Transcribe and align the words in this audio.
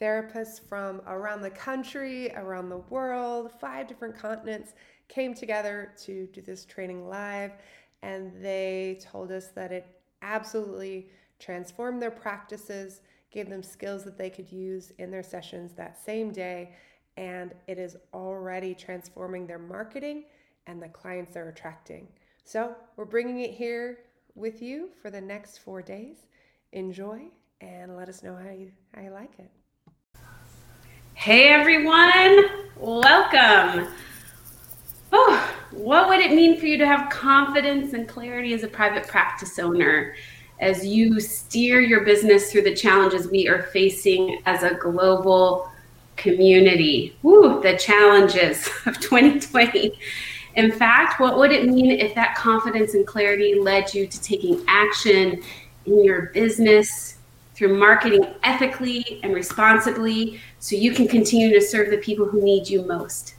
therapists 0.00 0.60
from 0.60 1.02
around 1.06 1.42
the 1.42 1.50
country, 1.50 2.30
around 2.34 2.68
the 2.68 2.78
world, 2.78 3.50
five 3.60 3.88
different 3.88 4.16
continents 4.16 4.74
came 5.08 5.34
together 5.34 5.92
to 6.04 6.26
do 6.32 6.40
this 6.40 6.64
training 6.64 7.08
live. 7.08 7.52
And 8.02 8.32
they 8.42 9.00
told 9.00 9.32
us 9.32 9.48
that 9.48 9.72
it 9.72 9.86
absolutely 10.22 11.08
transformed 11.38 12.00
their 12.00 12.10
practices, 12.10 13.00
gave 13.30 13.48
them 13.48 13.62
skills 13.62 14.04
that 14.04 14.16
they 14.16 14.30
could 14.30 14.50
use 14.50 14.92
in 14.98 15.10
their 15.10 15.22
sessions 15.22 15.72
that 15.72 16.02
same 16.02 16.32
day. 16.32 16.74
And 17.16 17.54
it 17.66 17.78
is 17.78 17.96
already 18.14 18.74
transforming 18.74 19.46
their 19.46 19.58
marketing 19.58 20.24
and 20.66 20.80
the 20.80 20.88
clients 20.88 21.34
they're 21.34 21.48
attracting. 21.48 22.06
So 22.44 22.74
we're 22.96 23.04
bringing 23.04 23.40
it 23.40 23.50
here 23.50 23.98
with 24.34 24.62
you 24.62 24.90
for 25.02 25.10
the 25.10 25.20
next 25.20 25.58
four 25.58 25.82
days. 25.82 26.26
Enjoy 26.72 27.22
and 27.60 27.96
let 27.96 28.08
us 28.08 28.22
know 28.22 28.36
how 28.36 28.50
you, 28.50 28.70
how 28.94 29.02
you 29.02 29.10
like 29.10 29.38
it. 29.38 29.50
Hey 31.18 31.48
everyone, 31.48 32.44
welcome. 32.76 33.88
Oh, 35.12 35.54
what 35.72 36.08
would 36.08 36.20
it 36.20 36.30
mean 36.30 36.60
for 36.60 36.66
you 36.66 36.78
to 36.78 36.86
have 36.86 37.10
confidence 37.10 37.92
and 37.92 38.06
clarity 38.06 38.54
as 38.54 38.62
a 38.62 38.68
private 38.68 39.08
practice 39.08 39.58
owner 39.58 40.14
as 40.60 40.86
you 40.86 41.18
steer 41.18 41.80
your 41.80 42.04
business 42.04 42.52
through 42.52 42.62
the 42.62 42.74
challenges 42.74 43.26
we 43.26 43.48
are 43.48 43.62
facing 43.64 44.40
as 44.46 44.62
a 44.62 44.74
global 44.74 45.68
community? 46.14 47.16
Woo, 47.24 47.60
the 47.62 47.76
challenges 47.76 48.68
of 48.86 49.00
2020. 49.00 49.98
In 50.54 50.70
fact, 50.70 51.18
what 51.18 51.36
would 51.36 51.50
it 51.50 51.66
mean 51.66 51.90
if 51.90 52.14
that 52.14 52.36
confidence 52.36 52.94
and 52.94 53.04
clarity 53.04 53.56
led 53.56 53.92
you 53.92 54.06
to 54.06 54.22
taking 54.22 54.64
action 54.68 55.42
in 55.84 56.04
your 56.04 56.26
business, 56.26 57.17
through 57.58 57.76
marketing 57.76 58.24
ethically 58.44 59.18
and 59.24 59.34
responsibly 59.34 60.40
so 60.60 60.76
you 60.76 60.92
can 60.92 61.08
continue 61.08 61.52
to 61.52 61.60
serve 61.60 61.90
the 61.90 61.98
people 61.98 62.24
who 62.24 62.40
need 62.40 62.68
you 62.68 62.82
most. 62.82 63.34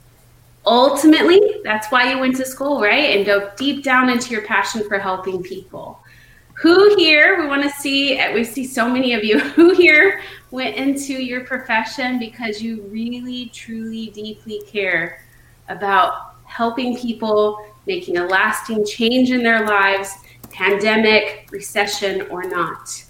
Ultimately, 0.66 1.40
that's 1.64 1.90
why 1.90 2.12
you 2.12 2.18
went 2.18 2.36
to 2.36 2.44
school, 2.44 2.82
right? 2.82 3.16
And 3.16 3.24
dove 3.24 3.56
deep 3.56 3.82
down 3.82 4.10
into 4.10 4.30
your 4.30 4.42
passion 4.42 4.86
for 4.86 4.98
helping 4.98 5.42
people. 5.42 6.04
Who 6.52 6.94
here, 6.96 7.40
we 7.40 7.46
want 7.46 7.62
to 7.62 7.70
see, 7.70 8.18
eh, 8.18 8.34
we 8.34 8.44
see 8.44 8.66
so 8.66 8.86
many 8.86 9.14
of 9.14 9.24
you, 9.24 9.38
who 9.56 9.72
here 9.72 10.20
went 10.50 10.76
into 10.76 11.14
your 11.14 11.44
profession 11.44 12.18
because 12.18 12.60
you 12.60 12.82
really, 12.82 13.46
truly, 13.54 14.10
deeply 14.10 14.60
care 14.66 15.24
about 15.70 16.34
helping 16.44 16.94
people, 16.94 17.66
making 17.86 18.18
a 18.18 18.26
lasting 18.26 18.84
change 18.84 19.30
in 19.30 19.42
their 19.42 19.66
lives, 19.66 20.12
pandemic, 20.50 21.48
recession, 21.50 22.26
or 22.28 22.42
not? 22.42 23.02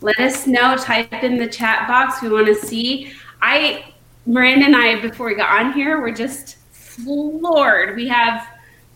Let 0.00 0.18
us 0.18 0.46
know. 0.46 0.76
Type 0.76 1.12
in 1.22 1.36
the 1.36 1.46
chat 1.46 1.88
box. 1.88 2.22
We 2.22 2.28
want 2.28 2.46
to 2.46 2.54
see. 2.54 3.12
I, 3.40 3.94
Miranda 4.26 4.66
and 4.66 4.76
I, 4.76 5.00
before 5.00 5.26
we 5.26 5.34
got 5.34 5.60
on 5.60 5.72
here, 5.72 6.00
were 6.00 6.12
just 6.12 6.56
floored. 6.72 7.96
We 7.96 8.08
have 8.08 8.46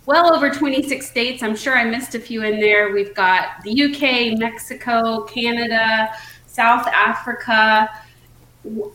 well 0.07 0.35
over 0.35 0.51
26 0.51 1.07
states. 1.07 1.43
I'm 1.43 1.57
sure 1.57 1.77
I 1.77 1.85
missed 1.85 2.15
a 2.15 2.21
few 2.21 2.43
in 2.43 2.61
there. 2.61 2.93
We've 2.93 3.15
got 3.15 3.63
the 3.63 3.85
UK, 3.85 4.39
Mexico, 4.39 5.23
Canada, 5.25 6.13
South 6.47 6.87
Africa. 6.89 7.89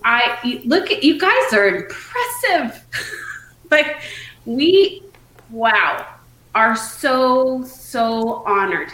I 0.03 0.61
look 0.66 0.91
at 0.91 1.03
you 1.03 1.19
guys 1.19 1.53
are 1.53 1.67
impressive. 1.67 2.85
like 3.72 4.01
we, 4.45 5.03
wow, 5.49 6.05
are 6.53 6.75
so 6.75 7.63
so 7.63 8.43
honored 8.45 8.91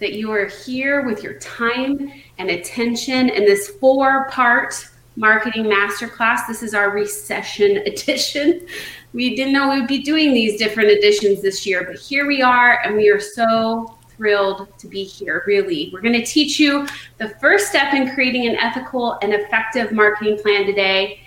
that 0.00 0.14
you 0.14 0.30
are 0.32 0.46
here 0.46 1.04
with 1.04 1.22
your 1.22 1.34
time 1.34 2.12
and 2.38 2.50
attention 2.50 3.28
in 3.28 3.44
this 3.44 3.68
four 3.80 4.28
part 4.30 4.88
marketing 5.16 5.64
masterclass. 5.64 6.46
This 6.48 6.62
is 6.62 6.74
our 6.74 6.90
recession 6.90 7.76
edition. 7.86 8.66
We 9.12 9.36
didn't 9.36 9.52
know 9.52 9.70
we 9.70 9.80
would 9.80 9.88
be 9.88 10.02
doing 10.02 10.34
these 10.34 10.58
different 10.58 10.90
editions 10.90 11.40
this 11.40 11.64
year, 11.64 11.84
but 11.84 11.96
here 11.96 12.26
we 12.26 12.42
are, 12.42 12.80
and 12.84 12.96
we 12.96 13.08
are 13.08 13.20
so 13.20 13.96
thrilled 14.16 14.76
to 14.78 14.88
be 14.88 15.04
here. 15.04 15.44
Really, 15.46 15.90
we're 15.92 16.00
going 16.00 16.14
to 16.14 16.24
teach 16.24 16.58
you 16.58 16.86
the 17.18 17.30
first 17.40 17.68
step 17.68 17.94
in 17.94 18.12
creating 18.14 18.48
an 18.48 18.56
ethical 18.56 19.18
and 19.22 19.32
effective 19.32 19.92
marketing 19.92 20.38
plan 20.38 20.66
today. 20.66 21.20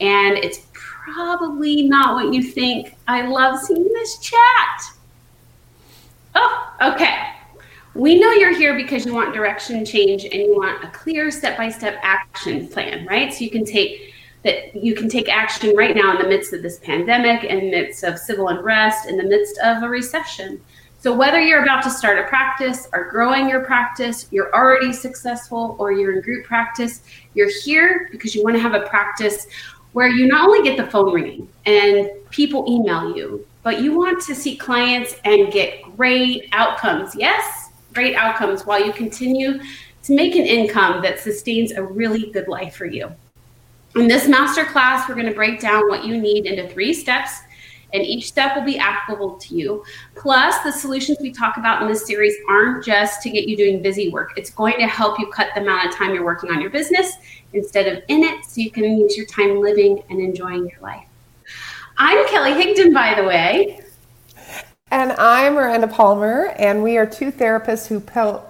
And 0.00 0.38
it's 0.38 0.66
probably 0.72 1.82
not 1.82 2.14
what 2.14 2.32
you 2.32 2.42
think. 2.42 2.96
I 3.08 3.26
love 3.26 3.60
seeing 3.60 3.84
this 3.84 4.18
chat. 4.18 4.82
Oh, 6.34 6.74
okay. 6.80 7.21
We 7.94 8.18
know 8.18 8.32
you're 8.32 8.56
here 8.56 8.74
because 8.74 9.04
you 9.04 9.12
want 9.12 9.34
direction 9.34 9.84
change 9.84 10.24
and 10.24 10.34
you 10.34 10.56
want 10.56 10.82
a 10.82 10.88
clear 10.88 11.30
step-by-step 11.30 11.98
action 12.02 12.66
plan, 12.68 13.06
right? 13.06 13.32
So 13.32 13.44
you 13.44 13.50
can 13.50 13.64
take 13.64 14.14
that 14.44 14.74
you 14.74 14.94
can 14.94 15.08
take 15.08 15.28
action 15.28 15.76
right 15.76 15.94
now 15.94 16.16
in 16.16 16.18
the 16.20 16.28
midst 16.28 16.52
of 16.52 16.62
this 16.62 16.78
pandemic, 16.78 17.44
in 17.44 17.60
the 17.60 17.70
midst 17.70 18.02
of 18.02 18.18
civil 18.18 18.48
unrest, 18.48 19.08
in 19.08 19.16
the 19.16 19.22
midst 19.22 19.56
of 19.58 19.82
a 19.84 19.88
recession. 19.88 20.60
So 20.98 21.14
whether 21.14 21.40
you're 21.40 21.62
about 21.62 21.82
to 21.84 21.90
start 21.90 22.18
a 22.18 22.24
practice 22.24 22.88
or 22.92 23.08
growing 23.08 23.48
your 23.48 23.64
practice, 23.64 24.26
you're 24.30 24.52
already 24.54 24.92
successful 24.92 25.76
or 25.78 25.92
you're 25.92 26.16
in 26.16 26.22
group 26.22 26.44
practice, 26.44 27.02
you're 27.34 27.50
here 27.62 28.08
because 28.10 28.34
you 28.34 28.42
want 28.42 28.56
to 28.56 28.60
have 28.60 28.74
a 28.74 28.86
practice 28.86 29.46
where 29.92 30.08
you 30.08 30.26
not 30.26 30.48
only 30.48 30.62
get 30.62 30.76
the 30.76 30.90
phone 30.90 31.12
ringing 31.12 31.48
and 31.66 32.10
people 32.30 32.64
email 32.68 33.16
you, 33.16 33.46
but 33.62 33.80
you 33.80 33.96
want 33.96 34.20
to 34.22 34.34
see 34.34 34.56
clients 34.56 35.14
and 35.24 35.52
get 35.52 35.82
great 35.96 36.48
outcomes. 36.52 37.14
Yes, 37.14 37.61
great 37.92 38.14
outcomes 38.16 38.64
while 38.66 38.84
you 38.84 38.92
continue 38.92 39.60
to 40.02 40.14
make 40.14 40.34
an 40.34 40.44
income 40.44 41.02
that 41.02 41.20
sustains 41.20 41.72
a 41.72 41.82
really 41.82 42.30
good 42.32 42.48
life 42.48 42.74
for 42.74 42.86
you. 42.86 43.12
In 43.94 44.08
this 44.08 44.26
master 44.26 44.64
class, 44.64 45.08
we're 45.08 45.14
going 45.14 45.26
to 45.26 45.34
break 45.34 45.60
down 45.60 45.88
what 45.88 46.04
you 46.04 46.18
need 46.18 46.46
into 46.46 46.68
three 46.68 46.94
steps, 46.94 47.40
and 47.92 48.02
each 48.02 48.26
step 48.26 48.56
will 48.56 48.64
be 48.64 48.78
applicable 48.78 49.36
to 49.36 49.54
you. 49.54 49.84
Plus, 50.14 50.58
the 50.64 50.72
solutions 50.72 51.18
we 51.20 51.30
talk 51.30 51.58
about 51.58 51.82
in 51.82 51.88
this 51.88 52.06
series 52.06 52.34
aren't 52.48 52.82
just 52.82 53.20
to 53.22 53.30
get 53.30 53.46
you 53.46 53.56
doing 53.56 53.82
busy 53.82 54.08
work, 54.08 54.32
it's 54.36 54.50
going 54.50 54.78
to 54.78 54.86
help 54.86 55.18
you 55.18 55.26
cut 55.30 55.48
the 55.54 55.60
amount 55.60 55.86
of 55.86 55.94
time 55.94 56.14
you're 56.14 56.24
working 56.24 56.50
on 56.50 56.60
your 56.60 56.70
business 56.70 57.16
instead 57.52 57.86
of 57.86 58.02
in 58.08 58.22
it 58.22 58.44
so 58.46 58.62
you 58.62 58.70
can 58.70 58.84
use 58.84 59.14
your 59.14 59.26
time 59.26 59.60
living 59.60 60.02
and 60.08 60.20
enjoying 60.20 60.66
your 60.66 60.80
life. 60.80 61.04
I'm 61.98 62.26
Kelly 62.28 62.52
Higdon, 62.52 62.94
by 62.94 63.14
the 63.14 63.24
way. 63.24 63.80
And 64.92 65.12
I'm 65.12 65.54
Miranda 65.54 65.88
Palmer, 65.88 66.52
and 66.58 66.82
we 66.82 66.98
are 66.98 67.06
two 67.06 67.32
therapists 67.32 67.86
who 67.86 67.98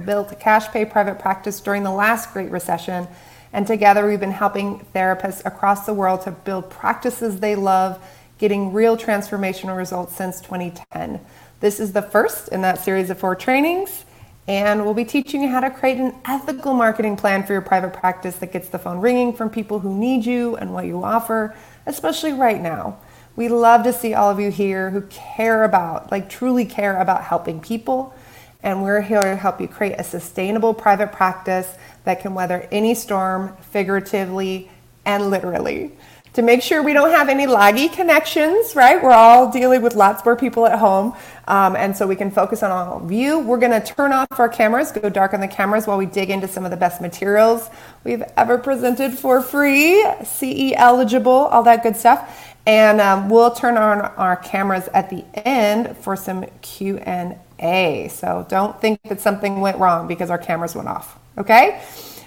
built 0.05 0.33
a 0.33 0.35
cash 0.35 0.67
pay 0.73 0.85
private 0.85 1.21
practice 1.21 1.61
during 1.61 1.85
the 1.85 1.93
last 1.93 2.33
Great 2.33 2.51
Recession. 2.51 3.07
And 3.53 3.65
together 3.65 4.09
we've 4.09 4.19
been 4.19 4.33
helping 4.33 4.85
therapists 4.93 5.47
across 5.47 5.87
the 5.87 5.95
world 5.95 6.23
to 6.23 6.33
build 6.33 6.69
practices 6.69 7.39
they 7.39 7.55
love, 7.55 8.05
getting 8.39 8.73
real 8.73 8.97
transformational 8.97 9.77
results 9.77 10.17
since 10.17 10.41
2010. 10.41 11.21
This 11.61 11.79
is 11.79 11.93
the 11.93 12.03
first 12.03 12.49
in 12.49 12.61
that 12.63 12.81
series 12.81 13.09
of 13.09 13.21
four 13.21 13.37
trainings, 13.37 14.05
and 14.49 14.85
we'll 14.85 14.95
be 14.95 15.05
teaching 15.05 15.43
you 15.43 15.49
how 15.49 15.61
to 15.61 15.71
create 15.71 15.99
an 15.99 16.13
ethical 16.25 16.75
marketing 16.75 17.17
plan 17.17 17.47
for 17.47 17.53
your 17.53 17.63
private 17.63 17.93
practice 17.93 18.35
that 18.39 18.53
gets 18.53 18.69
the 18.69 18.81
phone 18.81 18.99
ringing 18.99 19.33
from 19.33 19.49
people 19.49 19.79
who 19.79 19.97
need 19.97 20.27
you 20.27 20.57
and 20.57 20.75
what 20.75 20.87
you 20.87 21.05
offer, 21.05 21.55
especially 21.87 22.33
right 22.33 22.61
now. 22.61 22.99
We 23.35 23.49
love 23.49 23.85
to 23.85 23.93
see 23.93 24.13
all 24.15 24.31
of 24.31 24.41
you 24.41 24.51
here 24.51 24.91
who 24.91 25.03
care 25.03 25.65
about, 25.65 26.13
like 26.13 26.29
truly 26.29 26.67
care 26.67 26.99
about 26.99 27.25
helping 27.25 27.61
people. 27.61 28.15
And 28.63 28.83
we're 28.83 29.01
here 29.01 29.21
to 29.21 29.37
help 29.37 29.61
you 29.61 29.69
create 29.69 29.97
a 29.99 30.05
sustainable 30.05 30.75
private 30.75 31.13
practice 31.13 31.75
that 32.05 32.21
can 32.21 32.35
weather 32.35 32.69
any 32.71 32.95
storm, 32.95 33.57
figuratively 33.71 34.71
and 35.05 35.31
literally. 35.31 35.93
To 36.35 36.43
make 36.43 36.63
sure 36.63 36.83
we 36.83 36.95
don't 36.95 37.11
have 37.11 37.29
any 37.29 37.47
laggy 37.47 37.93
connections, 37.93 38.75
right? 38.75 39.03
We're 39.03 39.11
all 39.13 39.51
dealing 39.51 39.83
with 39.83 39.95
lots 39.95 40.25
more 40.25 40.35
people 40.35 40.65
at 40.65 40.79
home. 40.79 41.15
Um, 41.47 41.77
and 41.77 41.95
so 41.95 42.07
we 42.07 42.17
can 42.17 42.31
focus 42.31 42.63
on 42.63 42.71
all 42.71 43.03
of 43.05 43.13
you. 43.13 43.41
We're 43.41 43.59
going 43.59 43.79
to 43.79 43.85
turn 43.85 44.13
off 44.13 44.29
our 44.39 44.49
cameras, 44.49 44.93
go 44.93 45.11
dark 45.11 45.35
on 45.35 45.41
the 45.41 45.49
cameras 45.49 45.87
while 45.87 45.99
we 45.99 46.07
dig 46.07 46.31
into 46.31 46.49
some 46.49 46.65
of 46.65 46.71
the 46.71 46.77
best 46.77 47.03
materials 47.03 47.69
we've 48.05 48.23
ever 48.37 48.57
presented 48.57 49.13
for 49.13 49.43
free, 49.43 50.07
CE 50.25 50.73
eligible, 50.75 51.33
all 51.33 51.65
that 51.65 51.83
good 51.83 51.97
stuff 51.97 52.52
and 52.67 53.01
um, 53.01 53.29
we'll 53.29 53.51
turn 53.51 53.77
on 53.77 54.01
our 54.01 54.37
cameras 54.37 54.89
at 54.95 55.11
the 55.11 55.25
end 55.47 55.97
for 55.99 56.17
some 56.17 56.45
q&a 56.63 58.09
so 58.11 58.47
don't 58.49 58.81
think 58.81 59.01
that 59.05 59.21
something 59.21 59.61
went 59.61 59.79
wrong 59.79 60.07
because 60.07 60.31
our 60.31 60.39
cameras 60.39 60.75
went 60.75 60.89
off 60.89 61.19
okay 61.39 61.83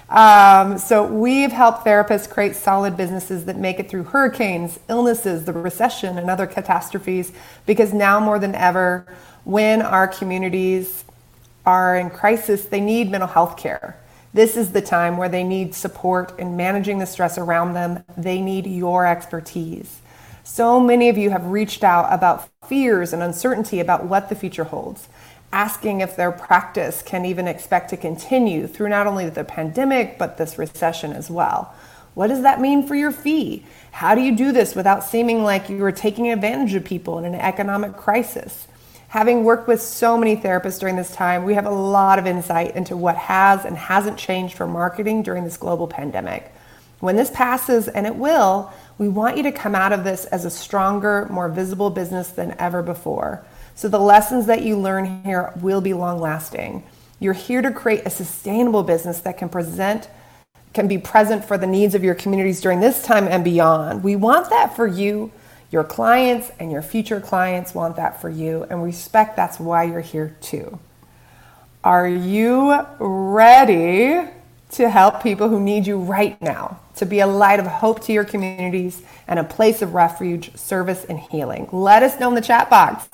Um, 0.10 0.78
so 0.78 1.06
we've 1.06 1.52
helped 1.52 1.86
therapists 1.86 2.30
create 2.30 2.56
solid 2.56 2.96
businesses 2.96 3.46
that 3.46 3.58
make 3.58 3.80
it 3.80 3.90
through 3.90 4.04
hurricanes, 4.06 4.80
illnesses, 4.88 5.46
the 5.46 5.54
recession, 5.54 6.18
and 6.18 6.30
other 6.30 6.48
catastrophes. 6.48 7.32
Because 7.66 7.94
now 7.94 8.20
more 8.20 8.40
than 8.40 8.56
ever, 8.56 9.06
when 9.46 9.82
our 9.82 10.08
communities 10.08 11.06
are 11.66 11.98
in 11.98 12.10
crisis, 12.10 12.66
they 12.66 12.82
need 12.82 13.12
mental 13.12 13.28
health 13.30 13.58
care. 13.58 13.98
This 14.34 14.58
is 14.58 14.72
the 14.74 14.82
time 14.82 15.18
where 15.18 15.30
they 15.30 15.44
need 15.44 15.74
support 15.74 16.38
in 16.40 16.56
managing 16.58 17.00
the 17.00 17.06
stress 17.08 17.38
around 17.38 17.74
them. 17.74 18.04
They 18.18 18.42
need 18.42 18.68
your 18.68 19.06
expertise. 19.08 20.02
So 20.48 20.80
many 20.80 21.10
of 21.10 21.18
you 21.18 21.32
have 21.32 21.48
reached 21.48 21.84
out 21.84 22.14
about 22.14 22.48
fears 22.68 23.14
and 23.14 23.24
uncertainty 23.24 23.80
about 23.80 24.06
what 24.06 24.30
the 24.30 24.36
future 24.36 24.66
holds 24.66 25.10
asking 25.52 26.02
if 26.02 26.16
their 26.16 26.32
practice 26.34 27.02
can 27.02 27.26
even 27.26 27.48
expect 27.48 27.90
to 27.90 27.98
continue 27.98 28.68
through 28.68 28.90
not 28.90 29.08
only 29.08 29.30
the 29.30 29.44
pandemic, 29.44 30.18
but 30.20 30.38
this 30.38 30.58
recession 30.58 31.14
as 31.14 31.32
well. 31.32 31.74
What 32.14 32.28
does 32.28 32.42
that 32.42 32.60
mean 32.60 32.86
for 32.86 32.94
your 32.94 33.12
fee? 33.12 33.64
How 33.92 34.16
do 34.16 34.22
you 34.22 34.36
do 34.36 34.52
this 34.52 34.76
without 34.76 35.04
seeming 35.04 35.44
like 35.44 35.70
you 35.70 35.84
are 35.86 35.94
taking 35.94 36.30
advantage 36.30 36.74
of 36.74 36.84
people 36.84 37.18
in 37.20 37.26
an 37.26 37.36
economic 37.36 37.96
crisis? 37.96 38.68
Having 39.08 39.46
worked 39.46 39.68
with 39.68 39.82
so 39.82 40.18
many 40.18 40.36
therapists 40.36 40.80
during 40.80 40.98
this 40.98 41.16
time, 41.16 41.46
we 41.46 41.54
have 41.54 41.66
a 41.66 41.72
lot 41.72 42.20
of 42.20 42.28
insight 42.28 42.76
into 42.76 42.98
what 42.98 43.16
has 43.16 43.64
and 43.64 43.78
hasn't 43.78 44.18
changed 44.18 44.56
for 44.56 44.68
marketing 44.68 45.24
during 45.24 45.46
this 45.46 45.58
global 45.58 45.88
pandemic. 45.88 46.54
When 47.00 47.16
this 47.16 47.30
passes, 47.30 47.88
and 47.88 48.06
it 48.06 48.16
will, 48.16 48.72
we 48.98 49.08
want 49.08 49.38
you 49.38 49.44
to 49.44 49.52
come 49.52 49.76
out 49.76 49.92
of 49.92 50.04
this 50.04 50.26
as 50.26 50.46
a 50.46 50.50
stronger, 50.50 51.28
more 51.30 51.50
visible 51.50 51.90
business 51.90 52.30
than 52.30 52.56
ever 52.60 52.82
before. 52.82 53.46
So 53.76 53.90
the 53.90 54.00
lessons 54.00 54.46
that 54.46 54.64
you 54.64 54.78
learn 54.78 55.24
here 55.24 55.52
will 55.62 55.82
be 55.82 55.94
long 55.94 56.20
lasting. 56.20 56.84
You're 57.20 57.34
here 57.34 57.62
to 57.62 57.72
create 57.72 58.04
a 58.06 58.10
sustainable 58.10 58.84
business 58.84 59.20
that 59.22 59.38
can 59.38 59.50
present 59.50 60.10
can 60.74 60.88
be 60.90 60.98
present 60.98 61.46
for 61.46 61.58
the 61.58 61.66
needs 61.66 61.96
of 61.96 62.04
your 62.04 62.14
communities 62.14 62.60
during 62.60 62.82
this 62.82 63.02
time 63.02 63.30
and 63.30 63.46
beyond. 63.46 64.04
We 64.04 64.18
want 64.18 64.50
that 64.50 64.76
for 64.76 64.86
you. 64.86 65.32
Your 65.72 65.86
clients 65.86 66.52
and 66.60 66.70
your 66.72 66.82
future 66.82 67.22
clients 67.22 67.74
want 67.74 67.96
that 67.96 68.22
for 68.22 68.30
you, 68.30 68.68
and 68.70 68.82
we 68.82 68.88
respect 68.88 69.36
that's 69.36 69.60
why 69.60 69.84
you're 69.84 70.02
here 70.02 70.36
too. 70.42 70.78
Are 71.84 72.08
you 72.08 72.86
ready 73.00 74.28
to 74.76 74.90
help 74.90 75.22
people 75.22 75.50
who 75.50 75.60
need 75.60 75.88
you 75.88 75.98
right 75.98 76.42
now? 76.42 76.80
To 76.98 77.06
be 77.06 77.20
a 77.20 77.28
light 77.28 77.60
of 77.60 77.66
hope 77.66 78.02
to 78.06 78.14
your 78.14 78.24
communities 78.24 79.02
and 79.28 79.40
a 79.40 79.44
place 79.44 79.82
of 79.82 79.94
refuge, 79.94 80.56
service, 80.56 81.06
and 81.06 81.20
healing? 81.20 81.70
Let 81.72 82.04
us 82.04 82.20
know 82.20 82.30
in 82.30 82.36
the 82.36 82.42
chat 82.42 82.70
box. 82.70 83.10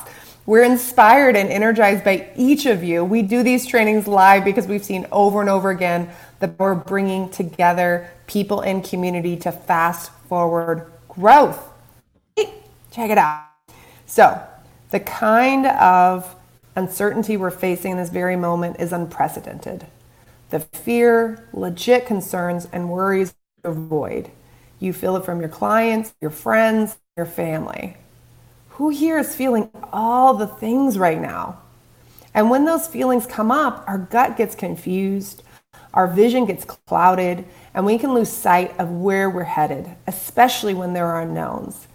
We're 0.46 0.64
inspired 0.64 1.36
and 1.36 1.50
energized 1.50 2.04
by 2.04 2.30
each 2.36 2.66
of 2.66 2.84
you. 2.84 3.06
We 3.06 3.22
do 3.22 3.44
these 3.44 3.66
trainings 3.66 4.08
live 4.08 4.44
because 4.44 4.68
we've 4.68 4.84
seen 4.84 5.06
over 5.12 5.40
and 5.40 5.50
over 5.50 5.70
again 5.70 6.10
that 6.40 6.58
we're 6.58 6.76
bringing 6.76 7.30
together 7.30 8.10
people 8.26 8.62
and 8.62 8.84
community 8.84 9.38
to 9.38 9.52
fast 9.52 10.12
forward 10.28 10.92
growth. 11.08 11.70
Check 12.92 13.10
it 13.12 13.18
out. 13.18 13.46
So, 14.06 14.42
the 14.90 15.00
kind 15.00 15.68
of 15.68 16.36
uncertainty 16.76 17.38
we're 17.38 17.52
facing 17.52 17.92
in 17.92 17.98
this 17.98 18.10
very 18.10 18.36
moment 18.36 18.78
is 18.80 18.92
unprecedented. 18.92 19.86
The 20.52 20.60
fear, 20.60 21.48
legit 21.54 22.06
concerns, 22.06 22.68
and 22.74 22.90
worries 22.90 23.34
avoid. 23.64 24.30
You 24.80 24.92
feel 24.92 25.16
it 25.16 25.24
from 25.24 25.40
your 25.40 25.50
clients, 25.50 26.14
your 26.20 26.30
friends, 26.30 26.98
your 27.16 27.26
family. 27.26 27.96
Who 28.72 28.90
here 28.90 29.18
is 29.18 29.34
feeling 29.34 29.70
all 29.94 30.34
the 30.34 30.48
things 30.48 30.98
right 30.98 31.22
now? 31.22 31.62
And 32.34 32.50
when 32.50 32.66
those 32.66 32.86
feelings 32.86 33.26
come 33.26 33.50
up, 33.50 33.86
our 33.88 33.98
gut 33.98 34.36
gets 34.36 34.54
confused, 34.54 35.42
our 35.94 36.08
vision 36.08 36.46
gets 36.46 36.66
clouded, 36.66 37.46
and 37.74 37.86
we 37.86 37.98
can 37.98 38.14
lose 38.14 38.30
sight 38.30 38.78
of 38.78 38.92
where 38.92 39.30
we're 39.30 39.46
headed, 39.46 39.90
especially 40.06 40.74
when 40.74 40.92
there 40.92 41.08
are 41.08 41.22
unknowns. 41.22 41.88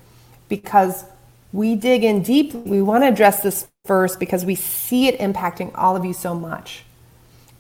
Because 0.49 1.05
we 1.53 1.75
dig 1.75 2.05
in 2.05 2.23
deep, 2.23 2.55
we 2.55 2.81
want 2.81 3.05
to 3.05 3.09
address 3.09 3.43
this 3.43 3.69
first 3.85 4.19
because 4.19 4.47
we 4.47 4.55
see 4.55 5.09
it 5.09 5.19
impacting 5.19 5.73
all 5.75 5.95
of 5.95 6.07
you 6.07 6.15
so 6.15 6.35
much. 6.35 6.86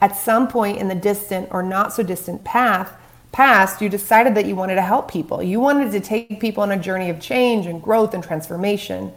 At 0.00 0.16
some 0.16 0.48
point 0.48 0.78
in 0.78 0.88
the 0.88 0.94
distant 0.94 1.48
or 1.50 1.62
not 1.62 1.92
so 1.92 2.02
distant 2.02 2.44
path, 2.44 2.92
past, 3.32 3.80
you 3.82 3.88
decided 3.88 4.34
that 4.34 4.46
you 4.46 4.56
wanted 4.56 4.76
to 4.76 4.82
help 4.82 5.10
people. 5.10 5.42
You 5.42 5.60
wanted 5.60 5.92
to 5.92 6.00
take 6.00 6.40
people 6.40 6.62
on 6.62 6.72
a 6.72 6.78
journey 6.78 7.10
of 7.10 7.20
change 7.20 7.66
and 7.66 7.82
growth 7.82 8.14
and 8.14 8.22
transformation. 8.22 9.12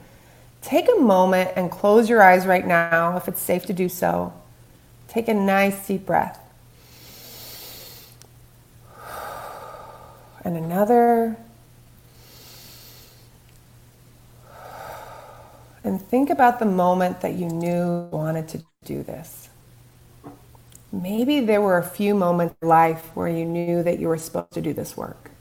Take 0.61 0.89
a 0.89 0.99
moment 0.99 1.51
and 1.55 1.71
close 1.71 2.09
your 2.09 2.21
eyes 2.21 2.45
right 2.45 2.65
now 2.65 3.15
if 3.17 3.27
it's 3.27 3.41
safe 3.41 3.65
to 3.67 3.73
do 3.73 3.89
so. 3.89 4.33
Take 5.07 5.27
a 5.27 5.33
nice 5.33 5.87
deep 5.87 6.05
breath. 6.05 6.39
And 10.43 10.57
another. 10.57 11.37
And 15.83 16.01
think 16.01 16.29
about 16.29 16.59
the 16.59 16.65
moment 16.65 17.21
that 17.21 17.33
you 17.33 17.47
knew 17.47 17.69
you 17.69 18.09
wanted 18.11 18.47
to 18.49 18.63
do 18.85 19.03
this. 19.03 19.48
Maybe 20.91 21.39
there 21.39 21.61
were 21.61 21.77
a 21.77 21.83
few 21.83 22.15
moments 22.15 22.55
in 22.61 22.67
life 22.67 23.11
where 23.13 23.27
you 23.27 23.45
knew 23.45 23.83
that 23.83 23.99
you 23.99 24.07
were 24.07 24.17
supposed 24.17 24.51
to 24.51 24.61
do 24.61 24.73
this 24.73 24.97
work. 24.97 25.31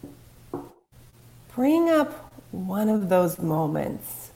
Bring 1.55 1.89
up 1.89 2.33
one 2.51 2.89
of 2.89 3.09
those 3.09 3.39
moments, 3.39 4.31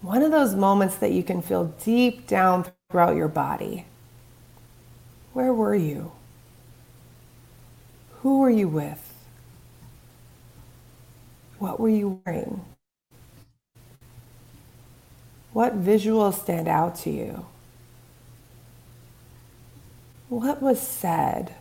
one 0.00 0.22
of 0.22 0.32
those 0.32 0.54
moments 0.54 0.96
that 0.96 1.12
you 1.12 1.22
can 1.22 1.42
feel 1.42 1.66
deep 1.84 2.26
down 2.26 2.66
throughout 2.90 3.16
your 3.16 3.28
body. 3.28 3.86
Where 5.32 5.54
were 5.54 5.74
you? 5.74 6.12
Who 8.22 8.40
were 8.40 8.50
you 8.50 8.68
with? 8.68 9.14
What 11.58 11.78
were 11.78 11.88
you 11.88 12.20
wearing? 12.24 12.64
What 15.52 15.80
visuals 15.80 16.34
stand 16.34 16.68
out 16.68 16.96
to 16.96 17.10
you? 17.10 17.46
What 20.28 20.60
was 20.60 20.80
said? 20.80 21.54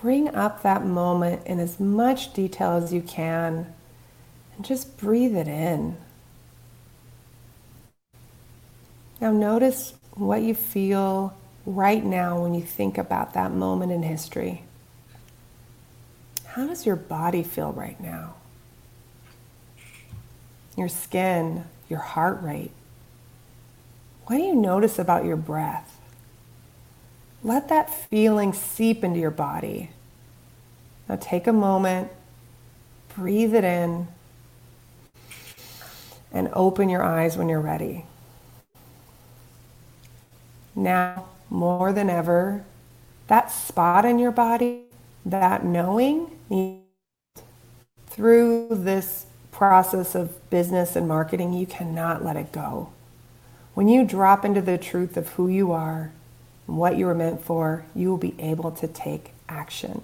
Bring 0.00 0.34
up 0.34 0.62
that 0.62 0.84
moment 0.84 1.46
in 1.46 1.60
as 1.60 1.78
much 1.78 2.32
detail 2.32 2.72
as 2.72 2.92
you 2.92 3.02
can 3.02 3.72
and 4.56 4.64
just 4.64 4.96
breathe 4.98 5.36
it 5.36 5.46
in. 5.46 5.96
Now, 9.20 9.30
notice 9.30 9.94
what 10.14 10.42
you 10.42 10.54
feel 10.54 11.36
right 11.64 12.04
now 12.04 12.42
when 12.42 12.54
you 12.54 12.62
think 12.62 12.98
about 12.98 13.34
that 13.34 13.52
moment 13.52 13.92
in 13.92 14.02
history. 14.02 14.64
How 16.44 16.66
does 16.66 16.84
your 16.84 16.96
body 16.96 17.44
feel 17.44 17.72
right 17.72 18.00
now? 18.00 18.34
Your 20.76 20.88
skin, 20.88 21.64
your 21.88 22.00
heart 22.00 22.42
rate. 22.42 22.72
What 24.26 24.36
do 24.36 24.42
you 24.42 24.54
notice 24.54 24.98
about 24.98 25.24
your 25.24 25.36
breath? 25.36 25.98
Let 27.42 27.68
that 27.68 27.92
feeling 27.92 28.52
seep 28.52 29.02
into 29.02 29.18
your 29.18 29.30
body. 29.30 29.90
Now 31.08 31.18
take 31.20 31.46
a 31.46 31.52
moment, 31.52 32.08
breathe 33.14 33.54
it 33.54 33.64
in, 33.64 34.08
and 36.32 36.48
open 36.52 36.88
your 36.88 37.02
eyes 37.02 37.36
when 37.36 37.48
you're 37.48 37.60
ready. 37.60 38.06
Now, 40.74 41.26
more 41.50 41.92
than 41.92 42.08
ever, 42.08 42.64
that 43.26 43.50
spot 43.50 44.04
in 44.04 44.18
your 44.18 44.30
body, 44.30 44.84
that 45.26 45.64
knowing, 45.64 46.30
through 48.06 48.68
this 48.70 49.26
process 49.50 50.14
of 50.14 50.48
business 50.48 50.96
and 50.96 51.06
marketing, 51.06 51.52
you 51.52 51.66
cannot 51.66 52.24
let 52.24 52.36
it 52.36 52.52
go. 52.52 52.90
When 53.74 53.88
you 53.88 54.04
drop 54.04 54.44
into 54.44 54.60
the 54.60 54.78
truth 54.78 55.16
of 55.16 55.30
who 55.30 55.48
you 55.48 55.72
are, 55.72 56.12
and 56.66 56.76
what 56.76 56.96
you 56.96 57.06
were 57.06 57.14
meant 57.14 57.44
for, 57.44 57.84
you 57.94 58.10
will 58.10 58.18
be 58.18 58.34
able 58.38 58.70
to 58.72 58.86
take 58.86 59.32
action. 59.48 60.02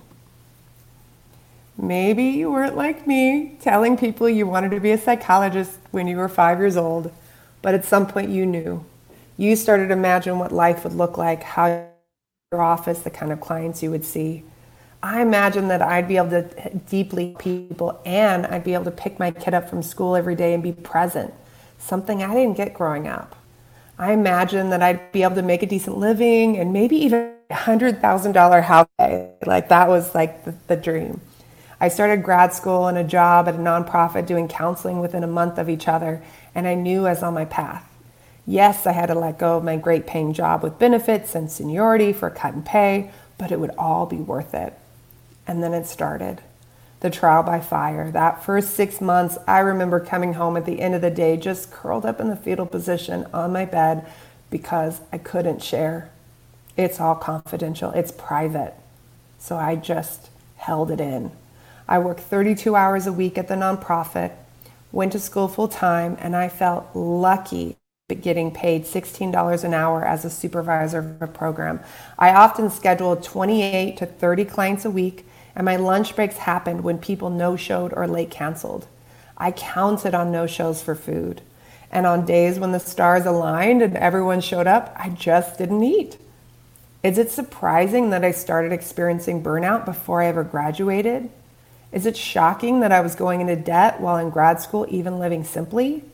Maybe 1.81 2.25
you 2.25 2.51
weren't 2.51 2.77
like 2.77 3.07
me, 3.07 3.57
telling 3.61 3.97
people 3.97 4.29
you 4.29 4.47
wanted 4.47 4.73
to 4.73 4.81
be 4.81 4.91
a 4.91 4.99
psychologist 4.99 5.79
when 5.93 6.09
you 6.09 6.17
were 6.17 6.29
five 6.29 6.59
years 6.59 6.77
old, 6.77 7.13
but 7.63 7.75
at 7.75 7.85
some 7.85 8.07
point 8.07 8.31
you 8.31 8.45
knew. 8.45 8.85
You 9.37 9.55
started 9.55 9.87
to 9.87 9.93
imagine 9.93 10.39
what 10.39 10.51
life 10.51 10.83
would 10.83 10.95
look 10.95 11.17
like, 11.17 11.45
how 11.45 11.87
your 12.51 12.61
office, 12.63 13.01
the 13.01 13.11
kind 13.11 13.31
of 13.31 13.41
clients 13.41 13.83
you 13.83 13.91
would 13.93 14.05
see. 14.05 14.43
I 15.01 15.23
imagined 15.23 15.71
that 15.71 15.81
I'd 15.81 16.09
be 16.09 16.17
able 16.17 16.31
to 16.31 16.81
deeply 16.89 17.37
people 17.39 18.01
and 18.05 18.45
I'd 18.47 18.65
be 18.65 18.75
able 18.75 18.87
to 18.87 18.91
pick 18.91 19.21
my 19.21 19.31
kid 19.31 19.55
up 19.55 19.71
from 19.71 19.83
school 19.83 20.17
every 20.17 20.35
day 20.35 20.55
and 20.55 20.63
be 20.63 20.73
present, 20.73 21.33
something 21.79 22.23
I 22.23 22.35
didn't 22.35 22.57
get 22.57 22.75
growing 22.75 23.07
up. 23.07 23.38
I 23.99 24.13
imagined 24.13 24.71
that 24.71 24.81
I'd 24.81 25.11
be 25.11 25.25
able 25.25 25.35
to 25.35 25.43
make 25.43 25.65
a 25.65 25.67
decent 25.67 25.99
living 25.99 26.57
and 26.57 26.73
maybe 26.73 26.97
even 26.97 27.35
a 27.51 27.55
hundred 27.55 28.01
thousand 28.01 28.33
dollar 28.33 28.61
house. 28.61 28.87
Like 29.45 29.69
that 29.69 29.89
was 29.89 30.15
like 30.15 30.45
the, 30.45 30.55
the 30.69 30.77
dream. 30.77 31.21
I 31.81 31.89
started 31.89 32.23
grad 32.23 32.53
school 32.53 32.87
and 32.87 32.97
a 32.97 33.05
job 33.05 33.49
at 33.49 33.55
a 33.55 33.59
nonprofit 33.59 34.27
doing 34.27 34.47
counseling 34.47 35.01
within 35.01 35.25
a 35.25 35.29
month 35.29 35.59
of 35.59 35.69
each 35.69 35.89
other, 35.89 36.23
and 36.55 36.67
I 36.67 36.75
knew 36.75 37.07
I 37.07 37.11
was 37.11 37.23
on 37.23 37.35
my 37.35 37.45
path. 37.45 37.85
Yes, 38.47 38.87
I 38.87 38.93
had 38.93 39.07
to 39.07 39.15
let 39.15 39.39
go 39.39 39.57
of 39.57 39.65
my 39.65 39.77
great 39.77 40.07
paying 40.07 40.33
job 40.33 40.63
with 40.63 40.79
benefits 40.79 41.35
and 41.35 41.51
seniority 41.51 42.13
for 42.13 42.31
cut 42.31 42.55
and 42.55 42.65
pay, 42.65 43.11
but 43.37 43.53
it 43.53 43.61
would 43.61 43.75
all 43.77 44.07
be 44.07 44.17
worth 44.17 44.55
it. 44.55 44.75
And 45.47 45.63
then 45.63 45.75
it 45.75 45.87
started 45.87 46.41
the 47.01 47.11
trial 47.11 47.43
by 47.43 47.61
fire. 47.61 48.11
That 48.11 48.45
first 48.45 48.71
six 48.71 49.01
months, 49.01 49.39
I 49.47 49.61
remember 49.61 50.01
coming 50.01 50.35
home 50.35 50.57
at 50.57 50.67
the 50.67 50.81
end 50.81 50.95
of 50.95 51.01
the 51.01 51.11
day 51.11 51.37
just 51.37 51.71
curled 51.71 52.05
up 52.05 52.21
in 52.21 52.29
the 52.29 52.37
fetal 52.37 52.67
position 52.67 53.27
on 53.33 53.53
my 53.53 53.65
bed 53.65 54.07
because 54.51 55.01
I 55.13 55.19
couldn't 55.19 55.63
share. 55.63 56.11
It's 56.77 57.01
all 57.01 57.15
confidential, 57.15 57.91
it's 57.93 58.13
private. 58.13 58.75
So 59.39 59.57
I 59.57 59.77
just 59.77 60.31
held 60.57 60.91
it 60.91 61.01
in. 61.01 61.31
I 61.89 61.99
worked 61.99 62.21
32 62.21 62.75
hours 62.75 63.07
a 63.07 63.13
week 63.13 63.39
at 63.39 63.49
the 63.49 63.55
nonprofit, 63.55 64.33
went 64.93 65.13
to 65.13 65.19
school 65.19 65.49
full 65.49 65.69
time, 65.69 66.17
and 66.21 66.37
I 66.37 66.49
felt 66.49 66.87
lucky 66.95 67.77
getting 68.23 68.51
paid 68.51 68.85
$16 68.85 69.65
an 69.65 69.75
hour 69.75 70.05
as 70.05 70.25
a 70.25 70.31
supervisor 70.31 70.99
of 70.99 71.23
a 71.23 71.27
program. 71.27 71.81
I 72.19 72.33
often 72.33 72.71
scheduled 72.71 73.23
28 73.23 73.99
to 73.99 74.07
30 74.07 74.45
clients 74.47 74.85
a 74.87 74.91
week, 74.91 75.27
and 75.59 75.65
my 75.65 75.75
lunch 75.75 76.15
breaks 76.15 76.37
happened 76.37 76.85
when 76.85 76.99
people 76.99 77.31
no 77.31 77.57
showed 77.57 77.93
or 77.93 78.07
late 78.07 78.31
canceled. 78.31 78.87
I 79.37 79.51
counted 79.51 80.15
on 80.15 80.31
no 80.31 80.47
shows 80.47 80.85
for 80.85 80.95
food. 80.95 81.43
And 81.91 82.07
on 82.07 82.25
days 82.25 82.61
when 82.61 82.71
the 82.71 82.79
stars 82.79 83.27
aligned 83.27 83.83
and 83.83 83.97
everyone 83.97 84.41
showed 84.41 84.69
up, 84.69 84.95
I 84.97 85.09
just 85.09 85.59
didn't 85.59 85.83
eat. 85.83 86.17
Is 87.03 87.19
it 87.19 87.33
surprising 87.33 88.11
that 88.11 88.25
I 88.25 88.31
started 88.31 88.71
experiencing 88.71 89.43
burnout 89.43 89.85
before 89.85 90.23
I 90.23 90.27
ever 90.27 90.45
graduated? 90.45 91.29
Is 91.91 92.07
it 92.07 92.17
shocking 92.17 92.79
that 92.81 92.93
I 92.93 93.01
was 93.01 93.17
going 93.17 93.41
into 93.41 93.57
debt 93.57 94.01
while 94.01 94.17
in 94.17 94.31
grad 94.31 94.61
school, 94.61 94.87
even 94.89 95.19
living 95.19 95.43
simply? 95.43 96.05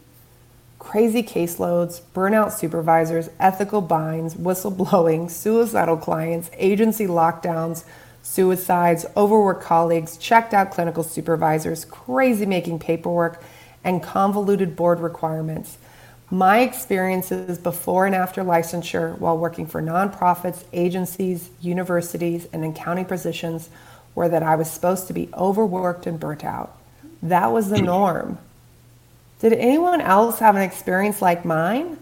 Crazy 0.79 1.23
caseloads, 1.23 2.01
burnout 2.15 2.53
supervisors, 2.53 3.29
ethical 3.39 3.83
binds, 3.83 4.37
whistleblowing, 4.37 5.31
suicidal 5.31 5.99
clients, 5.99 6.51
agency 6.57 7.07
lockdowns, 7.07 7.85
suicides, 8.25 9.05
overworked 9.17 9.63
colleagues, 9.63 10.17
checked 10.17 10.55
out 10.55 10.71
clinical 10.71 11.05
supervisors, 11.05 11.85
crazy 11.85 12.47
making 12.47 12.79
paperwork, 12.79 13.41
and 13.85 14.03
convoluted 14.03 14.75
board 14.75 14.99
requirements. 14.99 15.77
My 16.31 16.61
experiences 16.61 17.59
before 17.59 18.07
and 18.07 18.15
after 18.15 18.43
licensure 18.43 19.17
while 19.19 19.37
working 19.37 19.67
for 19.67 19.83
nonprofits, 19.83 20.65
agencies, 20.73 21.51
universities, 21.61 22.49
and 22.53 22.65
in 22.65 22.73
county 22.73 23.05
positions 23.05 23.69
were 24.15 24.29
that 24.31 24.43
I 24.43 24.57
was 24.57 24.71
supposed 24.71 25.07
to 25.09 25.13
be 25.13 25.29
overworked 25.35 26.07
and 26.07 26.19
burnt 26.19 26.45
out. 26.45 26.77
That 27.23 27.53
was 27.53 27.69
the 27.69 27.83
norm. 27.83 28.39
Did 29.41 29.53
anyone 29.53 30.01
else 30.01 30.39
have 30.39 30.57
an 30.57 30.63
experience 30.63 31.21
like 31.21 31.45
mine? 31.45 31.99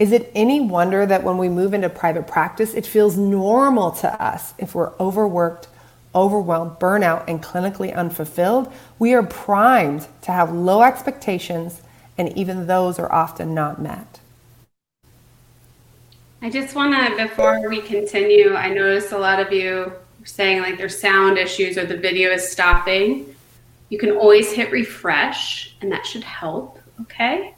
Is 0.00 0.12
it 0.12 0.32
any 0.34 0.62
wonder 0.62 1.04
that 1.04 1.22
when 1.24 1.36
we 1.36 1.50
move 1.50 1.74
into 1.74 1.90
private 1.90 2.26
practice, 2.26 2.72
it 2.72 2.86
feels 2.86 3.18
normal 3.18 3.90
to 3.92 4.10
us 4.20 4.54
if 4.56 4.74
we're 4.74 4.92
overworked, 4.98 5.68
overwhelmed, 6.14 6.78
burnout, 6.78 7.24
and 7.28 7.42
clinically 7.42 7.94
unfulfilled? 7.94 8.72
We 8.98 9.12
are 9.12 9.22
primed 9.22 10.08
to 10.22 10.32
have 10.32 10.50
low 10.50 10.82
expectations 10.82 11.82
and 12.16 12.34
even 12.36 12.66
those 12.66 12.98
are 12.98 13.12
often 13.12 13.52
not 13.52 13.80
met. 13.80 14.20
I 16.40 16.48
just 16.48 16.74
want 16.74 16.94
to, 16.94 17.22
before 17.22 17.68
we 17.68 17.82
continue, 17.82 18.54
I 18.54 18.70
noticed 18.70 19.12
a 19.12 19.18
lot 19.18 19.38
of 19.38 19.52
you 19.52 19.92
saying 20.24 20.62
like 20.62 20.78
there's 20.78 20.98
sound 20.98 21.36
issues 21.36 21.76
or 21.76 21.84
the 21.84 21.98
video 21.98 22.30
is 22.30 22.50
stopping. 22.50 23.36
You 23.90 23.98
can 23.98 24.12
always 24.12 24.50
hit 24.50 24.72
refresh, 24.72 25.76
and 25.82 25.92
that 25.92 26.06
should 26.06 26.24
help. 26.24 26.78
Okay. 27.02 27.54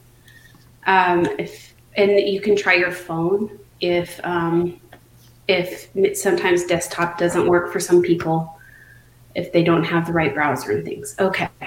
Um, 0.87 1.27
if 1.39 1.72
and 1.97 2.11
you 2.13 2.41
can 2.41 2.57
try 2.57 2.75
your 2.75 2.93
phone 2.93 3.59
if 3.81 4.21
um, 4.25 4.81
if 5.49 5.91
sometimes 6.17 6.65
desktop 6.65 7.19
doesn't 7.19 7.47
work 7.47 7.73
for 7.73 7.81
some 7.81 8.03
people 8.03 8.59
if 9.35 9.53
they 9.53 9.63
don't 9.63 9.85
have 9.85 10.07
the 10.07 10.13
right 10.13 10.35
browser 10.35 10.73
and 10.73 10.85
things. 10.85 11.15
Okay. 11.19 11.49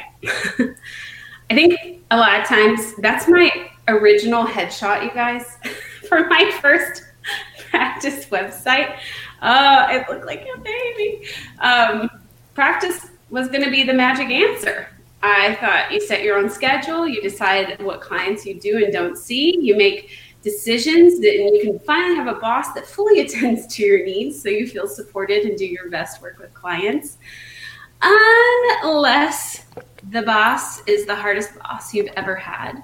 I 1.49 1.53
think 1.53 2.03
a 2.11 2.17
lot 2.17 2.39
of 2.39 2.47
times 2.47 2.95
that's 2.97 3.27
my 3.27 3.51
original 3.87 4.45
headshot, 4.45 5.03
you 5.03 5.11
guys, 5.11 5.57
for 6.07 6.27
my 6.27 6.51
first 6.61 7.03
practice 7.69 8.25
website. 8.25 8.97
Oh, 9.41 9.87
it 9.89 10.07
looked 10.09 10.25
like 10.25 10.47
a 10.55 10.59
baby. 10.59 11.27
Um, 11.59 12.09
practice 12.53 13.07
was 13.29 13.47
going 13.49 13.63
to 13.63 13.71
be 13.71 13.83
the 13.83 13.93
magic 13.93 14.29
answer. 14.29 14.87
I 15.25 15.55
thought 15.55 15.91
you 15.91 15.99
set 15.99 16.23
your 16.23 16.37
own 16.37 16.49
schedule, 16.49 17.07
you 17.07 17.21
decide 17.21 17.81
what 17.81 18.01
clients 18.01 18.45
you 18.45 18.59
do 18.59 18.83
and 18.83 18.93
don't 18.93 19.17
see, 19.17 19.57
you 19.59 19.75
make 19.75 20.11
decisions 20.41 21.19
that, 21.19 21.35
and 21.35 21.55
you 21.55 21.61
can 21.63 21.79
finally 21.79 22.15
have 22.15 22.27
a 22.27 22.39
boss 22.39 22.73
that 22.73 22.85
fully 22.85 23.19
attends 23.21 23.65
to 23.75 23.83
your 23.83 24.05
needs 24.05 24.41
so 24.41 24.49
you 24.49 24.67
feel 24.67 24.87
supported 24.87 25.45
and 25.45 25.57
do 25.57 25.65
your 25.65 25.89
best 25.89 26.21
work 26.21 26.37
with 26.37 26.53
clients. 26.53 27.17
Unless 28.01 29.65
the 30.11 30.21
boss 30.21 30.81
is 30.87 31.05
the 31.05 31.15
hardest 31.15 31.57
boss 31.57 31.93
you've 31.93 32.11
ever 32.15 32.35
had, 32.35 32.83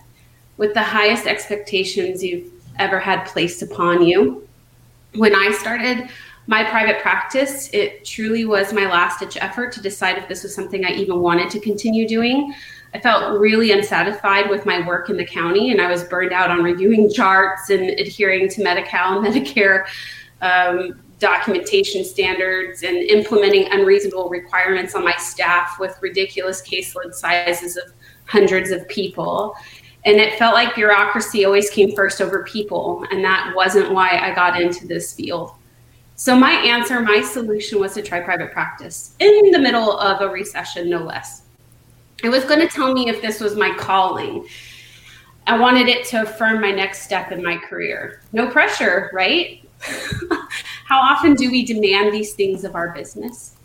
with 0.58 0.74
the 0.74 0.82
highest 0.82 1.28
expectations 1.28 2.24
you've 2.24 2.52
ever 2.80 3.00
had 3.00 3.26
placed 3.26 3.62
upon 3.62 4.04
you. 4.04 4.48
When 5.14 5.36
I 5.36 5.52
started 5.52 6.10
my 6.48 6.64
private 6.64 7.02
practice, 7.02 7.70
it 7.72 8.04
truly 8.04 8.46
was 8.46 8.74
my 8.74 8.86
last 8.86 9.20
ditch 9.20 9.38
effort 9.40 9.72
to 9.74 9.82
decide 9.82 10.18
if 10.18 10.28
this 10.28 10.44
was 10.44 10.56
something 10.56 10.84
I 10.84 10.92
even 10.92 11.22
wanted 11.22 11.50
to 11.52 11.60
continue 11.60 12.08
doing. 12.08 12.54
I 12.94 13.00
felt 13.00 13.40
really 13.40 13.72
unsatisfied 13.72 14.50
with 14.50 14.66
my 14.66 14.86
work 14.86 15.10
in 15.10 15.18
the 15.18 15.26
county, 15.26 15.72
and 15.72 15.80
I 15.80 15.90
was 15.90 16.04
burned 16.04 16.34
out 16.34 16.50
on 16.50 16.64
reviewing 16.64 17.12
charts 17.12 17.70
and 17.70 17.92
adhering 17.92 18.50
to 18.50 18.64
Medi 18.64 18.82
Cal 18.84 19.24
and 19.24 19.26
Medicare 19.34 19.86
um, 20.42 21.00
documentation 21.20 22.04
standards 22.04 22.84
and 22.84 22.98
implementing 22.98 23.72
unreasonable 23.72 24.28
requirements 24.28 24.96
on 24.96 25.06
my 25.06 25.16
staff 25.18 25.78
with 25.80 25.98
ridiculous 26.02 26.62
caseload 26.64 27.14
sizes 27.14 27.78
of 27.78 27.84
hundreds 28.26 28.72
of 28.72 28.86
people. 28.90 29.56
And 30.04 30.18
it 30.18 30.38
felt 30.40 30.56
like 30.56 30.74
bureaucracy 30.74 31.46
always 31.46 31.70
came 31.70 31.96
first 31.96 32.20
over 32.20 32.44
people, 32.44 33.06
and 33.12 33.24
that 33.24 33.54
wasn't 33.56 33.94
why 33.94 34.18
I 34.18 34.34
got 34.34 34.60
into 34.60 34.88
this 34.88 35.14
field. 35.14 35.52
So, 36.22 36.36
my 36.36 36.52
answer, 36.52 37.00
my 37.00 37.20
solution 37.20 37.80
was 37.80 37.96
to 37.96 38.04
try 38.04 38.20
private 38.20 38.52
practice 38.52 39.16
in 39.18 39.50
the 39.50 39.58
middle 39.58 39.98
of 39.98 40.22
a 40.22 40.30
recession, 40.30 40.88
no 40.88 41.00
less. 41.00 41.42
It 42.24 42.30
was 42.30 42.44
going 42.44 42.60
to 42.60 42.68
tell 42.68 42.94
me 42.94 43.10
if 43.10 43.24
this 43.24 43.40
was 43.40 43.56
my 43.56 43.74
calling. 43.76 44.46
I 45.48 45.58
wanted 45.58 45.88
it 45.88 46.06
to 46.10 46.22
affirm 46.22 46.62
my 46.62 46.70
next 46.70 47.02
step 47.02 47.32
in 47.32 47.42
my 47.42 47.58
career. 47.58 48.22
No 48.34 48.48
pressure, 48.52 49.10
right? 49.14 49.68
How 50.86 51.00
often 51.00 51.34
do 51.34 51.50
we 51.50 51.66
demand 51.66 52.14
these 52.14 52.36
things 52.36 52.66
of 52.66 52.76
our 52.76 52.94
business? 52.94 53.56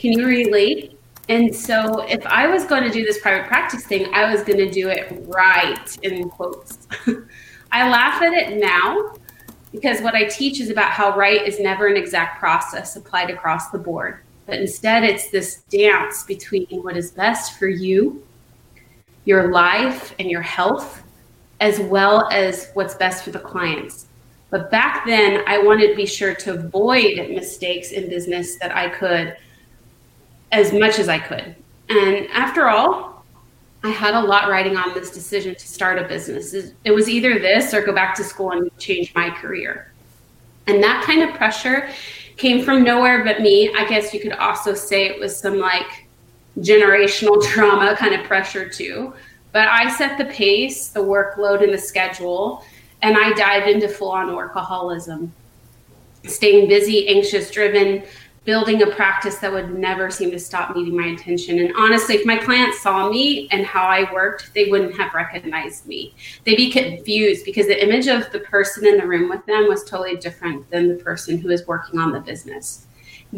Can 0.00 0.10
you 0.10 0.26
relate? 0.26 0.98
And 1.28 1.54
so, 1.54 2.00
if 2.00 2.26
I 2.26 2.48
was 2.48 2.64
going 2.64 2.82
to 2.82 2.90
do 2.90 3.04
this 3.04 3.20
private 3.20 3.46
practice 3.46 3.86
thing, 3.86 4.12
I 4.12 4.28
was 4.34 4.42
going 4.42 4.58
to 4.58 4.68
do 4.72 4.88
it 4.88 5.22
right, 5.28 5.98
in 6.02 6.30
quotes. 6.30 6.88
I 7.70 7.88
laugh 7.88 8.20
at 8.22 8.32
it 8.32 8.58
now 8.58 9.14
because 9.72 10.00
what 10.00 10.14
I 10.14 10.24
teach 10.24 10.60
is 10.60 10.70
about 10.70 10.90
how 10.90 11.16
right 11.16 11.46
is 11.46 11.60
never 11.60 11.86
an 11.86 11.96
exact 11.96 12.38
process 12.38 12.96
applied 12.96 13.30
across 13.30 13.70
the 13.70 13.78
board, 13.78 14.20
but 14.46 14.58
instead 14.58 15.04
it's 15.04 15.30
this 15.30 15.62
dance 15.70 16.24
between 16.24 16.66
what 16.82 16.96
is 16.96 17.12
best 17.12 17.58
for 17.58 17.68
you, 17.68 18.26
your 19.24 19.52
life, 19.52 20.14
and 20.18 20.30
your 20.30 20.42
health, 20.42 21.02
as 21.60 21.78
well 21.78 22.28
as 22.30 22.70
what's 22.74 22.94
best 22.94 23.24
for 23.24 23.30
the 23.30 23.38
clients. 23.38 24.06
But 24.50 24.70
back 24.70 25.06
then, 25.06 25.44
I 25.46 25.58
wanted 25.58 25.90
to 25.90 25.94
be 25.94 26.06
sure 26.06 26.34
to 26.34 26.54
avoid 26.54 27.30
mistakes 27.30 27.92
in 27.92 28.08
business 28.08 28.58
that 28.58 28.74
I 28.74 28.88
could 28.88 29.36
as 30.50 30.72
much 30.72 30.98
as 30.98 31.08
I 31.08 31.18
could. 31.18 31.54
And 31.88 32.26
after 32.32 32.68
all, 32.68 33.09
I 33.82 33.88
had 33.88 34.14
a 34.14 34.20
lot 34.20 34.48
riding 34.48 34.76
on 34.76 34.92
this 34.94 35.10
decision 35.10 35.54
to 35.54 35.68
start 35.68 35.98
a 35.98 36.06
business. 36.06 36.54
It 36.84 36.90
was 36.90 37.08
either 37.08 37.38
this 37.38 37.72
or 37.72 37.82
go 37.82 37.92
back 37.92 38.14
to 38.16 38.24
school 38.24 38.52
and 38.52 38.70
change 38.78 39.14
my 39.14 39.30
career. 39.30 39.90
And 40.66 40.82
that 40.82 41.02
kind 41.04 41.22
of 41.22 41.34
pressure 41.34 41.88
came 42.36 42.62
from 42.62 42.84
nowhere 42.84 43.24
but 43.24 43.40
me. 43.40 43.72
I 43.74 43.88
guess 43.88 44.12
you 44.12 44.20
could 44.20 44.32
also 44.32 44.74
say 44.74 45.06
it 45.06 45.18
was 45.18 45.36
some 45.36 45.58
like 45.58 46.06
generational 46.58 47.42
trauma 47.46 47.96
kind 47.96 48.14
of 48.14 48.26
pressure 48.26 48.68
too. 48.68 49.14
But 49.52 49.68
I 49.68 49.90
set 49.96 50.18
the 50.18 50.26
pace, 50.26 50.88
the 50.88 51.00
workload, 51.00 51.64
and 51.64 51.72
the 51.72 51.78
schedule 51.78 52.64
and 53.02 53.16
I 53.16 53.32
dived 53.32 53.68
into 53.68 53.88
full 53.88 54.10
on 54.10 54.28
workaholism, 54.28 55.30
staying 56.24 56.68
busy, 56.68 57.08
anxious, 57.08 57.50
driven, 57.50 58.02
building 58.44 58.82
a 58.82 58.86
practice 58.86 59.36
that 59.36 59.52
would 59.52 59.78
never 59.78 60.10
seem 60.10 60.30
to 60.30 60.38
stop 60.38 60.74
needing 60.74 60.96
my 60.96 61.08
attention. 61.08 61.58
And 61.58 61.72
honestly, 61.76 62.14
if 62.14 62.24
my 62.24 62.38
clients 62.38 62.80
saw 62.80 63.10
me 63.10 63.48
and 63.50 63.66
how 63.66 63.86
I 63.86 64.10
worked, 64.12 64.52
they 64.54 64.70
wouldn't 64.70 64.96
have 64.96 65.12
recognized 65.12 65.86
me. 65.86 66.14
They'd 66.44 66.56
be 66.56 66.70
confused 66.70 67.44
because 67.44 67.66
the 67.66 67.82
image 67.82 68.06
of 68.06 68.30
the 68.32 68.40
person 68.40 68.86
in 68.86 68.96
the 68.96 69.06
room 69.06 69.28
with 69.28 69.44
them 69.46 69.68
was 69.68 69.84
totally 69.84 70.16
different 70.16 70.70
than 70.70 70.88
the 70.88 71.02
person 71.02 71.38
who 71.38 71.50
is 71.50 71.66
working 71.66 72.00
on 72.00 72.12
the 72.12 72.20
business. 72.20 72.86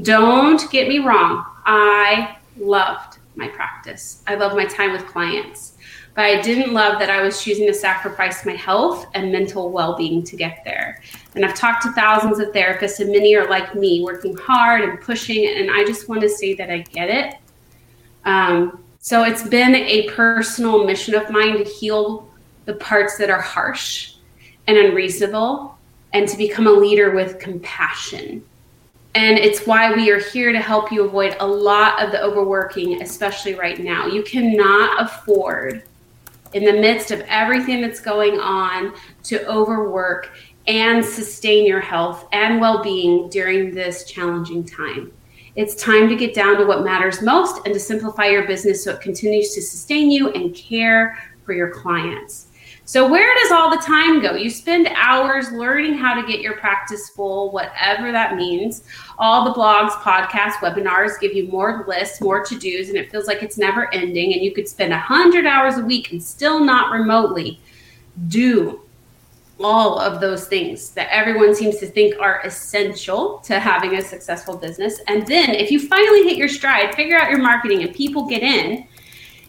Don't 0.03 0.71
get 0.71 0.89
me 0.89 1.01
wrong, 1.01 1.45
I 1.67 2.37
loved 2.57 3.19
my 3.35 3.49
practice. 3.49 4.23
I 4.27 4.37
love 4.37 4.55
my 4.55 4.65
time 4.65 4.93
with 4.93 5.07
clients. 5.07 5.72
But 6.15 6.25
I 6.25 6.43
didn't 6.43 6.75
love 6.75 6.99
that 6.99 7.09
I 7.09 7.23
was 7.23 7.43
choosing 7.43 7.67
to 7.67 7.75
sacrifice 7.75 8.45
my 8.45 8.53
health 8.53 9.07
and 9.15 9.33
mental 9.33 9.71
well 9.71 9.97
being 9.97 10.23
to 10.25 10.37
get 10.37 10.63
there. 10.65 11.01
And 11.35 11.45
I've 11.45 11.55
talked 11.55 11.83
to 11.85 11.93
thousands 11.93 12.39
of 12.39 12.49
therapists, 12.53 13.01
and 13.01 13.11
many 13.11 13.35
are 13.35 13.49
like 13.49 13.75
me, 13.75 14.03
working 14.03 14.37
hard 14.37 14.83
and 14.83 15.01
pushing. 15.01 15.47
And 15.47 15.71
I 15.71 15.85
just 15.85 16.09
want 16.09 16.21
to 16.21 16.29
say 16.29 16.55
that 16.55 16.71
I 16.71 16.79
get 16.79 17.09
it. 17.09 17.37
Um, 18.25 18.85
so 18.99 19.25
it's 19.25 19.49
been 19.49 19.75
a 19.75 20.09
personal 20.11 20.85
mission 20.85 21.15
of 21.15 21.31
mine 21.31 21.57
to 21.57 21.65
heal 21.65 22.29
the 22.67 22.75
parts 22.75 23.17
that 23.19 23.31
are 23.31 23.41
harsh 23.41 24.15
and 24.67 24.77
unreasonable 24.77 25.77
and 26.13 26.29
to 26.29 26.37
become 26.37 26.67
a 26.67 26.71
leader 26.71 27.11
with 27.13 27.39
compassion. 27.39 28.45
And 29.15 29.39
it's 29.39 29.67
why 29.67 29.93
we 29.93 30.11
are 30.11 30.21
here 30.21 30.53
to 30.53 30.61
help 30.61 30.93
you 30.93 31.05
avoid 31.05 31.37
a 31.41 31.47
lot 31.47 32.03
of 32.03 32.13
the 32.13 32.23
overworking, 32.23 33.03
especially 33.03 33.55
right 33.55 33.79
now. 33.79 34.07
You 34.07 34.23
cannot 34.23 35.03
afford 35.03 35.83
in 36.55 36.65
the 36.65 36.73
midst 36.73 37.11
of 37.11 37.21
everything 37.29 37.81
that's 37.81 38.01
going 38.01 38.39
on 38.39 38.95
to 39.25 39.47
overwork 39.47 40.37
and 40.67 41.05
sustain 41.05 41.67
your 41.67 41.81
health 41.81 42.29
and 42.33 42.61
well 42.61 42.83
being 42.83 43.29
during 43.29 43.75
this 43.75 44.05
challenging 44.05 44.65
time. 44.65 45.13
It's 45.55 45.75
time 45.75 46.09
to 46.09 46.17
get 46.17 46.35
down 46.35 46.57
to 46.59 46.65
what 46.65 46.83
matters 46.83 47.21
most 47.21 47.67
and 47.67 47.75
to 47.75 47.81
simplify 47.81 48.27
your 48.27 48.47
business 48.47 48.85
so 48.85 48.93
it 48.93 49.01
continues 49.01 49.53
to 49.55 49.61
sustain 49.61 50.11
you 50.11 50.31
and 50.33 50.55
care 50.55 51.19
for 51.45 51.53
your 51.53 51.71
clients. 51.71 52.47
So, 52.85 53.09
where 53.09 53.33
does 53.41 53.53
all 53.53 53.71
the 53.71 53.83
time 53.83 54.21
go? 54.21 54.35
You 54.35 54.51
spend 54.51 54.89
hours 54.89 55.53
learning 55.53 55.95
how 55.95 56.21
to 56.21 56.27
get 56.27 56.41
your 56.41 56.57
practice 56.57 57.11
full, 57.11 57.53
whatever 57.53 58.11
that 58.11 58.35
means. 58.35 58.83
All 59.19 59.45
the 59.45 59.59
blogs, 59.59 59.91
podcasts, 59.91 60.55
webinars 60.55 61.21
give 61.21 61.33
you 61.33 61.47
more 61.47 61.85
lists, 61.87 62.21
more 62.21 62.45
to 62.45 62.59
dos, 62.59 62.89
and 62.89 62.97
it 62.97 63.11
feels 63.11 63.29
like 63.29 63.43
it's 63.43 63.57
never 63.57 63.93
ending. 63.95 64.33
And 64.33 64.43
you 64.43 64.53
could 64.53 64.69
spend 64.69 64.91
100 64.91 65.47
hours 65.47 65.79
a 65.79 65.85
week 65.85 66.11
and 66.11 66.23
still 66.23 66.59
not 66.59 66.91
remotely 66.91 67.61
do 68.27 68.81
all 69.61 69.99
of 70.01 70.21
those 70.21 70.49
things 70.49 70.91
that 70.91 71.09
everyone 71.13 71.55
seems 71.55 71.79
to 71.79 71.87
think 71.87 72.19
are 72.21 72.41
essential 72.45 73.39
to 73.39 73.61
having 73.61 73.97
a 73.97 74.03
successful 74.03 74.57
business. 74.57 75.01
And 75.07 75.25
then, 75.27 75.51
if 75.51 75.71
you 75.71 75.87
finally 75.87 76.25
hit 76.25 76.37
your 76.37 76.49
stride, 76.49 76.95
figure 76.97 77.17
out 77.17 77.31
your 77.31 77.41
marketing, 77.41 77.85
and 77.85 77.95
people 77.95 78.27
get 78.27 78.43
in 78.43 78.89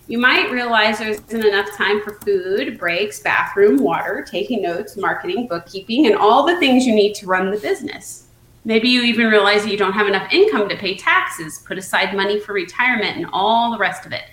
you 0.08 0.18
might 0.18 0.52
realize 0.52 1.00
there 1.00 1.10
isn't 1.10 1.46
enough 1.46 1.72
time 1.78 2.02
for 2.02 2.16
food, 2.16 2.78
breaks, 2.78 3.22
bathroom, 3.22 3.78
water, 3.78 4.26
taking 4.30 4.62
notes, 4.62 4.98
marketing, 4.98 5.48
bookkeeping, 5.48 6.08
and 6.08 6.16
all 6.16 6.46
the 6.46 6.58
things 6.60 6.86
you 6.86 6.94
need 6.94 7.14
to 7.16 7.26
run 7.26 7.52
the 7.52 7.58
business. 7.58 8.28
Maybe 8.66 8.90
you 8.90 9.04
even 9.04 9.28
realize 9.28 9.64
that 9.64 9.72
you 9.72 9.78
don't 9.78 9.94
have 9.94 10.08
enough 10.08 10.32
income 10.32 10.68
to 10.70 10.76
pay 10.76 10.96
taxes, 10.96 11.64
put 11.66 11.78
aside 11.78 12.16
money 12.16 12.40
for 12.40 12.54
retirement, 12.54 13.18
and 13.18 13.28
all 13.32 13.72
the 13.72 13.78
rest 13.78 14.06
of 14.06 14.12
it. 14.12 14.24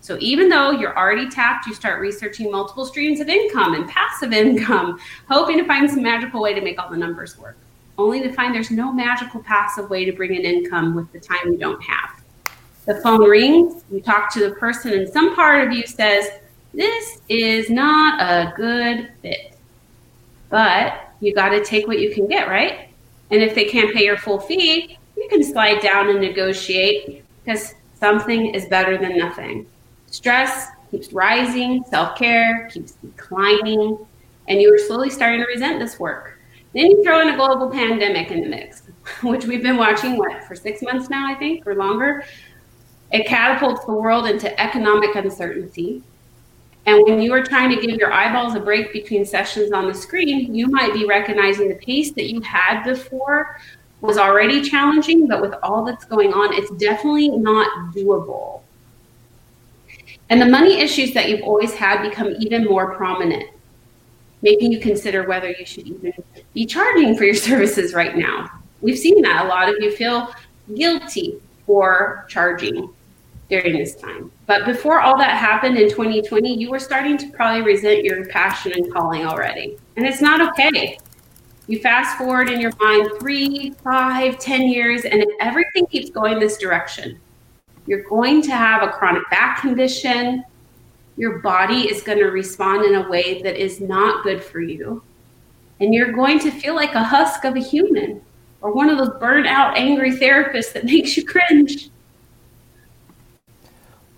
So 0.00 0.16
even 0.18 0.48
though 0.48 0.72
you're 0.72 0.96
already 0.96 1.28
tapped, 1.28 1.66
you 1.68 1.74
start 1.74 2.00
researching 2.00 2.50
multiple 2.50 2.84
streams 2.84 3.20
of 3.20 3.28
income 3.28 3.74
and 3.74 3.88
passive 3.88 4.32
income, 4.32 4.98
hoping 5.28 5.58
to 5.58 5.64
find 5.64 5.88
some 5.88 6.02
magical 6.02 6.42
way 6.42 6.52
to 6.54 6.60
make 6.60 6.80
all 6.82 6.90
the 6.90 6.96
numbers 6.96 7.38
work, 7.38 7.56
only 7.96 8.20
to 8.22 8.32
find 8.32 8.52
there's 8.52 8.72
no 8.72 8.92
magical 8.92 9.40
passive 9.40 9.88
way 9.88 10.04
to 10.04 10.12
bring 10.12 10.34
in 10.34 10.44
income 10.44 10.96
with 10.96 11.10
the 11.12 11.20
time 11.20 11.52
you 11.52 11.58
don't 11.58 11.82
have. 11.82 12.21
The 12.84 12.96
phone 12.96 13.28
rings, 13.28 13.84
you 13.92 14.00
talk 14.00 14.32
to 14.34 14.48
the 14.48 14.54
person, 14.56 14.92
and 14.92 15.08
some 15.08 15.34
part 15.36 15.66
of 15.66 15.72
you 15.72 15.86
says, 15.86 16.28
This 16.74 17.20
is 17.28 17.70
not 17.70 18.20
a 18.20 18.52
good 18.56 19.12
fit. 19.22 19.56
But 20.48 21.14
you 21.20 21.34
got 21.34 21.50
to 21.50 21.64
take 21.64 21.86
what 21.86 22.00
you 22.00 22.12
can 22.12 22.26
get, 22.26 22.48
right? 22.48 22.88
And 23.30 23.40
if 23.40 23.54
they 23.54 23.64
can't 23.64 23.94
pay 23.94 24.04
your 24.04 24.18
full 24.18 24.40
fee, 24.40 24.98
you 25.16 25.28
can 25.28 25.44
slide 25.44 25.80
down 25.80 26.10
and 26.10 26.20
negotiate 26.20 27.24
because 27.44 27.74
something 27.94 28.54
is 28.54 28.66
better 28.66 28.98
than 28.98 29.16
nothing. 29.16 29.66
Stress 30.06 30.68
keeps 30.90 31.12
rising, 31.12 31.84
self 31.88 32.18
care 32.18 32.68
keeps 32.72 32.92
declining, 32.92 33.96
and 34.48 34.60
you 34.60 34.74
are 34.74 34.78
slowly 34.78 35.08
starting 35.08 35.40
to 35.40 35.46
resent 35.46 35.78
this 35.78 35.98
work. 35.98 36.38
Then 36.74 36.86
you 36.86 37.04
throw 37.04 37.20
in 37.20 37.28
a 37.28 37.36
global 37.36 37.70
pandemic 37.70 38.30
in 38.30 38.42
the 38.42 38.48
mix, 38.48 38.82
which 39.22 39.46
we've 39.46 39.62
been 39.62 39.76
watching, 39.76 40.16
what, 40.16 40.44
for 40.44 40.54
six 40.54 40.82
months 40.82 41.08
now, 41.08 41.30
I 41.30 41.34
think, 41.34 41.66
or 41.66 41.74
longer. 41.74 42.24
It 43.12 43.26
catapults 43.26 43.84
the 43.84 43.92
world 43.92 44.26
into 44.26 44.58
economic 44.60 45.14
uncertainty. 45.14 46.02
And 46.86 47.04
when 47.04 47.20
you 47.20 47.32
are 47.34 47.42
trying 47.42 47.70
to 47.70 47.80
give 47.80 47.96
your 47.96 48.12
eyeballs 48.12 48.54
a 48.54 48.60
break 48.60 48.92
between 48.92 49.24
sessions 49.24 49.70
on 49.70 49.86
the 49.86 49.94
screen, 49.94 50.54
you 50.54 50.66
might 50.66 50.92
be 50.94 51.04
recognizing 51.04 51.68
the 51.68 51.76
pace 51.76 52.12
that 52.12 52.30
you 52.30 52.40
had 52.40 52.82
before 52.84 53.60
was 54.00 54.18
already 54.18 54.62
challenging, 54.62 55.28
but 55.28 55.40
with 55.40 55.54
all 55.62 55.84
that's 55.84 56.04
going 56.04 56.32
on, 56.32 56.52
it's 56.54 56.70
definitely 56.72 57.28
not 57.28 57.94
doable. 57.94 58.62
And 60.28 60.40
the 60.40 60.46
money 60.46 60.80
issues 60.80 61.12
that 61.14 61.28
you've 61.28 61.42
always 61.42 61.74
had 61.74 62.02
become 62.02 62.34
even 62.40 62.64
more 62.64 62.94
prominent, 62.96 63.48
making 64.40 64.72
you 64.72 64.80
consider 64.80 65.28
whether 65.28 65.50
you 65.50 65.64
should 65.64 65.86
even 65.86 66.12
be 66.52 66.66
charging 66.66 67.14
for 67.16 67.24
your 67.24 67.34
services 67.50 67.94
right 67.94 68.16
now. 68.16 68.50
We've 68.80 68.98
seen 68.98 69.22
that 69.22 69.44
a 69.44 69.48
lot 69.48 69.68
of 69.68 69.76
you 69.78 69.94
feel 69.94 70.34
guilty 70.74 71.40
for 71.64 72.24
charging 72.28 72.92
during 73.48 73.76
this 73.76 73.94
time. 73.94 74.30
But 74.46 74.64
before 74.64 75.00
all 75.00 75.16
that 75.18 75.36
happened 75.36 75.76
in 75.76 75.90
2020, 75.90 76.58
you 76.58 76.70
were 76.70 76.78
starting 76.78 77.18
to 77.18 77.30
probably 77.30 77.62
resent 77.62 78.04
your 78.04 78.26
passion 78.26 78.72
and 78.72 78.92
calling 78.92 79.26
already. 79.26 79.76
And 79.96 80.06
it's 80.06 80.20
not 80.20 80.40
okay. 80.50 80.98
You 81.68 81.78
fast 81.80 82.18
forward 82.18 82.50
in 82.50 82.60
your 82.60 82.72
mind 82.80 83.10
three, 83.20 83.74
five, 83.84 84.38
ten 84.38 84.62
years, 84.62 85.04
and 85.04 85.22
if 85.22 85.28
everything 85.40 85.86
keeps 85.86 86.10
going 86.10 86.38
this 86.38 86.58
direction, 86.58 87.20
you're 87.86 88.02
going 88.02 88.42
to 88.42 88.52
have 88.52 88.82
a 88.82 88.88
chronic 88.88 89.22
back 89.30 89.60
condition. 89.60 90.44
Your 91.16 91.38
body 91.38 91.88
is 91.90 92.02
going 92.02 92.18
to 92.18 92.26
respond 92.26 92.84
in 92.84 92.94
a 92.96 93.08
way 93.08 93.42
that 93.42 93.56
is 93.56 93.80
not 93.80 94.24
good 94.24 94.42
for 94.42 94.60
you. 94.60 95.02
And 95.80 95.92
you're 95.92 96.12
going 96.12 96.38
to 96.40 96.50
feel 96.50 96.74
like 96.74 96.94
a 96.94 97.02
husk 97.02 97.44
of 97.44 97.56
a 97.56 97.60
human 97.60 98.22
or 98.60 98.72
one 98.72 98.88
of 98.88 98.98
those 98.98 99.18
burnt 99.18 99.46
out, 99.46 99.76
angry 99.76 100.12
therapists 100.12 100.72
that 100.72 100.84
makes 100.92 101.16
you 101.16 101.24
cringe. 101.24 101.90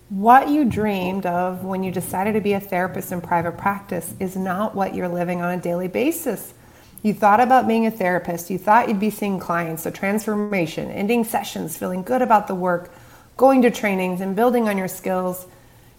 What 0.09 0.49
you 0.49 0.65
dreamed 0.65 1.25
of 1.25 1.63
when 1.63 1.81
you 1.81 1.91
decided 1.91 2.33
to 2.33 2.39
be 2.39 2.53
a 2.53 2.59
therapist 2.59 3.11
in 3.11 3.21
private 3.21 3.57
practice 3.57 4.13
is 4.19 4.35
not 4.35 4.75
what 4.75 4.93
you're 4.93 5.07
living 5.07 5.41
on 5.41 5.57
a 5.57 5.59
daily 5.59 5.87
basis. 5.87 6.53
You 7.01 7.11
thought 7.11 7.39
about 7.39 7.67
being 7.67 7.87
a 7.87 7.91
therapist, 7.91 8.51
you 8.51 8.59
thought 8.59 8.87
you'd 8.87 8.99
be 8.99 9.09
seeing 9.09 9.39
clients, 9.39 9.83
a 9.87 9.91
transformation, 9.91 10.91
ending 10.91 11.23
sessions, 11.23 11.75
feeling 11.75 12.03
good 12.03 12.21
about 12.21 12.47
the 12.47 12.53
work, 12.53 12.91
going 13.35 13.63
to 13.63 13.71
trainings, 13.71 14.21
and 14.21 14.35
building 14.35 14.69
on 14.69 14.77
your 14.77 14.87
skills. 14.87 15.47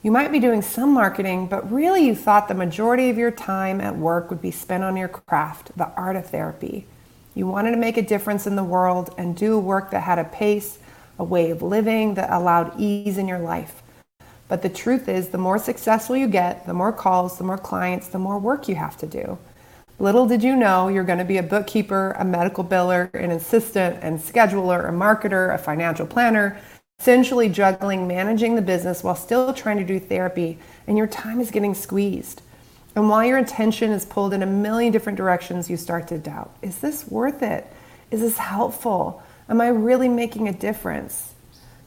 You 0.05 0.13
might 0.13 0.31
be 0.31 0.39
doing 0.39 0.63
some 0.63 0.93
marketing, 0.93 1.49
but 1.49 1.69
really 1.73 2.07
you 2.07 2.15
thought 2.15 2.47
the 2.47 2.55
majority 2.55 3.11
of 3.11 3.19
your 3.19 3.33
time 3.33 3.81
at 3.81 3.99
work 3.99 4.31
would 4.31 4.41
be 4.41 4.53
spent 4.53 4.85
on 4.85 4.97
your 4.97 5.09
craft, 5.09 5.77
the 5.77 5.89
art 5.97 6.15
of 6.15 6.27
therapy. 6.27 6.87
You 7.35 7.49
wanted 7.49 7.73
to 7.73 7.77
make 7.77 7.97
a 7.97 8.03
difference 8.03 8.47
in 8.47 8.55
the 8.55 8.63
world 8.63 9.13
and 9.19 9.37
do 9.37 9.59
work 9.59 9.91
that 9.91 10.05
had 10.05 10.21
a 10.21 10.25
pace, 10.25 10.79
a 11.19 11.25
way 11.25 11.51
of 11.51 11.61
living 11.61 12.15
that 12.15 12.31
allowed 12.31 12.79
ease 12.79 13.19
in 13.19 13.27
your 13.27 13.41
life. 13.41 13.83
But 14.49 14.63
the 14.63 14.69
truth 14.69 15.09
is, 15.09 15.29
the 15.29 15.39
more 15.39 15.59
successful 15.59 16.17
you 16.17 16.29
get, 16.29 16.67
the 16.67 16.75
more 16.75 16.93
calls, 16.93 17.39
the 17.39 17.45
more 17.45 17.59
clients, 17.59 18.09
the 18.09 18.19
more 18.19 18.39
work 18.39 18.69
you 18.69 18.77
have 18.77 18.97
to 18.99 19.07
do. 19.07 19.39
Little 19.99 20.27
did 20.27 20.43
you 20.43 20.55
know 20.55 20.89
you're 20.89 21.05
going 21.05 21.19
to 21.19 21.25
be 21.25 21.39
a 21.39 21.43
bookkeeper, 21.43 22.15
a 22.19 22.25
medical 22.25 22.63
biller, 22.63 23.13
an 23.15 23.31
assistant 23.31 23.99
and 24.03 24.21
scheduler, 24.21 24.89
a 24.89 24.93
marketer, 24.93 25.55
a 25.55 25.59
financial 25.59 26.07
planner, 26.07 26.61
essentially 27.01 27.49
juggling 27.49 28.07
managing 28.07 28.57
the 28.57 28.63
business 28.63 29.03
while 29.03 29.17
still 29.17 29.53
trying 29.55 29.79
to 29.79 29.85
do 29.85 29.99
therapy, 29.99 30.59
and 30.87 30.99
your 30.99 31.07
time 31.07 31.41
is 31.41 31.51
getting 31.51 31.75
squeezed. 31.75 32.43
And 32.95 33.09
while 33.09 33.25
your 33.25 33.39
attention 33.39 33.91
is 33.91 34.05
pulled 34.05 34.33
in 34.33 34.43
a 34.43 34.47
million 34.47 34.93
different 34.93 35.17
directions, 35.17 35.69
you 35.69 35.77
start 35.77 36.09
to 36.09 36.19
doubt 36.19 36.55
is 36.63 36.79
this 36.79 37.09
worth 37.09 37.43
it? 37.43 37.67
Is 38.11 38.21
this 38.21 38.39
helpful? 38.39 39.23
Am 39.49 39.61
I 39.61 39.69
really 39.69 40.09
making 40.09 40.49
a 40.49 40.53
difference? 40.53 41.35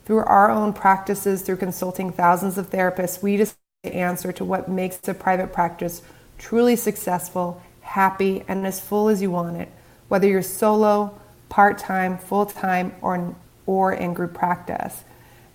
Through 0.09 0.25
our 0.25 0.49
own 0.49 0.73
practices, 0.73 1.43
through 1.43 1.57
consulting 1.57 2.11
thousands 2.11 2.57
of 2.57 2.71
therapists, 2.71 3.21
we 3.21 3.37
just 3.37 3.55
answer 3.83 4.31
to 4.31 4.43
what 4.43 4.67
makes 4.67 5.07
a 5.07 5.13
private 5.13 5.53
practice 5.53 6.01
truly 6.39 6.75
successful, 6.75 7.61
happy, 7.81 8.43
and 8.47 8.65
as 8.65 8.79
full 8.79 9.09
as 9.09 9.21
you 9.21 9.29
want 9.29 9.57
it, 9.57 9.69
whether 10.07 10.27
you're 10.27 10.41
solo, 10.41 11.13
part 11.49 11.77
time, 11.77 12.17
full 12.17 12.47
time, 12.47 12.95
or, 13.03 13.35
or 13.67 13.93
in 13.93 14.15
group 14.15 14.33
practice. 14.33 15.03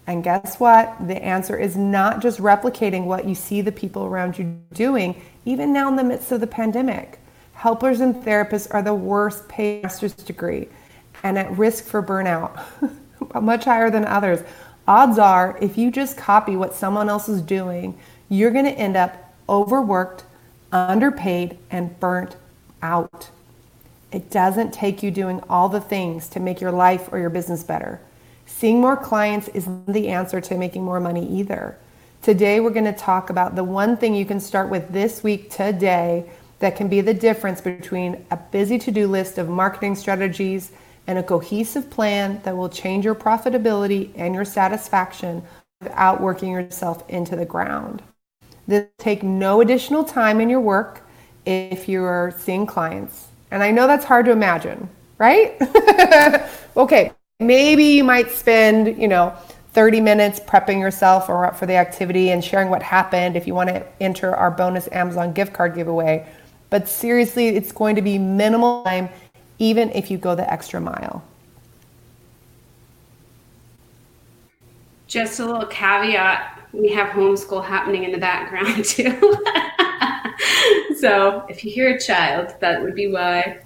And 0.07 0.23
guess 0.23 0.61
what? 0.61 1.05
The 1.05 1.21
answer 1.21 1.57
is 1.57 1.77
not 1.77 2.23
just 2.23 2.38
replicating 2.38 3.07
what 3.07 3.25
you 3.25 3.35
see 3.35 3.61
the 3.61 3.73
people 3.73 4.05
around 4.05 4.38
you 4.38 4.57
doing, 4.73 5.21
even 5.45 5.73
now 5.73 5.88
in 5.88 5.97
the 5.97 6.05
midst 6.05 6.31
of 6.31 6.40
the 6.40 6.47
pandemic. 6.47 7.19
Helpers 7.55 7.99
and 7.99 8.14
therapists 8.14 8.73
are 8.73 8.83
the 8.83 8.95
worst 8.95 9.49
paid 9.49 9.83
master's 9.83 10.14
degree 10.14 10.69
and 11.25 11.37
at 11.38 11.59
risk 11.59 11.87
for 11.87 12.01
burnout. 12.01 12.62
much 13.41 13.65
higher 13.65 13.91
than 13.91 14.05
others. 14.05 14.41
Odds 14.87 15.19
are, 15.19 15.57
if 15.61 15.79
you 15.79 15.91
just 15.91 16.17
copy 16.17 16.57
what 16.57 16.75
someone 16.75 17.09
else 17.09 17.29
is 17.29 17.41
doing, 17.41 17.99
you're 18.29 18.51
going 18.51 18.65
to 18.65 18.73
end 18.73 18.97
up 18.97 19.35
overworked, 19.49 20.25
underpaid, 20.73 21.59
and 21.71 21.99
burnt 22.01 22.37
out. 22.83 23.31
It 24.13 24.31
doesn't 24.31 24.73
take 24.73 25.03
you 25.03 25.11
doing 25.11 25.41
all 25.49 25.69
the 25.69 25.81
things 25.81 26.29
to 26.29 26.41
make 26.41 26.61
your 26.61 26.73
life 26.73 27.09
or 27.13 27.19
your 27.19 27.31
business 27.31 27.65
better. 27.65 28.01
Seeing 28.47 28.81
more 28.81 28.97
clients 28.97 29.49
isn't 29.49 29.87
the 29.87 30.09
answer 30.09 30.41
to 30.41 30.57
making 30.57 30.85
more 30.85 31.01
money 31.01 31.27
either. 31.27 31.79
Today, 32.23 32.61
we're 32.61 32.71
going 32.71 32.85
to 32.85 32.93
talk 32.93 33.31
about 33.31 33.57
the 33.57 33.65
one 33.65 33.97
thing 33.97 34.15
you 34.15 34.25
can 34.25 34.41
start 34.41 34.71
with 34.71 34.93
this 34.93 35.23
week 35.23 35.51
today 35.51 36.25
that 36.61 36.77
can 36.77 36.89
be 36.89 37.01
the 37.01 37.13
difference 37.13 37.61
between 37.61 38.25
a 38.31 38.37
busy 38.37 38.79
to 38.79 38.91
do 38.91 39.07
list 39.07 39.39
of 39.39 39.49
marketing 39.49 39.95
strategies 39.95 40.71
and 41.07 41.19
a 41.19 41.23
cohesive 41.23 41.90
plan 41.90 42.40
that 42.45 42.57
will 42.57 42.69
change 42.69 43.05
your 43.05 43.14
profitability 43.14 44.11
and 44.17 44.35
your 44.35 44.45
satisfaction 44.45 45.43
without 45.81 46.21
working 46.21 46.51
yourself 46.51 47.09
into 47.09 47.37
the 47.37 47.45
ground. 47.45 48.03
This 48.67 48.87
take 48.99 49.23
no 49.23 49.61
additional 49.61 50.05
time 50.05 50.40
in 50.40 50.49
your 50.49 50.61
work 50.61 51.03
if 51.45 51.88
you're 51.88 52.35
seeing 52.38 52.67
clients. 52.67 53.29
And 53.51 53.62
I 53.62 53.71
know 53.71 53.87
that's 53.87 54.05
hard 54.05 54.25
to 54.27 54.33
imagine, 54.33 54.88
right? 55.19 55.57
okay, 56.77 57.12
maybe 57.38 57.85
you 57.85 58.05
might 58.05 58.31
spend, 58.31 59.01
you 59.01 59.09
know, 59.09 59.37
30 59.73 60.01
minutes 60.01 60.40
prepping 60.40 60.81
yourself 60.81 61.29
or 61.29 61.53
for 61.55 61.67
the 61.67 61.75
activity 61.75 62.31
and 62.31 62.43
sharing 62.43 62.71
what 62.71 62.83
happened 62.83 63.37
if 63.37 63.47
you 63.47 63.55
want 63.55 63.69
to 63.69 63.85
enter 64.01 64.35
our 64.35 64.51
bonus 64.51 64.88
Amazon 64.93 65.33
gift 65.33 65.53
card 65.53 65.75
giveaway. 65.75 66.27
But 66.71 66.88
seriously, 66.88 67.49
it's 67.49 67.73
going 67.73 67.97
to 67.97 68.03
be 68.03 68.19
minimal 68.19 68.85
time 68.85 69.09
even 69.59 69.90
if 69.90 70.11
you 70.11 70.19
go 70.19 70.35
the 70.35 70.51
extra 70.53 70.81
mile. 70.81 71.23
Just 75.07 75.38
a 75.40 75.47
little 75.47 75.67
caveat 75.67 76.55
we 76.75 76.90
have 76.90 77.09
homeschool 77.11 77.64
happening 77.64 78.05
in 78.05 78.12
the 78.12 78.19
background 78.19 78.85
too. 78.85 79.21
so 80.99 81.45
if 81.49 81.64
you 81.64 81.71
hear 81.71 81.95
a 81.95 82.01
child, 82.01 82.55
that 82.61 82.83
would 82.83 82.95
be 82.95 83.09
why. 83.09 83.61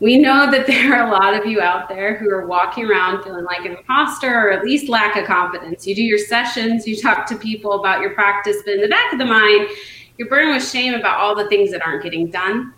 We 0.00 0.18
know 0.18 0.50
that 0.50 0.66
there 0.66 0.94
are 0.94 1.06
a 1.06 1.10
lot 1.10 1.34
of 1.34 1.46
you 1.46 1.60
out 1.60 1.88
there 1.88 2.16
who 2.16 2.28
are 2.30 2.46
walking 2.46 2.84
around 2.84 3.22
feeling 3.22 3.44
like 3.44 3.64
an 3.64 3.76
imposter 3.76 4.48
or 4.48 4.50
at 4.50 4.64
least 4.64 4.88
lack 4.88 5.16
of 5.16 5.24
confidence. 5.24 5.86
You 5.86 5.94
do 5.94 6.02
your 6.02 6.18
sessions, 6.18 6.86
you 6.86 7.00
talk 7.00 7.26
to 7.26 7.36
people 7.36 7.72
about 7.80 8.00
your 8.00 8.10
practice, 8.10 8.56
but 8.64 8.74
in 8.74 8.80
the 8.82 8.88
back 8.88 9.12
of 9.12 9.18
the 9.18 9.24
mind, 9.24 9.68
you're 10.18 10.28
burdened 10.28 10.54
with 10.54 10.68
shame 10.68 10.94
about 10.94 11.18
all 11.18 11.34
the 11.34 11.48
things 11.48 11.70
that 11.70 11.84
aren't 11.86 12.02
getting 12.02 12.30
done. 12.30 12.74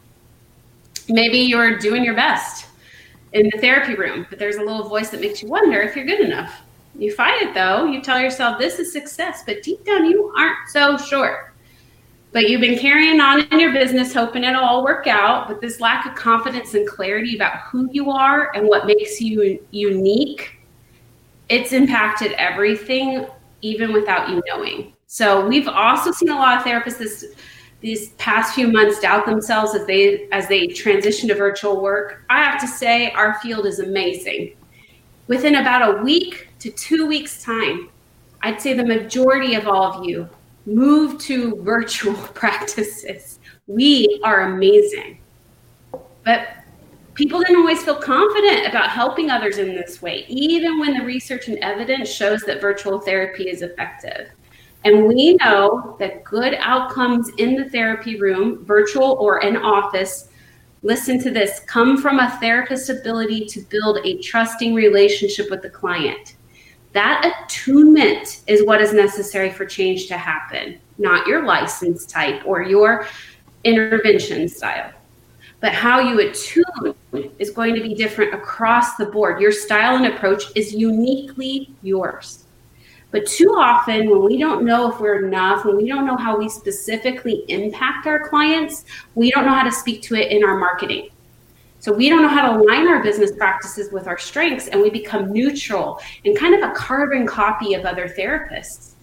Maybe 1.08 1.38
you're 1.38 1.78
doing 1.78 2.04
your 2.04 2.14
best 2.14 2.66
in 3.32 3.50
the 3.52 3.58
therapy 3.58 3.94
room, 3.94 4.26
but 4.28 4.38
there's 4.38 4.56
a 4.56 4.62
little 4.62 4.88
voice 4.88 5.10
that 5.10 5.20
makes 5.20 5.42
you 5.42 5.48
wonder 5.48 5.80
if 5.80 5.94
you're 5.94 6.06
good 6.06 6.20
enough. 6.20 6.62
You 6.98 7.12
fight 7.12 7.42
it 7.42 7.54
though. 7.54 7.84
You 7.84 8.00
tell 8.00 8.20
yourself 8.20 8.58
this 8.58 8.78
is 8.78 8.92
success, 8.92 9.42
but 9.44 9.62
deep 9.62 9.84
down 9.84 10.06
you 10.06 10.32
aren't 10.36 10.68
so 10.68 10.96
sure. 10.96 11.52
But 12.32 12.48
you've 12.48 12.60
been 12.60 12.78
carrying 12.78 13.20
on 13.20 13.40
in 13.50 13.60
your 13.60 13.72
business, 13.72 14.12
hoping 14.12 14.44
it'll 14.44 14.62
all 14.62 14.84
work 14.84 15.06
out. 15.06 15.48
But 15.48 15.60
this 15.60 15.80
lack 15.80 16.06
of 16.06 16.14
confidence 16.14 16.74
and 16.74 16.86
clarity 16.86 17.36
about 17.36 17.60
who 17.60 17.88
you 17.92 18.10
are 18.10 18.54
and 18.54 18.66
what 18.66 18.86
makes 18.86 19.20
you 19.20 19.64
unique, 19.70 20.58
it's 21.48 21.72
impacted 21.72 22.32
everything, 22.32 23.26
even 23.62 23.92
without 23.92 24.28
you 24.28 24.42
knowing. 24.48 24.92
So 25.06 25.46
we've 25.46 25.68
also 25.68 26.10
seen 26.12 26.30
a 26.30 26.34
lot 26.34 26.58
of 26.58 26.64
therapists 26.64 26.98
this 26.98 27.24
these 27.80 28.10
past 28.12 28.54
few 28.54 28.68
months 28.68 29.00
doubt 29.00 29.26
themselves 29.26 29.74
as 29.74 29.86
they 29.86 30.28
as 30.32 30.48
they 30.48 30.66
transition 30.66 31.28
to 31.28 31.34
virtual 31.34 31.80
work. 31.82 32.24
I 32.30 32.42
have 32.42 32.60
to 32.60 32.66
say 32.66 33.10
our 33.10 33.38
field 33.40 33.66
is 33.66 33.78
amazing. 33.78 34.56
Within 35.28 35.56
about 35.56 35.98
a 35.98 36.02
week 36.02 36.48
to 36.60 36.70
two 36.70 37.06
weeks' 37.06 37.42
time, 37.42 37.90
I'd 38.42 38.60
say 38.60 38.74
the 38.74 38.84
majority 38.84 39.54
of 39.54 39.66
all 39.66 39.82
of 39.82 40.04
you 40.04 40.28
move 40.66 41.20
to 41.22 41.56
virtual 41.62 42.14
practices. 42.34 43.38
We 43.66 44.20
are 44.24 44.52
amazing. 44.52 45.18
But 46.24 46.48
people 47.14 47.40
didn't 47.40 47.56
always 47.56 47.82
feel 47.82 47.96
confident 47.96 48.66
about 48.66 48.90
helping 48.90 49.30
others 49.30 49.58
in 49.58 49.74
this 49.74 50.02
way, 50.02 50.24
even 50.28 50.78
when 50.78 50.96
the 50.96 51.04
research 51.04 51.48
and 51.48 51.58
evidence 51.58 52.08
shows 52.08 52.42
that 52.42 52.60
virtual 52.60 53.00
therapy 53.00 53.48
is 53.48 53.62
effective. 53.62 54.30
And 54.84 55.06
we 55.06 55.34
know 55.34 55.96
that 55.98 56.22
good 56.22 56.54
outcomes 56.60 57.30
in 57.38 57.56
the 57.56 57.68
therapy 57.70 58.20
room, 58.20 58.64
virtual 58.64 59.16
or 59.20 59.40
in 59.40 59.56
office, 59.56 60.28
listen 60.82 61.20
to 61.22 61.30
this, 61.30 61.60
come 61.66 62.00
from 62.00 62.20
a 62.20 62.30
therapist's 62.38 62.88
ability 62.88 63.46
to 63.46 63.60
build 63.62 63.98
a 64.04 64.18
trusting 64.18 64.74
relationship 64.74 65.50
with 65.50 65.62
the 65.62 65.70
client. 65.70 66.36
That 66.92 67.44
attunement 67.44 68.42
is 68.46 68.64
what 68.64 68.80
is 68.80 68.92
necessary 68.92 69.50
for 69.50 69.66
change 69.66 70.06
to 70.06 70.16
happen, 70.16 70.80
not 70.96 71.26
your 71.26 71.44
license 71.44 72.06
type 72.06 72.42
or 72.46 72.62
your 72.62 73.06
intervention 73.64 74.48
style. 74.48 74.92
But 75.60 75.74
how 75.74 76.00
you 76.00 76.20
attune 76.20 76.94
is 77.38 77.50
going 77.50 77.74
to 77.74 77.82
be 77.82 77.94
different 77.94 78.32
across 78.32 78.96
the 78.96 79.06
board. 79.06 79.40
Your 79.40 79.52
style 79.52 79.96
and 79.96 80.06
approach 80.06 80.44
is 80.54 80.72
uniquely 80.72 81.74
yours. 81.82 82.45
But 83.10 83.26
too 83.26 83.54
often, 83.56 84.10
when 84.10 84.24
we 84.24 84.36
don't 84.36 84.64
know 84.64 84.90
if 84.90 85.00
we're 85.00 85.24
enough, 85.26 85.64
when 85.64 85.76
we 85.76 85.88
don't 85.88 86.06
know 86.06 86.16
how 86.16 86.36
we 86.36 86.48
specifically 86.48 87.44
impact 87.48 88.06
our 88.06 88.28
clients, 88.28 88.84
we 89.14 89.30
don't 89.30 89.46
know 89.46 89.54
how 89.54 89.62
to 89.62 89.72
speak 89.72 90.02
to 90.02 90.16
it 90.16 90.32
in 90.32 90.44
our 90.44 90.58
marketing. 90.58 91.10
So 91.78 91.92
we 91.92 92.08
don't 92.08 92.22
know 92.22 92.28
how 92.28 92.50
to 92.50 92.58
align 92.58 92.88
our 92.88 93.02
business 93.02 93.30
practices 93.30 93.92
with 93.92 94.08
our 94.08 94.18
strengths 94.18 94.66
and 94.66 94.80
we 94.80 94.90
become 94.90 95.32
neutral 95.32 96.00
and 96.24 96.36
kind 96.36 96.54
of 96.60 96.68
a 96.68 96.74
carbon 96.74 97.26
copy 97.26 97.74
of 97.74 97.84
other 97.84 98.08
therapists. 98.08 98.94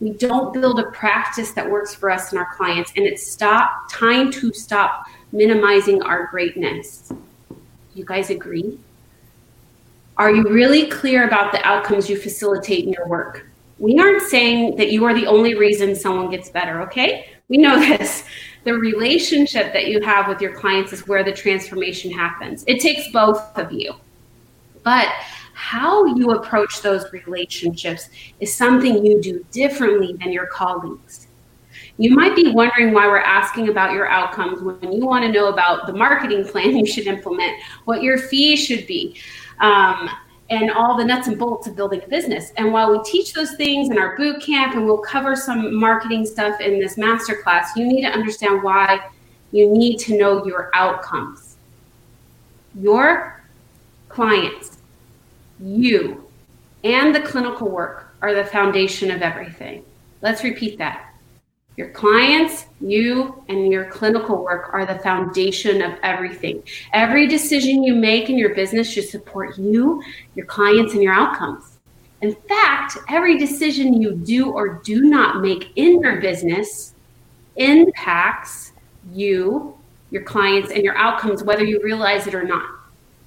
We 0.00 0.12
don't 0.12 0.54
build 0.54 0.80
a 0.80 0.84
practice 0.84 1.50
that 1.52 1.70
works 1.70 1.94
for 1.94 2.10
us 2.10 2.30
and 2.30 2.38
our 2.38 2.54
clients 2.54 2.92
and 2.96 3.04
it's 3.04 3.30
stop 3.30 3.90
time 3.90 4.30
to 4.32 4.54
stop 4.54 5.04
minimizing 5.32 6.00
our 6.02 6.28
greatness. 6.28 7.12
You 7.94 8.06
guys 8.06 8.30
agree? 8.30 8.78
Are 10.16 10.30
you 10.30 10.44
really 10.44 10.86
clear 10.86 11.26
about 11.26 11.52
the 11.52 11.62
outcomes 11.66 12.08
you 12.08 12.16
facilitate 12.16 12.84
in 12.84 12.92
your 12.92 13.06
work? 13.06 13.49
We 13.80 13.98
aren't 13.98 14.22
saying 14.22 14.76
that 14.76 14.92
you 14.92 15.04
are 15.06 15.14
the 15.14 15.26
only 15.26 15.54
reason 15.54 15.96
someone 15.96 16.30
gets 16.30 16.50
better, 16.50 16.82
okay? 16.82 17.30
We 17.48 17.56
know 17.56 17.80
this 17.98 18.24
the 18.64 18.74
relationship 18.74 19.72
that 19.72 19.86
you 19.88 20.00
have 20.02 20.28
with 20.28 20.40
your 20.40 20.52
clients 20.52 20.92
is 20.92 21.08
where 21.08 21.24
the 21.24 21.32
transformation 21.32 22.10
happens. 22.10 22.62
It 22.66 22.80
takes 22.80 23.10
both 23.10 23.58
of 23.58 23.72
you. 23.72 23.94
But 24.82 25.08
how 25.54 26.04
you 26.04 26.32
approach 26.32 26.82
those 26.82 27.10
relationships 27.12 28.08
is 28.38 28.54
something 28.54 29.04
you 29.04 29.20
do 29.20 29.44
differently 29.50 30.14
than 30.14 30.32
your 30.32 30.46
colleagues. 30.46 31.28
You 31.96 32.14
might 32.14 32.34
be 32.34 32.50
wondering 32.50 32.92
why 32.92 33.06
we're 33.06 33.18
asking 33.18 33.68
about 33.68 33.92
your 33.92 34.08
outcomes 34.08 34.62
when 34.62 34.92
you 34.92 35.04
want 35.04 35.24
to 35.24 35.32
know 35.32 35.48
about 35.48 35.86
the 35.86 35.92
marketing 35.92 36.44
plan 36.48 36.76
you 36.76 36.86
should 36.86 37.06
implement, 37.06 37.62
what 37.84 38.02
your 38.02 38.18
fee 38.18 38.56
should 38.56 38.86
be. 38.86 39.16
Um, 39.58 40.08
and 40.50 40.70
all 40.72 40.96
the 40.96 41.04
nuts 41.04 41.28
and 41.28 41.38
bolts 41.38 41.68
of 41.68 41.76
building 41.76 42.02
a 42.04 42.08
business. 42.08 42.52
And 42.56 42.72
while 42.72 42.90
we 42.90 43.02
teach 43.04 43.32
those 43.32 43.54
things 43.54 43.88
in 43.88 43.98
our 43.98 44.16
boot 44.16 44.42
camp 44.42 44.74
and 44.74 44.84
we'll 44.84 44.98
cover 44.98 45.36
some 45.36 45.74
marketing 45.74 46.26
stuff 46.26 46.60
in 46.60 46.80
this 46.80 46.96
masterclass, 46.96 47.68
you 47.76 47.86
need 47.86 48.02
to 48.02 48.08
understand 48.08 48.62
why 48.62 49.00
you 49.52 49.70
need 49.70 49.98
to 49.98 50.18
know 50.18 50.44
your 50.44 50.70
outcomes. 50.74 51.56
Your 52.74 53.42
clients, 54.08 54.78
you, 55.60 56.24
and 56.82 57.14
the 57.14 57.20
clinical 57.20 57.68
work 57.68 58.12
are 58.20 58.34
the 58.34 58.44
foundation 58.44 59.10
of 59.10 59.22
everything. 59.22 59.84
Let's 60.20 60.42
repeat 60.42 60.78
that. 60.78 61.09
Your 61.76 61.90
clients, 61.90 62.66
you, 62.80 63.42
and 63.48 63.72
your 63.72 63.86
clinical 63.86 64.42
work 64.42 64.70
are 64.72 64.84
the 64.84 64.98
foundation 64.98 65.80
of 65.80 65.98
everything. 66.02 66.62
Every 66.92 67.26
decision 67.26 67.82
you 67.84 67.94
make 67.94 68.28
in 68.28 68.36
your 68.36 68.54
business 68.54 68.90
should 68.90 69.08
support 69.08 69.56
you, 69.56 70.02
your 70.34 70.46
clients, 70.46 70.94
and 70.94 71.02
your 71.02 71.14
outcomes. 71.14 71.78
In 72.22 72.34
fact, 72.48 72.98
every 73.08 73.38
decision 73.38 74.02
you 74.02 74.14
do 74.14 74.50
or 74.50 74.80
do 74.84 75.02
not 75.02 75.40
make 75.40 75.72
in 75.76 76.00
your 76.00 76.20
business 76.20 76.94
impacts 77.56 78.72
you, 79.12 79.76
your 80.10 80.22
clients, 80.22 80.70
and 80.70 80.84
your 80.84 80.96
outcomes, 80.98 81.42
whether 81.42 81.64
you 81.64 81.80
realize 81.82 82.26
it 82.26 82.34
or 82.34 82.44
not. 82.44 82.68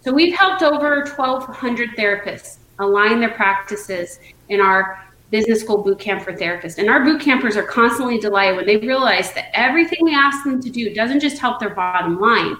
So, 0.01 0.13
we've 0.13 0.35
helped 0.35 0.61
over 0.61 0.97
1,200 1.05 1.91
therapists 1.97 2.57
align 2.79 3.19
their 3.19 3.31
practices 3.31 4.19
in 4.49 4.59
our 4.59 5.03
business 5.33 5.61
school 5.61 5.81
boot 5.81 5.97
camp 5.97 6.21
for 6.21 6.31
therapists. 6.31 6.77
And 6.77 6.91
our 6.91 7.03
boot 7.03 7.19
campers 7.19 7.57
are 7.57 7.63
constantly 7.63 8.19
delighted 8.19 8.55
when 8.55 8.67
they 8.67 8.77
realize 8.77 9.33
that 9.33 9.49
everything 9.55 9.97
we 10.03 10.13
ask 10.13 10.43
them 10.43 10.61
to 10.61 10.69
do 10.69 10.93
doesn't 10.93 11.21
just 11.21 11.39
help 11.39 11.59
their 11.59 11.71
bottom 11.71 12.19
line, 12.19 12.55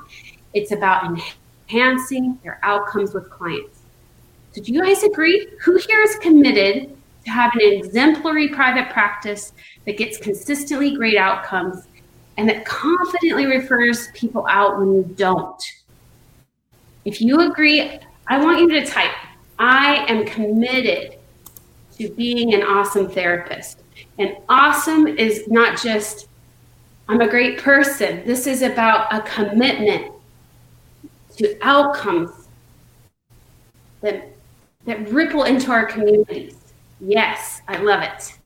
it's 0.55 0.71
about 0.71 1.05
enhancing 1.05 2.39
their 2.43 2.59
outcomes 2.63 3.13
with 3.13 3.29
clients. 3.29 3.81
So, 4.53 4.63
do 4.63 4.73
you 4.73 4.81
guys 4.81 5.03
agree? 5.03 5.49
Who 5.62 5.77
here 5.77 6.01
is 6.01 6.15
committed 6.15 6.97
to 7.25 7.31
have 7.31 7.53
an 7.53 7.62
exemplary 7.62 8.49
private 8.49 8.89
practice 8.89 9.53
that 9.86 9.99
gets 9.99 10.17
consistently 10.17 10.95
great 10.95 11.17
outcomes 11.17 11.88
and 12.38 12.49
that 12.49 12.65
confidently 12.65 13.45
refers 13.45 14.07
people 14.15 14.47
out 14.49 14.79
when 14.79 14.95
you 14.95 15.03
don't? 15.15 15.63
If 17.05 17.21
you 17.21 17.51
agree, 17.51 17.99
I 18.27 18.43
want 18.43 18.62
you 18.62 18.69
to 18.69 18.83
type, 18.83 19.13
I 19.59 20.05
am 20.07 20.25
committed 20.25 21.19
to 21.97 22.10
being 22.10 22.53
an 22.53 22.63
awesome 22.63 23.10
therapist. 23.10 23.79
And 24.19 24.38
awesome 24.49 25.08
is 25.08 25.47
not 25.47 25.82
just, 25.82 26.27
I'm 27.08 27.21
a 27.21 27.27
great 27.27 27.60
person. 27.60 28.25
This 28.25 28.47
is 28.47 28.62
about 28.62 29.13
a 29.13 29.21
commitment 29.21 30.12
to 31.38 31.58
outcomes 31.62 32.32
that, 34.01 34.29
that 34.86 35.10
ripple 35.10 35.43
into 35.43 35.71
our 35.71 35.86
communities. 35.86 36.56
Yes, 36.99 37.62
I 37.67 37.77
love 37.77 38.01
it. 38.01 38.38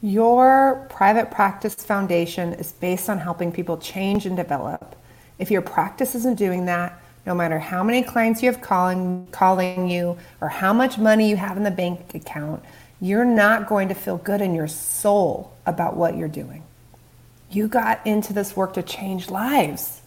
Your 0.00 0.86
private 0.90 1.30
practice 1.30 1.74
foundation 1.76 2.54
is 2.54 2.72
based 2.72 3.08
on 3.08 3.18
helping 3.18 3.52
people 3.52 3.78
change 3.78 4.26
and 4.26 4.36
develop. 4.36 4.96
If 5.38 5.50
your 5.50 5.62
practice 5.62 6.14
isn't 6.16 6.38
doing 6.38 6.66
that, 6.66 7.00
no 7.24 7.34
matter 7.34 7.58
how 7.58 7.84
many 7.84 8.02
clients 8.02 8.42
you 8.42 8.50
have 8.50 8.60
calling 8.60 9.28
calling 9.30 9.88
you 9.88 10.18
or 10.40 10.48
how 10.48 10.72
much 10.72 10.98
money 10.98 11.30
you 11.30 11.36
have 11.36 11.56
in 11.56 11.62
the 11.62 11.70
bank 11.70 12.14
account, 12.14 12.62
you're 13.00 13.24
not 13.24 13.68
going 13.68 13.88
to 13.88 13.94
feel 13.94 14.16
good 14.16 14.40
in 14.40 14.54
your 14.54 14.68
soul 14.68 15.52
about 15.66 15.96
what 15.96 16.16
you're 16.16 16.28
doing. 16.28 16.62
You 17.50 17.68
got 17.68 18.04
into 18.06 18.32
this 18.32 18.56
work 18.56 18.74
to 18.74 18.82
change 18.82 19.30
lives. 19.30 20.02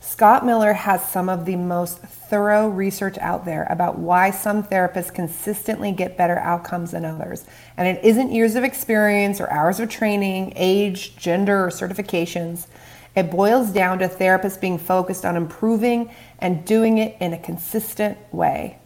Scott 0.00 0.44
Miller 0.44 0.72
has 0.72 1.08
some 1.08 1.28
of 1.28 1.44
the 1.44 1.54
most 1.54 1.98
thorough 1.98 2.68
research 2.68 3.16
out 3.18 3.44
there 3.44 3.68
about 3.70 3.98
why 3.98 4.32
some 4.32 4.64
therapists 4.64 5.14
consistently 5.14 5.92
get 5.92 6.16
better 6.16 6.38
outcomes 6.38 6.90
than 6.90 7.04
others. 7.04 7.44
And 7.76 7.86
it 7.86 8.04
isn't 8.04 8.32
years 8.32 8.56
of 8.56 8.64
experience 8.64 9.40
or 9.40 9.48
hours 9.48 9.78
of 9.78 9.88
training, 9.88 10.54
age, 10.56 11.16
gender, 11.16 11.64
or 11.64 11.68
certifications. 11.68 12.66
It 13.14 13.30
boils 13.30 13.70
down 13.70 13.98
to 13.98 14.08
therapists 14.08 14.60
being 14.60 14.78
focused 14.78 15.24
on 15.24 15.36
improving 15.36 16.10
and 16.38 16.64
doing 16.64 16.98
it 16.98 17.16
in 17.20 17.32
a 17.32 17.38
consistent 17.38 18.16
way. 18.32 18.78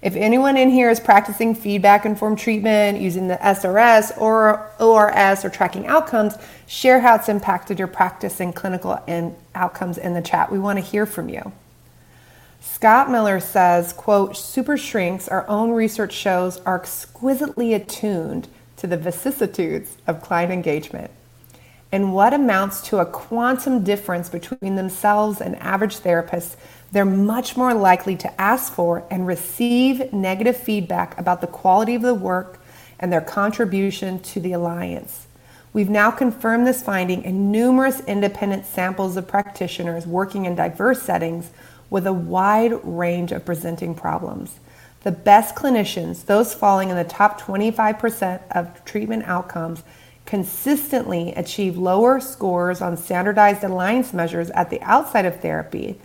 If 0.00 0.14
anyone 0.14 0.56
in 0.56 0.70
here 0.70 0.90
is 0.90 1.00
practicing 1.00 1.56
feedback 1.56 2.04
informed 2.04 2.38
treatment 2.38 3.00
using 3.00 3.26
the 3.26 3.36
SRS 3.36 4.20
or 4.20 4.70
ORS 4.78 5.44
or 5.44 5.50
tracking 5.50 5.88
outcomes, 5.88 6.34
share 6.68 7.00
how 7.00 7.16
it's 7.16 7.28
impacted 7.28 7.78
your 7.78 7.88
practice 7.88 8.40
and 8.40 8.54
clinical 8.54 9.02
and 9.08 9.34
outcomes 9.56 9.98
in 9.98 10.14
the 10.14 10.22
chat. 10.22 10.52
We 10.52 10.58
want 10.58 10.78
to 10.78 10.84
hear 10.84 11.04
from 11.04 11.28
you. 11.28 11.52
Scott 12.60 13.10
Miller 13.10 13.40
says, 13.40 13.92
quote, 13.92 14.36
super 14.36 14.76
shrinks, 14.76 15.28
our 15.28 15.48
own 15.48 15.70
research 15.70 16.12
shows, 16.12 16.58
are 16.58 16.76
exquisitely 16.76 17.74
attuned 17.74 18.48
to 18.76 18.86
the 18.86 18.96
vicissitudes 18.96 19.96
of 20.06 20.22
client 20.22 20.52
engagement 20.52 21.10
and 21.90 22.12
what 22.12 22.34
amounts 22.34 22.82
to 22.82 22.98
a 22.98 23.06
quantum 23.06 23.82
difference 23.82 24.28
between 24.28 24.76
themselves 24.76 25.40
and 25.40 25.56
average 25.56 25.98
therapists 26.00 26.56
they're 26.90 27.04
much 27.04 27.56
more 27.56 27.74
likely 27.74 28.16
to 28.16 28.40
ask 28.40 28.72
for 28.72 29.04
and 29.10 29.26
receive 29.26 30.12
negative 30.12 30.56
feedback 30.56 31.18
about 31.18 31.40
the 31.40 31.46
quality 31.46 31.94
of 31.94 32.02
the 32.02 32.14
work 32.14 32.60
and 32.98 33.12
their 33.12 33.20
contribution 33.20 34.18
to 34.20 34.40
the 34.40 34.52
alliance. 34.52 35.26
We've 35.72 35.90
now 35.90 36.10
confirmed 36.10 36.66
this 36.66 36.82
finding 36.82 37.22
in 37.24 37.52
numerous 37.52 38.00
independent 38.00 38.64
samples 38.64 39.16
of 39.16 39.28
practitioners 39.28 40.06
working 40.06 40.46
in 40.46 40.54
diverse 40.54 41.02
settings 41.02 41.50
with 41.90 42.06
a 42.06 42.12
wide 42.12 42.72
range 42.82 43.32
of 43.32 43.44
presenting 43.44 43.94
problems. 43.94 44.58
The 45.02 45.12
best 45.12 45.54
clinicians, 45.54 46.24
those 46.24 46.54
falling 46.54 46.88
in 46.88 46.96
the 46.96 47.04
top 47.04 47.40
25% 47.40 48.40
of 48.50 48.84
treatment 48.84 49.24
outcomes, 49.26 49.82
consistently 50.28 51.32
achieve 51.36 51.78
lower 51.78 52.20
scores 52.20 52.82
on 52.82 52.98
standardized 52.98 53.64
alliance 53.64 54.12
measures 54.12 54.50
at 54.50 54.68
the 54.68 54.78
outside 54.82 55.24
of 55.24 55.40
therapy 55.40 55.98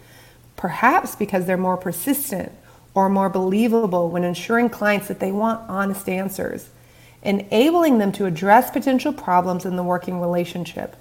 perhaps 0.55 1.13
because 1.13 1.45
they're 1.45 1.57
more 1.57 1.75
persistent 1.75 2.49
or 2.93 3.09
more 3.09 3.27
believable 3.27 4.09
when 4.09 4.23
ensuring 4.23 4.69
clients 4.69 5.09
that 5.09 5.19
they 5.19 5.29
want 5.29 5.69
honest 5.69 6.07
answers, 6.07 6.69
enabling 7.21 7.97
them 7.97 8.13
to 8.13 8.25
address 8.25 8.71
potential 8.71 9.11
problems 9.11 9.65
in 9.65 9.75
the 9.75 9.83
working 9.83 10.21
relationship. 10.21 10.95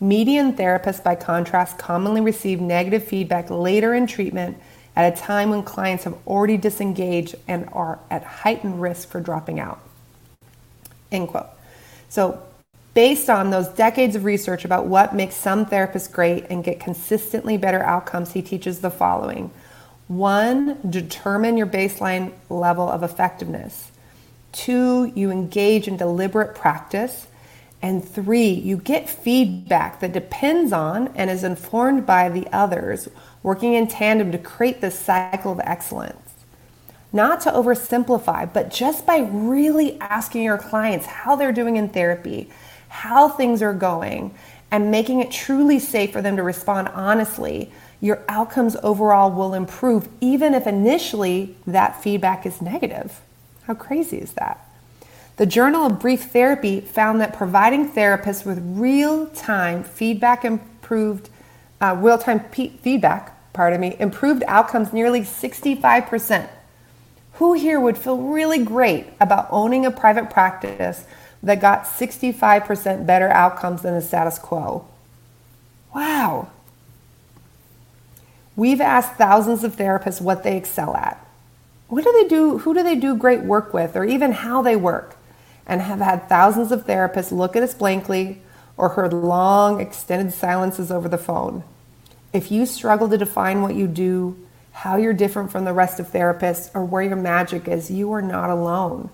Median 0.00 0.54
therapists, 0.54 1.04
by 1.04 1.14
contrast, 1.14 1.76
commonly 1.76 2.22
receive 2.22 2.58
negative 2.58 3.04
feedback 3.04 3.50
later 3.50 3.92
in 3.92 4.06
treatment 4.06 4.56
at 4.96 5.12
a 5.12 5.20
time 5.20 5.50
when 5.50 5.62
clients 5.62 6.04
have 6.04 6.16
already 6.26 6.56
disengaged 6.56 7.34
and 7.46 7.68
are 7.72 7.98
at 8.10 8.22
heightened 8.22 8.80
risk 8.80 9.10
for 9.10 9.20
dropping 9.20 9.60
out. 9.60 9.78
End 11.10 11.28
quote. 11.28 11.48
So, 12.08 12.42
Based 12.94 13.30
on 13.30 13.50
those 13.50 13.68
decades 13.68 14.16
of 14.16 14.24
research 14.24 14.64
about 14.64 14.86
what 14.86 15.14
makes 15.14 15.34
some 15.34 15.64
therapists 15.64 16.12
great 16.12 16.44
and 16.50 16.62
get 16.62 16.78
consistently 16.78 17.56
better 17.56 17.82
outcomes, 17.82 18.32
he 18.32 18.42
teaches 18.42 18.80
the 18.80 18.90
following. 18.90 19.50
One, 20.08 20.78
determine 20.88 21.56
your 21.56 21.66
baseline 21.66 22.32
level 22.50 22.86
of 22.86 23.02
effectiveness. 23.02 23.92
Two, 24.52 25.10
you 25.14 25.30
engage 25.30 25.88
in 25.88 25.96
deliberate 25.96 26.54
practice. 26.54 27.28
And 27.80 28.06
three, 28.06 28.50
you 28.50 28.76
get 28.76 29.08
feedback 29.08 30.00
that 30.00 30.12
depends 30.12 30.70
on 30.70 31.08
and 31.14 31.30
is 31.30 31.42
informed 31.42 32.04
by 32.04 32.28
the 32.28 32.46
others, 32.52 33.08
working 33.42 33.72
in 33.72 33.88
tandem 33.88 34.30
to 34.32 34.38
create 34.38 34.82
this 34.82 34.98
cycle 34.98 35.52
of 35.52 35.60
excellence. 35.60 36.18
Not 37.12 37.40
to 37.42 37.50
oversimplify, 37.50 38.52
but 38.52 38.70
just 38.70 39.06
by 39.06 39.18
really 39.18 39.98
asking 40.00 40.42
your 40.42 40.58
clients 40.58 41.06
how 41.06 41.36
they're 41.36 41.52
doing 41.52 41.76
in 41.76 41.88
therapy, 41.88 42.50
how 42.92 43.26
things 43.26 43.62
are 43.62 43.72
going, 43.72 44.34
and 44.70 44.90
making 44.90 45.20
it 45.20 45.30
truly 45.30 45.78
safe 45.78 46.12
for 46.12 46.20
them 46.20 46.36
to 46.36 46.42
respond 46.42 46.88
honestly, 46.88 47.72
your 48.02 48.22
outcomes 48.28 48.76
overall 48.82 49.30
will 49.30 49.54
improve, 49.54 50.08
even 50.20 50.52
if 50.52 50.66
initially 50.66 51.56
that 51.66 52.02
feedback 52.02 52.44
is 52.44 52.60
negative. 52.60 53.22
How 53.64 53.74
crazy 53.74 54.18
is 54.18 54.34
that? 54.34 54.68
The 55.36 55.46
Journal 55.46 55.86
of 55.86 56.00
Brief 56.00 56.24
Therapy 56.24 56.82
found 56.82 57.18
that 57.22 57.32
providing 57.32 57.90
therapists 57.90 58.44
with 58.44 58.62
real 58.62 59.26
time 59.28 59.82
feedback 59.82 60.44
improved, 60.44 61.30
uh, 61.80 61.96
real 61.98 62.18
time 62.18 62.40
feedback, 62.40 63.52
pardon 63.54 63.80
me, 63.80 63.96
improved 63.98 64.44
outcomes 64.46 64.92
nearly 64.92 65.22
65%. 65.22 66.46
Who 67.34 67.54
here 67.54 67.80
would 67.80 67.96
feel 67.96 68.18
really 68.18 68.62
great 68.62 69.06
about 69.18 69.48
owning 69.50 69.86
a 69.86 69.90
private 69.90 70.28
practice 70.28 71.06
that 71.42 71.60
got 71.60 71.84
65% 71.84 73.06
better 73.06 73.28
outcomes 73.28 73.82
than 73.82 73.94
the 73.94 74.02
status 74.02 74.38
quo. 74.38 74.86
Wow. 75.94 76.50
We've 78.54 78.80
asked 78.80 79.14
thousands 79.14 79.64
of 79.64 79.76
therapists 79.76 80.20
what 80.20 80.42
they 80.42 80.56
excel 80.56 80.94
at. 80.94 81.18
What 81.88 82.04
do 82.04 82.12
they 82.12 82.28
do? 82.28 82.58
Who 82.58 82.74
do 82.74 82.82
they 82.82 82.96
do 82.96 83.16
great 83.16 83.42
work 83.42 83.74
with, 83.74 83.96
or 83.96 84.04
even 84.04 84.32
how 84.32 84.62
they 84.62 84.76
work? 84.76 85.16
And 85.66 85.80
have 85.82 86.00
had 86.00 86.28
thousands 86.28 86.72
of 86.72 86.86
therapists 86.86 87.32
look 87.32 87.56
at 87.56 87.62
us 87.62 87.74
blankly 87.74 88.40
or 88.76 88.90
heard 88.90 89.12
long, 89.12 89.80
extended 89.80 90.32
silences 90.32 90.90
over 90.90 91.08
the 91.08 91.18
phone. 91.18 91.62
If 92.32 92.50
you 92.50 92.64
struggle 92.66 93.08
to 93.08 93.18
define 93.18 93.62
what 93.62 93.74
you 93.74 93.86
do, 93.86 94.38
how 94.72 94.96
you're 94.96 95.12
different 95.12 95.52
from 95.52 95.64
the 95.64 95.74
rest 95.74 96.00
of 96.00 96.10
therapists, 96.10 96.70
or 96.74 96.84
where 96.84 97.02
your 97.02 97.16
magic 97.16 97.68
is, 97.68 97.90
you 97.90 98.10
are 98.12 98.22
not 98.22 98.48
alone. 98.48 99.10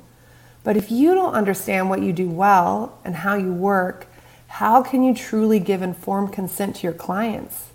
But 0.69 0.77
if 0.77 0.91
you 0.91 1.15
don't 1.15 1.33
understand 1.33 1.89
what 1.89 2.03
you 2.03 2.13
do 2.13 2.29
well 2.29 2.99
and 3.03 3.15
how 3.15 3.37
you 3.37 3.55
work, 3.55 4.07
how 4.49 4.83
can 4.83 5.03
you 5.03 5.15
truly 5.15 5.61
give 5.61 5.81
informed 5.81 6.35
consent 6.35 6.77
to 6.77 6.83
your 6.83 6.93
clients? 6.93 7.69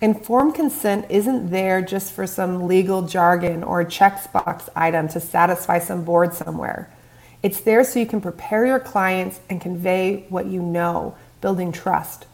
Informed 0.00 0.56
consent 0.56 1.06
isn't 1.08 1.50
there 1.50 1.80
just 1.80 2.12
for 2.12 2.26
some 2.26 2.66
legal 2.66 3.02
jargon 3.02 3.62
or 3.62 3.80
a 3.80 3.86
checkbox 3.86 4.68
item 4.74 5.06
to 5.06 5.20
satisfy 5.20 5.78
some 5.78 6.02
board 6.02 6.34
somewhere. 6.34 6.90
It's 7.44 7.60
there 7.60 7.84
so 7.84 8.00
you 8.00 8.06
can 8.06 8.20
prepare 8.20 8.66
your 8.66 8.80
clients 8.80 9.38
and 9.48 9.60
convey 9.60 10.24
what 10.30 10.46
you 10.46 10.62
know, 10.62 11.14
building 11.40 11.70
trust. 11.70 12.26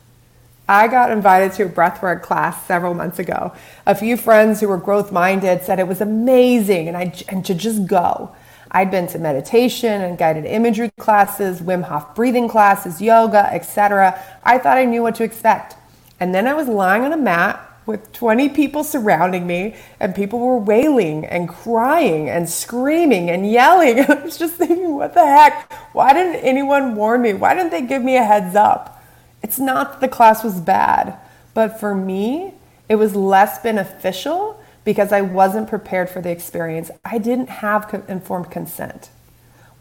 I 0.67 0.89
got 0.89 1.11
invited 1.11 1.53
to 1.57 1.65
a 1.65 1.69
breathwork 1.69 2.23
class 2.23 2.65
several 2.65 2.95
months 2.95 3.19
ago. 3.19 3.53
A 3.85 3.95
few 3.95 4.17
friends 4.17 4.61
who 4.61 4.69
were 4.69 4.79
growth 4.79 5.13
minded 5.13 5.65
said 5.65 5.79
it 5.79 5.87
was 5.87 6.01
amazing 6.01 6.89
and, 6.89 6.97
I, 6.97 7.13
and 7.29 7.45
to 7.45 7.55
just 7.55 7.87
go. 7.87 8.35
I'd 8.77 8.91
been 8.91 9.07
to 9.07 9.19
meditation 9.19 10.03
and 10.03 10.19
guided 10.19 10.45
imagery 10.45 10.91
classes, 10.99 11.63
Wim 11.63 11.85
Hof 11.85 12.15
breathing 12.15 12.47
classes, 12.47 13.01
yoga, 13.01 13.51
etc. 13.51 14.23
I 14.45 14.59
thought 14.59 14.77
I 14.77 14.85
knew 14.85 15.01
what 15.01 15.15
to 15.15 15.25
expect. 15.25 15.77
And 16.21 16.35
then 16.35 16.47
I 16.47 16.53
was 16.53 16.69
lying 16.69 17.03
on 17.03 17.11
a 17.11 17.17
mat 17.17 17.59
with 17.87 18.13
20 18.13 18.51
people 18.51 18.85
surrounding 18.85 19.47
me, 19.47 19.77
and 19.99 20.15
people 20.15 20.41
were 20.41 20.59
wailing 20.59 21.25
and 21.25 21.49
crying 21.49 22.29
and 22.29 22.51
screaming 22.51 23.31
and 23.31 23.51
yelling. 23.51 24.01
I 24.11 24.13
was 24.23 24.37
just 24.37 24.57
thinking, 24.57 24.95
what 24.95 25.15
the 25.15 25.25
heck? 25.25 25.73
Why 25.95 26.13
didn't 26.13 26.45
anyone 26.45 26.97
warn 26.97 27.23
me? 27.23 27.33
Why 27.33 27.55
didn't 27.55 27.71
they 27.71 27.81
give 27.81 28.05
me 28.05 28.19
a 28.19 28.25
heads 28.25 28.55
up? 28.55 29.03
It's 29.43 29.59
not 29.59 29.93
that 29.93 30.01
the 30.03 30.15
class 30.15 30.45
was 30.45 30.61
bad, 30.61 31.19
but 31.55 31.81
for 31.81 31.95
me, 31.95 32.53
it 32.91 32.97
was 32.97 33.17
less 33.17 33.59
beneficial 33.59 34.61
because 34.87 35.13
I 35.13 35.21
wasn't 35.21 35.69
prepared 35.69 36.09
for 36.09 36.23
the 36.23 36.31
experience. 36.31 36.93
I 37.05 37.19
didn't 37.19 37.49
have 37.49 38.05
informed 38.09 38.53
consent. 38.53 39.11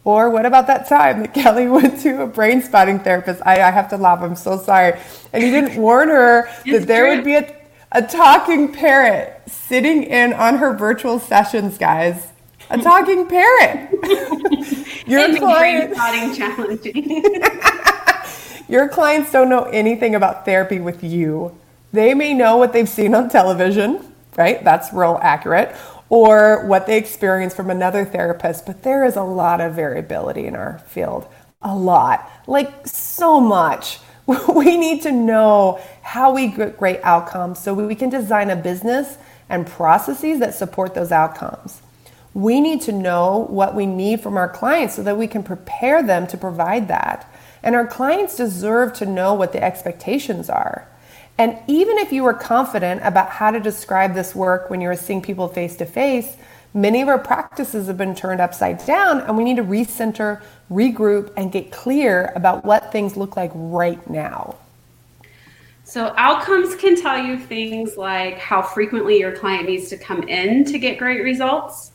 Or 0.04 0.28
what 0.28 0.44
about 0.44 0.66
that 0.66 0.88
time 0.88 1.20
that 1.20 1.32
Kelly 1.42 1.68
went 1.68 2.00
to 2.02 2.22
a 2.22 2.26
brain 2.26 2.60
spotting 2.60 2.98
therapist? 2.98 3.40
I, 3.46 3.62
I 3.62 3.70
have 3.70 3.88
to 3.90 3.96
laugh, 3.96 4.20
I'm 4.20 4.36
so 4.36 4.58
sorry. 4.58 4.98
And 5.32 5.42
he 5.42 5.50
didn't 5.50 5.80
warn 5.80 6.08
her 6.08 6.50
that 6.66 6.88
there 6.88 7.08
would 7.08 7.24
be 7.24 7.36
a, 7.36 7.56
a 7.92 8.02
talking 8.02 8.72
parrot 8.72 9.42
sitting 9.46 10.02
in 10.02 10.32
on 10.32 10.56
her 10.56 10.74
virtual 10.74 11.20
sessions, 11.20 11.78
guys. 11.78 12.32
A 12.68 12.78
talking 12.78 13.28
parrot. 13.28 13.90
Your 15.06 15.36
client 15.38 16.36
challenging. 16.36 17.24
Your 18.68 18.88
clients 18.88 19.30
don't 19.30 19.48
know 19.48 19.62
anything 19.64 20.16
about 20.16 20.44
therapy 20.44 20.80
with 20.80 21.04
you. 21.04 21.56
They 21.92 22.12
may 22.12 22.34
know 22.34 22.56
what 22.56 22.72
they've 22.72 22.88
seen 22.88 23.14
on 23.14 23.28
television, 23.28 24.15
right? 24.36 24.62
That's 24.62 24.92
real 24.92 25.18
accurate. 25.22 25.74
Or 26.08 26.64
what 26.66 26.86
they 26.86 26.96
experience 26.98 27.54
from 27.54 27.70
another 27.70 28.04
therapist, 28.04 28.66
but 28.66 28.82
there 28.82 29.04
is 29.04 29.16
a 29.16 29.22
lot 29.22 29.60
of 29.60 29.74
variability 29.74 30.46
in 30.46 30.54
our 30.54 30.78
field. 30.86 31.26
A 31.62 31.74
lot, 31.74 32.30
like 32.46 32.86
so 32.86 33.40
much. 33.40 33.98
We 34.52 34.76
need 34.76 35.02
to 35.02 35.12
know 35.12 35.80
how 36.02 36.32
we 36.32 36.48
get 36.48 36.76
great 36.76 36.98
outcomes 37.04 37.62
so 37.62 37.72
we 37.72 37.94
can 37.94 38.10
design 38.10 38.50
a 38.50 38.56
business 38.56 39.18
and 39.48 39.66
processes 39.66 40.40
that 40.40 40.54
support 40.54 40.94
those 40.94 41.12
outcomes. 41.12 41.80
We 42.34 42.60
need 42.60 42.82
to 42.82 42.92
know 42.92 43.46
what 43.48 43.74
we 43.74 43.86
need 43.86 44.20
from 44.20 44.36
our 44.36 44.48
clients 44.48 44.96
so 44.96 45.02
that 45.04 45.16
we 45.16 45.26
can 45.26 45.42
prepare 45.42 46.02
them 46.02 46.26
to 46.26 46.36
provide 46.36 46.88
that. 46.88 47.32
And 47.62 47.74
our 47.74 47.86
clients 47.86 48.36
deserve 48.36 48.92
to 48.94 49.06
know 49.06 49.32
what 49.34 49.52
the 49.52 49.62
expectations 49.62 50.50
are. 50.50 50.88
And 51.38 51.58
even 51.66 51.98
if 51.98 52.12
you 52.12 52.22
were 52.22 52.34
confident 52.34 53.02
about 53.04 53.28
how 53.28 53.50
to 53.50 53.60
describe 53.60 54.14
this 54.14 54.34
work 54.34 54.70
when 54.70 54.80
you 54.80 54.88
were 54.88 54.96
seeing 54.96 55.20
people 55.20 55.48
face 55.48 55.76
to 55.76 55.86
face, 55.86 56.36
many 56.72 57.02
of 57.02 57.08
our 57.08 57.18
practices 57.18 57.86
have 57.88 57.98
been 57.98 58.14
turned 58.14 58.40
upside 58.40 58.84
down, 58.86 59.20
and 59.20 59.36
we 59.36 59.44
need 59.44 59.56
to 59.56 59.64
recenter, 59.64 60.40
regroup, 60.70 61.32
and 61.36 61.52
get 61.52 61.70
clear 61.70 62.32
about 62.34 62.64
what 62.64 62.90
things 62.90 63.16
look 63.16 63.36
like 63.36 63.50
right 63.54 64.08
now. 64.08 64.56
So, 65.84 66.14
outcomes 66.16 66.74
can 66.74 67.00
tell 67.00 67.18
you 67.18 67.38
things 67.38 67.96
like 67.96 68.38
how 68.38 68.60
frequently 68.60 69.18
your 69.18 69.36
client 69.36 69.68
needs 69.68 69.88
to 69.90 69.96
come 69.96 70.22
in 70.24 70.64
to 70.64 70.78
get 70.78 70.98
great 70.98 71.22
results. 71.22 71.92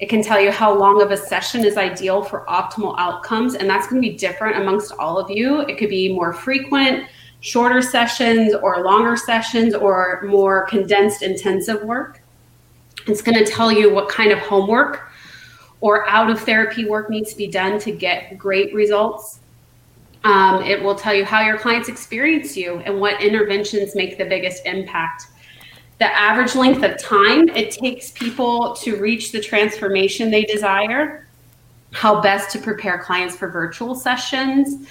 It 0.00 0.10
can 0.10 0.22
tell 0.22 0.40
you 0.40 0.50
how 0.50 0.76
long 0.76 1.00
of 1.00 1.10
a 1.10 1.16
session 1.16 1.64
is 1.64 1.76
ideal 1.76 2.22
for 2.22 2.44
optimal 2.48 2.96
outcomes, 2.98 3.54
and 3.54 3.70
that's 3.70 3.86
going 3.86 4.02
to 4.02 4.08
be 4.08 4.16
different 4.16 4.56
amongst 4.56 4.92
all 4.98 5.16
of 5.16 5.30
you. 5.30 5.60
It 5.60 5.78
could 5.78 5.88
be 5.88 6.12
more 6.12 6.32
frequent, 6.32 7.08
shorter 7.44 7.82
sessions, 7.82 8.54
or 8.54 8.82
longer 8.82 9.18
sessions, 9.18 9.74
or 9.74 10.22
more 10.26 10.64
condensed, 10.64 11.20
intensive 11.20 11.82
work. 11.82 12.22
It's 13.06 13.20
going 13.20 13.36
to 13.36 13.44
tell 13.44 13.70
you 13.70 13.92
what 13.92 14.08
kind 14.08 14.32
of 14.32 14.38
homework 14.38 15.10
or 15.82 16.08
out 16.08 16.30
of 16.30 16.40
therapy 16.40 16.86
work 16.86 17.10
needs 17.10 17.32
to 17.32 17.36
be 17.36 17.46
done 17.46 17.78
to 17.80 17.92
get 17.92 18.38
great 18.38 18.72
results. 18.72 19.40
Um, 20.24 20.62
it 20.62 20.82
will 20.82 20.94
tell 20.94 21.12
you 21.12 21.26
how 21.26 21.42
your 21.42 21.58
clients 21.58 21.90
experience 21.90 22.56
you 22.56 22.78
and 22.78 22.98
what 22.98 23.22
interventions 23.22 23.94
make 23.94 24.16
the 24.16 24.24
biggest 24.24 24.64
impact. 24.64 25.26
The 25.98 26.06
average 26.16 26.54
length 26.54 26.82
of 26.82 26.96
time 26.98 27.50
it 27.50 27.72
takes 27.72 28.10
people 28.12 28.74
to 28.76 28.96
reach 28.96 29.32
the 29.32 29.40
transformation 29.40 30.30
they 30.30 30.44
desire, 30.44 31.28
how 31.92 32.22
best 32.22 32.50
to 32.52 32.58
prepare 32.58 32.98
clients 32.98 33.36
for 33.36 33.50
virtual 33.50 33.94
sessions, 33.94 34.86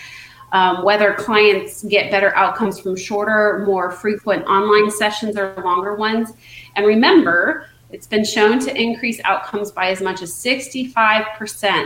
um, 0.53 0.83
whether 0.83 1.13
clients 1.15 1.83
get 1.83 2.11
better 2.11 2.33
outcomes 2.35 2.79
from 2.79 2.95
shorter, 2.95 3.63
more 3.65 3.91
frequent 3.91 4.45
online 4.45 4.89
sessions 4.91 5.35
or 5.35 5.55
longer 5.63 5.95
ones. 5.95 6.31
And 6.75 6.85
remember, 6.85 7.67
it's 7.89 8.07
been 8.07 8.23
shown 8.23 8.59
to 8.59 8.75
increase 8.79 9.19
outcomes 9.23 9.71
by 9.71 9.89
as 9.89 9.99
much 9.99 10.21
as 10.21 10.31
65% 10.31 11.85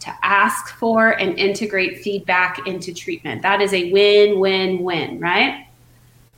to 0.00 0.14
ask 0.22 0.74
for 0.76 1.10
and 1.10 1.38
integrate 1.38 2.02
feedback 2.02 2.66
into 2.66 2.94
treatment. 2.94 3.42
That 3.42 3.60
is 3.60 3.72
a 3.72 3.92
win, 3.92 4.38
win, 4.38 4.82
win, 4.82 5.18
right? 5.18 5.66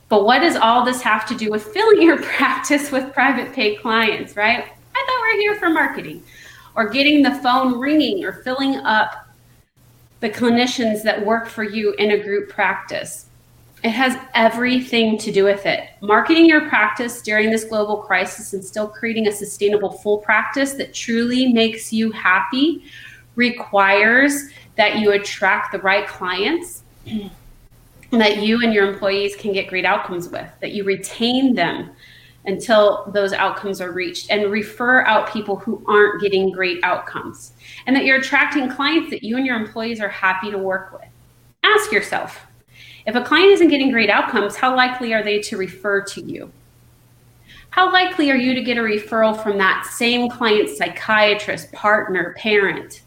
But 0.09 0.25
what 0.25 0.39
does 0.39 0.55
all 0.55 0.83
this 0.83 1.01
have 1.01 1.27
to 1.27 1.35
do 1.35 1.51
with 1.51 1.63
filling 1.63 2.01
your 2.01 2.21
practice 2.21 2.91
with 2.91 3.13
private 3.13 3.53
pay 3.53 3.75
clients, 3.75 4.35
right? 4.35 4.63
I 4.63 5.05
thought 5.07 5.21
we 5.21 5.29
are 5.29 5.39
here 5.41 5.55
for 5.59 5.69
marketing 5.69 6.23
or 6.75 6.89
getting 6.89 7.21
the 7.21 7.35
phone 7.35 7.77
ringing 7.79 8.23
or 8.23 8.33
filling 8.43 8.77
up 8.77 9.26
the 10.19 10.29
clinicians 10.29 11.03
that 11.03 11.25
work 11.25 11.47
for 11.47 11.63
you 11.63 11.93
in 11.93 12.11
a 12.11 12.17
group 12.17 12.49
practice. 12.49 13.25
It 13.83 13.91
has 13.91 14.17
everything 14.33 15.17
to 15.19 15.31
do 15.31 15.43
with 15.43 15.65
it. 15.65 15.89
Marketing 16.01 16.47
your 16.47 16.67
practice 16.67 17.21
during 17.21 17.51
this 17.51 17.63
global 17.63 17.97
crisis 17.97 18.53
and 18.53 18.63
still 18.65 18.87
creating 18.87 19.27
a 19.27 19.31
sustainable 19.31 19.91
full 19.91 20.17
practice 20.17 20.73
that 20.73 20.93
truly 20.93 21.53
makes 21.53 21.93
you 21.93 22.11
happy 22.11 22.83
requires 23.35 24.49
that 24.75 24.97
you 24.97 25.11
attract 25.11 25.71
the 25.71 25.79
right 25.79 26.07
clients 26.07 26.83
that 28.11 28.41
you 28.41 28.61
and 28.63 28.73
your 28.73 28.91
employees 28.91 29.35
can 29.35 29.53
get 29.53 29.67
great 29.67 29.85
outcomes 29.85 30.29
with, 30.29 30.49
that 30.59 30.71
you 30.71 30.83
retain 30.83 31.53
them 31.53 31.91
until 32.47 33.09
those 33.13 33.33
outcomes 33.33 33.79
are 33.81 33.91
reached 33.91 34.31
and 34.31 34.51
refer 34.51 35.01
out 35.05 35.31
people 35.31 35.57
who 35.57 35.83
aren't 35.87 36.21
getting 36.21 36.51
great 36.51 36.83
outcomes, 36.83 37.53
and 37.85 37.95
that 37.95 38.05
you're 38.05 38.19
attracting 38.19 38.69
clients 38.69 39.09
that 39.09 39.23
you 39.23 39.37
and 39.37 39.45
your 39.45 39.55
employees 39.55 39.99
are 39.99 40.09
happy 40.09 40.49
to 40.49 40.57
work 40.57 40.91
with. 40.93 41.09
Ask 41.63 41.91
yourself 41.91 42.45
if 43.05 43.15
a 43.15 43.23
client 43.23 43.51
isn't 43.51 43.69
getting 43.69 43.91
great 43.91 44.09
outcomes, 44.09 44.55
how 44.55 44.75
likely 44.75 45.13
are 45.13 45.23
they 45.23 45.39
to 45.39 45.57
refer 45.57 46.01
to 46.03 46.21
you? 46.21 46.51
How 47.69 47.91
likely 47.91 48.31
are 48.31 48.35
you 48.35 48.53
to 48.53 48.61
get 48.61 48.77
a 48.77 48.81
referral 48.81 49.41
from 49.41 49.57
that 49.59 49.85
same 49.85 50.29
client's 50.29 50.77
psychiatrist, 50.77 51.71
partner, 51.71 52.35
parent? 52.37 53.03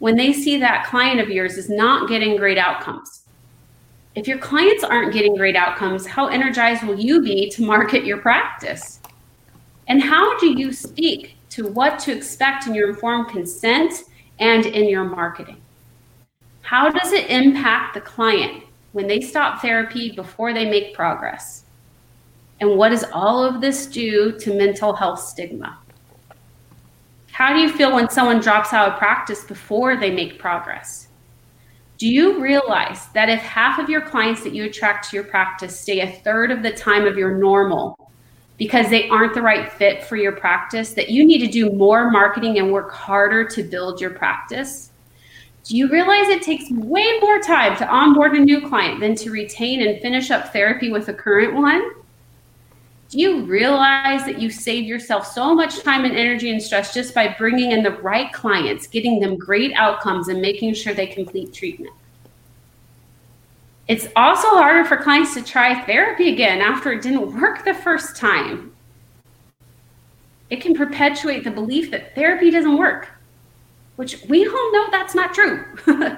when 0.00 0.16
they 0.16 0.32
see 0.32 0.56
that 0.56 0.86
client 0.86 1.20
of 1.20 1.28
yours 1.28 1.56
is 1.56 1.70
not 1.70 2.08
getting 2.08 2.36
great 2.36 2.58
outcomes. 2.58 3.19
If 4.16 4.26
your 4.26 4.38
clients 4.38 4.82
aren't 4.82 5.12
getting 5.12 5.36
great 5.36 5.54
outcomes, 5.54 6.04
how 6.04 6.26
energized 6.26 6.82
will 6.82 6.98
you 6.98 7.22
be 7.22 7.48
to 7.50 7.62
market 7.64 8.04
your 8.04 8.18
practice? 8.18 9.00
And 9.86 10.02
how 10.02 10.36
do 10.38 10.58
you 10.58 10.72
speak 10.72 11.36
to 11.50 11.68
what 11.68 11.98
to 12.00 12.16
expect 12.16 12.66
in 12.66 12.74
your 12.74 12.90
informed 12.90 13.28
consent 13.28 13.92
and 14.40 14.66
in 14.66 14.88
your 14.88 15.04
marketing? 15.04 15.60
How 16.62 16.90
does 16.90 17.12
it 17.12 17.30
impact 17.30 17.94
the 17.94 18.00
client 18.00 18.64
when 18.92 19.06
they 19.06 19.20
stop 19.20 19.62
therapy 19.62 20.10
before 20.10 20.52
they 20.52 20.68
make 20.68 20.92
progress? 20.92 21.64
And 22.60 22.76
what 22.76 22.88
does 22.88 23.04
all 23.12 23.44
of 23.44 23.60
this 23.60 23.86
do 23.86 24.32
to 24.38 24.54
mental 24.54 24.92
health 24.92 25.20
stigma? 25.20 25.78
How 27.30 27.54
do 27.54 27.60
you 27.60 27.72
feel 27.72 27.94
when 27.94 28.10
someone 28.10 28.40
drops 28.40 28.72
out 28.72 28.92
of 28.92 28.98
practice 28.98 29.44
before 29.44 29.96
they 29.96 30.10
make 30.10 30.38
progress? 30.38 31.08
Do 32.00 32.08
you 32.08 32.40
realize 32.40 33.08
that 33.08 33.28
if 33.28 33.40
half 33.40 33.78
of 33.78 33.90
your 33.90 34.00
clients 34.00 34.42
that 34.44 34.54
you 34.54 34.64
attract 34.64 35.10
to 35.10 35.16
your 35.16 35.24
practice 35.24 35.78
stay 35.78 36.00
a 36.00 36.10
third 36.10 36.50
of 36.50 36.62
the 36.62 36.70
time 36.70 37.04
of 37.04 37.18
your 37.18 37.36
normal 37.36 38.10
because 38.56 38.88
they 38.88 39.06
aren't 39.10 39.34
the 39.34 39.42
right 39.42 39.70
fit 39.70 40.02
for 40.02 40.16
your 40.16 40.32
practice, 40.32 40.94
that 40.94 41.10
you 41.10 41.26
need 41.26 41.40
to 41.40 41.46
do 41.46 41.68
more 41.72 42.10
marketing 42.10 42.58
and 42.58 42.72
work 42.72 42.90
harder 42.90 43.44
to 43.50 43.62
build 43.62 44.00
your 44.00 44.12
practice? 44.12 44.92
Do 45.64 45.76
you 45.76 45.90
realize 45.90 46.28
it 46.28 46.40
takes 46.40 46.70
way 46.70 47.18
more 47.20 47.38
time 47.38 47.76
to 47.76 47.86
onboard 47.86 48.32
a 48.32 48.40
new 48.40 48.66
client 48.66 49.00
than 49.00 49.14
to 49.16 49.30
retain 49.30 49.86
and 49.86 50.00
finish 50.00 50.30
up 50.30 50.54
therapy 50.54 50.90
with 50.90 51.08
a 51.08 51.12
current 51.12 51.52
one? 51.52 51.82
Do 53.10 53.18
you 53.18 53.44
realize 53.44 54.24
that 54.24 54.40
you 54.40 54.50
save 54.50 54.84
yourself 54.84 55.26
so 55.26 55.52
much 55.52 55.82
time 55.82 56.04
and 56.04 56.16
energy 56.16 56.52
and 56.52 56.62
stress 56.62 56.94
just 56.94 57.12
by 57.12 57.34
bringing 57.36 57.72
in 57.72 57.82
the 57.82 57.90
right 57.90 58.32
clients, 58.32 58.86
getting 58.86 59.18
them 59.18 59.36
great 59.36 59.72
outcomes, 59.74 60.28
and 60.28 60.40
making 60.40 60.74
sure 60.74 60.94
they 60.94 61.08
complete 61.08 61.52
treatment? 61.52 61.92
It's 63.88 64.06
also 64.14 64.46
harder 64.50 64.84
for 64.84 64.96
clients 64.96 65.34
to 65.34 65.42
try 65.42 65.84
therapy 65.84 66.32
again 66.32 66.60
after 66.60 66.92
it 66.92 67.02
didn't 67.02 67.34
work 67.40 67.64
the 67.64 67.74
first 67.74 68.14
time. 68.14 68.72
It 70.48 70.60
can 70.60 70.74
perpetuate 70.74 71.42
the 71.42 71.50
belief 71.50 71.90
that 71.90 72.14
therapy 72.14 72.52
doesn't 72.52 72.78
work, 72.78 73.08
which 73.96 74.22
we 74.28 74.46
all 74.46 74.72
know 74.72 74.86
that's 74.92 75.16
not 75.16 75.34
true. 75.34 75.64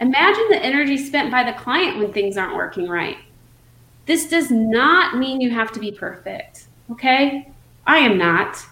Imagine 0.00 0.48
the 0.50 0.58
energy 0.60 0.98
spent 0.98 1.30
by 1.30 1.44
the 1.44 1.56
client 1.56 1.98
when 1.98 2.12
things 2.12 2.36
aren't 2.36 2.56
working 2.56 2.88
right. 2.88 3.18
This 4.06 4.28
does 4.28 4.50
not 4.50 5.16
mean 5.16 5.40
you 5.40 5.50
have 5.50 5.72
to 5.72 5.80
be 5.80 5.90
perfect, 5.90 6.66
okay? 6.90 7.50
I 7.86 7.98
am 7.98 8.18
not. 8.18 8.64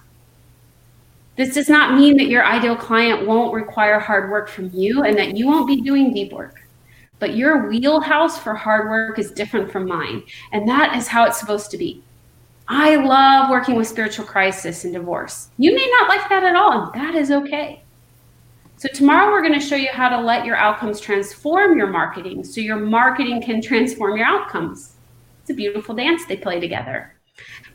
This 1.37 1.55
does 1.55 1.68
not 1.68 1.99
mean 1.99 2.16
that 2.18 2.29
your 2.29 2.45
ideal 2.45 2.77
client 2.77 3.27
won't 3.27 3.55
require 3.55 3.99
hard 3.99 4.31
work 4.31 4.49
from 4.49 4.71
you 4.75 5.03
and 5.03 5.16
that 5.16 5.37
you 5.37 5.47
won't 5.47 5.66
be 5.66 5.81
doing 5.81 6.12
deep 6.12 6.33
work. 6.33 6.61
But 7.18 7.37
your 7.37 7.68
wheelhouse 7.68 8.38
for 8.38 8.55
hard 8.55 8.90
work 8.90 9.18
is 9.18 9.31
different 9.31 9.71
from 9.73 9.87
mine. 9.87 10.25
And 10.53 10.68
that 10.68 10.97
is 10.97 11.09
how 11.09 11.25
it's 11.25 11.38
supposed 11.38 11.71
to 11.71 11.79
be. 11.79 12.03
I 12.68 12.97
love 12.97 13.51
working 13.51 13.77
with 13.77 13.88
spiritual 13.88 14.27
crisis 14.27 14.85
and 14.85 14.92
divorce. 14.92 15.49
You 15.57 15.75
may 15.75 15.88
not 15.99 16.09
like 16.09 16.29
that 16.29 16.42
at 16.42 16.57
all, 16.57 16.90
and 16.90 17.03
that 17.03 17.14
is 17.14 17.31
okay. 17.31 17.83
So, 18.77 18.88
tomorrow 18.88 19.31
we're 19.31 19.42
going 19.42 19.59
to 19.59 19.64
show 19.64 19.77
you 19.77 19.90
how 19.92 20.09
to 20.09 20.21
let 20.21 20.45
your 20.45 20.57
outcomes 20.57 20.99
transform 20.99 21.79
your 21.79 21.87
marketing 21.87 22.42
so 22.45 22.61
your 22.61 22.79
marketing 22.79 23.42
can 23.42 23.62
transform 23.62 24.16
your 24.16 24.27
outcomes. 24.27 24.95
It's 25.43 25.51
a 25.51 25.55
beautiful 25.55 25.97
dance 25.97 26.25
they 26.25 26.37
play 26.37 26.61
together. 26.61 27.17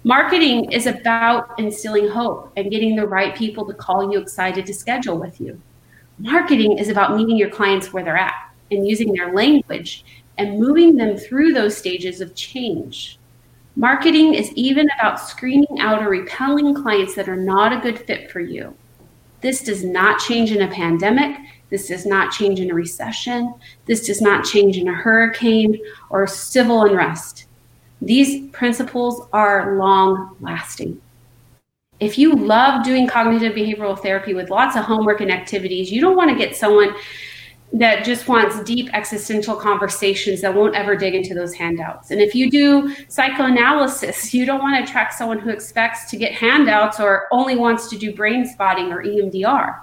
Marketing 0.05 0.72
is 0.72 0.86
about 0.86 1.59
instilling 1.59 2.07
hope 2.07 2.53
and 2.55 2.72
getting 2.72 2.95
the 2.95 3.05
right 3.05 3.36
people 3.36 3.65
to 3.65 3.74
call 3.74 4.09
you 4.09 4.20
excited 4.20 4.65
to 4.65 4.74
schedule 4.74 5.20
with 5.20 5.41
you. 5.41 5.61
Marketing 6.18 6.78
is 6.78 6.88
about 6.88 7.18
meeting 7.18 7.36
your 7.36 7.49
clients 7.49 7.91
where 7.91 8.05
they're 8.05 8.15
at 8.15 8.53
and 8.72 8.88
using 8.88 9.11
their 9.11 9.34
language 9.34 10.05
and 10.38 10.57
moving 10.57 10.95
them 10.95 11.18
through 11.18 11.51
those 11.51 11.76
stages 11.76 12.22
of 12.22 12.36
change. 12.36 13.20
Marketing 13.76 14.34
is 14.34 14.53
even 14.53 14.88
about 14.97 15.20
screening 15.20 15.82
out 15.82 16.01
or 16.01 16.07
repelling 16.07 16.74
clients 16.74 17.15
that 17.15 17.28
are 17.28 17.36
not 17.36 17.74
a 17.74 17.82
good 17.82 17.99
fit 17.99 18.32
for 18.32 18.39
you. 18.39 18.74
This 19.41 19.61
does 19.61 19.84
not 19.84 20.22
change 20.22 20.53
in 20.53 20.61
a 20.61 20.72
pandemic. 20.72 21.38
This 21.70 21.89
does 21.89 22.05
not 22.05 22.32
change 22.32 22.61
in 22.61 22.72
a 22.72 22.74
recession. 22.74 23.53
This 23.86 24.07
does 24.07 24.22
not 24.22 24.45
change 24.45 24.78
in 24.78 24.88
a 24.88 24.93
hurricane 24.93 25.78
or 26.09 26.26
civil 26.28 26.84
unrest. 26.84 27.46
These 28.01 28.49
principles 28.51 29.27
are 29.33 29.77
long 29.77 30.35
lasting. 30.39 31.01
If 31.99 32.17
you 32.17 32.35
love 32.35 32.83
doing 32.83 33.07
cognitive 33.07 33.53
behavioral 33.53 33.99
therapy 33.99 34.33
with 34.33 34.51
lots 34.51 34.75
of 34.75 34.83
homework 34.83 35.21
and 35.21 35.31
activities, 35.31 35.91
you 35.91 35.99
don't 35.99 36.15
want 36.15 36.29
to 36.29 36.35
get 36.35 36.55
someone 36.55 36.95
that 37.73 38.05
just 38.05 38.27
wants 38.27 38.63
deep 38.63 38.89
existential 38.93 39.55
conversations 39.55 40.41
that 40.41 40.53
won't 40.53 40.75
ever 40.75 40.95
dig 40.95 41.15
into 41.15 41.33
those 41.33 41.53
handouts. 41.53 42.11
And 42.11 42.21
if 42.21 42.33
you 42.33 42.49
do 42.49 42.95
psychoanalysis, 43.09 44.33
you 44.33 44.45
don't 44.45 44.61
want 44.61 44.77
to 44.77 44.89
attract 44.89 45.15
someone 45.15 45.39
who 45.39 45.49
expects 45.49 46.09
to 46.11 46.17
get 46.17 46.31
handouts 46.31 46.99
or 46.99 47.27
only 47.31 47.55
wants 47.55 47.89
to 47.89 47.97
do 47.97 48.15
brain 48.15 48.45
spotting 48.45 48.91
or 48.91 49.03
EMDR. 49.03 49.79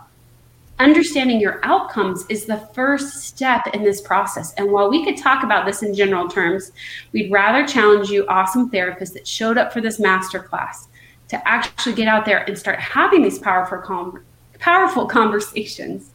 Understanding 0.79 1.41
your 1.41 1.61
outcomes 1.63 2.25
is 2.29 2.47
the 2.47 2.69
first 2.75 3.25
step 3.25 3.67
in 3.73 3.85
this 3.85 4.01
process. 4.01 4.53
And 4.55 4.73
while 4.73 4.91
we 4.91 5.05
could 5.05 5.17
talk 5.17 5.45
about 5.45 5.67
this 5.67 5.83
in 5.83 5.95
general 5.95 6.29
terms, 6.29 6.73
we'd 7.13 7.31
rather 7.31 7.67
challenge 7.67 8.11
you, 8.11 8.27
awesome 8.27 8.71
therapists 8.71 9.13
that 9.13 9.27
showed 9.27 9.57
up 9.57 9.73
for 9.73 9.81
this 9.81 10.01
masterclass, 10.01 10.89
to 11.29 11.49
actually 11.49 11.95
get 11.95 12.09
out 12.09 12.25
there 12.25 12.45
and 12.45 12.59
start 12.59 12.81
having 12.81 13.23
these 13.23 13.39
powerful, 13.39 14.19
powerful 14.59 15.07
conversations 15.07 16.11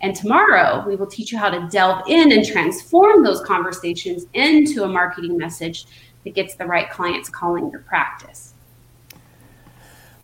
and 0.00 0.14
tomorrow, 0.14 0.84
we 0.86 0.96
will 0.96 1.06
teach 1.06 1.32
you 1.32 1.38
how 1.38 1.50
to 1.50 1.68
delve 1.70 2.06
in 2.08 2.30
and 2.32 2.46
transform 2.46 3.24
those 3.24 3.40
conversations 3.40 4.26
into 4.32 4.84
a 4.84 4.88
marketing 4.88 5.36
message 5.36 5.86
that 6.24 6.34
gets 6.34 6.54
the 6.54 6.66
right 6.66 6.88
clients 6.88 7.28
calling 7.28 7.70
your 7.70 7.80
practice. 7.80 8.54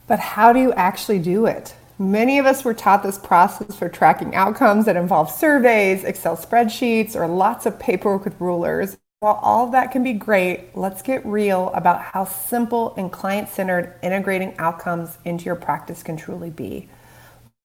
But 0.07 0.21
how 0.21 0.53
do 0.53 0.61
you 0.61 0.73
actually 0.75 1.19
do 1.19 1.47
it? 1.47 1.75
Many 1.99 2.41
of 2.41 2.47
us 2.47 2.65
were 2.65 2.75
taught 2.75 3.05
this 3.05 3.19
process 3.19 3.77
for 3.77 3.89
tracking 3.89 4.35
outcomes 4.35 4.87
that 4.87 4.97
involve 4.97 5.31
surveys, 5.31 6.03
Excel 6.03 6.37
spreadsheets, 6.37 7.15
or 7.15 7.29
lots 7.29 7.67
of 7.67 7.79
paperwork 7.79 8.25
with 8.25 8.41
rulers. 8.41 8.97
While 9.21 9.39
all 9.43 9.67
of 9.67 9.73
that 9.73 9.93
can 9.93 10.03
be 10.03 10.13
great, 10.13 10.77
let's 10.77 11.03
get 11.03 11.25
real 11.25 11.71
about 11.71 12.03
how 12.03 12.25
simple 12.25 12.95
and 12.97 13.13
client 13.13 13.49
centered 13.49 13.95
integrating 14.03 14.57
outcomes 14.59 15.19
into 15.25 15.45
your 15.45 15.55
practice 15.55 16.03
can 16.03 16.17
truly 16.17 16.51
be. 16.51 16.89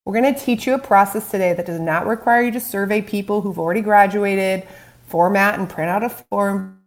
We're 0.06 0.22
going 0.22 0.34
to 0.34 0.40
teach 0.40 0.68
you 0.68 0.76
a 0.76 0.80
process 0.80 1.32
today 1.32 1.54
that 1.54 1.66
does 1.66 1.80
not 1.80 2.06
require 2.06 2.44
you 2.44 2.52
to 2.52 2.60
survey 2.60 3.02
people 3.02 3.42
who've 3.42 3.60
already 3.60 3.82
graduated, 3.82 4.68
format 5.08 5.58
and 5.58 5.68
print 5.68 5.90
out 5.90 6.04
a 6.04 6.10
form 6.10 6.80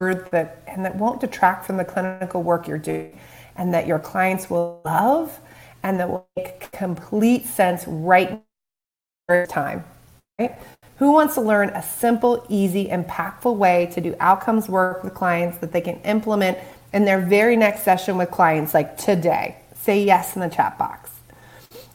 that 0.00 0.62
and 0.68 0.84
that 0.84 0.94
won't 0.94 1.20
detract 1.20 1.66
from 1.66 1.76
the 1.76 1.84
clinical 1.84 2.44
work 2.44 2.68
you're 2.68 2.78
doing 2.78 3.18
and 3.56 3.74
that 3.74 3.88
your 3.88 3.98
clients 3.98 4.48
will 4.48 4.80
love 4.84 5.40
and 5.82 6.00
that 6.00 6.08
will 6.08 6.26
make 6.36 6.70
complete 6.72 7.46
sense 7.46 7.84
right 7.86 8.42
time. 9.48 9.84
Right? 10.38 10.58
Who 10.96 11.12
wants 11.12 11.34
to 11.34 11.40
learn 11.40 11.68
a 11.70 11.82
simple, 11.82 12.44
easy, 12.48 12.88
impactful 12.88 13.56
way 13.56 13.86
to 13.92 14.00
do 14.00 14.16
outcomes 14.18 14.68
work 14.68 15.04
with 15.04 15.14
clients 15.14 15.58
that 15.58 15.72
they 15.72 15.80
can 15.80 16.00
implement 16.00 16.58
in 16.92 17.04
their 17.04 17.20
very 17.20 17.56
next 17.56 17.82
session 17.82 18.16
with 18.16 18.30
clients 18.30 18.74
like 18.74 18.96
today? 18.96 19.56
Say 19.76 20.02
yes 20.02 20.34
in 20.34 20.40
the 20.40 20.48
chat 20.48 20.76
box. 20.78 21.10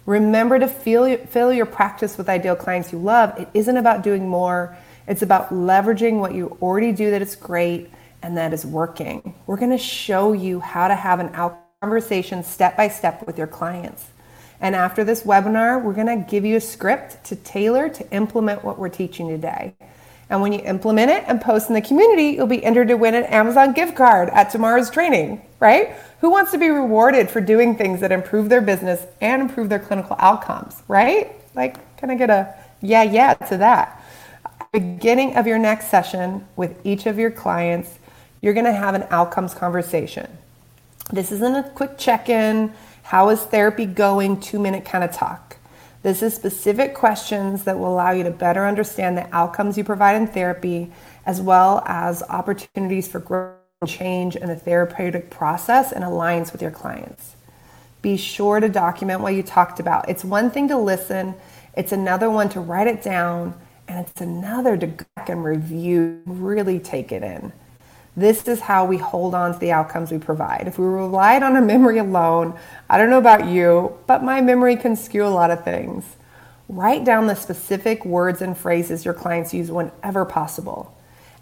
Remember 0.06 0.60
to 0.60 0.68
fill, 0.68 1.18
fill 1.28 1.54
your 1.54 1.66
practice 1.66 2.18
with 2.18 2.30
ideal 2.30 2.56
clients 2.56 2.92
you 2.92 3.00
love. 3.00 3.38
It 3.40 3.50
isn't 3.54 3.78
about 3.78 4.04
doing 4.04 4.28
more, 4.28 4.78
it's 5.08 5.22
about 5.22 5.50
leveraging 5.50 6.20
what 6.20 6.34
you 6.34 6.58
already 6.62 6.92
do 6.92 7.12
that 7.12 7.22
is 7.22 7.36
great 7.36 7.90
and 8.22 8.38
that 8.38 8.54
is 8.54 8.66
working. 8.66 9.36
We're 9.48 9.58
going 9.58 9.72
to 9.72 9.78
show 9.78 10.32
you 10.34 10.60
how 10.60 10.88
to 10.88 10.96
have 10.96 11.20
an 11.20 11.30
out 11.34 11.63
conversation 11.84 12.46
step 12.46 12.78
by 12.78 12.88
step 12.88 13.28
with 13.28 13.38
your 13.38 13.46
clients. 13.46 14.06
And 14.62 14.74
after 14.74 15.04
this 15.04 15.24
webinar, 15.24 15.84
we're 15.84 15.92
going 15.92 16.08
to 16.08 16.26
give 16.32 16.46
you 16.46 16.56
a 16.56 16.62
script 16.62 17.22
to 17.26 17.36
tailor 17.36 17.90
to 17.90 18.10
implement 18.12 18.64
what 18.64 18.80
we're 18.80 18.88
teaching 18.88 19.28
today. 19.28 19.76
And 20.30 20.42
when 20.42 20.54
you 20.54 20.60
implement 20.60 21.12
it 21.12 21.26
and 21.28 21.42
post 21.42 21.68
in 21.68 21.76
the 21.76 21.82
community, 21.82 22.38
you'll 22.38 22.48
be 22.48 22.64
entered 22.64 22.88
to 22.88 22.96
win 22.96 23.16
an 23.16 23.26
Amazon 23.26 23.74
gift 23.74 23.98
card 23.98 24.30
at 24.30 24.50
tomorrow's 24.50 24.90
training, 24.90 25.42
right? 25.60 25.94
Who 26.22 26.30
wants 26.30 26.52
to 26.52 26.58
be 26.58 26.70
rewarded 26.70 27.30
for 27.30 27.42
doing 27.42 27.76
things 27.76 28.00
that 28.00 28.14
improve 28.14 28.48
their 28.48 28.62
business 28.62 29.06
and 29.20 29.42
improve 29.42 29.68
their 29.68 29.80
clinical 29.80 30.16
outcomes, 30.20 30.82
right? 30.88 31.34
Like, 31.54 31.98
can 31.98 32.10
I 32.10 32.16
get 32.16 32.30
a 32.30 32.56
yeah, 32.82 33.04
yeah 33.04 33.34
to 33.34 33.58
that? 33.58 34.02
Beginning 34.72 35.36
of 35.36 35.48
your 35.48 35.60
next 35.60 35.90
session 35.90 36.48
with 36.56 36.78
each 36.86 37.08
of 37.08 37.20
your 37.20 37.30
clients, 37.30 38.00
you're 38.40 38.54
going 38.54 38.66
to 38.66 38.72
have 38.72 38.96
an 38.96 39.06
outcomes 39.10 39.54
conversation. 39.54 40.38
This 41.12 41.32
isn't 41.32 41.56
a 41.56 41.70
quick 41.70 41.98
check 41.98 42.30
in, 42.30 42.74
how 43.04 43.30
is 43.30 43.42
therapy 43.42 43.86
going, 43.86 44.40
two 44.40 44.60
minute 44.60 44.86
kind 44.86 45.04
of 45.04 45.12
talk. 45.12 45.58
This 46.02 46.22
is 46.22 46.34
specific 46.34 46.94
questions 46.94 47.64
that 47.64 47.80
will 47.80 47.94
allow 47.94 48.12
you 48.12 48.24
to 48.24 48.32
better 48.32 48.66
understand 48.66 49.18
the 49.18 49.34
outcomes 49.36 49.78
you 49.78 49.84
provide 49.84 50.16
in 50.16 50.28
therapy, 50.28 50.92
as 51.26 51.42
well 51.42 51.84
as 51.86 52.24
opportunities 52.24 53.08
for 53.08 53.20
growth 53.20 53.58
and 53.82 53.90
change 53.90 54.36
in 54.36 54.48
the 54.48 54.56
therapeutic 54.56 55.30
process 55.30 55.92
and 55.92 56.04
aligns 56.04 56.52
with 56.52 56.62
your 56.62 56.72
clients. 56.72 57.36
Be 58.02 58.18
sure 58.18 58.60
to 58.60 58.68
document 58.68 59.22
what 59.22 59.34
you 59.34 59.44
talked 59.44 59.80
about. 59.80 60.10
It's 60.10 60.26
one 60.26 60.52
thing 60.52 60.68
to 60.70 60.78
listen, 60.78 61.36
it's 61.76 61.92
another 61.92 62.30
one 62.30 62.50
to 62.50 62.60
write 62.60 62.88
it 62.88 63.02
down, 63.02 63.58
and 63.88 64.06
it's 64.06 64.20
another 64.20 64.76
to 64.78 64.88
go 64.88 65.06
back 65.16 65.30
and 65.30 65.44
review, 65.44 66.22
really 66.26 66.80
take 66.80 67.12
it 67.12 67.24
in. 67.24 67.54
This 68.16 68.48
is 68.48 68.60
how 68.62 68.86
we 68.86 68.98
hold 68.98 69.34
on 69.34 69.54
to 69.54 69.60
the 69.60 69.72
outcomes 69.72 70.12
we 70.12 70.20
provide. 70.20 70.68
If 70.68 70.78
we 70.78 70.86
relied 70.86 71.42
on 71.42 71.56
our 71.56 71.62
memory 71.62 71.98
alone, 71.98 72.58
I 72.90 72.98
don't 72.98 73.10
know 73.10 73.18
about 73.18 73.48
you, 73.48 73.98
but 74.06 74.24
my 74.24 74.40
memory 74.40 74.76
can 74.76 74.96
skew 74.96 75.26
a 75.26 75.28
lot 75.28 75.50
of 75.50 75.64
things. 75.64 76.16
Write 76.70 77.04
down 77.04 77.28
the 77.28 77.36
specific 77.36 78.06
words 78.06 78.42
and 78.42 78.58
phrases 78.58 79.04
your 79.04 79.14
clients 79.14 79.54
use 79.54 79.72
whenever 79.72 80.26
possible. 80.26 80.96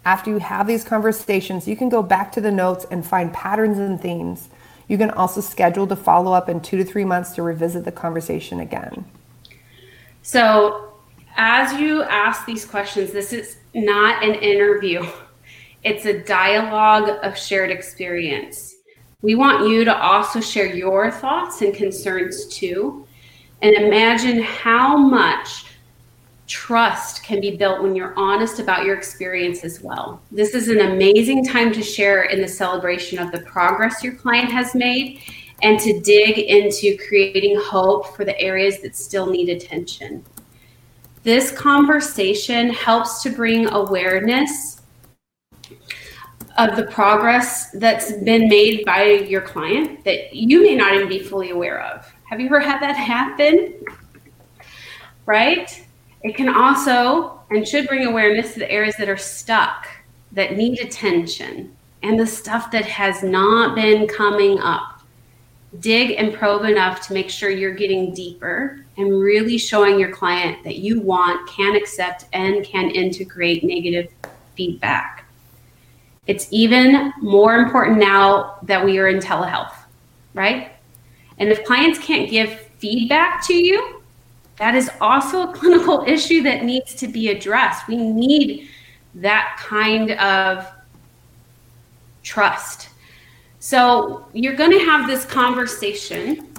After 0.04 0.30
you 0.30 0.38
have 0.38 0.66
these 0.66 0.82
conversations, 0.82 1.68
you 1.68 1.76
can 1.76 1.88
go 1.88 2.02
back 2.02 2.32
to 2.32 2.40
the 2.40 2.50
notes 2.50 2.86
and 2.90 3.06
find 3.06 3.32
patterns 3.32 3.78
and 3.78 4.00
themes. 4.00 4.48
You 4.88 4.98
can 4.98 5.10
also 5.10 5.40
schedule 5.40 5.86
to 5.86 5.96
follow 5.96 6.32
up 6.32 6.48
in 6.48 6.60
two 6.60 6.76
to 6.78 6.84
three 6.84 7.04
months 7.04 7.34
to 7.34 7.42
revisit 7.42 7.84
the 7.84 7.92
conversation 7.92 8.60
again. 8.60 9.04
So, 10.22 10.94
as 11.36 11.78
you 11.80 12.02
ask 12.02 12.46
these 12.46 12.64
questions, 12.64 13.12
this 13.12 13.32
is 13.32 13.56
not 13.74 14.22
an 14.24 14.34
interview, 14.34 15.06
it's 15.84 16.06
a 16.06 16.20
dialogue 16.20 17.18
of 17.22 17.36
shared 17.36 17.70
experience. 17.70 18.76
We 19.20 19.34
want 19.34 19.68
you 19.68 19.84
to 19.84 19.96
also 19.96 20.40
share 20.40 20.66
your 20.66 21.10
thoughts 21.10 21.62
and 21.62 21.74
concerns 21.74 22.46
too. 22.46 23.06
And 23.62 23.74
imagine 23.74 24.42
how 24.42 24.96
much 24.96 25.66
trust 26.48 27.22
can 27.22 27.40
be 27.40 27.56
built 27.56 27.82
when 27.82 27.94
you're 27.94 28.14
honest 28.16 28.58
about 28.58 28.84
your 28.84 28.96
experience 28.96 29.64
as 29.64 29.80
well. 29.80 30.20
This 30.30 30.54
is 30.54 30.68
an 30.68 30.80
amazing 30.80 31.46
time 31.46 31.72
to 31.72 31.82
share 31.82 32.24
in 32.24 32.40
the 32.40 32.48
celebration 32.48 33.18
of 33.18 33.32
the 33.32 33.40
progress 33.40 34.02
your 34.02 34.14
client 34.14 34.50
has 34.50 34.74
made 34.74 35.20
and 35.62 35.78
to 35.80 36.00
dig 36.00 36.38
into 36.38 36.98
creating 37.06 37.58
hope 37.58 38.14
for 38.16 38.24
the 38.24 38.38
areas 38.40 38.80
that 38.82 38.96
still 38.96 39.30
need 39.30 39.48
attention. 39.48 40.24
This 41.22 41.52
conversation 41.52 42.70
helps 42.70 43.22
to 43.22 43.30
bring 43.30 43.68
awareness 43.68 44.81
of 46.58 46.76
the 46.76 46.84
progress 46.84 47.70
that's 47.70 48.12
been 48.12 48.48
made 48.48 48.84
by 48.84 49.04
your 49.04 49.40
client 49.40 50.04
that 50.04 50.34
you 50.34 50.62
may 50.62 50.74
not 50.74 50.94
even 50.94 51.08
be 51.08 51.18
fully 51.18 51.50
aware 51.50 51.82
of. 51.82 52.12
Have 52.28 52.40
you 52.40 52.46
ever 52.46 52.60
had 52.60 52.80
that 52.80 52.96
happen? 52.96 53.74
Right? 55.26 55.86
It 56.22 56.36
can 56.36 56.48
also 56.48 57.40
and 57.50 57.66
should 57.66 57.86
bring 57.86 58.06
awareness 58.06 58.54
to 58.54 58.60
the 58.60 58.70
areas 58.70 58.96
that 58.96 59.08
are 59.08 59.16
stuck, 59.16 59.88
that 60.32 60.56
need 60.56 60.80
attention, 60.80 61.76
and 62.02 62.18
the 62.18 62.26
stuff 62.26 62.70
that 62.70 62.84
has 62.84 63.22
not 63.22 63.74
been 63.74 64.06
coming 64.06 64.58
up. 64.58 65.02
Dig 65.80 66.12
and 66.12 66.34
probe 66.34 66.64
enough 66.64 67.06
to 67.06 67.14
make 67.14 67.30
sure 67.30 67.48
you're 67.50 67.74
getting 67.74 68.12
deeper 68.12 68.84
and 68.96 69.20
really 69.20 69.56
showing 69.56 69.98
your 69.98 70.10
client 70.10 70.62
that 70.64 70.76
you 70.76 71.00
want, 71.00 71.48
can 71.48 71.76
accept, 71.76 72.26
and 72.32 72.64
can 72.64 72.90
integrate 72.90 73.64
negative 73.64 74.12
feedback. 74.54 75.21
It's 76.28 76.46
even 76.52 77.12
more 77.20 77.56
important 77.56 77.98
now 77.98 78.58
that 78.62 78.84
we 78.84 78.98
are 78.98 79.08
in 79.08 79.18
telehealth, 79.18 79.74
right? 80.34 80.70
And 81.38 81.48
if 81.48 81.64
clients 81.64 81.98
can't 81.98 82.30
give 82.30 82.60
feedback 82.78 83.44
to 83.46 83.54
you, 83.54 84.00
that 84.58 84.76
is 84.76 84.88
also 85.00 85.50
a 85.50 85.52
clinical 85.56 86.04
issue 86.06 86.42
that 86.44 86.62
needs 86.62 86.94
to 86.94 87.08
be 87.08 87.30
addressed. 87.30 87.88
We 87.88 87.96
need 87.96 88.68
that 89.16 89.56
kind 89.58 90.12
of 90.12 90.70
trust. 92.22 92.90
So 93.58 94.28
you're 94.32 94.54
going 94.54 94.70
to 94.70 94.84
have 94.84 95.08
this 95.08 95.24
conversation 95.24 96.54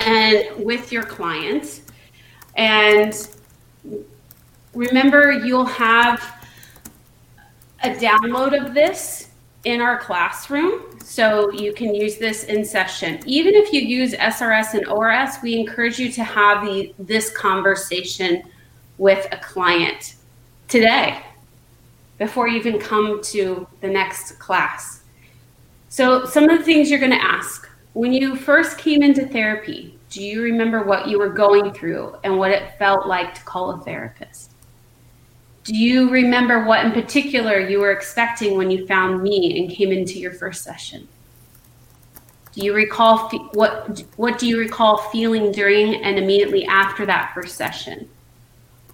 and 0.00 0.62
with 0.62 0.92
your 0.92 1.04
clients 1.04 1.80
and 2.54 3.28
remember 4.74 5.32
you'll 5.32 5.64
have 5.64 6.35
a 7.86 7.94
download 7.94 8.60
of 8.60 8.74
this 8.74 9.28
in 9.64 9.80
our 9.80 9.98
classroom 9.98 10.98
so 11.00 11.50
you 11.52 11.72
can 11.72 11.94
use 11.94 12.16
this 12.16 12.44
in 12.44 12.64
session. 12.64 13.20
Even 13.26 13.54
if 13.54 13.72
you 13.72 13.80
use 13.80 14.12
SRS 14.14 14.74
and 14.74 14.88
ORS, 14.88 15.36
we 15.40 15.56
encourage 15.56 15.98
you 15.98 16.10
to 16.10 16.24
have 16.24 16.64
the, 16.64 16.92
this 16.98 17.30
conversation 17.30 18.42
with 18.98 19.26
a 19.30 19.36
client 19.36 20.16
today 20.66 21.22
before 22.18 22.48
you 22.48 22.58
even 22.58 22.78
come 22.80 23.22
to 23.22 23.68
the 23.80 23.88
next 23.88 24.32
class. 24.40 25.04
So 25.88 26.24
some 26.24 26.48
of 26.48 26.58
the 26.58 26.64
things 26.64 26.90
you're 26.90 26.98
going 26.98 27.12
to 27.12 27.24
ask 27.24 27.68
when 27.92 28.12
you 28.12 28.34
first 28.34 28.78
came 28.78 29.02
into 29.02 29.26
therapy, 29.26 29.98
Do 30.10 30.22
you 30.24 30.42
remember 30.42 30.82
what 30.82 31.08
you 31.08 31.18
were 31.18 31.30
going 31.30 31.72
through 31.72 32.16
and 32.24 32.36
what 32.36 32.50
it 32.50 32.76
felt 32.78 33.06
like 33.06 33.34
to 33.34 33.42
call 33.44 33.70
a 33.70 33.84
therapist? 33.84 34.55
Do 35.66 35.74
you 35.74 36.08
remember 36.10 36.64
what 36.64 36.84
in 36.84 36.92
particular 36.92 37.58
you 37.58 37.80
were 37.80 37.90
expecting 37.90 38.56
when 38.56 38.70
you 38.70 38.86
found 38.86 39.20
me 39.20 39.58
and 39.58 39.68
came 39.68 39.90
into 39.90 40.20
your 40.20 40.30
first 40.30 40.62
session? 40.62 41.08
Do 42.52 42.64
you 42.64 42.72
recall 42.72 43.28
fe- 43.28 43.48
what 43.52 44.04
what 44.14 44.38
do 44.38 44.46
you 44.46 44.60
recall 44.60 44.98
feeling 45.10 45.50
during 45.50 46.04
and 46.04 46.18
immediately 46.18 46.66
after 46.66 47.04
that 47.06 47.32
first 47.34 47.56
session? 47.56 48.08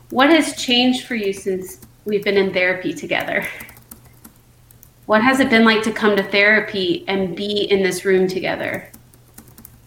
What 0.09 0.31
has 0.31 0.57
changed 0.57 1.07
for 1.07 1.15
you 1.15 1.35
since 1.35 1.79
we've 2.07 2.25
been 2.25 2.39
in 2.39 2.55
therapy 2.55 2.95
together? 2.95 3.47
What 5.05 5.23
has 5.23 5.41
it 5.41 5.51
been 5.51 5.67
like 5.67 5.83
to 5.83 5.93
come 5.93 6.17
to 6.17 6.23
therapy 6.23 7.05
and 7.07 7.37
be 7.37 7.71
in 7.71 7.83
this 7.83 8.07
room 8.07 8.27
together? 8.27 8.91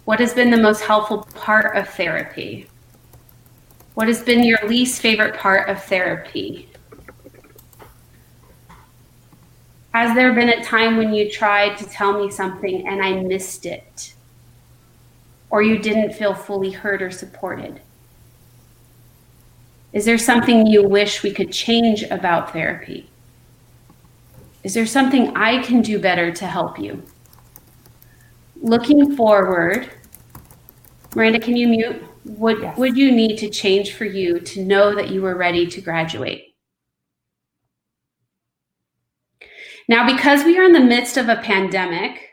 What 0.04 0.20
has 0.20 0.36
been 0.36 0.52
the 0.52 0.58
most 0.58 0.82
helpful 0.82 1.28
part 1.34 1.76
of 1.76 1.90
therapy? 1.90 2.68
What 3.96 4.08
has 4.08 4.22
been 4.22 4.44
your 4.44 4.60
least 4.68 5.02
favorite 5.02 5.36
part 5.36 5.68
of 5.68 5.84
therapy? 5.86 6.70
Has 9.96 10.14
there 10.14 10.34
been 10.34 10.50
a 10.50 10.62
time 10.62 10.98
when 10.98 11.14
you 11.14 11.32
tried 11.32 11.78
to 11.78 11.86
tell 11.86 12.20
me 12.20 12.30
something 12.30 12.86
and 12.86 13.02
I 13.02 13.14
missed 13.22 13.66
it? 13.66 14.14
Or 15.50 15.62
you 15.62 15.80
didn't 15.80 16.12
feel 16.12 16.34
fully 16.34 16.70
heard 16.70 17.02
or 17.02 17.10
supported? 17.10 17.80
Is 19.94 20.04
there 20.04 20.18
something 20.18 20.68
you 20.68 20.86
wish 20.86 21.24
we 21.24 21.32
could 21.32 21.50
change 21.50 22.04
about 22.04 22.52
therapy? 22.52 23.10
Is 24.66 24.74
there 24.74 24.86
something 24.86 25.34
I 25.34 25.64
can 25.64 25.82
do 25.82 25.98
better 25.98 26.30
to 26.30 26.46
help 26.46 26.78
you? 26.78 27.02
Looking 28.58 29.16
forward, 29.16 29.90
Miranda, 31.16 31.40
can 31.40 31.56
you 31.56 31.70
mute? 31.70 32.04
What 32.26 32.60
yes. 32.60 32.78
would 32.78 32.98
you 32.98 33.14
need 33.14 33.38
to 33.38 33.50
change 33.50 33.94
for 33.94 34.04
you 34.04 34.42
to 34.42 34.66
know 34.66 34.94
that 34.94 35.10
you 35.10 35.22
were 35.22 35.38
ready 35.38 35.66
to 35.68 35.80
graduate? 35.80 36.45
Now, 39.88 40.06
because 40.06 40.44
we 40.44 40.58
are 40.58 40.64
in 40.64 40.74
the 40.74 40.80
midst 40.80 41.18
of 41.18 41.30
a 41.30 41.38
pandemic, 41.38 42.30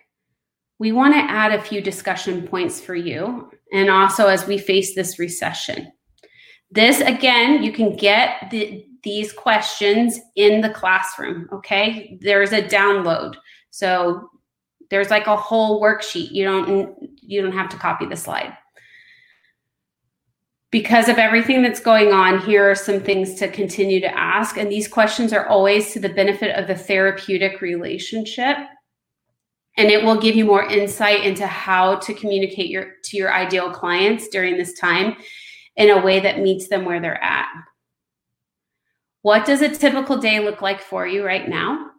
we 0.79 0.93
want 0.93 1.15
to 1.15 1.21
add 1.21 1.53
a 1.53 1.63
few 1.63 1.81
discussion 1.81 2.47
points 2.47 2.81
for 2.81 2.95
you, 2.95 3.51
and 3.73 3.91
also 3.91 4.27
as 4.27 4.47
we 4.47 4.59
face 4.59 4.95
this 4.95 5.19
recession. 5.19 5.93
This, 6.71 7.01
again, 7.01 7.63
you 7.63 7.73
can 7.73 7.97
get 7.97 8.51
the, 8.51 8.87
these 9.03 9.33
questions 9.33 10.19
in 10.37 10.61
the 10.61 10.71
classroom, 10.71 11.49
okay? 11.53 12.19
There's 12.23 12.53
a 12.53 12.63
download. 12.63 13.37
So 13.71 14.29
there's 14.91 15.11
like 15.11 15.27
a 15.27 15.37
whole 15.37 15.81
worksheet. 15.81 16.31
You 16.33 16.45
don't 16.45 16.95
you 17.23 17.41
don't 17.41 17.53
have 17.53 17.71
to 17.71 17.79
copy 17.79 18.05
the 18.05 18.17
slide 18.17 18.53
because 20.73 21.11
of 21.11 21.19
everything 21.19 21.63
that's 21.63 21.81
going 21.81 22.13
on, 22.13 22.41
here 22.41 22.69
are 22.69 22.75
some 22.75 22.99
things 22.99 23.35
to 23.35 23.47
continue 23.47 24.01
to 24.01 24.19
ask. 24.19 24.57
And 24.57 24.73
these 24.73 24.89
questions 24.89 25.33
are 25.35 25.47
always 25.47 25.93
to 25.93 26.01
the 26.01 26.09
benefit 26.09 26.57
of 26.57 26.67
the 26.67 26.75
therapeutic 26.75 27.61
relationship. 27.61 28.57
And 29.77 29.91
it 29.91 30.03
will 30.03 30.19
give 30.19 30.35
you 30.35 30.47
more 30.47 30.65
insight 30.65 31.25
into 31.25 31.47
how 31.47 31.97
to 31.97 32.15
communicate 32.15 32.71
your 32.71 32.95
to 33.05 33.17
your 33.17 33.33
ideal 33.33 33.71
clients 33.71 34.29
during 34.29 34.57
this 34.57 34.79
time 34.79 35.17
in 35.77 35.91
a 35.91 36.03
way 36.03 36.21
that 36.21 36.41
meets 36.41 36.69
them 36.69 36.87
where 36.87 37.01
they're 37.01 37.23
at. 37.23 37.49
What 39.21 39.45
does 39.45 39.63
a 39.63 39.69
typical 39.69 40.17
day 40.17 40.41
look 40.41 40.63
like 40.63 40.81
for 40.81 41.07
you 41.07 41.25
right 41.25 41.49
now? 41.49 41.91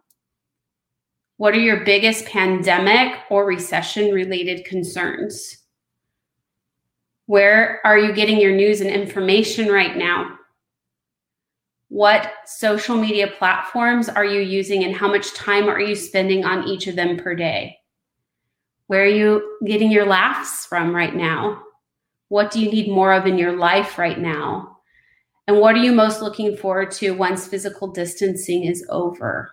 What 1.36 1.54
are 1.54 1.60
your 1.60 1.84
biggest 1.84 2.26
pandemic 2.26 3.18
or 3.30 3.46
recession 3.46 4.12
related 4.12 4.64
concerns? 4.64 5.63
Where 7.26 7.80
are 7.84 7.98
you 7.98 8.12
getting 8.12 8.38
your 8.38 8.54
news 8.54 8.80
and 8.80 8.90
information 8.90 9.68
right 9.68 9.96
now? 9.96 10.38
What 11.88 12.32
social 12.44 12.96
media 12.96 13.28
platforms 13.38 14.08
are 14.08 14.24
you 14.24 14.40
using 14.40 14.84
and 14.84 14.94
how 14.94 15.08
much 15.08 15.32
time 15.32 15.68
are 15.68 15.80
you 15.80 15.94
spending 15.94 16.44
on 16.44 16.68
each 16.68 16.86
of 16.86 16.96
them 16.96 17.16
per 17.16 17.34
day? 17.34 17.78
Where 18.88 19.04
are 19.04 19.06
you 19.06 19.58
getting 19.64 19.90
your 19.90 20.04
laughs 20.04 20.66
from 20.66 20.94
right 20.94 21.14
now? 21.14 21.62
What 22.28 22.50
do 22.50 22.60
you 22.60 22.70
need 22.70 22.90
more 22.90 23.12
of 23.12 23.26
in 23.26 23.38
your 23.38 23.56
life 23.56 23.98
right 23.98 24.18
now? 24.18 24.78
And 25.46 25.60
what 25.60 25.74
are 25.74 25.78
you 25.78 25.92
most 25.92 26.20
looking 26.20 26.56
forward 26.56 26.90
to 26.92 27.12
once 27.12 27.46
physical 27.46 27.88
distancing 27.88 28.64
is 28.64 28.84
over? 28.88 29.52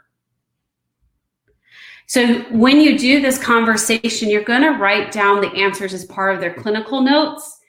So, 2.07 2.39
when 2.51 2.81
you 2.81 2.97
do 2.97 3.21
this 3.21 3.37
conversation, 3.37 4.29
you're 4.29 4.43
going 4.43 4.63
to 4.63 4.71
write 4.71 5.13
down 5.13 5.39
the 5.39 5.53
answers 5.53 5.93
as 5.93 6.03
part 6.05 6.35
of 6.35 6.41
their 6.41 6.53
clinical 6.53 7.01
notes 7.01 7.60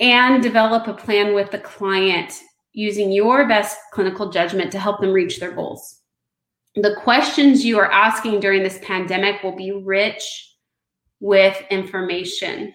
and 0.00 0.42
develop 0.42 0.86
a 0.86 0.94
plan 0.94 1.34
with 1.34 1.50
the 1.50 1.58
client 1.58 2.40
using 2.72 3.12
your 3.12 3.46
best 3.46 3.78
clinical 3.92 4.30
judgment 4.30 4.72
to 4.72 4.78
help 4.78 5.00
them 5.00 5.12
reach 5.12 5.38
their 5.38 5.52
goals. 5.52 6.00
The 6.74 6.96
questions 6.96 7.64
you 7.64 7.78
are 7.78 7.90
asking 7.90 8.40
during 8.40 8.62
this 8.62 8.80
pandemic 8.82 9.42
will 9.42 9.54
be 9.54 9.70
rich 9.70 10.56
with 11.20 11.56
information. 11.70 12.74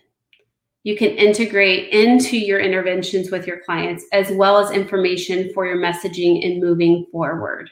You 0.83 0.95
can 0.95 1.09
integrate 1.09 1.93
into 1.93 2.37
your 2.37 2.59
interventions 2.59 3.29
with 3.29 3.45
your 3.45 3.59
clients 3.59 4.05
as 4.13 4.31
well 4.31 4.57
as 4.57 4.71
information 4.71 5.51
for 5.53 5.65
your 5.65 5.77
messaging 5.77 6.45
and 6.45 6.61
moving 6.61 7.05
forward. 7.11 7.69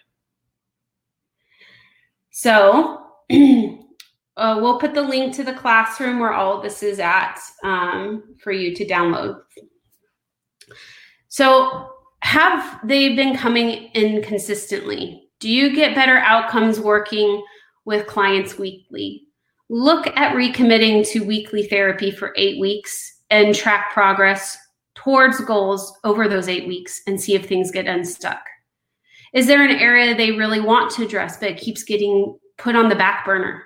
So, 2.32 3.06
Uh, 4.38 4.60
we'll 4.62 4.80
put 4.80 4.94
the 4.94 5.02
link 5.02 5.34
to 5.36 5.44
the 5.44 5.54
classroom 5.54 6.20
where 6.20 6.32
all 6.32 6.62
this 6.62 6.84
is 6.84 7.00
at 7.00 7.40
um, 7.64 8.36
for 8.42 8.52
you 8.52 8.76
to 8.76 8.86
download. 8.86 9.42
So, 11.28 11.90
have 12.22 12.80
they 12.84 13.16
been 13.16 13.36
coming 13.36 13.90
in 13.94 14.22
consistently? 14.22 15.30
Do 15.40 15.50
you 15.50 15.76
get 15.76 15.96
better 15.96 16.18
outcomes 16.18 16.80
working 16.80 17.44
with 17.86 18.08
clients 18.08 18.58
weekly? 18.58 19.24
Look 19.70 20.08
at 20.16 20.36
recommitting 20.36 21.08
to 21.10 21.26
weekly 21.26 21.68
therapy 21.68 22.12
for 22.12 22.34
eight 22.38 22.60
weeks 22.60 23.22
and 23.30 23.56
track 23.56 23.92
progress 23.92 24.58
towards 24.96 25.40
goals 25.42 25.98
over 26.04 26.28
those 26.28 26.48
eight 26.48 26.68
weeks 26.68 27.02
and 27.08 27.20
see 27.20 27.36
if 27.36 27.46
things 27.46 27.72
get 27.72 27.88
unstuck. 27.88 28.42
Is 29.34 29.48
there 29.48 29.64
an 29.64 29.76
area 29.76 30.16
they 30.16 30.32
really 30.32 30.60
want 30.60 30.92
to 30.92 31.04
address 31.04 31.38
but 31.38 31.58
keeps 31.58 31.84
getting 31.84 32.38
put 32.58 32.76
on 32.76 32.90
the 32.90 32.96
back 32.96 33.26
burner? 33.26 33.64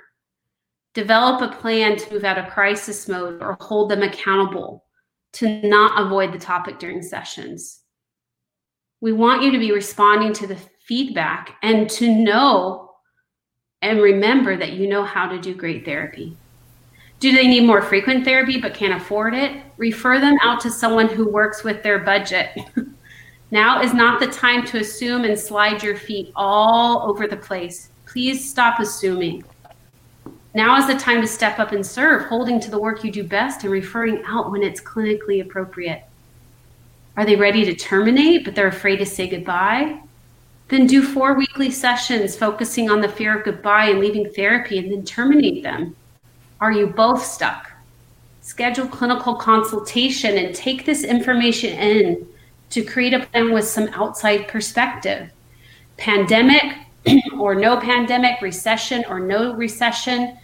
Develop 0.93 1.41
a 1.41 1.55
plan 1.55 1.97
to 1.97 2.13
move 2.13 2.23
out 2.23 2.37
of 2.37 2.49
crisis 2.49 3.07
mode 3.07 3.41
or 3.41 3.57
hold 3.61 3.89
them 3.89 4.03
accountable 4.03 4.83
to 5.33 5.61
not 5.61 5.99
avoid 6.05 6.33
the 6.33 6.39
topic 6.39 6.79
during 6.79 7.01
sessions. 7.01 7.81
We 8.99 9.13
want 9.13 9.41
you 9.41 9.51
to 9.51 9.59
be 9.59 9.71
responding 9.71 10.33
to 10.33 10.47
the 10.47 10.57
feedback 10.85 11.55
and 11.63 11.89
to 11.91 12.13
know 12.13 12.91
and 13.81 14.01
remember 14.01 14.57
that 14.57 14.73
you 14.73 14.87
know 14.87 15.03
how 15.03 15.27
to 15.27 15.39
do 15.39 15.55
great 15.55 15.85
therapy. 15.85 16.37
Do 17.19 17.31
they 17.31 17.47
need 17.47 17.65
more 17.65 17.81
frequent 17.81 18.25
therapy 18.25 18.59
but 18.59 18.73
can't 18.73 18.99
afford 18.99 19.33
it? 19.33 19.61
Refer 19.77 20.19
them 20.19 20.37
out 20.41 20.59
to 20.61 20.71
someone 20.71 21.07
who 21.07 21.27
works 21.27 21.63
with 21.63 21.81
their 21.83 21.99
budget. 21.99 22.49
now 23.51 23.81
is 23.81 23.93
not 23.93 24.19
the 24.19 24.27
time 24.27 24.65
to 24.65 24.79
assume 24.79 25.23
and 25.23 25.37
slide 25.37 25.81
your 25.81 25.95
feet 25.95 26.31
all 26.35 27.09
over 27.09 27.27
the 27.27 27.37
place. 27.37 27.89
Please 28.05 28.49
stop 28.49 28.79
assuming. 28.79 29.43
Now 30.53 30.77
is 30.77 30.87
the 30.87 30.95
time 30.95 31.21
to 31.21 31.27
step 31.27 31.59
up 31.59 31.71
and 31.71 31.85
serve, 31.85 32.25
holding 32.25 32.59
to 32.59 32.71
the 32.71 32.79
work 32.79 33.03
you 33.03 33.11
do 33.11 33.23
best 33.23 33.63
and 33.63 33.71
referring 33.71 34.21
out 34.25 34.51
when 34.51 34.63
it's 34.63 34.81
clinically 34.81 35.41
appropriate. 35.41 36.03
Are 37.15 37.25
they 37.25 37.37
ready 37.37 37.63
to 37.65 37.73
terminate, 37.73 38.43
but 38.43 38.53
they're 38.53 38.67
afraid 38.67 38.97
to 38.97 39.05
say 39.05 39.29
goodbye? 39.29 40.01
Then 40.67 40.87
do 40.87 41.03
four 41.03 41.35
weekly 41.35 41.71
sessions 41.71 42.35
focusing 42.35 42.89
on 42.89 43.01
the 43.01 43.07
fear 43.07 43.37
of 43.37 43.45
goodbye 43.45 43.89
and 43.89 43.99
leaving 43.99 44.29
therapy 44.29 44.77
and 44.77 44.91
then 44.91 45.05
terminate 45.05 45.63
them. 45.63 45.95
Are 46.59 46.71
you 46.71 46.87
both 46.87 47.23
stuck? 47.23 47.71
Schedule 48.41 48.87
clinical 48.87 49.35
consultation 49.35 50.37
and 50.37 50.53
take 50.53 50.85
this 50.85 51.03
information 51.03 51.77
in 51.77 52.27
to 52.71 52.83
create 52.83 53.13
a 53.13 53.25
plan 53.25 53.53
with 53.53 53.67
some 53.67 53.89
outside 53.89 54.47
perspective. 54.47 55.29
Pandemic 55.97 56.77
or 57.39 57.55
no 57.55 57.77
pandemic, 57.77 58.41
recession 58.41 59.03
or 59.09 59.19
no 59.19 59.53
recession, 59.53 60.37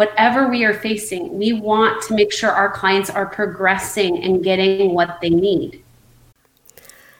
whatever 0.00 0.48
we 0.48 0.64
are 0.64 0.72
facing, 0.72 1.36
we 1.36 1.52
want 1.52 2.00
to 2.00 2.14
make 2.14 2.32
sure 2.32 2.50
our 2.50 2.70
clients 2.70 3.10
are 3.10 3.26
progressing 3.26 4.24
and 4.24 4.42
getting 4.42 4.94
what 4.94 5.18
they 5.20 5.28
need. 5.28 5.84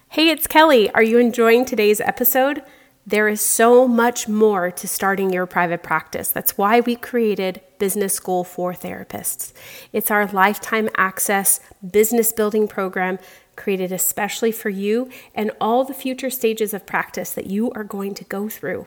Hey, 0.08 0.30
it's 0.30 0.46
Kelly. 0.46 0.90
Are 0.92 1.02
you 1.02 1.18
enjoying 1.18 1.66
today's 1.66 2.00
episode? 2.00 2.62
There 3.06 3.28
is 3.28 3.42
so 3.42 3.86
much 3.86 4.28
more 4.28 4.70
to 4.70 4.88
starting 4.88 5.30
your 5.30 5.44
private 5.44 5.82
practice. 5.82 6.30
That's 6.30 6.56
why 6.56 6.80
we 6.80 6.96
created 6.96 7.60
Business 7.78 8.14
School 8.14 8.44
for 8.44 8.72
Therapists. 8.72 9.52
It's 9.92 10.10
our 10.10 10.24
lifetime 10.28 10.88
access 10.96 11.60
business 11.86 12.32
building 12.32 12.66
program 12.66 13.18
created 13.56 13.92
especially 13.92 14.52
for 14.52 14.70
you 14.70 15.10
and 15.34 15.50
all 15.60 15.84
the 15.84 15.92
future 15.92 16.30
stages 16.30 16.72
of 16.72 16.86
practice 16.86 17.34
that 17.34 17.46
you 17.46 17.70
are 17.72 17.84
going 17.84 18.14
to 18.14 18.24
go 18.24 18.48
through. 18.48 18.86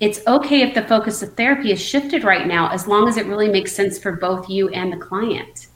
It's 0.00 0.24
okay 0.26 0.62
if 0.62 0.74
the 0.74 0.82
focus 0.82 1.22
of 1.22 1.34
therapy 1.34 1.72
is 1.72 1.80
shifted 1.80 2.22
right 2.22 2.46
now, 2.46 2.70
as 2.70 2.86
long 2.86 3.08
as 3.08 3.16
it 3.16 3.26
really 3.26 3.48
makes 3.48 3.72
sense 3.72 3.98
for 3.98 4.12
both 4.12 4.48
you 4.48 4.68
and 4.68 4.92
the 4.92 4.96
client. 4.96 5.66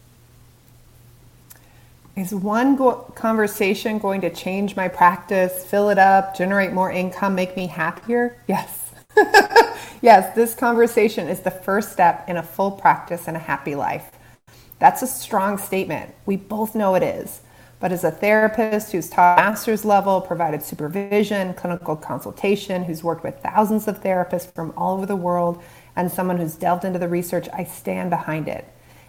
Is 2.14 2.32
one 2.32 2.76
go- 2.76 3.10
conversation 3.16 3.98
going 3.98 4.20
to 4.20 4.30
change 4.30 4.76
my 4.76 4.86
practice, 4.86 5.64
fill 5.64 5.88
it 5.88 5.98
up, 5.98 6.36
generate 6.36 6.72
more 6.72 6.92
income, 6.92 7.34
make 7.34 7.56
me 7.56 7.66
happier? 7.66 8.36
Yes. 8.46 8.92
yes, 10.02 10.34
this 10.36 10.54
conversation 10.54 11.26
is 11.26 11.40
the 11.40 11.50
first 11.50 11.90
step 11.90 12.28
in 12.28 12.36
a 12.36 12.42
full 12.42 12.70
practice 12.70 13.26
and 13.26 13.36
a 13.36 13.40
happy 13.40 13.74
life. 13.74 14.10
That's 14.78 15.02
a 15.02 15.06
strong 15.06 15.58
statement. 15.58 16.14
We 16.26 16.36
both 16.36 16.74
know 16.74 16.94
it 16.94 17.02
is. 17.02 17.40
But 17.82 17.90
as 17.90 18.04
a 18.04 18.12
therapist 18.12 18.92
who's 18.92 19.10
taught 19.10 19.38
master's 19.38 19.84
level, 19.84 20.20
provided 20.20 20.62
supervision, 20.62 21.52
clinical 21.54 21.96
consultation, 21.96 22.84
who's 22.84 23.02
worked 23.02 23.24
with 23.24 23.42
thousands 23.42 23.88
of 23.88 24.00
therapists 24.00 24.54
from 24.54 24.72
all 24.76 24.94
over 24.94 25.04
the 25.04 25.16
world, 25.16 25.60
and 25.96 26.08
someone 26.08 26.36
who's 26.36 26.54
delved 26.54 26.84
into 26.84 27.00
the 27.00 27.08
research, 27.08 27.48
I 27.52 27.64
stand 27.64 28.10
behind 28.10 28.46
it. 28.46 28.64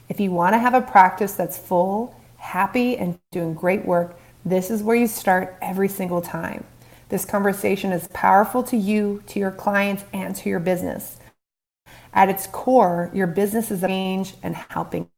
If 0.10 0.20
you 0.20 0.32
want 0.32 0.56
to 0.56 0.58
have 0.58 0.74
a 0.74 0.82
practice 0.82 1.34
that's 1.34 1.56
full, 1.56 2.20
happy, 2.38 2.98
and 2.98 3.20
doing 3.32 3.54
great 3.54 3.86
work, 3.86 4.18
this 4.44 4.72
is 4.72 4.82
where 4.82 4.96
you 4.96 5.06
start 5.06 5.56
every 5.62 5.88
single 5.88 6.24
time. 6.24 6.64
This 7.10 7.26
conversation 7.26 7.92
is 7.92 8.08
powerful 8.08 8.64
to 8.64 8.76
you, 8.76 9.22
to 9.28 9.40
your 9.40 9.52
clients, 9.52 10.04
and 10.12 10.36
to 10.38 10.50
your 10.50 10.60
business. 10.60 11.20
At 12.12 12.30
its 12.30 12.48
core, 12.48 13.12
your 13.14 13.28
business 13.28 13.70
is 13.70 13.84
a 13.84 13.88
change 13.88 14.34
and 14.42 14.56
helping 14.56 15.12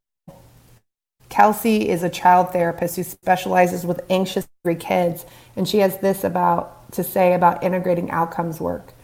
Kelsey 1.36 1.86
is 1.90 2.02
a 2.02 2.08
child 2.08 2.50
therapist 2.50 2.96
who 2.96 3.02
specializes 3.02 3.84
with 3.84 4.00
anxious 4.08 4.48
kids, 4.78 5.26
and 5.54 5.68
she 5.68 5.80
has 5.80 5.98
this 5.98 6.24
about 6.24 6.90
to 6.92 7.04
say 7.04 7.34
about 7.34 7.62
integrating 7.62 8.10
outcomes 8.10 8.58
work. 8.58 8.94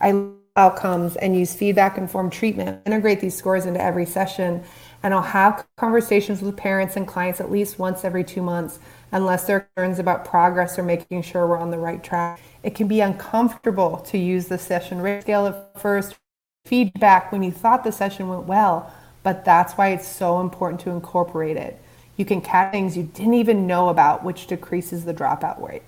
I 0.00 0.30
outcomes 0.56 1.16
and 1.16 1.38
use 1.38 1.54
feedback 1.54 1.98
informed 1.98 2.32
treatment. 2.32 2.80
Integrate 2.86 3.20
these 3.20 3.36
scores 3.36 3.66
into 3.66 3.78
every 3.78 4.06
session, 4.06 4.64
and 5.02 5.12
I'll 5.12 5.20
have 5.20 5.66
conversations 5.76 6.40
with 6.40 6.56
parents 6.56 6.96
and 6.96 7.06
clients 7.06 7.42
at 7.42 7.50
least 7.50 7.78
once 7.78 8.06
every 8.06 8.24
two 8.24 8.40
months, 8.40 8.78
unless 9.12 9.46
there 9.46 9.56
are 9.56 9.68
concerns 9.76 9.98
about 9.98 10.24
progress 10.24 10.78
or 10.78 10.82
making 10.82 11.20
sure 11.20 11.46
we're 11.46 11.58
on 11.58 11.70
the 11.70 11.78
right 11.78 12.02
track. 12.02 12.40
It 12.62 12.74
can 12.74 12.88
be 12.88 13.00
uncomfortable 13.02 13.98
to 13.98 14.16
use 14.16 14.48
the 14.48 14.56
session 14.56 15.02
rate 15.02 15.24
scale 15.24 15.46
at 15.46 15.78
first, 15.78 16.16
feedback 16.64 17.30
when 17.32 17.42
you 17.42 17.52
thought 17.52 17.84
the 17.84 17.92
session 17.92 18.28
went 18.28 18.44
well, 18.44 18.90
but 19.22 19.44
that's 19.44 19.74
why 19.74 19.88
it's 19.88 20.08
so 20.08 20.40
important 20.40 20.80
to 20.80 20.90
incorporate 20.90 21.58
it. 21.58 21.81
You 22.22 22.26
can 22.26 22.40
catch 22.40 22.70
things 22.70 22.96
you 22.96 23.02
didn't 23.02 23.34
even 23.34 23.66
know 23.66 23.88
about, 23.88 24.22
which 24.22 24.46
decreases 24.46 25.04
the 25.04 25.12
dropout 25.12 25.60
rate. 25.60 25.82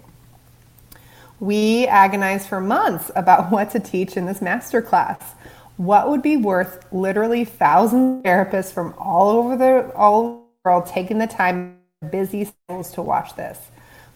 We 1.39 1.87
agonized 1.87 2.49
for 2.49 2.61
months 2.61 3.09
about 3.14 3.51
what 3.53 3.70
to 3.70 3.78
teach 3.78 4.16
in 4.16 4.26
this 4.26 4.43
master 4.43 4.82
class. 4.82 5.37
What 5.76 6.11
would 6.11 6.22
be 6.22 6.37
worth 6.37 6.93
literally 6.93 7.45
thousands 7.45 8.18
of 8.18 8.24
therapists 8.24 8.72
from 8.72 8.97
all 8.99 9.28
over 9.28 9.57
the 9.57 9.93
all 9.95 10.24
over 10.24 10.39
the 10.39 10.68
world 10.68 10.87
taking 10.87 11.18
the 11.18 11.28
time, 11.28 11.78
busy 12.11 12.47
schedules 12.47 12.91
to 12.95 13.03
watch 13.03 13.37
this? 13.37 13.61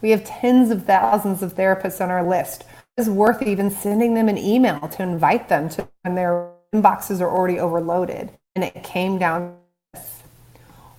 We 0.02 0.10
have 0.10 0.24
tens 0.24 0.72
of 0.72 0.84
thousands 0.84 1.40
of 1.44 1.54
therapists 1.54 2.00
on 2.00 2.10
our 2.10 2.28
list. 2.28 2.64
It's 2.96 3.08
worth 3.08 3.42
even 3.42 3.70
sending 3.70 4.14
them 4.14 4.28
an 4.28 4.38
email 4.38 4.80
to 4.80 5.04
invite 5.04 5.48
them 5.48 5.68
to 5.68 5.86
when 6.02 6.16
their 6.16 6.50
inboxes 6.74 7.20
are 7.20 7.30
already 7.30 7.60
overloaded. 7.60 8.32
And 8.56 8.64
it 8.64 8.82
came 8.82 9.18
down 9.18 9.57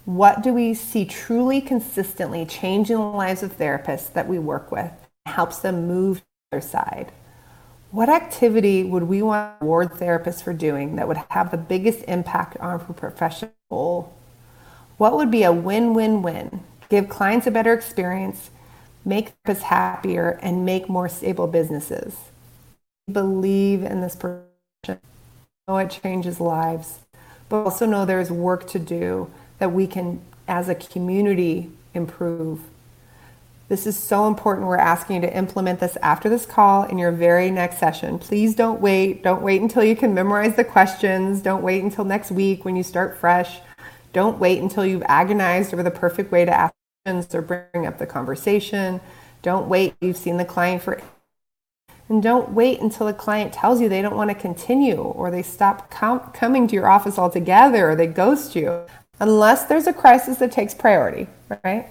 what 0.10 0.42
do 0.42 0.52
we 0.52 0.74
see 0.74 1.06
truly 1.06 1.62
consistently 1.62 2.44
change 2.44 2.90
in 2.90 2.98
the 2.98 3.04
lives 3.04 3.44
of 3.44 3.56
therapists 3.56 4.12
that 4.12 4.28
we 4.28 4.40
work 4.40 4.72
with 4.72 4.92
helps 5.28 5.60
them 5.60 5.88
move 5.88 6.18
to 6.18 6.24
the 6.50 6.58
other 6.58 6.68
side? 6.68 7.12
What 7.92 8.10
activity 8.10 8.84
would 8.84 9.04
we 9.04 9.22
want 9.22 9.60
to 9.60 9.66
reward 9.66 9.92
therapists 9.92 10.42
for 10.42 10.52
doing 10.52 10.96
that 10.96 11.08
would 11.08 11.22
have 11.30 11.52
the 11.52 11.58
biggest 11.58 12.04
impact 12.08 12.58
on 12.58 12.70
our 12.72 12.80
professional 12.80 13.52
goal? 13.70 14.18
What 14.98 15.16
would 15.16 15.30
be 15.30 15.44
a 15.44 15.52
win-win-win? 15.52 16.62
Give 16.90 17.08
clients 17.08 17.46
a 17.46 17.52
better 17.52 17.74
experience, 17.74 18.50
make 19.06 19.34
therapists 19.44 19.62
happier, 19.62 20.40
and 20.42 20.66
make 20.66 20.90
more 20.90 21.08
stable 21.08 21.46
businesses. 21.46 22.16
Believe 23.12 23.84
in 23.84 24.02
this 24.02 24.16
profession. 24.16 25.02
Know 25.68 25.78
it 25.78 26.00
changes 26.04 26.40
lives, 26.40 26.98
but 27.48 27.58
also 27.58 27.86
know 27.86 28.06
there's 28.06 28.32
work 28.32 28.66
to 28.70 28.80
do 28.80 29.30
that 29.60 29.72
we 29.72 29.88
can, 29.88 30.22
as 30.48 30.70
a 30.70 30.76
community, 30.76 31.70
improve. 31.94 32.62
This 33.68 33.86
is 33.86 33.98
so 33.98 34.28
important. 34.28 34.68
We're 34.68 34.78
asking 34.78 35.18
you 35.18 35.22
to 35.22 35.38
implement 35.38 35.80
this 35.80 35.96
after 36.02 36.28
this 36.28 36.46
call 36.48 36.84
in 36.84 36.98
your 36.98 37.12
very 37.12 37.52
next 37.52 37.78
session. 37.78 38.18
Please 38.18 38.56
don't 38.56 38.82
wait. 38.82 39.22
Don't 39.22 39.44
wait 39.44 39.62
until 39.62 39.84
you 39.84 39.96
can 39.96 40.16
memorize 40.16 40.56
the 40.56 40.64
questions. 40.64 41.42
Don't 41.42 41.62
wait 41.62 41.84
until 41.84 42.04
next 42.04 42.32
week 42.32 42.66
when 42.66 42.76
you 42.76 42.82
start 42.82 43.18
fresh. 43.18 43.60
Don't 44.12 44.40
wait 44.40 44.60
until 44.60 44.84
you've 44.84 45.04
agonized 45.04 45.72
over 45.72 45.84
the 45.84 45.92
perfect 45.92 46.32
way 46.32 46.46
to 46.46 46.52
ask 46.52 46.74
questions 47.06 47.36
or 47.36 47.44
bring 47.44 47.86
up 47.86 48.00
the 48.00 48.08
conversation. 48.08 49.02
Don't 49.44 49.70
wait. 49.70 49.94
You've 50.02 50.18
seen 50.18 50.38
the 50.38 50.46
client 50.46 50.82
for 50.82 51.00
and 52.10 52.24
don't 52.24 52.54
wait 52.54 52.82
until 52.82 53.06
the 53.06 53.14
client 53.14 53.54
tells 53.54 53.80
you 53.80 53.88
they 53.88 54.02
don't 54.02 54.16
want 54.16 54.32
to 54.32 54.36
continue 54.36 54.98
or 54.98 55.30
they 55.30 55.44
stop 55.44 55.92
com- 55.92 56.20
coming 56.34 56.68
to 56.68 56.74
your 56.74 56.90
office 56.90 57.20
altogether 57.20 57.92
or 57.92 57.96
they 57.96 58.08
ghost 58.08 58.56
you 58.56 58.84
unless 59.20 59.66
there's 59.66 59.88
a 59.88 59.94
crisis 59.94 60.38
that 60.38 60.52
takes 60.52 60.74
priority, 60.74 61.28
right? 61.64 61.88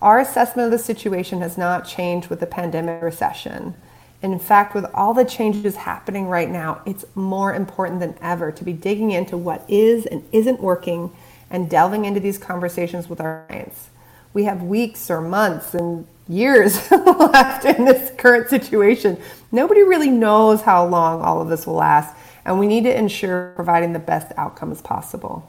Our 0.00 0.20
assessment 0.20 0.66
of 0.66 0.72
the 0.72 0.78
situation 0.78 1.40
has 1.40 1.58
not 1.58 1.86
changed 1.86 2.28
with 2.28 2.40
the 2.40 2.46
pandemic 2.46 3.02
recession. 3.02 3.74
In 4.22 4.38
fact, 4.38 4.74
with 4.74 4.84
all 4.94 5.14
the 5.14 5.24
changes 5.24 5.76
happening 5.76 6.26
right 6.26 6.50
now, 6.50 6.82
it's 6.84 7.04
more 7.14 7.54
important 7.54 8.00
than 8.00 8.16
ever 8.20 8.52
to 8.52 8.64
be 8.64 8.72
digging 8.72 9.10
into 9.10 9.36
what 9.36 9.64
is 9.68 10.06
and 10.06 10.24
isn't 10.32 10.60
working 10.60 11.12
and 11.50 11.70
delving 11.70 12.04
into 12.04 12.20
these 12.20 12.38
conversations 12.38 13.08
with 13.08 13.20
our 13.20 13.44
clients. 13.48 13.90
We 14.34 14.44
have 14.44 14.62
weeks 14.62 15.10
or 15.10 15.20
months 15.20 15.74
and 15.74 16.06
years 16.28 16.90
left 16.90 17.64
in 17.64 17.84
this 17.84 18.12
current 18.18 18.48
situation. 18.48 19.18
Nobody 19.50 19.82
really 19.82 20.10
knows 20.10 20.62
how 20.62 20.86
long 20.86 21.22
all 21.22 21.40
of 21.40 21.48
this 21.48 21.66
will 21.66 21.74
last, 21.74 22.14
and 22.44 22.58
we 22.58 22.66
need 22.66 22.84
to 22.84 22.96
ensure 22.96 23.52
providing 23.56 23.92
the 23.92 23.98
best 23.98 24.32
outcomes 24.36 24.82
possible. 24.82 25.48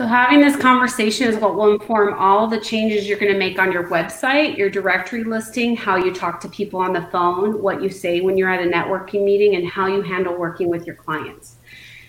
So, 0.00 0.06
having 0.06 0.40
this 0.40 0.56
conversation 0.56 1.28
is 1.28 1.36
what 1.36 1.56
will 1.56 1.74
inform 1.74 2.14
all 2.14 2.46
the 2.46 2.58
changes 2.58 3.06
you're 3.06 3.18
going 3.18 3.34
to 3.34 3.38
make 3.38 3.58
on 3.58 3.70
your 3.70 3.86
website, 3.90 4.56
your 4.56 4.70
directory 4.70 5.24
listing, 5.24 5.76
how 5.76 5.96
you 5.96 6.10
talk 6.14 6.40
to 6.40 6.48
people 6.48 6.80
on 6.80 6.94
the 6.94 7.02
phone, 7.12 7.60
what 7.60 7.82
you 7.82 7.90
say 7.90 8.22
when 8.22 8.38
you're 8.38 8.48
at 8.48 8.66
a 8.66 8.70
networking 8.70 9.26
meeting, 9.26 9.56
and 9.56 9.68
how 9.68 9.88
you 9.88 10.00
handle 10.00 10.34
working 10.38 10.70
with 10.70 10.86
your 10.86 10.96
clients. 10.96 11.56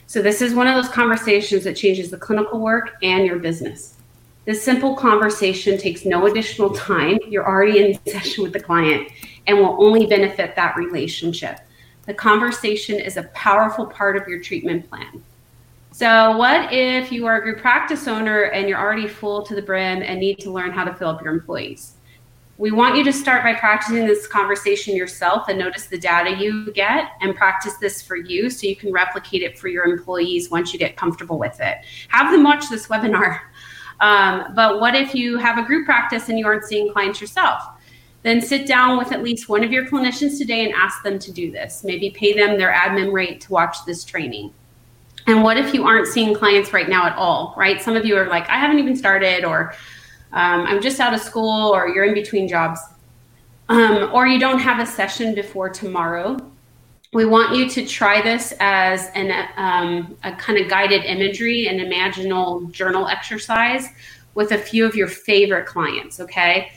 So, 0.08 0.22
this 0.22 0.42
is 0.42 0.54
one 0.54 0.68
of 0.68 0.82
those 0.82 0.90
conversations 0.90 1.66
that 1.66 1.76
changes 1.76 2.10
the 2.10 2.18
clinical 2.18 2.62
work 2.62 2.94
and 3.04 3.26
your 3.26 3.40
business. 3.40 3.96
This 4.46 4.64
simple 4.64 4.96
conversation 4.96 5.78
takes 5.78 6.06
no 6.06 6.28
additional 6.28 6.74
time. 6.74 7.20
You're 7.28 7.46
already 7.46 7.80
in 7.80 8.00
session 8.08 8.42
with 8.42 8.54
the 8.54 8.62
client 8.62 9.12
and 9.48 9.58
will 9.58 9.76
only 9.84 10.06
benefit 10.06 10.56
that 10.56 10.78
relationship. 10.78 11.60
The 12.06 12.14
conversation 12.14 13.02
is 13.02 13.18
a 13.18 13.24
powerful 13.34 13.86
part 13.86 14.16
of 14.16 14.30
your 14.30 14.40
treatment 14.40 14.90
plan. 14.90 15.22
So, 15.94 16.38
what 16.38 16.72
if 16.72 17.12
you 17.12 17.26
are 17.28 17.36
a 17.38 17.42
group 17.42 17.60
practice 17.60 18.08
owner 18.08 18.44
and 18.44 18.70
you're 18.70 18.80
already 18.80 19.10
full 19.10 19.44
to 19.44 19.54
the 19.54 19.62
brim 19.62 20.02
and 20.02 20.22
need 20.22 20.40
to 20.40 20.50
learn 20.50 20.72
how 20.72 20.86
to 20.86 20.94
fill 20.94 21.10
up 21.10 21.22
your 21.22 21.34
employees? 21.34 21.96
We 22.58 22.72
want 22.72 22.96
you 22.96 23.04
to 23.04 23.12
start 23.12 23.44
by 23.44 23.56
practicing 23.56 24.08
this 24.08 24.26
conversation 24.26 24.96
yourself 24.96 25.50
and 25.50 25.60
notice 25.60 25.88
the 25.88 25.98
data 25.98 26.42
you 26.42 26.72
get 26.72 27.10
and 27.20 27.36
practice 27.36 27.74
this 27.82 28.02
for 28.02 28.16
you 28.16 28.50
so 28.50 28.68
you 28.68 28.76
can 28.76 28.94
replicate 28.94 29.42
it 29.42 29.60
for 29.60 29.68
your 29.68 29.84
employees 29.84 30.50
once 30.50 30.72
you 30.72 30.80
get 30.80 30.96
comfortable 30.96 31.38
with 31.38 31.60
it. 31.60 31.80
Have 32.08 32.32
them 32.32 32.44
watch 32.44 32.70
this 32.70 32.88
webinar. 32.88 33.40
Um, 34.00 34.56
but 34.56 34.80
what 34.80 34.96
if 34.96 35.14
you 35.14 35.38
have 35.38 35.60
a 35.60 35.64
group 35.64 35.86
practice 35.86 36.28
and 36.28 36.40
you 36.40 36.48
aren't 36.48 36.64
seeing 36.64 36.92
clients 36.92 37.22
yourself? 37.22 37.62
Then 38.24 38.42
sit 38.42 38.66
down 38.66 38.98
with 38.98 39.12
at 39.12 39.22
least 39.22 39.48
one 39.48 39.64
of 39.64 39.72
your 39.72 39.86
clinicians 39.86 40.40
today 40.40 40.66
and 40.66 40.74
ask 40.74 41.04
them 41.04 41.20
to 41.20 41.32
do 41.32 41.52
this. 41.52 41.84
Maybe 41.84 42.10
pay 42.10 42.34
them 42.34 42.58
their 42.58 42.74
admin 42.74 43.14
rate 43.14 43.42
to 43.42 43.52
watch 43.52 43.86
this 43.86 44.04
training. 44.04 44.56
And 45.32 45.44
what 45.44 45.56
if 45.56 45.74
you 45.74 45.86
aren't 45.86 46.08
seeing 46.08 46.36
clients 46.36 46.74
right 46.74 46.90
now 46.90 47.06
at 47.06 47.16
all, 47.16 47.54
right? 47.56 47.82
Some 47.82 47.96
of 47.96 48.06
you 48.06 48.18
are 48.18 48.28
like, 48.28 48.50
I 48.50 48.58
haven't 48.58 48.80
even 48.80 48.98
started, 48.98 49.46
or 49.46 49.74
um, 50.34 50.66
I'm 50.68 50.82
just 50.82 51.00
out 51.00 51.14
of 51.14 51.22
school, 51.22 51.74
or 51.74 51.88
you're 51.88 52.04
in 52.04 52.14
between 52.14 52.50
jobs, 52.50 52.82
um, 53.70 54.10
or 54.14 54.28
you 54.28 54.42
don't 54.42 54.60
have 54.60 54.82
a 54.82 54.86
session 54.86 55.34
before 55.34 55.70
tomorrow, 55.70 56.38
we 57.14 57.24
want 57.24 57.56
you 57.56 57.70
to 57.70 57.86
try 57.86 58.22
this 58.22 58.54
as 58.60 59.10
an, 59.16 59.32
um, 59.56 60.18
a 60.26 60.34
kind 60.36 60.60
of 60.60 60.70
guided 60.70 61.06
imagery 61.06 61.70
and 61.70 61.80
imaginal 61.80 62.70
journal 62.74 63.08
exercise 63.08 63.88
with 64.34 64.52
a 64.52 64.58
few 64.58 64.86
of 64.86 64.96
your 64.96 65.08
favorite 65.08 65.66
clients, 65.66 66.20
okay? 66.20 66.74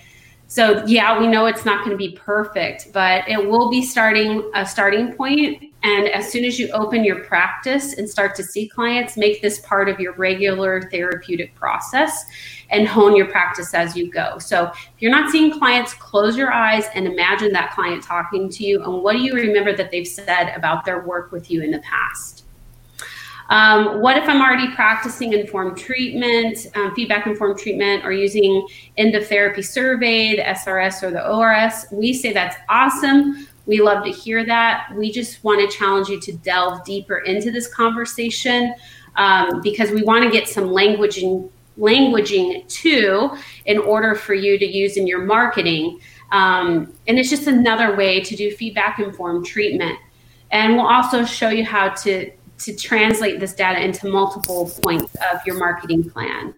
So 0.46 0.86
yeah, 0.86 1.18
we 1.18 1.26
know 1.26 1.46
it's 1.46 1.64
not 1.64 1.84
going 1.84 1.90
to 1.90 1.96
be 1.96 2.16
perfect, 2.16 2.92
but 2.92 3.28
it 3.28 3.44
will 3.44 3.68
be 3.68 3.82
starting 3.82 4.48
a 4.54 4.64
starting 4.64 5.12
point. 5.14 5.73
And 5.84 6.08
as 6.08 6.32
soon 6.32 6.44
as 6.44 6.58
you 6.58 6.70
open 6.70 7.04
your 7.04 7.20
practice 7.24 7.92
and 7.98 8.08
start 8.08 8.34
to 8.36 8.42
see 8.42 8.66
clients, 8.66 9.18
make 9.18 9.42
this 9.42 9.60
part 9.60 9.90
of 9.90 10.00
your 10.00 10.14
regular 10.14 10.88
therapeutic 10.90 11.54
process 11.54 12.24
and 12.70 12.88
hone 12.88 13.14
your 13.14 13.26
practice 13.26 13.74
as 13.74 13.94
you 13.94 14.10
go. 14.10 14.38
So 14.38 14.72
if 14.72 14.94
you're 15.00 15.10
not 15.10 15.30
seeing 15.30 15.58
clients, 15.58 15.92
close 15.92 16.38
your 16.38 16.50
eyes 16.50 16.86
and 16.94 17.06
imagine 17.06 17.52
that 17.52 17.72
client 17.72 18.02
talking 18.02 18.48
to 18.48 18.64
you. 18.64 18.82
And 18.82 19.02
what 19.02 19.12
do 19.12 19.18
you 19.18 19.34
remember 19.34 19.76
that 19.76 19.90
they've 19.90 20.08
said 20.08 20.54
about 20.56 20.86
their 20.86 21.00
work 21.00 21.32
with 21.32 21.50
you 21.50 21.62
in 21.62 21.70
the 21.70 21.80
past? 21.80 22.44
Um, 23.50 24.00
what 24.00 24.16
if 24.16 24.26
I'm 24.26 24.40
already 24.40 24.74
practicing 24.74 25.34
informed 25.34 25.76
treatment, 25.76 26.66
um, 26.76 26.94
feedback 26.94 27.26
informed 27.26 27.58
treatment, 27.58 28.02
or 28.02 28.10
using 28.10 28.66
end 28.96 29.14
of 29.14 29.26
therapy 29.26 29.60
survey, 29.60 30.36
the 30.36 30.42
SRS 30.42 31.02
or 31.02 31.10
the 31.10 31.30
ORS? 31.30 31.84
We 31.92 32.14
say 32.14 32.32
that's 32.32 32.56
awesome. 32.70 33.46
We 33.66 33.80
love 33.80 34.04
to 34.04 34.10
hear 34.10 34.44
that. 34.44 34.88
We 34.94 35.10
just 35.10 35.42
want 35.42 35.68
to 35.68 35.76
challenge 35.76 36.08
you 36.08 36.20
to 36.20 36.32
delve 36.32 36.84
deeper 36.84 37.18
into 37.18 37.50
this 37.50 37.66
conversation 37.66 38.74
um, 39.16 39.60
because 39.62 39.90
we 39.90 40.02
want 40.02 40.24
to 40.24 40.30
get 40.30 40.48
some 40.48 40.70
language 40.70 41.16
languaging 41.16 41.50
languaging 41.78 42.68
too 42.68 43.36
in 43.66 43.78
order 43.78 44.14
for 44.14 44.32
you 44.32 44.58
to 44.58 44.64
use 44.64 44.96
in 44.96 45.06
your 45.06 45.24
marketing. 45.24 45.98
Um, 46.30 46.92
and 47.06 47.18
it's 47.18 47.30
just 47.30 47.46
another 47.46 47.96
way 47.96 48.20
to 48.20 48.36
do 48.36 48.50
feedback 48.52 48.98
informed 49.00 49.46
treatment. 49.46 49.98
And 50.50 50.76
we'll 50.76 50.86
also 50.86 51.24
show 51.24 51.48
you 51.48 51.64
how 51.64 51.88
to 51.90 52.30
to 52.56 52.76
translate 52.76 53.40
this 53.40 53.52
data 53.52 53.84
into 53.84 54.08
multiple 54.08 54.70
points 54.82 55.14
of 55.32 55.44
your 55.44 55.58
marketing 55.58 56.08
plan. 56.08 56.54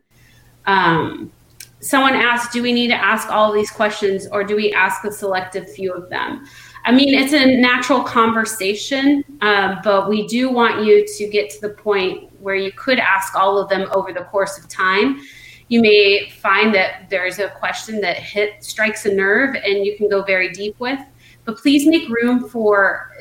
Um, 0.66 1.32
someone 1.80 2.14
asked, 2.14 2.52
do 2.52 2.62
we 2.62 2.72
need 2.72 2.88
to 2.88 2.94
ask 2.94 3.30
all 3.30 3.50
of 3.50 3.54
these 3.54 3.70
questions 3.70 4.26
or 4.28 4.44
do 4.44 4.56
we 4.56 4.72
ask 4.72 5.04
a 5.04 5.12
selective 5.12 5.72
few 5.72 5.92
of 5.92 6.10
them? 6.10 6.46
I 6.86 6.92
mean, 6.92 7.14
it's 7.14 7.32
a 7.32 7.60
natural 7.60 8.02
conversation, 8.02 9.24
uh, 9.42 9.76
but 9.82 10.08
we 10.08 10.26
do 10.26 10.50
want 10.50 10.84
you 10.84 11.04
to 11.04 11.28
get 11.28 11.50
to 11.50 11.60
the 11.60 11.70
point 11.70 12.30
where 12.40 12.54
you 12.54 12.72
could 12.72 12.98
ask 12.98 13.34
all 13.34 13.58
of 13.58 13.68
them 13.68 13.88
over 13.92 14.12
the 14.12 14.24
course 14.24 14.56
of 14.56 14.68
time. 14.68 15.20
You 15.68 15.82
may 15.82 16.30
find 16.30 16.74
that 16.74 17.10
there's 17.10 17.40
a 17.40 17.48
question 17.48 18.00
that 18.02 18.16
hit 18.16 18.62
strikes 18.62 19.04
a 19.04 19.12
nerve 19.12 19.56
and 19.56 19.84
you 19.84 19.96
can 19.96 20.08
go 20.08 20.22
very 20.22 20.52
deep 20.52 20.78
with 20.78 21.00
but 21.46 21.56
please 21.56 21.86
make 21.86 22.08
room 22.08 22.48
for 22.48 23.12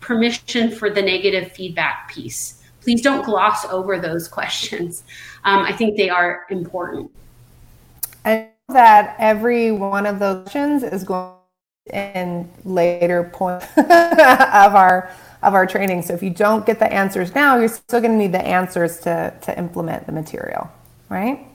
permission 0.00 0.70
for 0.70 0.90
the 0.90 1.02
negative 1.02 1.52
feedback 1.52 2.08
piece. 2.08 2.62
Please 2.80 3.02
don't 3.02 3.24
gloss 3.24 3.66
over 3.66 4.00
those 4.00 4.26
questions. 4.26 5.04
Um, 5.44 5.60
I 5.60 5.72
think 5.72 5.96
they 5.96 6.08
are 6.08 6.46
important. 6.50 7.10
And 8.24 8.48
that 8.70 9.14
every 9.18 9.70
one 9.70 10.06
of 10.06 10.18
those 10.18 10.44
questions 10.44 10.82
is 10.82 11.04
going 11.04 11.34
in 11.92 12.50
later 12.64 13.24
point 13.24 13.62
of 13.76 14.74
our 14.74 15.10
of 15.42 15.52
our 15.52 15.66
training. 15.66 16.00
So 16.02 16.14
if 16.14 16.22
you 16.22 16.30
don't 16.30 16.64
get 16.64 16.78
the 16.78 16.90
answers 16.90 17.34
now, 17.34 17.58
you're 17.58 17.68
still 17.68 18.00
going 18.00 18.12
to 18.12 18.18
need 18.18 18.32
the 18.32 18.44
answers 18.44 18.98
to 19.00 19.34
to 19.42 19.58
implement 19.58 20.06
the 20.06 20.12
material, 20.12 20.70
right? 21.08 21.46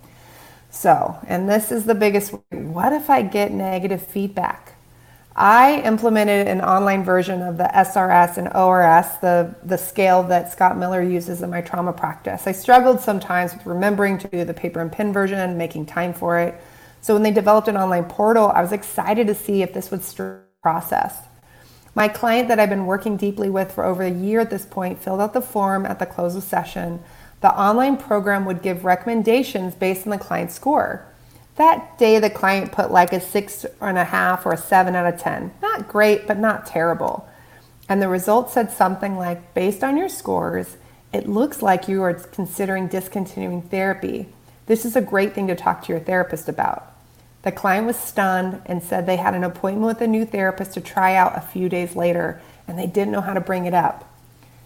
So, 0.71 1.17
and 1.27 1.49
this 1.49 1.71
is 1.71 1.85
the 1.85 1.95
biggest 1.95 2.33
what 2.51 2.93
if 2.93 3.09
I 3.09 3.23
get 3.23 3.51
negative 3.51 4.05
feedback? 4.05 4.75
I 5.35 5.81
implemented 5.81 6.47
an 6.47 6.59
online 6.59 7.03
version 7.03 7.41
of 7.41 7.57
the 7.57 7.63
SRS 7.73 8.37
and 8.37 8.53
ORS, 8.53 9.05
the, 9.21 9.55
the 9.63 9.77
scale 9.77 10.21
that 10.23 10.51
Scott 10.51 10.77
Miller 10.77 11.01
uses 11.01 11.41
in 11.41 11.49
my 11.49 11.61
trauma 11.61 11.93
practice. 11.93 12.45
I 12.45 12.51
struggled 12.51 12.99
sometimes 12.99 13.53
with 13.53 13.65
remembering 13.65 14.17
to 14.17 14.27
do 14.27 14.43
the 14.43 14.53
paper 14.53 14.81
and 14.81 14.91
pen 14.91 15.13
version, 15.13 15.57
making 15.57 15.85
time 15.85 16.13
for 16.13 16.39
it. 16.39 16.61
So 17.01 17.13
when 17.13 17.23
they 17.23 17.31
developed 17.31 17.67
an 17.67 17.77
online 17.77 18.05
portal, 18.05 18.51
I 18.53 18.61
was 18.61 18.71
excited 18.71 19.27
to 19.27 19.35
see 19.35 19.61
if 19.61 19.73
this 19.73 19.91
would 19.91 20.03
process. 20.61 21.17
My 21.95 22.07
client 22.07 22.47
that 22.49 22.59
I've 22.59 22.69
been 22.69 22.85
working 22.85 23.17
deeply 23.17 23.49
with 23.49 23.71
for 23.71 23.83
over 23.83 24.03
a 24.03 24.11
year 24.11 24.39
at 24.39 24.49
this 24.49 24.65
point 24.65 25.01
filled 25.01 25.21
out 25.21 25.33
the 25.33 25.41
form 25.41 25.85
at 25.85 25.99
the 25.99 26.05
close 26.05 26.35
of 26.35 26.43
session. 26.43 27.01
The 27.41 27.57
online 27.57 27.97
program 27.97 28.45
would 28.45 28.61
give 28.61 28.85
recommendations 28.85 29.75
based 29.75 30.05
on 30.05 30.11
the 30.11 30.17
client's 30.17 30.55
score. 30.55 31.05
That 31.55 31.97
day, 31.97 32.19
the 32.19 32.29
client 32.29 32.71
put 32.71 32.91
like 32.91 33.11
a 33.11 33.19
six 33.19 33.65
and 33.81 33.97
a 33.97 34.05
half 34.05 34.45
or 34.45 34.53
a 34.53 34.57
seven 34.57 34.95
out 34.95 35.13
of 35.13 35.19
10. 35.19 35.51
Not 35.61 35.89
great, 35.89 36.25
but 36.25 36.39
not 36.39 36.65
terrible. 36.65 37.27
And 37.89 38.01
the 38.01 38.07
result 38.07 38.49
said 38.49 38.71
something 38.71 39.17
like 39.17 39.53
based 39.53 39.83
on 39.83 39.97
your 39.97 40.09
scores, 40.09 40.77
it 41.11 41.27
looks 41.27 41.61
like 41.61 41.87
you 41.87 42.03
are 42.03 42.13
considering 42.13 42.87
discontinuing 42.87 43.63
therapy. 43.63 44.27
This 44.69 44.85
is 44.85 44.95
a 44.95 45.01
great 45.01 45.33
thing 45.33 45.47
to 45.47 45.55
talk 45.55 45.81
to 45.83 45.91
your 45.91 45.99
therapist 45.99 46.47
about. 46.47 46.93
The 47.41 47.51
client 47.51 47.87
was 47.87 47.97
stunned 47.97 48.61
and 48.67 48.83
said 48.83 49.07
they 49.07 49.15
had 49.15 49.33
an 49.33 49.43
appointment 49.43 49.87
with 49.87 49.99
a 49.99 50.05
new 50.05 50.25
therapist 50.25 50.75
to 50.75 50.81
try 50.81 51.15
out 51.15 51.35
a 51.35 51.41
few 51.41 51.69
days 51.69 51.95
later 51.95 52.39
and 52.67 52.77
they 52.77 52.85
didn't 52.85 53.11
know 53.11 53.21
how 53.21 53.33
to 53.33 53.41
bring 53.41 53.65
it 53.65 53.73
up. 53.73 54.07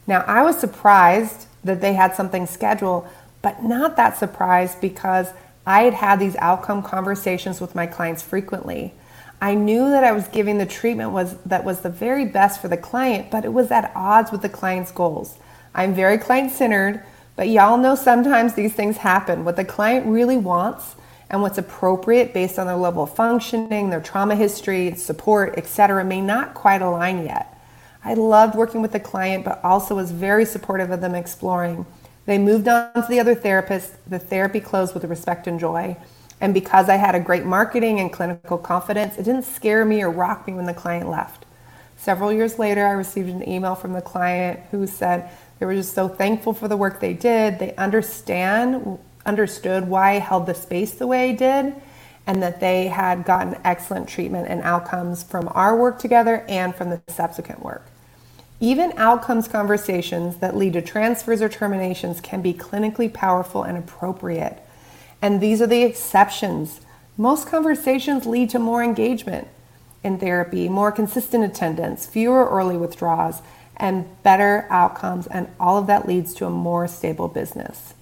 Now, 0.06 0.26
I 0.28 0.43
was 0.43 0.60
surprised 0.60 1.47
that 1.64 1.80
they 1.80 1.93
had 1.93 2.16
something 2.16 2.47
scheduled, 2.47 3.08
but 3.41 3.64
not 3.64 3.95
that 3.95 4.18
surprised 4.18 4.82
because 4.82 5.30
I 5.66 5.84
had 5.84 5.93
had 5.93 6.20
these 6.20 6.36
outcome 6.36 6.84
conversations 6.84 7.62
with 7.62 7.74
my 7.74 7.88
clients 7.88 8.22
frequently. 8.22 8.93
I 9.41 9.54
knew 9.54 9.89
that 9.89 10.04
I 10.04 10.12
was 10.12 10.28
giving 10.28 10.58
the 10.58 10.66
treatment 10.66 11.12
was 11.12 11.38
that 11.43 11.64
was 11.64 11.80
the 11.80 11.89
very 11.89 12.26
best 12.26 12.62
for 12.62 12.68
the 12.68 12.76
client, 12.76 13.32
but 13.32 13.45
it 13.45 13.54
was 13.54 13.72
at 13.72 13.93
odds 13.95 14.34
with 14.34 14.41
the 14.41 14.49
client's 14.49 14.91
goals. 14.91 15.38
I'm 15.74 15.93
very 15.93 16.18
client-centered, 16.18 17.06
but 17.36 17.50
y'all 17.50 17.78
know 17.78 17.96
sometimes 17.96 18.54
these 18.54 18.74
things 18.74 18.98
happen. 18.98 19.46
What 19.46 19.56
the 19.56 19.66
client 19.66 20.06
really 20.06 20.38
wants 20.38 20.96
and 21.30 21.42
what's 21.42 21.58
appropriate 21.58 22.34
based 22.34 22.60
on 22.60 22.68
their 22.68 22.76
level 22.76 23.04
of 23.04 23.16
functioning, 23.16 23.90
their 23.90 24.02
trauma 24.02 24.36
history, 24.36 24.96
support, 24.96 25.56
etc., 25.58 26.04
may 26.04 26.22
not 26.22 26.54
quite 26.54 26.82
align 26.82 27.26
yet. 27.26 27.50
I 28.06 28.14
loved 28.14 28.56
working 28.56 28.82
with 28.82 28.92
the 28.92 29.00
client, 29.00 29.46
but 29.46 29.64
also 29.64 29.96
was 29.96 30.12
very 30.12 30.46
supportive 30.46 30.92
of 30.92 31.02
them 31.02 31.16
exploring 31.16 31.86
they 32.26 32.38
moved 32.38 32.68
on 32.68 32.94
to 32.94 33.06
the 33.10 33.20
other 33.20 33.36
therapist. 33.36 33.94
The 34.10 34.20
therapy 34.20 34.60
closed 34.60 34.94
with 34.94 35.04
respect 35.06 35.48
and 35.48 35.60
joy. 35.60 35.98
And 36.40 36.54
because 36.54 36.90
I 36.90 36.96
had 36.96 37.16
a 37.16 37.20
great 37.20 37.46
marketing 37.46 38.00
and 38.00 38.12
clinical 38.12 38.58
confidence, 38.58 39.18
it 39.18 39.24
didn't 39.24 39.44
scare 39.44 39.86
me 39.86 40.02
or 40.02 40.10
rock 40.10 40.48
me 40.48 40.54
when 40.54 40.66
the 40.66 40.74
client 40.74 41.10
left. 41.10 41.46
Several 41.96 42.34
years 42.34 42.60
later, 42.60 42.86
I 42.86 42.92
received 42.92 43.30
an 43.30 43.48
email 43.48 43.76
from 43.76 43.94
the 43.94 44.02
client 44.02 44.60
who 44.72 44.88
said 44.88 45.30
they 45.64 45.68
were 45.68 45.76
just 45.76 45.95
so 45.95 46.09
thankful 46.09 46.51
for 46.51 46.68
the 46.68 46.76
work 46.76 46.99
they 46.99 47.14
did. 47.14 47.57
They 47.57 47.74
understand 47.76 48.99
understood 49.26 49.88
why 49.88 50.16
I 50.16 50.20
held 50.20 50.45
the 50.45 50.53
space 50.53 50.91
the 50.91 51.07
way 51.07 51.30
I 51.30 51.32
did 51.32 51.74
and 52.28 52.43
that 52.43 52.59
they 52.59 52.88
had 52.88 53.24
gotten 53.24 53.55
excellent 53.64 54.09
treatment 54.09 54.49
and 54.49 54.61
outcomes 54.64 55.24
from 55.24 55.49
our 55.53 55.78
work 55.78 55.99
together 55.99 56.43
and 56.49 56.76
from 56.76 56.89
the 56.89 57.01
subsequent 57.07 57.64
work. 57.64 57.88
Even 58.59 58.91
outcomes 58.97 59.47
conversations 59.47 60.36
that 60.39 60.57
lead 60.57 60.74
to 60.74 60.82
transfers 60.82 61.41
or 61.41 61.47
terminations 61.47 62.20
can 62.20 62.41
be 62.41 62.53
clinically 62.53 63.14
powerful 63.14 63.64
and 63.64 63.78
appropriate. 63.78 64.61
And 65.22 65.39
these 65.39 65.61
are 65.61 65.68
the 65.68 65.84
exceptions. 65.84 66.82
Most 67.16 67.47
conversations 67.47 68.26
lead 68.26 68.49
to 68.49 68.59
more 68.59 68.84
engagement 68.84 69.47
in 70.03 70.20
therapy, 70.20 70.68
more 70.68 70.91
consistent 70.91 71.45
attendance, 71.45 72.05
fewer 72.05 72.49
early 72.49 72.76
withdrawals, 72.76 73.41
and 73.78 74.05
better 74.24 74.67
outcomes. 74.69 75.28
And 75.28 75.47
all 75.59 75.78
of 75.78 75.88
that 75.88 76.07
leads 76.07 76.34
to 76.36 76.45
a 76.45 76.49
more 76.49 76.88
stable 76.88 77.28
business. 77.28 77.93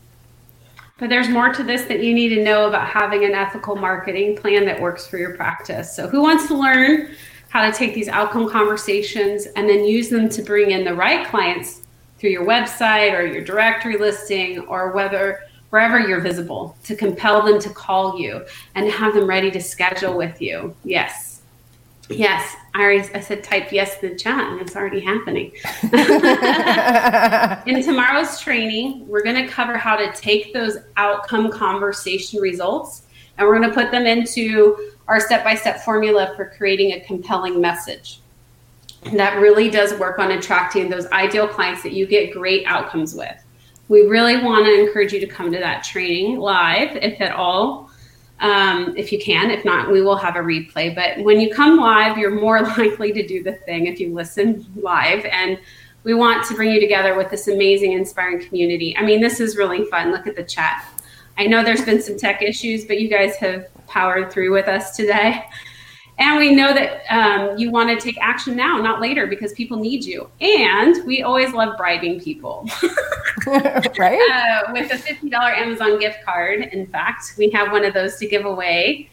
But 0.97 1.09
there's 1.09 1.29
more 1.29 1.51
to 1.51 1.63
this 1.63 1.85
that 1.85 2.03
you 2.03 2.13
need 2.13 2.29
to 2.29 2.43
know 2.43 2.67
about 2.67 2.87
having 2.87 3.25
an 3.25 3.33
ethical 3.33 3.75
marketing 3.75 4.37
plan 4.37 4.65
that 4.65 4.79
works 4.79 5.07
for 5.07 5.17
your 5.17 5.35
practice. 5.35 5.95
So, 5.95 6.07
who 6.07 6.21
wants 6.21 6.47
to 6.47 6.55
learn 6.55 7.15
how 7.49 7.65
to 7.65 7.75
take 7.75 7.95
these 7.95 8.07
outcome 8.07 8.49
conversations 8.49 9.47
and 9.55 9.67
then 9.67 9.83
use 9.83 10.09
them 10.09 10.29
to 10.29 10.41
bring 10.41 10.71
in 10.71 10.85
the 10.85 10.93
right 10.93 11.27
clients 11.27 11.81
through 12.17 12.29
your 12.29 12.45
website 12.45 13.13
or 13.17 13.25
your 13.25 13.43
directory 13.43 13.97
listing 13.97 14.59
or 14.59 14.91
whether 14.91 15.41
wherever 15.71 15.99
you're 15.99 16.21
visible 16.21 16.77
to 16.83 16.95
compel 16.95 17.41
them 17.45 17.59
to 17.59 17.69
call 17.69 18.19
you 18.19 18.45
and 18.75 18.89
have 18.91 19.15
them 19.15 19.25
ready 19.25 19.49
to 19.49 19.59
schedule 19.59 20.15
with 20.15 20.41
you. 20.41 20.75
Yes. 20.83 21.41
Yes. 22.09 22.55
I 22.73 22.81
already 22.81 23.13
I 23.13 23.19
said 23.19 23.43
type 23.43 23.71
yes 23.71 24.01
in 24.01 24.11
the 24.11 24.15
chat 24.15 24.51
and 24.51 24.61
it's 24.61 24.75
already 24.75 25.01
happening. 25.01 25.51
in 27.67 27.83
tomorrow's 27.83 28.39
training, 28.39 29.07
we're 29.07 29.23
going 29.23 29.35
to 29.35 29.47
cover 29.47 29.77
how 29.77 29.97
to 29.97 30.11
take 30.13 30.53
those 30.53 30.77
outcome 30.95 31.51
conversation 31.51 32.39
results 32.39 33.03
and 33.37 33.47
we're 33.47 33.57
going 33.57 33.69
to 33.69 33.75
put 33.75 33.91
them 33.91 34.05
into 34.05 34.91
our 35.07 35.19
step 35.19 35.43
by 35.43 35.55
step 35.55 35.81
formula 35.81 36.33
for 36.35 36.53
creating 36.57 36.93
a 36.93 37.01
compelling 37.01 37.59
message. 37.59 38.21
And 39.03 39.19
that 39.19 39.39
really 39.39 39.69
does 39.69 39.93
work 39.99 40.19
on 40.19 40.31
attracting 40.31 40.89
those 40.89 41.07
ideal 41.07 41.47
clients 41.47 41.83
that 41.83 41.91
you 41.91 42.05
get 42.05 42.31
great 42.31 42.65
outcomes 42.65 43.15
with. 43.15 43.35
We 43.89 44.03
really 44.03 44.41
want 44.41 44.65
to 44.65 44.79
encourage 44.79 45.11
you 45.11 45.19
to 45.19 45.27
come 45.27 45.51
to 45.51 45.59
that 45.59 45.83
training 45.83 46.39
live, 46.39 46.95
if 46.95 47.19
at 47.19 47.33
all. 47.33 47.90
Um, 48.41 48.95
if 48.97 49.11
you 49.11 49.19
can. 49.19 49.49
If 49.49 49.63
not, 49.63 49.91
we 49.91 50.01
will 50.01 50.17
have 50.17 50.35
a 50.35 50.39
replay. 50.39 50.93
But 50.93 51.23
when 51.23 51.39
you 51.39 51.53
come 51.53 51.77
live, 51.77 52.17
you're 52.17 52.39
more 52.39 52.61
likely 52.77 53.13
to 53.13 53.25
do 53.25 53.41
the 53.43 53.53
thing 53.53 53.85
if 53.85 53.99
you 53.99 54.13
listen 54.13 54.65
live. 54.75 55.23
And 55.25 55.59
we 56.03 56.13
want 56.15 56.45
to 56.47 56.55
bring 56.55 56.71
you 56.71 56.81
together 56.81 57.15
with 57.15 57.29
this 57.29 57.47
amazing, 57.47 57.93
inspiring 57.93 58.43
community. 58.45 58.97
I 58.97 59.03
mean, 59.03 59.21
this 59.21 59.39
is 59.39 59.55
really 59.55 59.85
fun. 59.85 60.11
Look 60.11 60.27
at 60.27 60.35
the 60.35 60.43
chat. 60.43 60.85
I 61.37 61.45
know 61.45 61.63
there's 61.63 61.85
been 61.85 62.01
some 62.01 62.17
tech 62.17 62.41
issues, 62.41 62.85
but 62.85 62.99
you 62.99 63.07
guys 63.07 63.35
have 63.37 63.67
powered 63.87 64.31
through 64.31 64.51
with 64.51 64.67
us 64.67 64.95
today. 64.95 65.45
And 66.21 66.37
we 66.37 66.53
know 66.53 66.71
that 66.71 67.01
um, 67.09 67.57
you 67.57 67.71
want 67.71 67.89
to 67.89 67.97
take 67.99 68.15
action 68.21 68.55
now, 68.55 68.77
not 68.77 69.01
later, 69.01 69.25
because 69.25 69.53
people 69.53 69.79
need 69.79 70.05
you. 70.05 70.29
And 70.39 71.03
we 71.07 71.23
always 71.23 71.51
love 71.51 71.75
bribing 71.77 72.19
people. 72.19 72.69
right? 73.97 74.21
Uh, 74.31 74.71
with 74.71 74.91
a 74.91 74.97
$50 74.97 75.33
Amazon 75.33 75.99
gift 75.99 76.23
card. 76.23 76.61
In 76.73 76.85
fact, 76.85 77.33
we 77.39 77.49
have 77.49 77.71
one 77.71 77.83
of 77.83 77.95
those 77.95 78.17
to 78.17 78.27
give 78.27 78.45
away. 78.45 79.09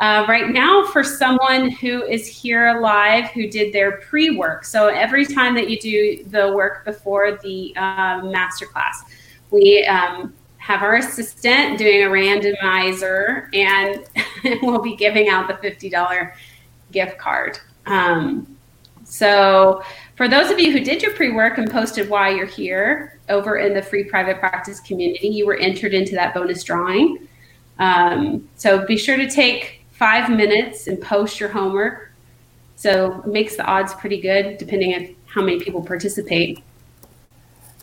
Uh, 0.00 0.26
right 0.28 0.50
now, 0.50 0.84
for 0.86 1.04
someone 1.04 1.70
who 1.70 2.02
is 2.02 2.26
here 2.26 2.80
live 2.80 3.26
who 3.30 3.48
did 3.48 3.72
their 3.72 3.98
pre 3.98 4.36
work. 4.36 4.64
So, 4.64 4.88
every 4.88 5.26
time 5.26 5.54
that 5.54 5.70
you 5.70 5.78
do 5.78 6.24
the 6.24 6.52
work 6.52 6.84
before 6.84 7.38
the 7.40 7.72
uh, 7.76 8.20
masterclass, 8.22 8.94
we 9.52 9.84
um, 9.84 10.34
have 10.58 10.82
our 10.82 10.96
assistant 10.96 11.78
doing 11.78 12.02
a 12.02 12.06
randomizer 12.06 13.48
and 13.54 14.04
we'll 14.62 14.82
be 14.82 14.94
giving 14.94 15.28
out 15.28 15.48
the 15.48 15.54
$50 15.54 16.32
gift 16.92 17.18
card. 17.18 17.58
Um, 17.86 18.58
so, 19.04 19.82
for 20.16 20.28
those 20.28 20.50
of 20.50 20.58
you 20.58 20.70
who 20.70 20.80
did 20.80 21.02
your 21.02 21.12
pre 21.14 21.32
work 21.32 21.58
and 21.58 21.70
posted 21.70 22.10
why 22.10 22.30
you're 22.30 22.46
here 22.46 23.18
over 23.28 23.56
in 23.56 23.72
the 23.72 23.82
free 23.82 24.04
private 24.04 24.38
practice 24.38 24.80
community, 24.80 25.28
you 25.28 25.46
were 25.46 25.56
entered 25.56 25.94
into 25.94 26.14
that 26.14 26.34
bonus 26.34 26.62
drawing. 26.62 27.26
Um, 27.78 28.48
so, 28.56 28.84
be 28.86 28.98
sure 28.98 29.16
to 29.16 29.30
take 29.30 29.82
five 29.92 30.30
minutes 30.30 30.86
and 30.86 31.00
post 31.00 31.40
your 31.40 31.48
homework. 31.48 32.12
So, 32.76 33.22
it 33.22 33.28
makes 33.28 33.56
the 33.56 33.64
odds 33.64 33.94
pretty 33.94 34.20
good 34.20 34.58
depending 34.58 34.94
on 34.94 35.16
how 35.26 35.42
many 35.42 35.58
people 35.58 35.82
participate. 35.82 36.62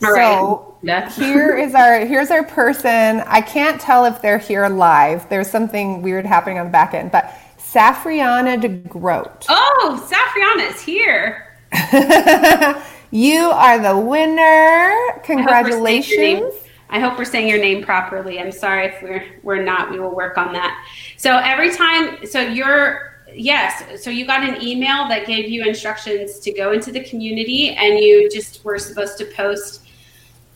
All 0.04 0.14
so 0.14 0.78
right. 0.84 1.12
here 1.14 1.58
is 1.58 1.74
our 1.74 2.06
here's 2.06 2.30
our 2.30 2.44
person. 2.44 3.22
I 3.26 3.42
can't 3.42 3.80
tell 3.80 4.06
if 4.06 4.22
they're 4.22 4.38
here 4.38 4.68
live. 4.68 5.28
There's 5.30 5.50
something 5.50 6.02
weird 6.02 6.26
happening 6.26 6.60
on 6.60 6.66
the 6.66 6.72
back 6.72 6.94
end, 6.94 7.12
but 7.12 7.34
Safriana 7.76 8.60
de 8.60 8.70
Groot. 8.70 9.46
Oh, 9.50 10.10
Safriana 10.10 10.72
is 10.72 10.82
here. 10.82 11.58
you 13.12 13.42
are 13.52 13.80
the 13.80 13.98
winner. 13.98 15.20
Congratulations. 15.24 16.54
I 16.90 17.02
hope 17.02 17.18
we're 17.18 17.26
saying 17.26 17.50
your 17.50 17.60
name 17.60 17.84
properly. 17.84 18.40
I'm 18.40 18.54
sorry 18.54 18.86
if 18.86 19.02
we're 19.02 19.26
we're 19.44 19.62
not. 19.62 19.92
We 19.92 20.00
will 20.00 20.16
work 20.16 20.38
on 20.38 20.54
that. 20.54 20.88
So 21.18 21.36
every 21.36 21.76
time, 21.76 22.26
so 22.26 22.40
you're 22.40 23.20
yes. 23.34 24.02
So 24.02 24.10
you 24.10 24.26
got 24.26 24.48
an 24.48 24.64
email 24.64 25.10
that 25.10 25.28
gave 25.28 25.50
you 25.50 25.66
instructions 25.66 26.40
to 26.40 26.54
go 26.54 26.72
into 26.72 26.94
the 26.94 27.04
community, 27.04 27.72
and 27.72 28.00
you 28.00 28.30
just 28.30 28.64
were 28.64 28.80
supposed 28.80 29.18
to 29.18 29.26
post 29.26 29.85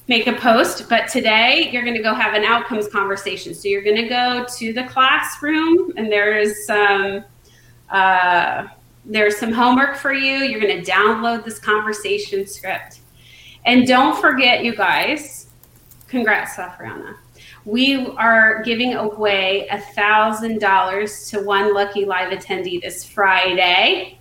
make 0.09 0.25
a 0.25 0.33
post, 0.33 0.89
but 0.89 1.07
today 1.07 1.69
you're 1.71 1.83
going 1.83 1.95
to 1.95 2.01
go 2.01 2.15
have 2.15 2.33
an 2.33 2.43
outcomes 2.43 2.87
conversation. 2.87 3.53
So 3.53 3.67
you're 3.67 3.83
going 3.83 3.95
to 3.95 4.09
go 4.09 4.43
to 4.57 4.73
the 4.73 4.83
classroom, 4.85 5.93
and 5.95 6.11
there's 6.11 6.65
some 6.65 7.23
uh, 7.91 8.67
there's 9.05 9.37
some 9.37 9.53
homework 9.53 9.95
for 9.95 10.11
you. 10.11 10.37
You're 10.37 10.59
going 10.59 10.83
to 10.83 10.91
download 10.91 11.45
this 11.45 11.59
conversation 11.59 12.47
script, 12.47 13.01
and 13.65 13.87
don't 13.87 14.19
forget, 14.19 14.65
you 14.65 14.75
guys. 14.75 15.47
Congrats, 16.07 16.55
Safriana. 16.55 17.15
We 17.65 18.07
are 18.17 18.63
giving 18.63 18.95
away 18.95 19.67
a 19.67 19.79
thousand 19.79 20.59
dollars 20.59 21.29
to 21.29 21.43
one 21.43 21.71
lucky 21.71 22.05
live 22.05 22.33
attendee 22.33 22.81
this 22.81 23.05
Friday, 23.05 24.17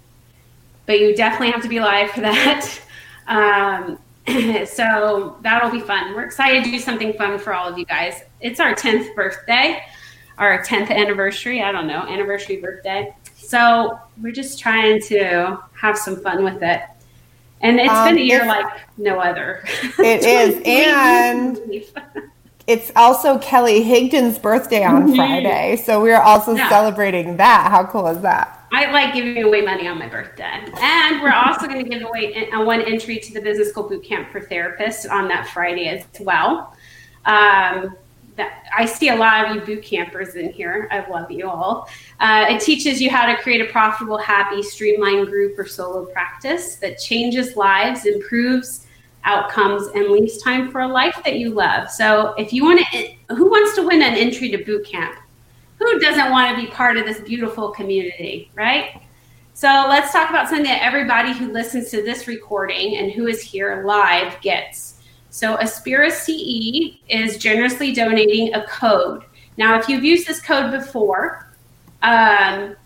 but 0.84 1.00
you 1.00 1.16
definitely 1.16 1.52
have 1.52 1.62
to 1.62 1.68
be 1.68 1.80
live 1.80 2.10
for 2.10 2.20
that. 2.20 2.78
Um, 3.28 3.98
so 4.66 5.36
that'll 5.42 5.70
be 5.70 5.80
fun. 5.80 6.14
We're 6.14 6.24
excited 6.24 6.64
to 6.64 6.70
do 6.70 6.78
something 6.78 7.12
fun 7.14 7.38
for 7.38 7.54
all 7.54 7.68
of 7.68 7.78
you 7.78 7.84
guys. 7.84 8.22
It's 8.40 8.60
our 8.60 8.74
10th 8.74 9.14
birthday, 9.14 9.82
our 10.36 10.62
10th 10.62 10.90
anniversary. 10.90 11.62
I 11.62 11.72
don't 11.72 11.86
know, 11.86 12.02
anniversary 12.02 12.56
birthday. 12.56 13.14
So 13.36 13.98
we're 14.20 14.32
just 14.32 14.58
trying 14.58 15.00
to 15.02 15.58
have 15.72 15.96
some 15.96 16.16
fun 16.16 16.44
with 16.44 16.62
it. 16.62 16.82
And 17.60 17.80
it's 17.80 17.92
um, 17.92 18.08
been 18.08 18.18
a 18.18 18.24
year 18.26 18.46
like 18.46 18.66
no 18.98 19.18
other. 19.18 19.64
It 19.98 20.24
is. 20.24 20.62
and 20.64 21.58
it's 22.66 22.92
also 22.94 23.38
Kelly 23.38 23.82
Higdon's 23.82 24.38
birthday 24.38 24.84
on 24.84 25.06
mm-hmm. 25.06 25.16
Friday. 25.16 25.76
So 25.76 26.02
we're 26.02 26.20
also 26.20 26.54
yeah. 26.54 26.68
celebrating 26.68 27.38
that. 27.38 27.70
How 27.70 27.84
cool 27.84 28.06
is 28.08 28.20
that? 28.20 28.57
I 28.72 28.90
like 28.90 29.14
giving 29.14 29.42
away 29.42 29.62
money 29.62 29.88
on 29.88 29.98
my 29.98 30.08
birthday. 30.08 30.64
And 30.80 31.22
we're 31.22 31.32
also 31.32 31.66
going 31.66 31.82
to 31.82 31.88
give 31.88 32.02
away 32.02 32.48
a 32.52 32.62
one 32.62 32.82
entry 32.82 33.18
to 33.18 33.32
the 33.32 33.40
Business 33.40 33.70
School 33.70 33.88
Boot 33.88 34.04
Camp 34.04 34.30
for 34.30 34.40
Therapists 34.40 35.10
on 35.10 35.28
that 35.28 35.48
Friday 35.48 35.88
as 35.88 36.04
well. 36.20 36.76
Um, 37.24 37.96
that, 38.36 38.64
I 38.76 38.86
see 38.86 39.08
a 39.08 39.16
lot 39.16 39.48
of 39.48 39.56
you 39.56 39.60
boot 39.62 39.82
campers 39.82 40.36
in 40.36 40.52
here. 40.52 40.88
I 40.90 41.08
love 41.10 41.30
you 41.30 41.48
all. 41.48 41.88
Uh, 42.20 42.46
it 42.48 42.60
teaches 42.60 43.00
you 43.00 43.10
how 43.10 43.26
to 43.26 43.36
create 43.42 43.60
a 43.60 43.70
profitable, 43.70 44.16
happy, 44.16 44.62
streamlined 44.62 45.26
group 45.26 45.58
or 45.58 45.66
solo 45.66 46.06
practice 46.06 46.76
that 46.76 46.98
changes 46.98 47.56
lives, 47.56 48.06
improves 48.06 48.86
outcomes, 49.24 49.88
and 49.88 50.08
leaves 50.10 50.40
time 50.40 50.70
for 50.70 50.82
a 50.82 50.88
life 50.88 51.20
that 51.24 51.38
you 51.38 51.50
love. 51.50 51.90
So, 51.90 52.34
if 52.38 52.52
you 52.52 52.64
want 52.64 52.80
to, 52.92 53.34
who 53.34 53.50
wants 53.50 53.74
to 53.74 53.86
win 53.86 54.02
an 54.02 54.14
entry 54.14 54.50
to 54.50 54.58
boot 54.58 54.86
camp? 54.86 55.18
Who 55.78 55.98
doesn't 55.98 56.30
want 56.30 56.56
to 56.56 56.62
be 56.62 56.70
part 56.70 56.96
of 56.96 57.04
this 57.04 57.20
beautiful 57.20 57.70
community, 57.70 58.50
right? 58.54 59.02
So 59.54 59.86
let's 59.88 60.12
talk 60.12 60.30
about 60.30 60.48
something 60.48 60.66
that 60.66 60.82
everybody 60.82 61.32
who 61.32 61.52
listens 61.52 61.90
to 61.90 62.02
this 62.02 62.28
recording 62.28 62.96
and 62.96 63.10
who 63.10 63.26
is 63.26 63.42
here 63.42 63.82
live 63.84 64.40
gets. 64.40 65.00
So 65.30 65.56
Aspira 65.56 66.10
CE 66.10 67.00
is 67.08 67.38
generously 67.38 67.92
donating 67.92 68.54
a 68.54 68.64
code. 68.66 69.24
Now, 69.56 69.78
if 69.78 69.88
you've 69.88 70.04
used 70.04 70.26
this 70.26 70.40
code 70.40 70.70
before, 70.70 71.52
um, 72.02 72.76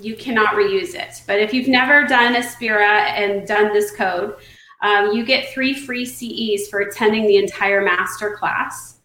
you 0.00 0.16
cannot 0.16 0.54
reuse 0.54 0.94
it. 0.94 1.22
But 1.26 1.40
if 1.40 1.52
you've 1.52 1.68
never 1.68 2.04
done 2.06 2.34
Aspira 2.34 3.10
and 3.12 3.46
done 3.46 3.72
this 3.72 3.90
code, 3.96 4.36
um, 4.82 5.12
you 5.12 5.24
get 5.24 5.52
three 5.52 5.74
free 5.74 6.04
CEs 6.04 6.68
for 6.68 6.80
attending 6.80 7.26
the 7.26 7.36
entire 7.36 7.82
master 7.82 8.36
class. 8.36 8.98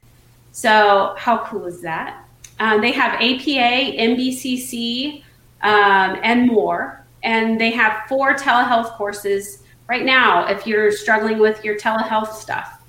So 0.52 1.16
how 1.18 1.46
cool 1.46 1.66
is 1.66 1.82
that? 1.82 2.23
Um, 2.64 2.80
they 2.80 2.94
have 2.94 3.16
APA, 3.16 3.98
NBCC, 4.00 5.22
um, 5.64 6.18
and 6.24 6.48
more. 6.48 7.06
And 7.22 7.60
they 7.60 7.72
have 7.72 8.08
four 8.08 8.36
telehealth 8.36 8.96
courses 8.96 9.64
right 9.90 10.06
now 10.06 10.48
if 10.48 10.66
you're 10.66 10.90
struggling 10.90 11.40
with 11.40 11.66
your 11.66 11.78
telehealth 11.78 12.32
stuff. 12.32 12.82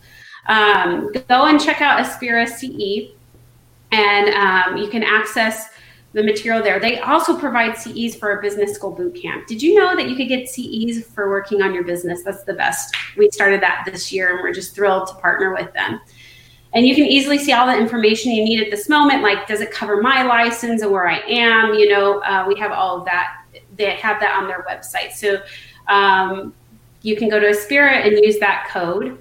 Um, 0.47 1.13
go 1.29 1.47
and 1.47 1.61
check 1.61 1.81
out 1.81 1.99
Aspira 1.99 2.47
CE, 2.47 3.17
and 3.91 4.29
um, 4.35 4.77
you 4.77 4.89
can 4.91 5.03
access 5.03 5.71
the 6.13 6.23
material 6.23 6.63
there. 6.63 6.79
They 6.79 7.01
also 7.01 7.37
provide 7.37 7.77
CEs 7.77 8.15
for 8.15 8.39
a 8.39 8.43
business 8.43 8.75
school 8.75 8.93
boot 8.93 9.21
camp. 9.21 9.49
Did 9.49 9.61
you 9.61 9.75
know 9.75 9.97
that 9.97 10.09
you 10.09 10.15
could 10.15 10.29
get 10.29 10.49
CEs 10.49 11.05
for 11.05 11.31
working 11.31 11.63
on 11.63 11.75
your 11.75 11.83
business? 11.83 12.23
That's 12.23 12.45
the 12.45 12.55
best. 12.55 12.95
We 13.17 13.29
started 13.33 13.61
that 13.63 13.89
this 13.91 14.13
year, 14.13 14.35
and 14.35 14.41
we're 14.41 14.53
just 14.53 14.77
thrilled 14.77 15.09
to 15.09 15.15
partner 15.15 15.53
with 15.53 15.73
them 15.73 16.01
and 16.75 16.85
you 16.85 16.95
can 16.95 17.05
easily 17.05 17.39
see 17.39 17.53
all 17.53 17.67
the 17.67 17.77
information 17.77 18.33
you 18.33 18.45
need 18.45 18.61
at 18.61 18.71
this 18.71 18.89
moment 18.89 19.23
like 19.23 19.47
does 19.47 19.61
it 19.61 19.71
cover 19.71 20.03
my 20.03 20.23
license 20.23 20.83
and 20.83 20.91
where 20.91 21.09
i 21.09 21.21
am? 21.21 21.75
You 21.75 21.89
know 21.89 22.21
uh, 22.21 22.45
we 22.47 22.59
have 22.59 22.73
all 22.73 22.99
of 22.99 23.05
that 23.07 23.45
they 23.77 23.91
have 23.97 24.21
that 24.21 24.39
on 24.39 24.47
their 24.47 24.65
website. 24.69 25.13
So 25.13 25.43
um, 25.89 26.55
you 27.03 27.17
can 27.17 27.29
go 27.29 27.41
to 27.41 27.47
Aspira 27.47 28.07
and 28.07 28.25
use 28.25 28.39
that 28.39 28.69
code. 28.71 29.19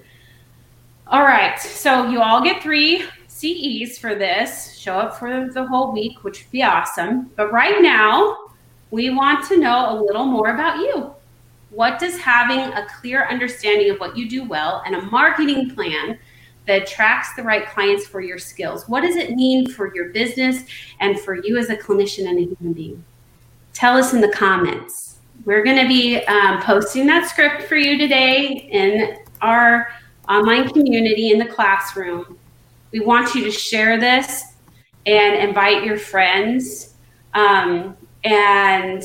All 1.08 1.22
right 1.22 1.60
so 1.60 2.10
you 2.10 2.22
all 2.22 2.44
get 2.44 2.62
three 2.62 3.06
ces 3.28 3.98
for 3.98 4.16
this. 4.16 4.78
Show 4.78 4.98
up 4.98 5.18
for 5.18 5.50
the 5.54 5.66
whole 5.66 5.92
week 5.94 6.24
which 6.24 6.44
would 6.44 6.52
be 6.52 6.64
awesome. 6.64 7.32
But 7.36 7.52
right 7.52 7.82
now 7.82 8.38
we 8.92 9.10
want 9.10 9.48
to 9.48 9.60
know 9.60 9.92
a 9.92 9.96
little 10.02 10.26
more 10.26 10.54
about 10.54 10.78
you. 10.78 11.14
What 11.70 12.00
does 12.00 12.18
having 12.18 12.60
a 12.60 12.86
clear 13.00 13.28
understanding 13.28 13.90
of 13.90 14.00
what 14.00 14.16
you 14.16 14.30
do 14.30 14.44
well 14.44 14.84
and 14.86 14.96
a 14.96 15.02
marketing 15.02 15.74
plan 15.74 16.20
that 16.68 16.84
attracts 16.84 17.36
the 17.36 17.44
right 17.44 17.68
clients 17.68 18.06
for 18.06 18.22
your 18.22 18.38
skills. 18.38 18.88
What 18.88 19.02
does 19.02 19.16
it 19.16 19.32
mean 19.32 19.70
for 19.70 19.94
your 19.94 20.10
business 20.10 20.64
and 21.00 21.20
for 21.20 21.36
you 21.36 21.58
as 21.58 21.70
a 21.70 21.76
clinician 21.76 22.28
and 22.28 22.40
a 22.40 22.56
human 22.56 22.74
being? 22.74 23.04
Tell 23.74 23.98
us 23.98 24.14
in 24.14 24.22
the 24.22 24.32
comments. 24.32 25.20
We're 25.46 25.64
going 25.64 25.82
to 25.82 25.88
be 25.88 26.24
um, 26.26 26.62
posting 26.62 27.06
that 27.08 27.30
script 27.30 27.64
for 27.64 27.76
you 27.76 27.98
today 27.98 28.70
in 28.72 29.18
our 29.42 29.90
online 30.30 30.70
community 30.70 31.32
in 31.32 31.40
the 31.40 31.46
classroom. 31.46 32.38
We 32.92 33.02
want 33.02 33.36
you 33.36 33.44
to 33.44 33.52
share 33.52 34.00
this 34.00 34.44
and 35.06 35.36
invite 35.36 35.84
your 35.84 35.98
friends. 35.98 36.94
Um, 37.34 37.98
and 38.24 39.04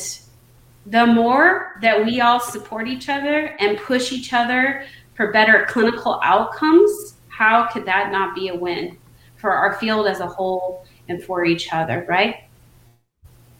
the 0.87 1.07
more 1.07 1.79
that 1.83 2.05
we 2.05 2.21
all 2.21 2.39
support 2.39 2.87
each 2.87 3.09
other 3.09 3.57
and 3.59 3.79
push 3.79 4.13
each 4.13 4.33
other 4.33 4.85
for 5.15 5.33
better 5.33 5.67
clinical 5.69 6.21
outcomes, 6.23 7.15
how 7.39 7.69
could 7.69 7.85
that 7.85 8.11
not 8.11 8.35
be 8.35 8.49
a 8.49 8.55
win 8.55 8.99
for 9.37 9.53
our 9.53 9.75
field 9.75 10.09
as 10.09 10.19
a 10.19 10.27
whole 10.27 10.85
and 11.09 11.23
for 11.23 11.45
each 11.45 11.73
other, 11.73 12.05
right? 12.09 12.49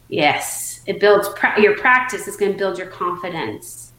Yes, 0.09 0.81
it 0.85 0.99
builds 0.99 1.29
pra- 1.29 1.61
your 1.61 1.77
practice 1.77 2.27
is 2.27 2.35
going 2.35 2.51
to 2.51 2.57
build 2.57 2.77
your 2.77 2.87
confidence. 2.87 3.93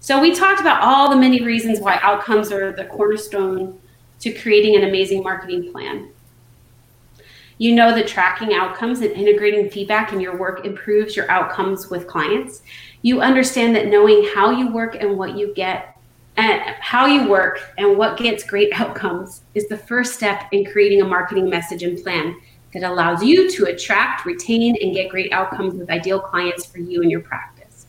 So 0.00 0.20
we 0.20 0.34
talked 0.34 0.60
about 0.60 0.82
all 0.82 1.08
the 1.08 1.16
many 1.16 1.42
reasons 1.42 1.80
why 1.80 2.00
outcomes 2.02 2.52
are 2.52 2.72
the 2.72 2.84
cornerstone 2.84 3.80
to 4.20 4.30
creating 4.30 4.76
an 4.76 4.84
amazing 4.84 5.22
marketing 5.22 5.72
plan. 5.72 6.10
You 7.56 7.74
know 7.74 7.94
that 7.94 8.06
tracking 8.06 8.52
outcomes 8.52 9.00
and 9.00 9.12
integrating 9.12 9.70
feedback 9.70 10.12
in 10.12 10.20
your 10.20 10.36
work 10.36 10.66
improves 10.66 11.16
your 11.16 11.30
outcomes 11.30 11.88
with 11.88 12.06
clients. 12.06 12.60
You 13.00 13.22
understand 13.22 13.74
that 13.74 13.86
knowing 13.86 14.28
how 14.34 14.50
you 14.50 14.70
work 14.70 14.96
and 14.96 15.16
what 15.16 15.38
you 15.38 15.54
get 15.54 15.91
and 16.36 16.62
how 16.80 17.06
you 17.06 17.28
work 17.28 17.72
and 17.78 17.96
what 17.96 18.18
gets 18.18 18.44
great 18.44 18.72
outcomes 18.80 19.42
is 19.54 19.68
the 19.68 19.76
first 19.76 20.14
step 20.14 20.44
in 20.52 20.64
creating 20.64 21.02
a 21.02 21.04
marketing 21.04 21.48
message 21.48 21.82
and 21.82 22.02
plan 22.02 22.40
that 22.72 22.82
allows 22.82 23.22
you 23.22 23.50
to 23.50 23.66
attract, 23.66 24.24
retain, 24.24 24.76
and 24.80 24.94
get 24.94 25.10
great 25.10 25.32
outcomes 25.32 25.74
with 25.74 25.90
ideal 25.90 26.18
clients 26.18 26.64
for 26.64 26.78
you 26.78 27.02
and 27.02 27.10
your 27.10 27.20
practice. 27.20 27.86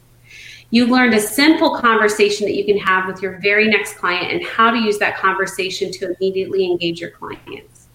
You've 0.72 0.90
learned 0.90 1.14
a 1.14 1.20
simple 1.20 1.78
conversation 1.78 2.48
that 2.48 2.56
you 2.56 2.66
can 2.66 2.78
have 2.80 3.08
with 3.08 3.22
your 3.22 3.40
very 3.40 3.68
next 3.68 3.94
client 3.98 4.32
and 4.32 4.44
how 4.44 4.72
to 4.72 4.78
use 4.78 4.98
that 4.98 5.18
conversation 5.18 5.92
to 5.92 6.16
immediately 6.16 6.66
engage 6.66 7.00
your 7.00 7.12
clients. 7.12 7.88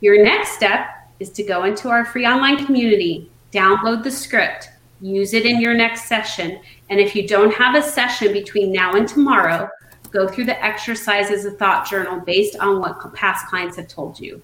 Your 0.00 0.22
next 0.22 0.50
step 0.50 0.88
is 1.20 1.30
to 1.30 1.42
go 1.42 1.64
into 1.64 1.88
our 1.88 2.04
free 2.04 2.26
online 2.26 2.66
community, 2.66 3.30
download 3.52 4.02
the 4.02 4.10
script, 4.10 4.70
use 5.00 5.34
it 5.34 5.46
in 5.46 5.60
your 5.60 5.74
next 5.74 6.06
session. 6.06 6.60
And 6.90 7.00
if 7.00 7.14
you 7.14 7.26
don't 7.26 7.54
have 7.54 7.74
a 7.74 7.82
session 7.82 8.32
between 8.32 8.72
now 8.72 8.92
and 8.92 9.08
tomorrow, 9.08 9.70
go 10.10 10.28
through 10.28 10.44
the 10.44 10.64
exercises 10.64 11.44
of 11.44 11.58
thought 11.58 11.88
journal 11.88 12.20
based 12.20 12.56
on 12.58 12.80
what 12.80 13.14
past 13.14 13.46
clients 13.46 13.76
have 13.76 13.88
told 13.88 14.18
you. 14.18 14.42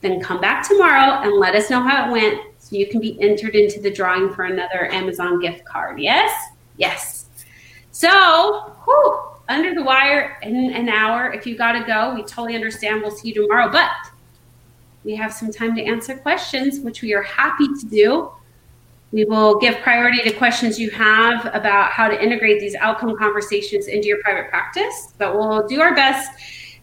Then 0.00 0.20
come 0.20 0.40
back 0.40 0.66
tomorrow 0.66 1.22
and 1.22 1.38
let 1.38 1.54
us 1.54 1.70
know 1.70 1.80
how 1.80 2.08
it 2.08 2.12
went 2.12 2.40
so 2.58 2.76
you 2.76 2.88
can 2.88 3.00
be 3.00 3.20
entered 3.20 3.54
into 3.54 3.80
the 3.80 3.90
drawing 3.90 4.32
for 4.32 4.44
another 4.44 4.90
Amazon 4.92 5.40
gift 5.40 5.64
card. 5.64 6.00
Yes? 6.00 6.32
Yes. 6.76 7.26
So, 7.92 8.72
whew, 8.84 9.32
under 9.48 9.74
the 9.74 9.82
wire 9.82 10.38
in 10.42 10.72
an 10.72 10.88
hour. 10.88 11.32
If 11.32 11.46
you 11.46 11.56
got 11.56 11.72
to 11.72 11.84
go, 11.84 12.14
we 12.14 12.22
totally 12.22 12.54
understand. 12.54 13.02
We'll 13.02 13.10
see 13.10 13.28
you 13.28 13.34
tomorrow. 13.34 13.70
But 13.70 13.90
we 15.04 15.14
have 15.16 15.32
some 15.32 15.52
time 15.52 15.74
to 15.76 15.82
answer 15.82 16.16
questions, 16.16 16.80
which 16.80 17.02
we 17.02 17.14
are 17.14 17.22
happy 17.22 17.66
to 17.66 17.86
do. 17.86 18.30
We 19.12 19.24
will 19.26 19.58
give 19.58 19.76
priority 19.80 20.22
to 20.22 20.32
questions 20.32 20.78
you 20.80 20.90
have 20.90 21.44
about 21.54 21.92
how 21.92 22.08
to 22.08 22.20
integrate 22.20 22.60
these 22.60 22.74
outcome 22.74 23.16
conversations 23.16 23.86
into 23.86 24.08
your 24.08 24.18
private 24.22 24.48
practice, 24.48 25.12
but 25.18 25.34
we'll 25.34 25.66
do 25.68 25.82
our 25.82 25.94
best 25.94 26.30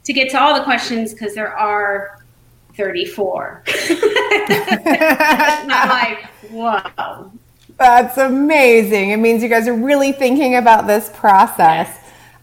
to 0.03 0.13
get 0.13 0.30
to 0.32 0.39
all 0.39 0.53
the 0.53 0.63
questions 0.63 1.11
because 1.13 1.34
there 1.34 1.51
are 1.57 2.23
34. 2.75 3.63
not 5.65 5.89
like, 5.89 6.25
whoa. 6.51 7.32
That's 7.77 8.17
amazing. 8.17 9.09
It 9.09 9.17
means 9.17 9.41
you 9.41 9.49
guys 9.49 9.67
are 9.67 9.73
really 9.73 10.11
thinking 10.11 10.55
about 10.55 10.86
this 10.86 11.09
process. 11.15 11.99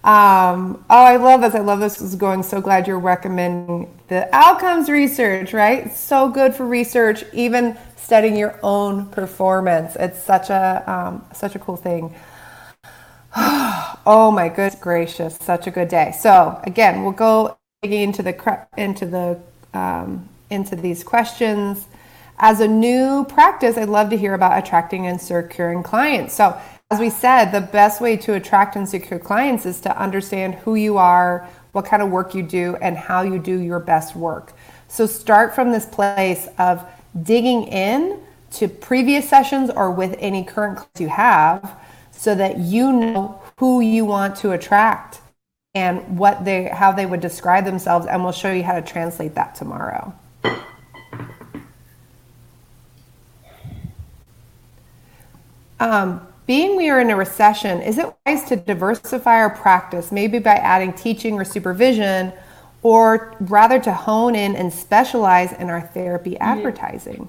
Um, 0.07 0.85
oh, 0.89 1.05
I 1.05 1.17
love 1.17 1.41
this. 1.41 1.57
I 1.57 1.59
love 1.59 1.81
this 1.81 2.01
is 2.01 2.15
going. 2.15 2.45
So 2.45 2.61
glad 2.61 2.87
you're 2.87 3.01
recommending 3.01 3.93
the 4.07 4.33
outcomes 4.33 4.89
research, 4.89 5.53
right? 5.53 5.87
It's 5.87 5.99
so 5.99 6.29
good 6.29 6.55
for 6.55 6.65
research, 6.65 7.25
even 7.33 7.77
studying 7.97 8.37
your 8.37 8.57
own 8.63 9.07
performance. 9.07 9.97
It's 9.97 10.23
such 10.23 10.49
a 10.49 10.85
um, 10.87 11.25
such 11.35 11.57
a 11.57 11.59
cool 11.59 11.75
thing. 11.75 12.15
oh 13.37 14.31
my 14.33 14.49
goodness 14.49 14.77
gracious, 14.81 15.35
such 15.39 15.67
a 15.67 15.73
good 15.73 15.89
day. 15.89 16.15
So 16.17 16.61
again, 16.63 17.03
we'll 17.03 17.11
go 17.11 17.59
into 17.83 18.23
the 18.23 18.67
into 18.77 19.07
the 19.07 19.41
um, 19.77 20.29
into 20.51 20.77
these 20.77 21.03
questions. 21.03 21.85
As 22.39 22.61
a 22.61 22.69
new 22.69 23.25
practice, 23.25 23.77
I'd 23.77 23.89
love 23.89 24.11
to 24.11 24.17
hear 24.17 24.35
about 24.35 24.57
attracting 24.57 25.09
and 25.09 25.21
securing 25.21 25.83
clients. 25.83 26.35
So 26.35 26.57
as 26.91 27.01
we 27.01 27.11
said, 27.11 27.51
the 27.51 27.61
best 27.61 28.01
way 28.01 28.17
to 28.17 28.35
attract 28.35 28.77
and 28.77 28.89
secure 28.89 29.19
clients 29.19 29.67
is 29.67 29.81
to 29.81 30.01
understand 30.01 30.55
who 30.55 30.77
you 30.77 30.99
are, 30.99 31.49
what 31.73 31.85
kind 31.85 32.01
of 32.01 32.11
work 32.11 32.33
you 32.33 32.45
do, 32.45 32.77
and 32.81 32.97
how 32.97 33.23
you 33.23 33.41
do 33.41 33.59
your 33.61 33.81
best 33.81 34.15
work. 34.15 34.53
So 34.87 35.07
start 35.07 35.53
from 35.53 35.73
this 35.73 35.85
place 35.85 36.47
of 36.59 36.89
digging 37.21 37.65
in 37.65 38.21
to 38.53 38.69
previous 38.69 39.29
sessions 39.29 39.69
or 39.69 39.91
with 39.91 40.15
any 40.21 40.45
current 40.45 40.77
clients 40.77 41.01
you 41.01 41.09
have 41.09 41.77
so 42.13 42.37
that 42.37 42.59
you 42.59 42.93
know 42.93 43.43
who 43.59 43.81
you 43.81 44.05
want 44.05 44.37
to 44.37 44.53
attract 44.53 45.21
and 45.75 46.17
what 46.17 46.45
they 46.45 46.65
how 46.65 46.93
they 46.93 47.05
would 47.05 47.21
describe 47.21 47.65
themselves 47.65 48.07
and 48.07 48.23
we'll 48.23 48.33
show 48.33 48.53
you 48.53 48.63
how 48.63 48.73
to 48.75 48.81
translate 48.81 49.35
that 49.35 49.57
tomorrow. 49.57 50.15
Um, 55.79 56.27
being 56.47 56.77
we 56.77 56.89
are 56.89 57.01
in 57.01 57.11
a 57.11 57.17
recession, 57.17 57.83
is 57.83 57.99
it 57.99 58.13
wise 58.25 58.45
to 58.45 58.57
diversify 58.57 59.37
our 59.37 59.51
practice, 59.51 60.13
maybe 60.13 60.39
by 60.39 60.55
adding 60.55 60.93
teaching 60.93 61.35
or 61.35 61.45
supervision, 61.45 62.33
or 62.83 63.35
rather 63.41 63.81
to 63.81 63.93
hone 63.93 64.37
in 64.37 64.55
and 64.55 64.73
specialize 64.73 65.53
in 65.55 65.69
our 65.71 65.81
therapy 65.81 66.33
mm-hmm. 66.33 66.43
advertising? 66.43 67.29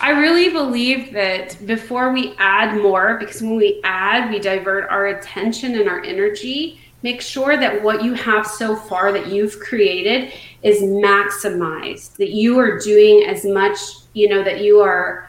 I 0.00 0.10
really 0.10 0.50
believe 0.50 1.12
that 1.12 1.58
before 1.66 2.12
we 2.12 2.34
add 2.38 2.80
more, 2.80 3.18
because 3.18 3.42
when 3.42 3.56
we 3.56 3.80
add, 3.84 4.30
we 4.30 4.38
divert 4.38 4.88
our 4.90 5.06
attention 5.08 5.74
and 5.74 5.88
our 5.88 6.02
energy. 6.02 6.80
Make 7.02 7.20
sure 7.20 7.56
that 7.56 7.82
what 7.82 8.02
you 8.02 8.14
have 8.14 8.46
so 8.46 8.74
far 8.74 9.12
that 9.12 9.26
you've 9.28 9.58
created 9.60 10.32
is 10.62 10.82
maximized, 10.82 12.16
that 12.16 12.30
you 12.30 12.58
are 12.58 12.78
doing 12.78 13.24
as 13.28 13.44
much, 13.44 13.78
you 14.14 14.28
know, 14.28 14.42
that 14.42 14.60
you 14.60 14.80
are 14.80 15.27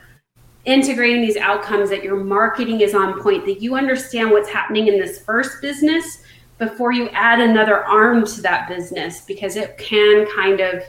integrating 0.66 1.22
these 1.22 1.38
outcomes, 1.38 1.90
that 1.90 2.04
your 2.04 2.18
marketing 2.18 2.82
is 2.82 2.94
on 2.94 3.22
point, 3.22 3.46
that 3.46 3.62
you 3.62 3.76
understand 3.76 4.32
what's 4.32 4.50
happening 4.50 4.88
in 4.88 5.00
this 5.00 5.20
first 5.20 5.62
business 5.62 6.24
before 6.58 6.92
you 6.92 7.10
add 7.10 7.40
another 7.40 7.86
arm 7.86 8.26
to 8.26 8.42
that 8.42 8.68
business 8.68 9.22
because 9.22 9.56
it 9.56 9.78
can 9.78 10.28
kind 10.36 10.60
of 10.60 10.84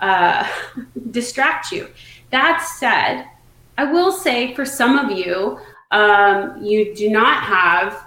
uh, 0.00 0.48
distract 1.10 1.70
you. 1.70 1.88
That 2.30 2.66
said, 2.78 3.26
I 3.76 3.84
will 3.84 4.10
say 4.10 4.54
for 4.54 4.64
some 4.64 4.98
of 4.98 5.16
you, 5.16 5.58
um, 5.90 6.62
you 6.62 6.94
do 6.94 7.10
not 7.10 7.42
have 7.42 8.06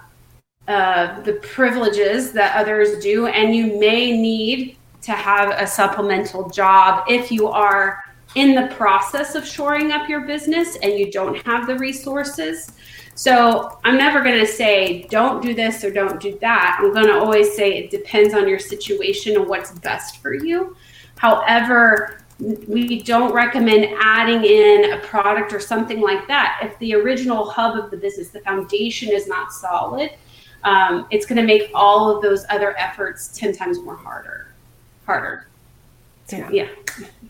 uh, 0.66 1.20
the 1.22 1.34
privileges 1.34 2.32
that 2.32 2.54
others 2.56 3.02
do, 3.02 3.26
and 3.26 3.54
you 3.54 3.78
may 3.78 4.20
need 4.20 4.76
to 5.02 5.12
have 5.12 5.50
a 5.50 5.66
supplemental 5.66 6.50
job 6.50 7.04
if 7.08 7.32
you 7.32 7.48
are 7.48 8.04
in 8.34 8.54
the 8.54 8.74
process 8.74 9.34
of 9.34 9.46
shoring 9.46 9.92
up 9.92 10.08
your 10.08 10.20
business 10.20 10.76
and 10.76 10.92
you 10.92 11.10
don't 11.10 11.44
have 11.46 11.66
the 11.66 11.76
resources. 11.78 12.72
So 13.14 13.78
I'm 13.84 13.96
never 13.96 14.22
going 14.22 14.38
to 14.38 14.46
say, 14.46 15.02
don't 15.10 15.42
do 15.42 15.54
this 15.54 15.82
or 15.82 15.90
don't 15.90 16.20
do 16.20 16.38
that. 16.40 16.78
I'm 16.80 16.92
going 16.92 17.06
to 17.06 17.18
always 17.18 17.54
say 17.56 17.76
it 17.76 17.90
depends 17.90 18.34
on 18.34 18.48
your 18.48 18.58
situation 18.58 19.36
and 19.36 19.48
what's 19.48 19.72
best 19.80 20.18
for 20.18 20.34
you. 20.34 20.76
However, 21.16 22.22
we 22.38 23.02
don't 23.02 23.32
recommend 23.32 23.88
adding 23.98 24.44
in 24.44 24.92
a 24.92 24.98
product 25.00 25.52
or 25.52 25.58
something 25.58 26.00
like 26.00 26.28
that. 26.28 26.60
If 26.62 26.78
the 26.78 26.94
original 26.94 27.50
hub 27.50 27.76
of 27.76 27.90
the 27.90 27.96
business, 27.96 28.28
the 28.28 28.40
foundation 28.40 29.10
is 29.10 29.26
not 29.26 29.52
solid, 29.52 30.12
um, 30.62 31.06
it's 31.10 31.26
going 31.26 31.40
to 31.40 31.46
make 31.46 31.70
all 31.74 32.14
of 32.14 32.22
those 32.22 32.44
other 32.50 32.78
efforts 32.78 33.28
10 33.36 33.52
times 33.54 33.80
more 33.80 33.96
harder. 33.96 34.52
Harder. 35.06 35.48
Yeah. 36.30 36.48
yeah. 36.50 36.68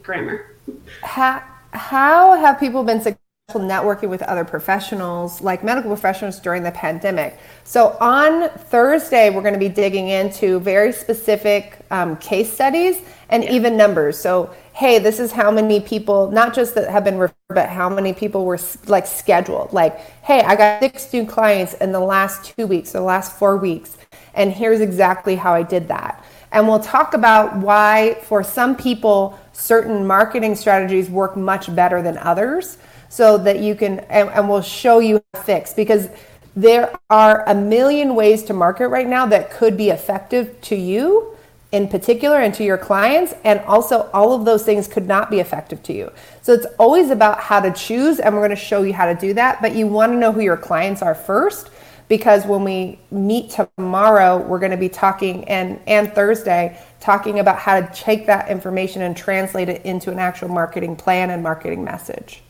Grammar. 0.02 0.57
How, 1.02 1.42
how 1.72 2.36
have 2.40 2.58
people 2.58 2.82
been 2.82 3.00
successful 3.00 3.18
networking 3.54 4.08
with 4.10 4.22
other 4.22 4.44
professionals, 4.44 5.40
like 5.40 5.64
medical 5.64 5.90
professionals 5.90 6.38
during 6.38 6.62
the 6.62 6.70
pandemic? 6.70 7.38
So, 7.64 7.96
on 8.00 8.50
Thursday, 8.50 9.30
we're 9.30 9.42
going 9.42 9.54
to 9.54 9.60
be 9.60 9.68
digging 9.68 10.08
into 10.08 10.60
very 10.60 10.92
specific 10.92 11.78
um, 11.90 12.16
case 12.16 12.52
studies 12.52 13.00
and 13.30 13.44
yeah. 13.44 13.52
even 13.52 13.76
numbers. 13.76 14.18
So, 14.18 14.54
hey, 14.74 14.98
this 14.98 15.18
is 15.18 15.32
how 15.32 15.50
many 15.50 15.80
people, 15.80 16.30
not 16.30 16.54
just 16.54 16.74
that 16.74 16.88
have 16.90 17.04
been 17.04 17.18
referred, 17.18 17.34
but 17.48 17.68
how 17.68 17.88
many 17.88 18.12
people 18.12 18.44
were 18.44 18.58
like 18.86 19.06
scheduled. 19.06 19.72
Like, 19.72 19.98
hey, 20.22 20.40
I 20.42 20.54
got 20.54 20.82
six 20.82 21.12
new 21.12 21.26
clients 21.26 21.74
in 21.74 21.92
the 21.92 22.00
last 22.00 22.54
two 22.56 22.66
weeks, 22.66 22.92
the 22.92 23.00
last 23.00 23.38
four 23.38 23.56
weeks, 23.56 23.96
and 24.34 24.52
here's 24.52 24.80
exactly 24.80 25.36
how 25.36 25.54
I 25.54 25.62
did 25.62 25.88
that. 25.88 26.24
And 26.52 26.66
we'll 26.66 26.80
talk 26.80 27.14
about 27.14 27.56
why, 27.56 28.18
for 28.22 28.42
some 28.42 28.76
people, 28.76 29.38
certain 29.58 30.06
marketing 30.06 30.54
strategies 30.54 31.10
work 31.10 31.36
much 31.36 31.74
better 31.74 32.00
than 32.00 32.16
others 32.18 32.78
so 33.08 33.36
that 33.36 33.58
you 33.58 33.74
can, 33.74 33.98
and, 34.00 34.28
and 34.30 34.48
we'll 34.48 34.62
show 34.62 35.00
you 35.00 35.20
how 35.34 35.40
to 35.40 35.44
fix 35.44 35.74
because 35.74 36.08
there 36.54 36.96
are 37.10 37.42
a 37.48 37.54
million 37.54 38.14
ways 38.14 38.44
to 38.44 38.52
market 38.52 38.88
right 38.88 39.08
now 39.08 39.26
that 39.26 39.50
could 39.50 39.76
be 39.76 39.90
effective 39.90 40.60
to 40.60 40.76
you 40.76 41.34
in 41.72 41.88
particular 41.88 42.38
and 42.38 42.54
to 42.54 42.62
your 42.64 42.78
clients 42.78 43.34
and 43.44 43.58
also 43.60 44.08
all 44.14 44.32
of 44.32 44.44
those 44.44 44.62
things 44.62 44.86
could 44.86 45.06
not 45.06 45.28
be 45.28 45.40
effective 45.40 45.82
to 45.82 45.92
you. 45.92 46.10
So 46.40 46.52
it's 46.52 46.66
always 46.78 47.10
about 47.10 47.40
how 47.40 47.60
to 47.60 47.72
choose 47.72 48.20
and 48.20 48.34
we're 48.34 48.40
going 48.40 48.50
to 48.50 48.56
show 48.56 48.82
you 48.82 48.92
how 48.92 49.12
to 49.12 49.14
do 49.14 49.34
that 49.34 49.60
but 49.60 49.74
you 49.74 49.88
want 49.88 50.12
to 50.12 50.16
know 50.16 50.32
who 50.32 50.40
your 50.40 50.56
clients 50.56 51.02
are 51.02 51.16
first 51.16 51.70
because 52.08 52.46
when 52.46 52.64
we 52.64 52.98
meet 53.10 53.50
tomorrow, 53.50 54.38
we're 54.38 54.58
going 54.58 54.70
to 54.70 54.78
be 54.78 54.88
talking 54.88 55.44
and, 55.44 55.78
and 55.86 56.12
Thursday 56.14 56.80
talking 57.00 57.38
about 57.38 57.58
how 57.58 57.80
to 57.80 57.94
take 57.94 58.26
that 58.26 58.48
information 58.48 59.02
and 59.02 59.16
translate 59.16 59.68
it 59.68 59.84
into 59.84 60.10
an 60.10 60.18
actual 60.18 60.48
marketing 60.48 60.96
plan 60.96 61.30
and 61.30 61.42
marketing 61.42 61.84
message. 61.84 62.42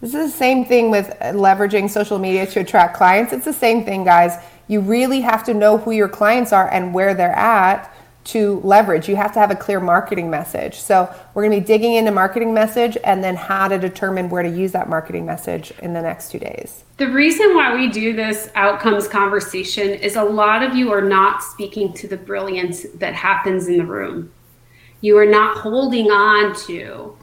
This 0.00 0.14
is 0.14 0.32
the 0.32 0.38
same 0.38 0.64
thing 0.64 0.90
with 0.90 1.10
leveraging 1.20 1.90
social 1.90 2.18
media 2.18 2.46
to 2.46 2.60
attract 2.60 2.96
clients. 2.96 3.34
It's 3.34 3.44
the 3.44 3.52
same 3.52 3.84
thing, 3.84 4.02
guys. 4.02 4.42
You 4.66 4.80
really 4.80 5.20
have 5.20 5.44
to 5.44 5.52
know 5.52 5.76
who 5.76 5.90
your 5.90 6.08
clients 6.08 6.54
are 6.54 6.70
and 6.70 6.94
where 6.94 7.12
they're 7.12 7.36
at 7.36 7.94
to 8.22 8.60
leverage. 8.64 9.08
You 9.08 9.16
have 9.16 9.32
to 9.32 9.40
have 9.40 9.50
a 9.50 9.56
clear 9.56 9.80
marketing 9.80 10.30
message. 10.30 10.78
So, 10.78 11.12
we're 11.34 11.42
going 11.44 11.58
to 11.58 11.60
be 11.60 11.66
digging 11.66 11.94
into 11.94 12.10
marketing 12.10 12.52
message 12.52 12.96
and 13.04 13.24
then 13.24 13.36
how 13.36 13.68
to 13.68 13.78
determine 13.78 14.30
where 14.30 14.42
to 14.42 14.48
use 14.48 14.72
that 14.72 14.88
marketing 14.88 15.24
message 15.24 15.72
in 15.80 15.94
the 15.94 16.02
next 16.02 16.30
two 16.30 16.38
days. 16.38 16.84
The 16.98 17.08
reason 17.08 17.54
why 17.54 17.74
we 17.74 17.88
do 17.88 18.14
this 18.14 18.50
outcomes 18.54 19.08
conversation 19.08 19.88
is 19.90 20.16
a 20.16 20.24
lot 20.24 20.62
of 20.62 20.74
you 20.74 20.92
are 20.92 21.00
not 21.00 21.42
speaking 21.42 21.92
to 21.94 22.08
the 22.08 22.16
brilliance 22.16 22.84
that 22.96 23.14
happens 23.14 23.68
in 23.68 23.78
the 23.78 23.86
room. 23.86 24.30
You 25.00 25.16
are 25.16 25.26
not 25.26 25.56
holding 25.56 26.10
on 26.10 26.54
to 26.66 27.16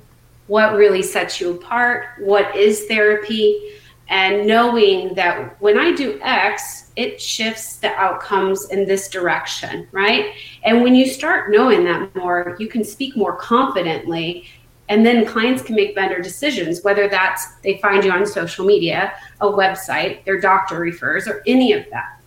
what 0.47 0.75
really 0.75 1.03
sets 1.03 1.39
you 1.39 1.51
apart, 1.51 2.05
what 2.19 2.55
is 2.55 2.85
therapy, 2.85 3.73
and 4.09 4.47
knowing 4.47 5.13
that 5.15 5.61
when 5.61 5.77
I 5.77 5.93
do 5.93 6.19
X, 6.21 6.86
it 6.97 7.21
shifts 7.21 7.77
the 7.77 7.93
outcomes 7.93 8.69
in 8.71 8.85
this 8.85 9.07
direction, 9.07 9.87
right? 9.91 10.33
And 10.63 10.81
when 10.83 10.95
you 10.95 11.05
start 11.05 11.51
knowing 11.51 11.83
that 11.85 12.13
more, 12.15 12.57
you 12.59 12.67
can 12.67 12.83
speak 12.83 13.15
more 13.15 13.35
confidently. 13.35 14.45
And 14.89 15.05
then 15.05 15.25
clients 15.25 15.61
can 15.61 15.75
make 15.75 15.93
better 15.93 16.21
decisions, 16.21 16.83
whether 16.83 17.07
that's 17.07 17.55
they 17.57 17.77
find 17.77 18.03
you 18.03 18.11
on 18.11 18.25
social 18.25 18.65
media, 18.65 19.13
a 19.41 19.45
website, 19.45 20.25
their 20.25 20.41
doctor 20.41 20.79
refers, 20.79 21.27
or 21.27 21.43
any 21.45 21.71
of 21.73 21.85
that. 21.91 22.19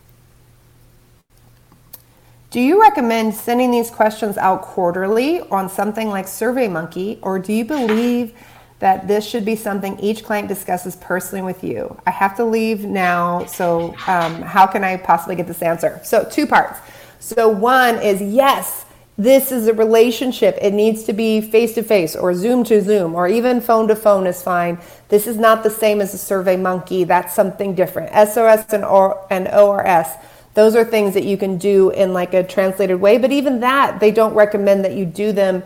Do 2.49 2.61
you 2.61 2.81
recommend 2.81 3.33
sending 3.33 3.71
these 3.71 3.89
questions 3.89 4.37
out 4.37 4.61
quarterly 4.61 5.41
on 5.49 5.69
something 5.69 6.09
like 6.09 6.27
SurveyMonkey, 6.27 7.19
or 7.21 7.39
do 7.39 7.51
you 7.51 7.65
believe 7.65 8.33
that 8.81 9.07
this 9.07 9.25
should 9.25 9.45
be 9.45 9.55
something 9.55 9.97
each 9.99 10.23
client 10.23 10.47
discusses 10.47 10.97
personally 10.97 11.41
with 11.41 11.63
you? 11.63 11.97
I 12.05 12.11
have 12.11 12.35
to 12.37 12.45
leave 12.45 12.83
now, 12.83 13.45
so 13.45 13.95
um, 14.07 14.41
how 14.41 14.67
can 14.67 14.83
I 14.83 14.97
possibly 14.97 15.35
get 15.35 15.47
this 15.47 15.61
answer? 15.61 15.99
So, 16.03 16.27
two 16.29 16.45
parts. 16.45 16.79
So, 17.19 17.47
one 17.47 17.95
is 18.01 18.21
yes, 18.21 18.85
this 19.17 19.51
is 19.51 19.67
a 19.67 19.73
relationship. 19.73 20.57
It 20.61 20.73
needs 20.73 21.03
to 21.03 21.13
be 21.13 21.41
face 21.41 21.73
to 21.75 21.83
face 21.83 22.15
or 22.15 22.33
Zoom 22.33 22.63
to 22.65 22.81
Zoom 22.81 23.15
or 23.15 23.27
even 23.27 23.61
phone 23.61 23.87
to 23.87 23.95
phone 23.95 24.27
is 24.27 24.43
fine. 24.43 24.79
This 25.09 25.27
is 25.27 25.37
not 25.37 25.63
the 25.63 25.69
same 25.69 26.01
as 26.01 26.13
a 26.13 26.17
Survey 26.17 26.57
Monkey. 26.57 27.03
That's 27.03 27.33
something 27.33 27.75
different. 27.75 28.11
SRS 28.11 28.73
and, 28.73 28.83
or, 28.83 29.25
and 29.29 29.47
ORS 29.47 30.07
those 30.53 30.75
are 30.75 30.83
things 30.83 31.13
that 31.13 31.23
you 31.23 31.37
can 31.37 31.57
do 31.57 31.91
in 31.91 32.13
like 32.13 32.33
a 32.33 32.43
translated 32.43 32.99
way, 32.99 33.17
but 33.17 33.31
even 33.31 33.61
that, 33.61 33.99
they 33.99 34.11
don't 34.11 34.33
recommend 34.33 34.83
that 34.83 34.93
you 34.93 35.05
do 35.05 35.31
them 35.31 35.63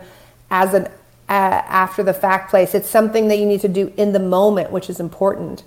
as 0.50 0.74
an 0.74 0.88
uh, 1.28 1.32
after 1.32 2.02
the 2.02 2.14
fact 2.14 2.50
place. 2.50 2.74
It's 2.74 2.88
something 2.88 3.28
that 3.28 3.38
you 3.38 3.46
need 3.46 3.60
to 3.62 3.68
do 3.68 3.92
in 3.96 4.12
the 4.12 4.20
moment, 4.20 4.70
which 4.70 4.88
is 4.88 5.00
important. 5.00 5.62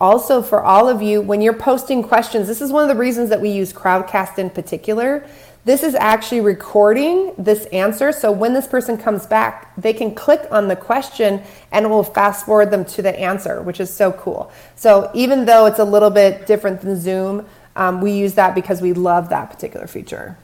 Also, 0.00 0.40
for 0.40 0.62
all 0.62 0.88
of 0.88 1.02
you, 1.02 1.20
when 1.20 1.42
you're 1.42 1.52
posting 1.52 2.02
questions, 2.02 2.46
this 2.46 2.62
is 2.62 2.72
one 2.72 2.82
of 2.82 2.88
the 2.88 3.00
reasons 3.00 3.28
that 3.28 3.40
we 3.40 3.50
use 3.50 3.72
Crowdcast 3.72 4.38
in 4.38 4.48
particular. 4.48 5.26
This 5.66 5.82
is 5.82 5.94
actually 5.94 6.40
recording 6.40 7.34
this 7.36 7.66
answer. 7.66 8.12
So 8.12 8.32
when 8.32 8.54
this 8.54 8.66
person 8.66 8.96
comes 8.96 9.26
back, 9.26 9.74
they 9.76 9.92
can 9.92 10.14
click 10.14 10.48
on 10.50 10.68
the 10.68 10.76
question 10.76 11.42
and 11.70 11.84
it 11.84 11.88
will 11.88 12.02
fast 12.02 12.46
forward 12.46 12.70
them 12.70 12.86
to 12.86 13.02
the 13.02 13.18
answer, 13.20 13.60
which 13.60 13.78
is 13.78 13.92
so 13.92 14.10
cool. 14.12 14.50
So 14.74 15.10
even 15.12 15.44
though 15.44 15.66
it's 15.66 15.78
a 15.78 15.84
little 15.84 16.08
bit 16.08 16.46
different 16.46 16.80
than 16.80 16.98
Zoom, 16.98 17.46
um, 17.76 18.00
we 18.00 18.12
use 18.12 18.34
that 18.34 18.54
because 18.54 18.80
we 18.80 18.94
love 18.94 19.28
that 19.28 19.50
particular 19.50 19.86
feature. 19.86 20.38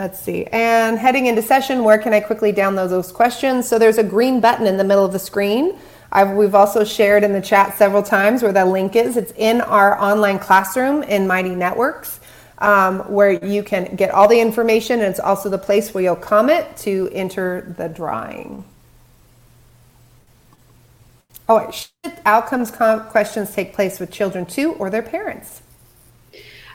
Let's 0.00 0.18
see. 0.18 0.46
And 0.46 0.98
heading 0.98 1.26
into 1.26 1.42
session, 1.42 1.84
where 1.84 1.98
can 1.98 2.14
I 2.14 2.20
quickly 2.20 2.54
download 2.54 2.88
those 2.88 3.12
questions? 3.12 3.68
So 3.68 3.78
there's 3.78 3.98
a 3.98 4.02
green 4.02 4.40
button 4.40 4.66
in 4.66 4.78
the 4.78 4.82
middle 4.82 5.04
of 5.04 5.12
the 5.12 5.18
screen. 5.18 5.78
I've, 6.10 6.30
we've 6.30 6.54
also 6.54 6.84
shared 6.84 7.22
in 7.22 7.34
the 7.34 7.40
chat 7.42 7.76
several 7.76 8.02
times 8.02 8.42
where 8.42 8.50
that 8.50 8.68
link 8.68 8.96
is. 8.96 9.18
It's 9.18 9.34
in 9.36 9.60
our 9.60 10.00
online 10.00 10.38
classroom 10.38 11.02
in 11.02 11.26
Mighty 11.26 11.54
Networks, 11.54 12.18
um, 12.60 13.00
where 13.12 13.32
you 13.44 13.62
can 13.62 13.94
get 13.94 14.10
all 14.10 14.26
the 14.26 14.40
information. 14.40 15.00
And 15.00 15.10
it's 15.10 15.20
also 15.20 15.50
the 15.50 15.58
place 15.58 15.92
where 15.92 16.02
you'll 16.02 16.16
comment 16.16 16.78
to 16.78 17.10
enter 17.12 17.74
the 17.76 17.90
drawing. 17.90 18.64
Oh, 21.46 21.70
should 21.70 21.90
outcomes 22.24 22.70
questions 22.70 23.54
take 23.54 23.74
place 23.74 24.00
with 24.00 24.10
children 24.10 24.46
too 24.46 24.72
or 24.78 24.88
their 24.88 25.02
parents? 25.02 25.60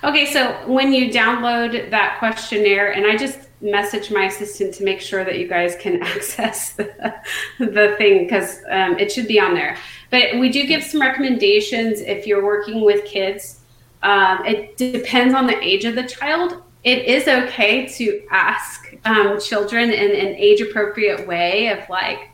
Okay, 0.05 0.27
so 0.27 0.51
when 0.67 0.93
you 0.93 1.09
download 1.11 1.89
that 1.89 2.17
questionnaire, 2.19 2.91
and 2.91 3.07
I 3.07 3.17
just 3.17 3.39
message 3.59 4.11
my 4.11 4.25
assistant 4.25 4.71
to 4.75 4.83
make 4.83 5.01
sure 5.01 5.23
that 5.23 5.39
you 5.39 5.47
guys 5.47 5.75
can 5.77 5.99
access 6.03 6.73
the, 6.73 7.15
the 7.57 7.95
thing 7.97 8.25
because 8.25 8.59
um, 8.69 8.99
it 8.99 9.11
should 9.11 9.27
be 9.27 9.39
on 9.39 9.55
there. 9.55 9.75
But 10.11 10.39
we 10.39 10.49
do 10.49 10.67
give 10.67 10.83
some 10.83 11.01
recommendations 11.01 12.01
if 12.01 12.27
you're 12.27 12.45
working 12.45 12.81
with 12.81 13.03
kids. 13.05 13.61
Um, 14.03 14.45
it 14.45 14.77
depends 14.77 15.33
on 15.33 15.47
the 15.47 15.59
age 15.59 15.85
of 15.85 15.95
the 15.95 16.03
child. 16.03 16.61
It 16.83 17.05
is 17.05 17.27
okay 17.27 17.87
to 17.87 18.27
ask 18.29 18.95
um, 19.05 19.39
children 19.39 19.89
in 19.89 20.11
an 20.11 20.35
age 20.35 20.61
appropriate 20.61 21.25
way 21.25 21.69
of 21.69 21.79
like, 21.89 22.29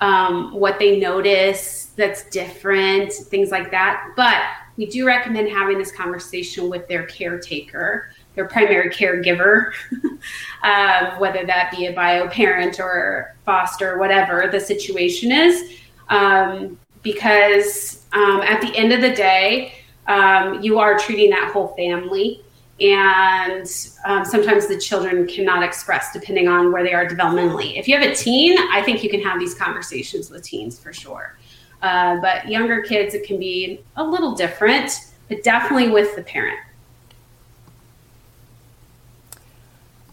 um, 0.00 0.54
what 0.54 0.78
they 0.78 1.00
notice 1.00 1.86
that's 1.96 2.24
different, 2.30 3.12
things 3.12 3.50
like 3.50 3.72
that. 3.72 4.12
But 4.16 4.40
we 4.80 4.86
do 4.86 5.06
recommend 5.06 5.46
having 5.50 5.76
this 5.76 5.92
conversation 5.92 6.70
with 6.70 6.88
their 6.88 7.04
caretaker, 7.04 8.10
their 8.34 8.48
primary 8.48 8.88
caregiver, 8.88 9.72
um, 10.62 11.18
whether 11.20 11.44
that 11.44 11.70
be 11.76 11.84
a 11.84 11.92
bio 11.92 12.26
parent 12.28 12.80
or 12.80 13.36
foster, 13.44 13.98
whatever 13.98 14.48
the 14.50 14.58
situation 14.58 15.32
is. 15.32 15.76
Um, 16.08 16.78
because 17.02 18.06
um, 18.14 18.40
at 18.40 18.62
the 18.62 18.74
end 18.74 18.94
of 18.94 19.02
the 19.02 19.14
day, 19.14 19.74
um, 20.06 20.62
you 20.62 20.78
are 20.78 20.98
treating 20.98 21.28
that 21.28 21.50
whole 21.52 21.74
family 21.76 22.42
and 22.80 23.70
um, 24.06 24.24
sometimes 24.24 24.66
the 24.66 24.78
children 24.78 25.26
cannot 25.26 25.62
express 25.62 26.10
depending 26.14 26.48
on 26.48 26.72
where 26.72 26.82
they 26.82 26.94
are 26.94 27.06
developmentally. 27.06 27.78
If 27.78 27.86
you 27.86 27.98
have 27.98 28.10
a 28.10 28.14
teen, 28.14 28.56
I 28.72 28.80
think 28.80 29.04
you 29.04 29.10
can 29.10 29.20
have 29.20 29.38
these 29.38 29.54
conversations 29.54 30.30
with 30.30 30.42
teens 30.42 30.78
for 30.78 30.90
sure. 30.94 31.36
Uh, 31.82 32.20
but 32.20 32.48
younger 32.48 32.82
kids, 32.82 33.14
it 33.14 33.26
can 33.26 33.38
be 33.38 33.82
a 33.96 34.04
little 34.04 34.34
different, 34.34 35.12
but 35.28 35.42
definitely 35.42 35.88
with 35.88 36.14
the 36.16 36.22
parent. 36.22 36.58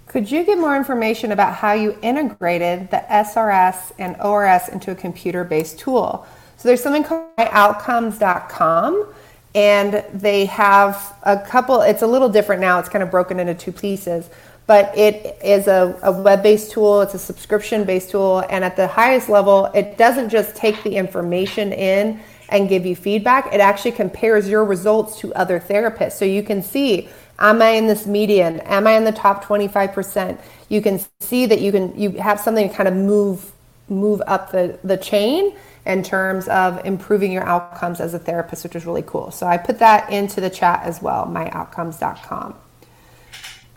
Could 0.07 0.31
you 0.31 0.45
give 0.45 0.57
more 0.57 0.77
information 0.77 1.33
about 1.33 1.53
how 1.53 1.73
you 1.73 1.97
integrated 2.01 2.89
the 2.89 3.03
SRS 3.09 3.91
and 3.99 4.15
ORS 4.21 4.69
into 4.69 4.91
a 4.91 4.95
computer 4.95 5.43
based 5.43 5.77
tool? 5.77 6.25
So 6.55 6.69
there's 6.69 6.81
something 6.81 7.03
called 7.03 7.27
outcomes.com 7.37 9.13
and 9.53 10.03
they 10.13 10.45
have 10.45 11.15
a 11.23 11.37
couple 11.37 11.81
it's 11.81 12.01
a 12.01 12.07
little 12.07 12.29
different 12.29 12.61
now 12.61 12.79
it's 12.79 12.89
kind 12.89 13.01
of 13.01 13.09
broken 13.09 13.39
into 13.39 13.53
two 13.53 13.71
pieces 13.71 14.29
but 14.67 14.95
it 14.97 15.37
is 15.43 15.67
a, 15.67 15.97
a 16.03 16.11
web-based 16.11 16.71
tool 16.71 17.01
it's 17.01 17.13
a 17.13 17.19
subscription-based 17.19 18.11
tool 18.11 18.43
and 18.49 18.63
at 18.63 18.75
the 18.75 18.87
highest 18.87 19.29
level 19.29 19.65
it 19.73 19.97
doesn't 19.97 20.29
just 20.29 20.55
take 20.55 20.81
the 20.83 20.95
information 20.95 21.73
in 21.73 22.19
and 22.49 22.69
give 22.69 22.85
you 22.85 22.95
feedback 22.95 23.51
it 23.53 23.59
actually 23.59 23.91
compares 23.91 24.47
your 24.47 24.63
results 24.63 25.19
to 25.19 25.33
other 25.33 25.59
therapists 25.59 26.13
so 26.13 26.25
you 26.25 26.43
can 26.43 26.61
see 26.61 27.09
am 27.39 27.61
i 27.61 27.69
in 27.69 27.87
this 27.87 28.05
median 28.05 28.59
am 28.61 28.85
i 28.85 28.91
in 28.91 29.03
the 29.03 29.11
top 29.11 29.43
25% 29.43 30.39
you 30.69 30.81
can 30.81 30.99
see 31.19 31.45
that 31.45 31.59
you 31.61 31.71
can 31.71 31.97
you 31.99 32.11
have 32.11 32.39
something 32.39 32.69
to 32.69 32.75
kind 32.75 32.87
of 32.87 32.95
move 32.95 33.51
move 33.89 34.21
up 34.27 34.51
the, 34.51 34.77
the 34.83 34.97
chain 34.97 35.55
in 35.85 36.03
terms 36.03 36.47
of 36.49 36.85
improving 36.85 37.31
your 37.31 37.43
outcomes 37.43 38.01
as 38.01 38.13
a 38.13 38.19
therapist, 38.19 38.63
which 38.63 38.75
is 38.75 38.85
really 38.85 39.03
cool. 39.03 39.31
So 39.31 39.47
I 39.47 39.57
put 39.57 39.79
that 39.79 40.11
into 40.11 40.41
the 40.41 40.49
chat 40.49 40.83
as 40.83 41.01
well, 41.01 41.25
myoutcomes.com. 41.25 42.55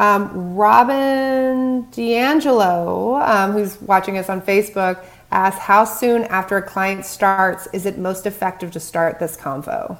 Um, 0.00 0.54
Robin 0.54 1.82
D'Angelo, 1.90 3.16
um, 3.16 3.52
who's 3.52 3.78
watching 3.82 4.16
us 4.16 4.30
on 4.30 4.40
Facebook, 4.40 5.04
asks 5.30 5.60
How 5.60 5.84
soon 5.84 6.24
after 6.24 6.56
a 6.56 6.62
client 6.62 7.04
starts 7.04 7.68
is 7.74 7.84
it 7.84 7.98
most 7.98 8.24
effective 8.24 8.70
to 8.72 8.80
start 8.80 9.18
this 9.18 9.36
convo? 9.36 9.98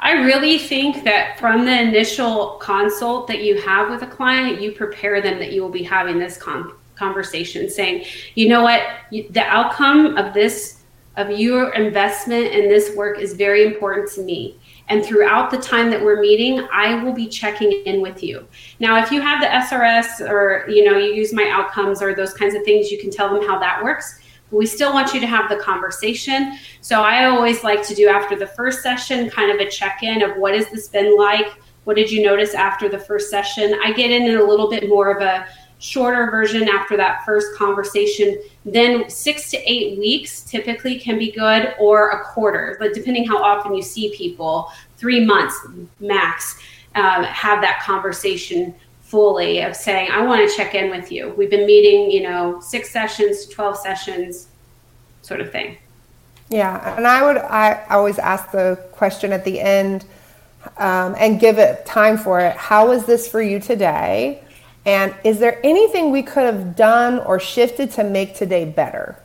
I 0.00 0.14
really 0.14 0.58
think 0.58 1.04
that 1.04 1.38
from 1.38 1.64
the 1.64 1.80
initial 1.80 2.58
consult 2.60 3.28
that 3.28 3.44
you 3.44 3.60
have 3.60 3.88
with 3.88 4.02
a 4.02 4.08
client, 4.08 4.60
you 4.60 4.72
prepare 4.72 5.22
them 5.22 5.38
that 5.38 5.52
you 5.52 5.62
will 5.62 5.70
be 5.70 5.84
having 5.84 6.18
this 6.18 6.36
con- 6.36 6.72
conversation, 6.96 7.70
saying, 7.70 8.04
you 8.34 8.48
know 8.48 8.64
what, 8.64 8.82
the 9.12 9.44
outcome 9.44 10.16
of 10.16 10.34
this 10.34 10.82
of 11.16 11.30
your 11.30 11.72
investment 11.74 12.46
in 12.46 12.68
this 12.68 12.94
work 12.96 13.20
is 13.20 13.34
very 13.34 13.64
important 13.64 14.10
to 14.12 14.22
me. 14.22 14.58
And 14.88 15.04
throughout 15.04 15.50
the 15.50 15.58
time 15.58 15.90
that 15.90 16.02
we're 16.02 16.20
meeting, 16.20 16.66
I 16.72 17.02
will 17.02 17.12
be 17.12 17.26
checking 17.26 17.72
in 17.72 18.00
with 18.00 18.22
you. 18.22 18.46
Now, 18.78 19.02
if 19.02 19.10
you 19.10 19.20
have 19.20 19.40
the 19.40 19.48
SRS 19.48 20.28
or 20.28 20.68
you 20.68 20.84
know 20.84 20.96
you 20.96 21.12
use 21.12 21.32
my 21.32 21.48
outcomes 21.50 22.00
or 22.00 22.14
those 22.14 22.32
kinds 22.32 22.54
of 22.54 22.62
things, 22.64 22.90
you 22.90 22.98
can 22.98 23.10
tell 23.10 23.32
them 23.32 23.46
how 23.46 23.58
that 23.58 23.82
works. 23.82 24.20
But 24.50 24.58
we 24.58 24.66
still 24.66 24.92
want 24.92 25.12
you 25.12 25.20
to 25.20 25.26
have 25.26 25.48
the 25.48 25.56
conversation. 25.56 26.56
So 26.80 27.02
I 27.02 27.24
always 27.24 27.64
like 27.64 27.84
to 27.88 27.94
do 27.94 28.08
after 28.08 28.36
the 28.36 28.46
first 28.46 28.80
session, 28.82 29.28
kind 29.28 29.50
of 29.50 29.58
a 29.58 29.68
check-in 29.68 30.22
of 30.22 30.36
what 30.36 30.54
has 30.54 30.70
this 30.70 30.88
been 30.88 31.16
like? 31.16 31.58
What 31.82 31.96
did 31.96 32.10
you 32.10 32.22
notice 32.24 32.54
after 32.54 32.88
the 32.88 32.98
first 32.98 33.30
session? 33.30 33.78
I 33.82 33.92
get 33.92 34.10
in 34.10 34.36
a 34.36 34.42
little 34.42 34.70
bit 34.70 34.88
more 34.88 35.10
of 35.10 35.22
a 35.22 35.46
shorter 35.78 36.30
version 36.30 36.68
after 36.68 36.96
that 36.96 37.24
first 37.24 37.54
conversation. 37.56 38.40
Then 38.64 39.08
six 39.10 39.50
to 39.50 39.58
eight 39.70 39.98
weeks 39.98 40.42
typically 40.42 40.98
can 40.98 41.18
be 41.18 41.32
good, 41.32 41.74
or 41.78 42.10
a 42.10 42.24
quarter, 42.24 42.76
but 42.78 42.94
depending 42.94 43.26
how 43.26 43.42
often 43.42 43.74
you 43.74 43.82
see 43.82 44.14
people, 44.16 44.70
three 44.96 45.24
months 45.24 45.66
max, 46.00 46.58
um, 46.94 47.24
have 47.24 47.60
that 47.60 47.82
conversation 47.82 48.74
fully 49.02 49.60
of 49.60 49.76
saying, 49.76 50.10
I 50.10 50.22
want 50.22 50.48
to 50.48 50.56
check 50.56 50.74
in 50.74 50.90
with 50.90 51.12
you. 51.12 51.32
We've 51.36 51.50
been 51.50 51.66
meeting, 51.66 52.10
you 52.10 52.22
know, 52.22 52.60
six 52.60 52.90
sessions, 52.90 53.46
12 53.46 53.76
sessions, 53.76 54.48
sort 55.22 55.40
of 55.40 55.52
thing. 55.52 55.76
Yeah, 56.48 56.96
and 56.96 57.06
I 57.06 57.24
would 57.24 57.38
I 57.38 57.84
always 57.90 58.18
ask 58.18 58.50
the 58.50 58.78
question 58.92 59.32
at 59.32 59.44
the 59.44 59.60
end 59.60 60.04
um, 60.78 61.14
and 61.18 61.40
give 61.40 61.58
it 61.58 61.84
time 61.84 62.16
for 62.16 62.40
it. 62.40 62.56
How 62.56 62.92
is 62.92 63.04
this 63.04 63.28
for 63.28 63.42
you 63.42 63.58
today? 63.58 64.42
And 64.86 65.12
is 65.24 65.40
there 65.40 65.60
anything 65.64 66.12
we 66.12 66.22
could 66.22 66.44
have 66.44 66.76
done 66.76 67.18
or 67.18 67.40
shifted 67.40 67.90
to 67.92 68.04
make 68.04 68.36
today 68.36 68.64
better? 68.64 69.20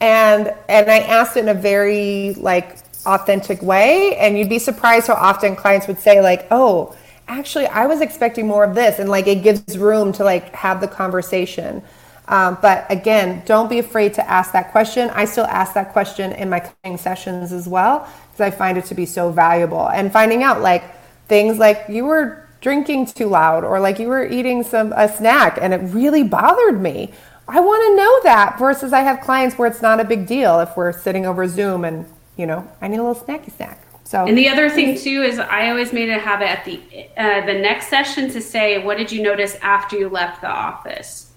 And 0.00 0.54
and 0.68 0.90
I 0.90 1.00
asked 1.00 1.36
it 1.36 1.40
in 1.40 1.48
a 1.48 1.54
very 1.54 2.34
like 2.34 2.78
authentic 3.04 3.60
way, 3.60 4.16
and 4.16 4.38
you'd 4.38 4.48
be 4.48 4.60
surprised 4.60 5.08
how 5.08 5.14
often 5.14 5.56
clients 5.56 5.88
would 5.88 5.98
say 5.98 6.22
like, 6.22 6.46
"Oh, 6.50 6.94
actually, 7.28 7.66
I 7.66 7.86
was 7.86 8.00
expecting 8.00 8.46
more 8.46 8.64
of 8.64 8.74
this," 8.74 8.98
and 8.98 9.10
like 9.10 9.26
it 9.26 9.42
gives 9.42 9.76
room 9.76 10.12
to 10.12 10.24
like 10.24 10.54
have 10.54 10.80
the 10.80 10.88
conversation. 10.88 11.82
Um, 12.28 12.58
but 12.62 12.86
again, 12.88 13.42
don't 13.44 13.68
be 13.68 13.80
afraid 13.80 14.14
to 14.14 14.30
ask 14.30 14.52
that 14.52 14.70
question. 14.70 15.10
I 15.10 15.24
still 15.24 15.46
ask 15.46 15.74
that 15.74 15.92
question 15.92 16.30
in 16.32 16.48
my 16.48 16.60
coaching 16.60 16.96
sessions 16.96 17.52
as 17.52 17.66
well 17.66 18.08
because 18.30 18.40
I 18.40 18.56
find 18.56 18.78
it 18.78 18.84
to 18.86 18.94
be 18.94 19.04
so 19.04 19.32
valuable. 19.32 19.88
And 19.88 20.12
finding 20.12 20.44
out 20.44 20.60
like 20.60 20.84
things 21.26 21.58
like 21.58 21.86
you 21.88 22.04
were 22.04 22.46
drinking 22.60 23.06
too 23.06 23.26
loud 23.26 23.64
or 23.64 23.80
like 23.80 23.98
you 23.98 24.08
were 24.08 24.26
eating 24.26 24.62
some 24.62 24.92
a 24.96 25.08
snack 25.08 25.58
and 25.60 25.72
it 25.72 25.78
really 25.78 26.22
bothered 26.22 26.80
me. 26.80 27.12
I 27.48 27.60
want 27.60 27.82
to 27.82 27.96
know 27.96 28.20
that 28.24 28.58
versus 28.58 28.92
I 28.92 29.00
have 29.00 29.20
clients 29.20 29.58
where 29.58 29.68
it's 29.68 29.82
not 29.82 29.98
a 29.98 30.04
big 30.04 30.26
deal 30.26 30.60
if 30.60 30.76
we're 30.76 30.92
sitting 30.92 31.26
over 31.26 31.48
Zoom 31.48 31.84
and 31.84 32.06
you 32.36 32.46
know 32.46 32.70
I 32.80 32.88
need 32.88 32.98
a 32.98 33.02
little 33.02 33.22
snacky 33.22 33.54
snack. 33.54 33.80
So 34.04 34.26
and 34.26 34.36
the 34.36 34.48
other 34.48 34.68
thing 34.68 34.98
too 34.98 35.22
is 35.22 35.38
I 35.38 35.70
always 35.70 35.92
made 35.92 36.10
a 36.10 36.18
habit 36.18 36.48
at 36.48 36.64
the 36.64 36.80
uh, 37.16 37.46
the 37.46 37.54
next 37.54 37.88
session 37.88 38.30
to 38.30 38.40
say 38.40 38.82
what 38.84 38.98
did 38.98 39.10
you 39.10 39.22
notice 39.22 39.56
after 39.62 39.96
you 39.96 40.08
left 40.08 40.40
the 40.40 40.50
office 40.50 41.30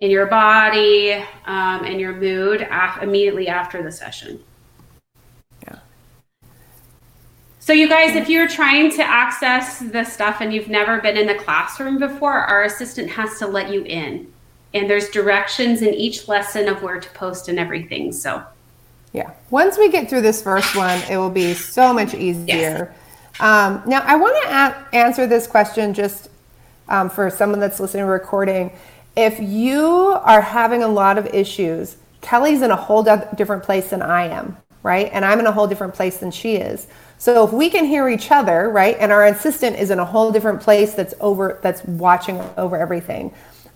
in 0.00 0.10
your 0.10 0.26
body 0.26 1.12
um, 1.46 1.84
and 1.84 2.00
your 2.00 2.14
mood 2.14 2.66
af- 2.70 3.02
immediately 3.02 3.48
after 3.48 3.82
the 3.82 3.90
session. 3.90 4.40
Yeah. 5.64 5.78
So, 7.68 7.74
you 7.74 7.86
guys, 7.86 8.16
if 8.16 8.30
you're 8.30 8.48
trying 8.48 8.90
to 8.92 9.02
access 9.02 9.80
the 9.80 10.02
stuff 10.02 10.40
and 10.40 10.54
you've 10.54 10.70
never 10.70 11.02
been 11.02 11.18
in 11.18 11.26
the 11.26 11.34
classroom 11.34 11.98
before, 11.98 12.32
our 12.32 12.64
assistant 12.64 13.10
has 13.10 13.38
to 13.40 13.46
let 13.46 13.70
you 13.70 13.82
in. 13.82 14.32
And 14.72 14.88
there's 14.88 15.10
directions 15.10 15.82
in 15.82 15.92
each 15.92 16.28
lesson 16.28 16.66
of 16.66 16.82
where 16.82 16.98
to 16.98 17.10
post 17.10 17.46
and 17.46 17.58
everything. 17.58 18.10
So, 18.10 18.42
yeah. 19.12 19.32
Once 19.50 19.76
we 19.76 19.90
get 19.90 20.08
through 20.08 20.22
this 20.22 20.40
first 20.40 20.74
one, 20.76 20.98
it 21.10 21.18
will 21.18 21.28
be 21.28 21.52
so 21.52 21.92
much 21.92 22.14
easier. 22.14 22.46
Yes. 22.46 23.40
Um, 23.40 23.82
now, 23.84 24.00
I 24.00 24.16
want 24.16 24.42
to 24.44 24.48
a- 24.48 24.96
answer 24.96 25.26
this 25.26 25.46
question 25.46 25.92
just 25.92 26.30
um, 26.88 27.10
for 27.10 27.28
someone 27.28 27.60
that's 27.60 27.78
listening 27.80 28.04
to 28.04 28.10
recording 28.10 28.72
if 29.14 29.38
you 29.40 30.16
are 30.22 30.40
having 30.40 30.82
a 30.82 30.88
lot 30.88 31.18
of 31.18 31.26
issues, 31.34 31.98
Kelly's 32.22 32.62
in 32.62 32.70
a 32.70 32.76
whole 32.76 33.02
different 33.02 33.62
place 33.62 33.90
than 33.90 34.00
I 34.00 34.28
am, 34.28 34.56
right? 34.82 35.10
And 35.12 35.22
I'm 35.22 35.38
in 35.38 35.46
a 35.46 35.52
whole 35.52 35.66
different 35.66 35.92
place 35.92 36.16
than 36.16 36.30
she 36.30 36.54
is. 36.54 36.86
So 37.18 37.44
if 37.44 37.52
we 37.52 37.68
can 37.68 37.84
hear 37.84 38.08
each 38.08 38.30
other, 38.30 38.70
right, 38.70 38.96
and 38.98 39.10
our 39.10 39.26
assistant 39.26 39.76
is 39.76 39.90
in 39.90 39.98
a 39.98 40.04
whole 40.04 40.30
different 40.30 40.60
place 40.60 40.94
that's 40.94 41.14
over 41.20 41.58
that's 41.62 41.84
watching 41.84 42.40
over 42.56 42.76
everything. 42.76 43.34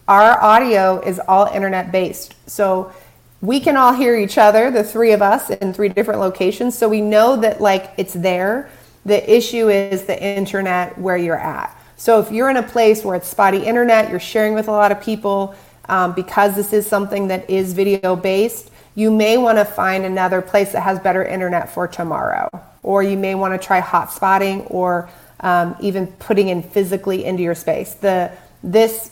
Our 0.09 0.41
audio 0.41 1.01
is 1.01 1.21
all 1.27 1.47
internet 1.47 1.91
based. 1.91 2.35
So 2.49 2.93
we 3.41 3.59
can 3.59 3.77
all 3.77 3.93
hear 3.93 4.17
each 4.17 4.39
other, 4.39 4.71
the 4.71 4.85
three 4.85 5.13
of 5.13 5.21
us 5.21 5.51
in 5.51 5.75
three 5.75 5.89
different 5.89 6.21
locations, 6.21 6.79
so 6.79 6.89
we 6.89 7.01
know 7.01 7.37
that 7.37 7.61
like 7.61 7.93
it's 7.97 8.15
there. 8.15 8.71
The 9.05 9.29
issue 9.29 9.69
is 9.69 10.05
the 10.05 10.23
internet 10.23 10.97
where 10.97 11.17
you're 11.17 11.37
at. 11.37 11.77
So 11.97 12.21
if 12.21 12.31
you're 12.31 12.51
in 12.51 12.57
a 12.57 12.63
place 12.63 13.05
where 13.05 13.17
it's 13.17 13.29
spotty 13.29 13.59
internet, 13.59 14.11
you're 14.11 14.21
sharing 14.21 14.55
with 14.55 14.69
a 14.69 14.73
lot 14.73 14.93
of 14.93 15.01
people, 15.03 15.57
um, 15.89 16.13
because 16.13 16.55
this 16.55 16.73
is 16.73 16.87
something 16.87 17.27
that 17.29 17.51
is 17.51 17.73
video 17.73 18.15
based, 18.15 18.71
you 18.95 19.11
may 19.11 19.37
want 19.37 19.59
to 19.59 19.65
find 19.65 20.05
another 20.05 20.41
place 20.41 20.71
that 20.73 20.83
has 20.83 21.01
better 21.01 21.25
internet 21.25 21.69
for 21.69 21.89
tomorrow. 21.89 22.49
Or 22.83 23.03
you 23.03 23.17
may 23.17 23.35
want 23.35 23.61
to 23.61 23.65
try 23.65 23.81
hotspotting 23.81 24.71
or 24.71 25.09
um, 25.41 25.77
even 25.81 26.07
putting 26.07 26.49
in 26.49 26.63
physically 26.63 27.25
into 27.25 27.43
your 27.43 27.55
space. 27.55 27.95
The 27.95 28.33
this 28.63 29.11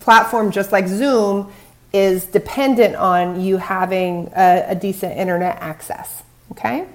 platform, 0.00 0.50
just 0.50 0.72
like 0.72 0.86
Zoom, 0.88 1.52
is 1.92 2.24
dependent 2.26 2.96
on 2.96 3.40
you 3.40 3.58
having 3.58 4.30
a, 4.36 4.64
a 4.68 4.74
decent 4.74 5.16
internet 5.16 5.56
access. 5.60 6.22
Okay. 6.52 6.86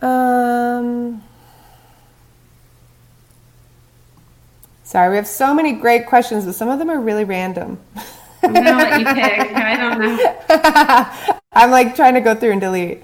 Um, 0.00 1.22
Sorry, 4.86 5.10
we 5.10 5.16
have 5.16 5.26
so 5.26 5.52
many 5.52 5.72
great 5.72 6.06
questions, 6.06 6.44
but 6.44 6.54
some 6.54 6.68
of 6.68 6.78
them 6.78 6.88
are 6.88 7.00
really 7.00 7.24
random. 7.24 7.80
I'm 8.44 8.52
gonna 8.52 8.70
let 8.70 9.00
you 9.00 9.04
pick. 9.04 9.52
I 9.56 9.76
don't 9.76 9.98
know. 10.00 11.38
I'm 11.52 11.72
like 11.72 11.96
trying 11.96 12.14
to 12.14 12.20
go 12.20 12.36
through 12.36 12.52
and 12.52 12.60
delete. 12.60 13.02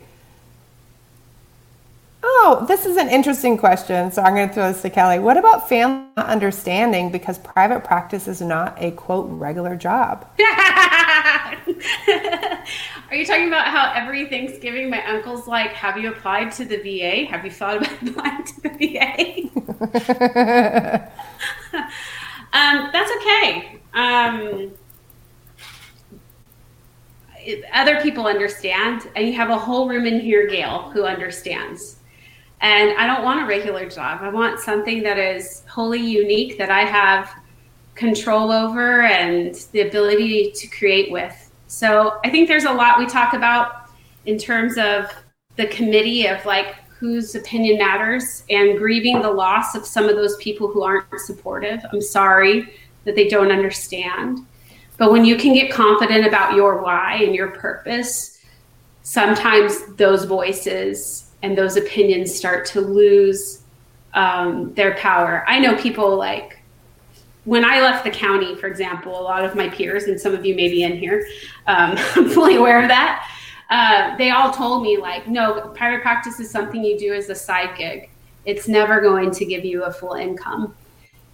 Oh, 2.24 2.64
this 2.68 2.86
is 2.86 2.96
an 2.96 3.08
interesting 3.08 3.58
question. 3.58 4.12
So 4.12 4.22
I'm 4.22 4.34
going 4.34 4.48
to 4.48 4.54
throw 4.54 4.72
this 4.72 4.82
to 4.82 4.90
Kelly. 4.90 5.18
What 5.18 5.36
about 5.36 5.68
family 5.68 6.06
understanding 6.16 7.10
because 7.10 7.38
private 7.38 7.82
practice 7.82 8.28
is 8.28 8.40
not 8.40 8.80
a 8.80 8.92
quote 8.92 9.28
regular 9.30 9.74
job? 9.74 10.26
Are 13.10 13.16
you 13.16 13.26
talking 13.26 13.48
about 13.48 13.66
how 13.66 13.92
every 13.94 14.26
Thanksgiving 14.26 14.88
my 14.88 15.04
uncle's 15.04 15.48
like, 15.48 15.72
Have 15.72 15.98
you 15.98 16.10
applied 16.10 16.52
to 16.52 16.64
the 16.64 16.76
VA? 16.76 17.28
Have 17.28 17.44
you 17.44 17.50
thought 17.50 17.78
about 17.78 18.02
applying 18.08 18.44
to 18.44 18.60
the 18.62 18.68
VA? 18.68 19.48
um, 22.52 22.90
that's 22.92 23.10
okay. 23.18 23.80
Um, 23.94 24.72
other 27.72 28.00
people 28.00 28.26
understand, 28.26 29.08
and 29.16 29.26
you 29.26 29.32
have 29.34 29.50
a 29.50 29.58
whole 29.58 29.88
room 29.88 30.06
in 30.06 30.20
here, 30.20 30.46
Gail, 30.46 30.90
who 30.92 31.04
understands. 31.04 31.96
And 32.62 32.96
I 32.96 33.08
don't 33.08 33.24
want 33.24 33.42
a 33.42 33.46
regular 33.46 33.88
job. 33.88 34.20
I 34.22 34.28
want 34.28 34.60
something 34.60 35.02
that 35.02 35.18
is 35.18 35.64
wholly 35.68 36.00
unique 36.00 36.58
that 36.58 36.70
I 36.70 36.82
have 36.82 37.30
control 37.96 38.52
over 38.52 39.02
and 39.02 39.54
the 39.72 39.82
ability 39.82 40.52
to 40.52 40.68
create 40.68 41.10
with. 41.10 41.50
So 41.66 42.20
I 42.24 42.30
think 42.30 42.46
there's 42.46 42.64
a 42.64 42.72
lot 42.72 43.00
we 43.00 43.06
talk 43.06 43.34
about 43.34 43.90
in 44.26 44.38
terms 44.38 44.78
of 44.78 45.12
the 45.56 45.66
committee 45.66 46.28
of 46.28 46.44
like 46.46 46.76
whose 47.00 47.34
opinion 47.34 47.78
matters 47.78 48.44
and 48.48 48.78
grieving 48.78 49.20
the 49.20 49.30
loss 49.30 49.74
of 49.74 49.84
some 49.84 50.08
of 50.08 50.14
those 50.14 50.36
people 50.36 50.68
who 50.68 50.84
aren't 50.84 51.06
supportive. 51.18 51.80
I'm 51.92 52.00
sorry 52.00 52.72
that 53.04 53.16
they 53.16 53.26
don't 53.26 53.50
understand. 53.50 54.38
But 54.98 55.10
when 55.10 55.24
you 55.24 55.36
can 55.36 55.52
get 55.52 55.72
confident 55.72 56.24
about 56.28 56.54
your 56.54 56.80
why 56.80 57.14
and 57.24 57.34
your 57.34 57.50
purpose, 57.50 58.38
sometimes 59.02 59.84
those 59.96 60.24
voices 60.26 61.31
and 61.42 61.56
those 61.56 61.76
opinions 61.76 62.34
start 62.34 62.66
to 62.66 62.80
lose 62.80 63.62
um, 64.14 64.72
their 64.74 64.94
power. 64.96 65.44
I 65.46 65.58
know 65.58 65.76
people 65.76 66.16
like 66.16 66.58
when 67.44 67.64
I 67.64 67.80
left 67.80 68.04
the 68.04 68.10
county, 68.10 68.54
for 68.54 68.68
example, 68.68 69.18
a 69.18 69.22
lot 69.22 69.44
of 69.44 69.56
my 69.56 69.68
peers, 69.68 70.04
and 70.04 70.20
some 70.20 70.32
of 70.32 70.46
you 70.46 70.54
may 70.54 70.68
be 70.68 70.84
in 70.84 70.96
here, 70.96 71.26
um, 71.66 71.96
I'm 72.16 72.28
fully 72.28 72.56
aware 72.56 72.80
of 72.80 72.88
that. 72.88 73.28
Uh, 73.68 74.16
they 74.16 74.30
all 74.30 74.52
told 74.52 74.82
me 74.82 74.98
like, 74.98 75.26
no, 75.26 75.68
private 75.74 76.02
practice 76.02 76.38
is 76.38 76.50
something 76.50 76.84
you 76.84 76.98
do 76.98 77.14
as 77.14 77.30
a 77.30 77.34
side 77.34 77.76
gig. 77.76 78.10
It's 78.44 78.68
never 78.68 79.00
going 79.00 79.30
to 79.32 79.44
give 79.44 79.64
you 79.64 79.84
a 79.84 79.92
full 79.92 80.14
income, 80.14 80.74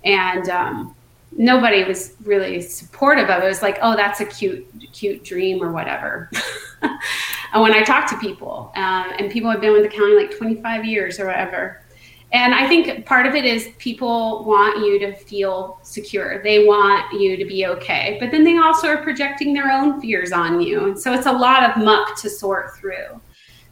and 0.05 0.49
um, 0.49 0.95
nobody 1.33 1.85
was 1.85 2.15
really 2.23 2.61
supportive 2.61 3.29
of 3.29 3.43
it. 3.43 3.47
It 3.47 3.49
was 3.49 3.63
like, 3.63 3.79
oh, 3.83 3.97
that's 3.97 4.21
a 4.21 4.27
cute, 4.27 4.67
cute 4.93 5.25
dream 5.25 5.63
or 5.63 5.73
whatever. 5.73 6.31
and 7.53 7.63
when 7.63 7.73
I 7.73 7.83
talk 7.83 8.09
to 8.11 8.19
people, 8.19 8.73
uh, 8.77 9.13
and 9.19 9.31
people 9.31 9.51
have 9.51 9.61
been 9.61 9.73
with 9.73 9.83
the 9.83 9.89
county 9.89 10.15
like 10.15 10.37
25 10.37 10.85
years 10.85 11.19
or 11.19 11.27
whatever, 11.27 11.83
and 12.31 12.55
I 12.55 12.69
think 12.69 13.07
part 13.07 13.27
of 13.27 13.35
it 13.35 13.47
is 13.47 13.71
people 13.79 14.45
want 14.45 14.85
you 14.85 14.99
to 14.99 15.15
feel 15.15 15.79
secure. 15.83 16.43
They 16.43 16.67
want 16.67 17.19
you 17.19 17.39
to 17.39 17.45
be 17.47 17.67
okay. 17.67 18.19
But 18.21 18.31
then 18.31 18.45
they 18.45 18.59
also 18.59 18.89
are 18.89 19.03
projecting 19.03 19.55
their 19.55 19.71
own 19.73 19.99
fears 19.99 20.31
on 20.31 20.61
you. 20.61 20.89
And 20.89 20.99
so 20.99 21.15
it's 21.15 21.27
a 21.27 21.33
lot 21.33 21.63
of 21.63 21.83
muck 21.83 22.21
to 22.21 22.29
sort 22.29 22.77
through. 22.77 23.19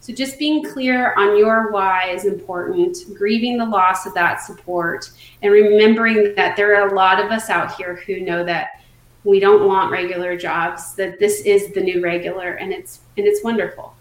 So 0.00 0.14
just 0.14 0.38
being 0.38 0.64
clear 0.64 1.12
on 1.14 1.36
your 1.36 1.70
why 1.70 2.10
is 2.10 2.24
important, 2.24 2.96
grieving 3.14 3.58
the 3.58 3.66
loss 3.66 4.06
of 4.06 4.14
that 4.14 4.40
support, 4.40 5.10
and 5.42 5.52
remembering 5.52 6.34
that 6.36 6.56
there 6.56 6.80
are 6.80 6.88
a 6.88 6.94
lot 6.94 7.22
of 7.22 7.30
us 7.30 7.50
out 7.50 7.74
here 7.74 7.96
who 8.06 8.20
know 8.20 8.44
that 8.44 8.80
we 9.26 9.40
don't 9.40 9.66
want 9.66 9.90
regular 9.90 10.36
jobs, 10.36 10.94
that 10.94 11.18
this 11.18 11.40
is 11.40 11.72
the 11.72 11.80
new 11.80 12.00
regular 12.00 12.52
and 12.52 12.72
it's 12.72 13.00
and 13.16 13.26
it's 13.26 13.42
wonderful. 13.42 13.94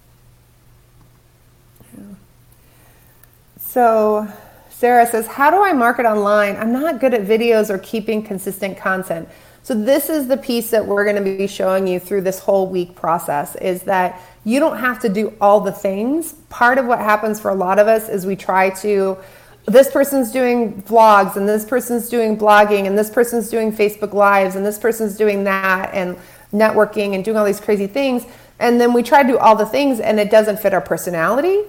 So 3.58 4.32
Sarah 4.70 5.08
says, 5.08 5.26
How 5.26 5.50
do 5.50 5.64
I 5.64 5.74
market 5.74 6.06
online? 6.06 6.56
I'm 6.58 6.72
not 6.72 7.00
good 7.00 7.14
at 7.14 7.22
videos 7.22 7.70
or 7.70 7.80
keeping 7.80 8.22
consistent 8.22 8.78
content. 8.78 9.28
So 9.64 9.74
this 9.74 10.10
is 10.10 10.28
the 10.28 10.38
piece 10.38 10.70
that 10.70 10.86
we're 10.86 11.04
going 11.04 11.16
to 11.16 11.38
be 11.38 11.48
showing 11.48 11.88
you 11.88 12.00
through 12.00 12.22
this 12.22 12.38
whole 12.38 12.68
week 12.68 12.94
process 12.94 13.56
is 13.56 13.82
that 13.84 14.22
you 14.44 14.60
don't 14.60 14.78
have 14.78 15.00
to 15.00 15.10
do 15.10 15.34
all 15.42 15.60
the 15.60 15.72
things. 15.72 16.34
Part 16.50 16.78
of 16.78 16.86
what 16.86 17.00
happens 17.00 17.40
for 17.40 17.50
a 17.50 17.56
lot 17.56 17.80
of 17.80 17.88
us 17.88 18.08
is 18.08 18.28
we 18.28 18.36
try 18.36 18.70
to 18.82 19.18
this 19.66 19.90
person's 19.90 20.32
doing 20.32 20.82
vlogs 20.84 21.36
and 21.36 21.48
this 21.48 21.66
person's 21.66 22.10
doing 22.10 22.38
blogging 22.38 22.86
and 22.86 22.98
this 22.98 23.10
person's 23.10 23.50
doing 23.50 23.72
Facebook 23.72 24.14
lives 24.14 24.56
and 24.56 24.66
this 24.66 24.78
person's 24.78 25.18
doing 25.18 25.44
that 25.44 25.94
and 25.94 26.18
networking 26.54 27.16
and 27.16 27.26
doing 27.26 27.38
all 27.38 27.46
these 27.46 27.60
crazy 27.60 27.88
things 27.88 28.26
and 28.60 28.80
then 28.80 28.94
we 28.94 29.04
try 29.04 29.24
to 29.24 29.28
do 29.28 29.38
all 29.38 29.56
the 29.56 29.66
things 29.66 30.00
and 30.00 30.20
it 30.20 30.30
doesn't 30.30 30.60
fit 30.60 30.74
our 30.74 30.82
personality 30.82 31.64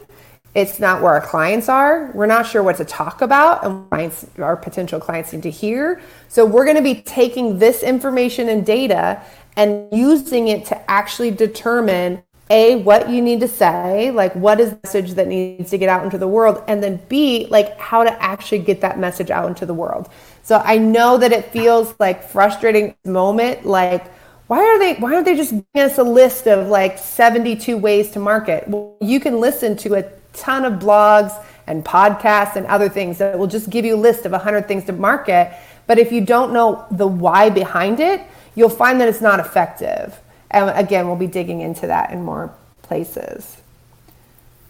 it's 0.57 0.81
not 0.81 1.03
where 1.03 1.13
our 1.13 1.21
clients 1.21 1.69
are. 1.69 2.11
We're 2.15 2.25
not 2.25 2.47
sure 2.47 2.63
what 2.63 2.79
to 2.79 2.85
talk 2.87 3.21
about, 3.21 3.63
and 3.63 3.91
clients, 3.91 4.25
our 4.39 4.57
potential 4.57 4.99
clients 4.99 5.35
need 5.35 5.43
to 5.43 5.51
hear. 5.51 6.01
So, 6.29 6.47
we're 6.47 6.65
going 6.65 6.79
to 6.79 6.83
be 6.83 7.03
taking 7.03 7.59
this 7.59 7.83
information 7.83 8.49
and 8.49 8.65
data 8.65 9.21
and 9.57 9.87
using 9.93 10.49
it 10.49 10.65
to 10.67 10.91
actually 10.91 11.31
determine 11.31 12.23
a 12.51 12.77
what 12.77 13.11
you 13.11 13.21
need 13.21 13.41
to 13.41 13.49
say 13.49 14.11
like 14.13 14.33
what 14.35 14.61
is 14.61 14.71
the 14.71 14.79
message 14.85 15.15
that 15.15 15.27
needs 15.27 15.71
to 15.71 15.79
get 15.79 15.89
out 15.89 16.05
into 16.05 16.17
the 16.17 16.29
world 16.29 16.63
and 16.69 16.83
then 16.83 17.01
b 17.09 17.47
like 17.51 17.79
how 17.79 18.05
to 18.05 18.23
actually 18.23 18.59
get 18.59 18.81
that 18.81 18.99
message 18.99 19.31
out 19.31 19.49
into 19.49 19.67
the 19.67 19.75
world 19.75 20.09
so 20.43 20.63
i 20.65 20.79
know 20.79 21.19
that 21.19 21.33
it 21.33 21.47
feels 21.53 21.95
like 21.99 22.23
frustrating 22.23 22.95
moment 23.05 23.67
like 23.67 24.07
why 24.47 24.59
are 24.59 24.79
they 24.79 24.95
why 24.95 25.13
aren't 25.13 25.25
they 25.25 25.35
just 25.35 25.51
giving 25.51 25.91
us 25.91 25.99
a 25.99 26.05
list 26.05 26.47
of 26.47 26.69
like 26.69 26.99
72 26.99 27.77
ways 27.77 28.11
to 28.13 28.21
market 28.21 28.67
well 28.69 28.97
you 29.01 29.19
can 29.19 29.41
listen 29.41 29.77
to 29.79 29.95
a 29.95 30.05
ton 30.33 30.65
of 30.65 30.75
blogs 30.75 31.33
and 31.67 31.85
podcasts 31.85 32.57
and 32.57 32.67
other 32.67 32.89
things 32.89 33.19
that 33.19 33.39
will 33.39 33.47
just 33.47 33.71
give 33.71 33.85
you 33.85 33.97
a 33.97 33.99
list 33.99 34.25
of 34.25 34.33
100 34.33 34.69
things 34.69 34.85
to 34.85 34.93
market. 34.93 35.53
But 35.87 35.99
if 35.99 36.13
you 36.13 36.25
don't 36.25 36.53
know 36.53 36.87
the 36.91 37.07
why 37.07 37.51
behind 37.51 38.01
it, 38.01 38.23
you'll 38.55 38.69
find 38.69 39.01
that 39.01 39.09
it's 39.09 39.21
not 39.21 39.41
effective. 39.41 40.19
And 40.51 40.71
again, 40.79 41.07
we'll 41.07 41.17
be 41.17 41.27
digging 41.27 41.61
into 41.61 41.87
that 41.87 42.11
in 42.13 42.23
more 42.23 42.55
places. 42.83 43.57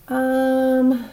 Um, 0.09 1.11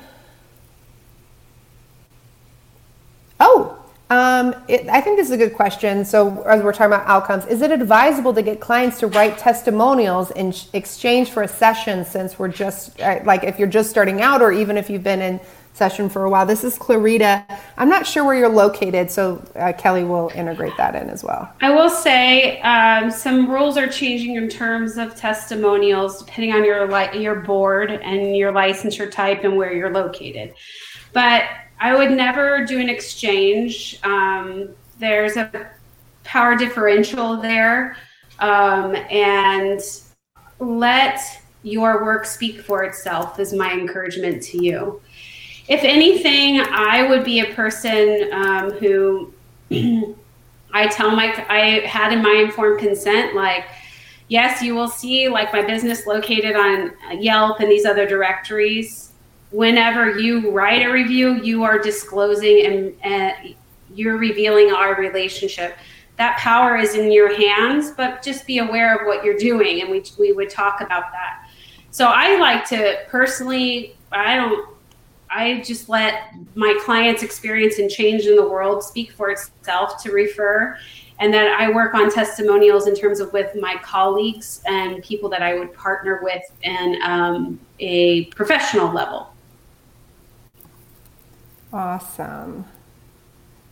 oh, 3.40 3.84
um, 4.10 4.56
it, 4.68 4.88
I 4.90 5.02
think 5.02 5.18
this 5.18 5.27
is 5.27 5.31
a 5.31 5.38
good 5.38 5.56
question. 5.56 6.06
So, 6.06 6.44
as 6.44 6.61
we're 6.61 6.72
talking 6.72 6.94
about 6.94 7.07
outcomes, 7.07 7.45
is 7.48 7.61
it 7.61 7.72
advisable 7.72 8.34
to 8.34 8.44
get 8.44 8.60
clients 8.60 8.99
to 8.99 9.07
write 9.07 9.40
testimonials 9.40 10.30
in 10.31 10.53
exchange 10.73 11.31
for 11.31 11.41
a 11.41 11.48
session 11.48 12.06
since 12.06 12.38
we're 12.38 12.49
just, 12.49 12.99
uh, 13.02 13.22
like, 13.26 13.44
if 13.44 13.57
you're 13.57 13.68
just 13.68 13.90
starting 13.90 14.22
out 14.22 14.41
or 14.41 14.52
even 14.52 14.77
if 14.77 14.90
you've 14.90 15.03
been 15.03 15.22
in 15.22 15.40
session 15.74 16.10
for 16.10 16.24
a 16.24 16.30
while? 16.30 16.45
This 16.45 16.64
is 16.64 16.78
Clarita. 16.78 17.45
I'm 17.78 17.90
not 17.90 18.06
sure 18.06 18.24
where 18.24 18.36
you're 18.36 18.50
located, 18.50 19.12
so 19.12 19.44
uh, 19.56 19.74
Kelly 19.74 20.04
will 20.04 20.32
integrate 20.36 20.78
that 20.78 20.95
in 20.95 21.10
as 21.10 21.24
well. 21.24 21.52
I 21.62 21.72
will 21.72 21.90
say 21.90 22.62
um, 22.62 23.12
some 23.12 23.50
rules 23.50 23.78
are 23.78 23.88
changing 23.88 24.36
in 24.36 24.50
terms 24.50 24.98
of 24.98 25.16
testimonials 25.16 26.24
depending 26.24 26.54
on 26.54 26.64
your, 26.64 26.88
li- 26.88 27.22
your 27.22 27.36
board 27.36 27.91
and 27.91 28.38
your 28.38 28.52
licensure 28.52 29.12
type 29.12 29.44
and 29.44 29.58
where 29.58 29.74
you're 29.74 29.91
located. 29.91 30.54
But 31.12 31.44
I 31.80 31.95
would 31.95 32.12
never 32.12 32.66
do 32.66 32.80
an 32.80 32.90
exchange. 32.90 34.00
Um, 34.04 34.70
there's 35.00 35.36
a 35.38 35.70
power 36.24 36.56
differential 36.56 37.38
there, 37.38 37.98
um, 38.40 38.95
and 38.95 39.82
let 40.60 41.20
your 41.64 42.04
work 42.04 42.26
speak 42.26 42.62
for 42.62 42.84
itself, 42.84 43.40
is 43.40 43.54
my 43.54 43.74
encouragement 43.74 44.44
to 44.44 44.64
you. 44.64 45.02
If 45.68 45.84
anything, 45.84 46.60
I 46.60 47.07
would 47.07 47.23
be 47.23 47.40
a 47.40 47.53
person 47.53 48.30
um, 48.34 48.72
who 48.73 49.34
I 50.73 50.88
tell 50.88 51.11
my, 51.11 51.45
I 51.49 51.85
had 51.85 52.11
in 52.11 52.22
my 52.22 52.44
informed 52.45 52.80
consent, 52.80 53.35
like, 53.35 53.65
yes, 54.27 54.61
you 54.61 54.76
will 54.76 54.88
see 54.88 55.30
like 55.30 55.53
my 55.53 55.61
business 55.61 56.06
located 56.06 56.56
on 56.56 56.94
Yelp 57.22 57.60
and 57.60 57.69
these 57.69 57.85
other 57.85 58.07
directories 58.07 59.14
whenever 59.53 60.18
you 60.19 60.52
write 60.52 60.81
a 60.81 60.91
review, 60.91 61.35
you 61.44 61.64
are 61.64 61.77
disclosing 61.77 62.65
and, 62.65 62.95
and 63.03 63.56
you're 63.94 64.18
revealing 64.18 64.72
our 64.72 64.95
relationship. 64.95 65.77
That 66.18 66.38
power 66.40 66.76
is 66.76 66.95
in 66.95 67.11
your 67.11 67.34
hands, 67.34 67.91
but 67.91 68.23
just 68.23 68.45
be 68.45 68.57
aware 68.57 68.95
of 68.95 69.07
what 69.07 69.23
you're 69.23 69.38
doing, 69.38 69.81
and 69.81 69.90
we 69.90 70.03
we 70.19 70.31
would 70.31 70.49
talk 70.49 70.81
about 70.81 71.11
that. 71.11 71.48
So 71.91 72.07
I 72.07 72.38
like 72.38 72.68
to 72.69 72.99
personally, 73.07 73.95
I 74.11 74.35
don't, 74.35 74.73
I 75.34 75.61
just 75.61 75.89
let 75.89 76.34
my 76.55 76.77
clients' 76.84 77.23
experience 77.23 77.80
and 77.80 77.89
change 77.89 78.26
in 78.26 78.35
the 78.35 78.47
world 78.47 78.84
speak 78.84 79.11
for 79.11 79.31
itself 79.31 80.01
to 80.03 80.11
refer. 80.11 80.77
And 81.19 81.34
then 81.34 81.51
I 81.51 81.72
work 81.72 81.93
on 81.93 82.11
testimonials 82.11 82.88
in 82.88 82.95
terms 82.95 83.19
of 83.19 83.31
with 83.34 83.55
my 83.55 83.77
colleagues 83.81 84.61
and 84.65 85.01
people 85.03 85.30
that 85.30 85.41
I 85.41 85.57
would 85.57 85.73
partner 85.73 86.19
with 86.22 86.43
in 86.61 86.99
um, 87.03 87.60
a 87.80 88.26
professional 88.26 88.93
level. 88.93 89.34
Awesome. 91.72 92.65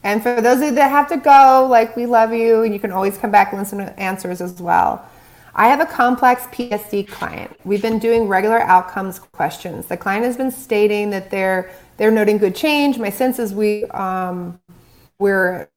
And 0.03 0.23
for 0.23 0.41
those 0.41 0.57
of 0.57 0.63
you 0.63 0.75
that 0.75 0.89
have 0.89 1.07
to 1.09 1.17
go, 1.17 1.67
like 1.69 1.95
we 1.95 2.07
love 2.07 2.33
you, 2.33 2.63
and 2.63 2.73
you 2.73 2.79
can 2.79 2.91
always 2.91 3.17
come 3.17 3.29
back 3.29 3.51
and 3.51 3.61
listen 3.61 3.77
to 3.79 3.99
answers 3.99 4.41
as 4.41 4.59
well. 4.59 5.07
I 5.53 5.67
have 5.67 5.79
a 5.79 5.85
complex 5.85 6.43
PTSD 6.45 7.07
client. 7.07 7.55
We've 7.65 7.81
been 7.81 7.99
doing 7.99 8.27
regular 8.27 8.59
outcomes 8.59 9.19
questions. 9.19 9.87
The 9.87 9.97
client 9.97 10.25
has 10.25 10.37
been 10.37 10.51
stating 10.51 11.09
that 11.11 11.29
they're 11.29 11.71
they're 11.97 12.11
noting 12.11 12.37
good 12.37 12.55
change. 12.55 12.97
My 12.97 13.09
sense 13.09 13.37
is 13.37 13.53
we 13.53 13.85
um, 13.85 14.59
we're 15.19 15.69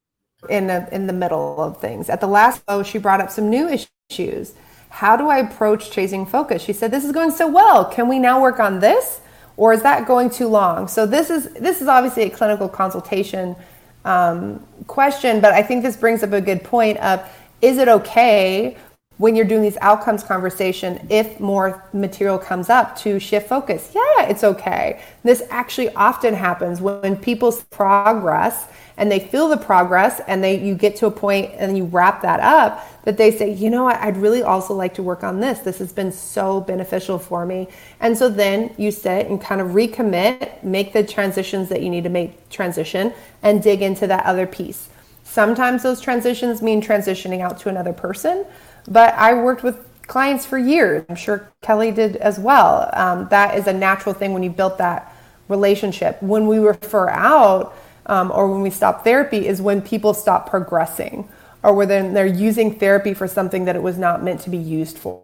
in 0.48 0.68
the 0.68 0.88
in 0.92 1.06
the 1.06 1.12
middle 1.12 1.60
of 1.60 1.80
things. 1.80 2.08
At 2.08 2.20
the 2.20 2.28
last 2.28 2.62
oh, 2.68 2.82
she 2.82 2.98
brought 2.98 3.20
up 3.20 3.30
some 3.30 3.50
new 3.50 3.68
issues. 4.10 4.54
How 4.90 5.16
do 5.16 5.28
I 5.28 5.38
approach 5.38 5.90
chasing 5.90 6.24
focus? 6.24 6.62
She 6.62 6.72
said, 6.72 6.90
"This 6.90 7.04
is 7.04 7.12
going 7.12 7.32
so 7.32 7.48
well. 7.48 7.84
Can 7.84 8.08
we 8.08 8.18
now 8.18 8.40
work 8.40 8.60
on 8.60 8.80
this?" 8.80 9.20
or 9.56 9.72
is 9.72 9.82
that 9.82 10.06
going 10.06 10.30
too 10.30 10.48
long? 10.48 10.88
So 10.88 11.06
this 11.06 11.30
is 11.30 11.52
this 11.54 11.80
is 11.80 11.88
obviously 11.88 12.24
a 12.24 12.30
clinical 12.30 12.68
consultation 12.68 13.56
um, 14.04 14.64
question, 14.86 15.40
but 15.40 15.52
I 15.52 15.62
think 15.62 15.82
this 15.82 15.96
brings 15.96 16.22
up 16.22 16.32
a 16.32 16.40
good 16.40 16.64
point 16.64 16.98
of 16.98 17.26
is 17.62 17.78
it 17.78 17.88
okay 17.88 18.76
when 19.18 19.36
you're 19.36 19.44
doing 19.44 19.62
these 19.62 19.76
outcomes 19.80 20.22
conversation 20.24 21.06
if 21.08 21.38
more 21.38 21.84
material 21.92 22.38
comes 22.38 22.68
up 22.68 22.96
to 22.98 23.18
shift 23.18 23.48
focus? 23.48 23.92
Yeah, 23.94 24.28
it's 24.28 24.44
okay. 24.44 25.00
This 25.22 25.42
actually 25.50 25.94
often 25.94 26.34
happens 26.34 26.80
when 26.80 27.16
people's 27.16 27.62
progress 27.64 28.66
and 28.96 29.10
they 29.10 29.18
feel 29.18 29.48
the 29.48 29.56
progress 29.56 30.20
and 30.26 30.42
they 30.42 30.62
you 30.62 30.74
get 30.74 30.96
to 30.96 31.06
a 31.06 31.10
point 31.10 31.50
and 31.56 31.76
you 31.76 31.84
wrap 31.84 32.22
that 32.22 32.40
up 32.40 32.86
that 33.04 33.16
they 33.16 33.30
say 33.30 33.52
you 33.52 33.70
know 33.70 33.84
what 33.84 33.96
i'd 34.00 34.16
really 34.16 34.42
also 34.42 34.74
like 34.74 34.94
to 34.94 35.02
work 35.02 35.24
on 35.24 35.40
this 35.40 35.60
this 35.60 35.78
has 35.78 35.92
been 35.92 36.12
so 36.12 36.60
beneficial 36.60 37.18
for 37.18 37.44
me 37.44 37.68
and 38.00 38.16
so 38.16 38.28
then 38.28 38.72
you 38.76 38.90
sit 38.90 39.26
and 39.26 39.40
kind 39.40 39.60
of 39.60 39.68
recommit 39.68 40.62
make 40.62 40.92
the 40.92 41.02
transitions 41.02 41.68
that 41.68 41.82
you 41.82 41.90
need 41.90 42.04
to 42.04 42.10
make 42.10 42.48
transition 42.48 43.12
and 43.42 43.62
dig 43.62 43.82
into 43.82 44.06
that 44.06 44.24
other 44.24 44.46
piece 44.46 44.88
sometimes 45.24 45.82
those 45.82 46.00
transitions 46.00 46.62
mean 46.62 46.80
transitioning 46.80 47.40
out 47.40 47.58
to 47.58 47.68
another 47.68 47.92
person 47.92 48.44
but 48.88 49.14
i 49.14 49.34
worked 49.34 49.62
with 49.62 49.86
clients 50.06 50.44
for 50.44 50.58
years 50.58 51.04
i'm 51.08 51.16
sure 51.16 51.48
kelly 51.62 51.90
did 51.90 52.16
as 52.16 52.38
well 52.38 52.90
um, 52.92 53.26
that 53.30 53.56
is 53.58 53.66
a 53.66 53.72
natural 53.72 54.14
thing 54.14 54.32
when 54.32 54.42
you 54.42 54.50
built 54.50 54.78
that 54.78 55.14
relationship 55.48 56.22
when 56.22 56.46
we 56.46 56.58
refer 56.58 57.08
out 57.08 57.74
um, 58.06 58.30
or 58.32 58.50
when 58.50 58.62
we 58.62 58.70
stop 58.70 59.04
therapy 59.04 59.46
is 59.46 59.62
when 59.62 59.80
people 59.80 60.12
stop 60.12 60.48
progressing 60.48 61.28
or 61.64 61.72
when 61.72 62.12
they're 62.12 62.26
using 62.26 62.78
therapy 62.78 63.14
for 63.14 63.26
something 63.26 63.64
that 63.64 63.74
it 63.74 63.82
was 63.82 63.96
not 63.96 64.22
meant 64.22 64.40
to 64.42 64.50
be 64.50 64.58
used 64.58 64.98
for, 64.98 65.22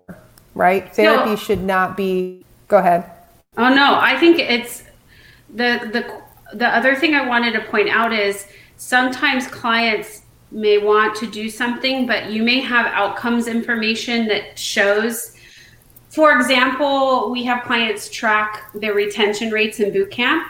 right? 0.54 0.92
Therapy 0.94 1.30
no. 1.30 1.36
should 1.36 1.62
not 1.62 1.96
be. 1.96 2.44
Go 2.66 2.78
ahead. 2.78 3.04
Oh 3.58 3.72
no, 3.72 3.98
I 4.00 4.18
think 4.18 4.38
it's 4.38 4.84
the 5.50 5.90
the 5.92 6.56
the 6.56 6.66
other 6.66 6.96
thing 6.96 7.14
I 7.14 7.26
wanted 7.26 7.52
to 7.52 7.60
point 7.60 7.90
out 7.90 8.12
is 8.12 8.46
sometimes 8.76 9.46
clients 9.46 10.22
may 10.51 10.78
want 10.78 11.14
to 11.16 11.27
do 11.27 11.48
something, 11.48 12.06
but 12.06 12.31
you 12.31 12.43
may 12.43 12.60
have 12.60 12.86
outcomes 12.86 13.47
information 13.47 14.27
that 14.28 14.59
shows. 14.59 15.36
For 16.09 16.36
example, 16.36 17.31
we 17.31 17.44
have 17.44 17.64
clients 17.64 18.10
track 18.10 18.72
their 18.74 18.94
retention 18.94 19.51
rates 19.51 19.81
in 19.81 19.93
boot 19.93 20.10
camp 20.10 20.47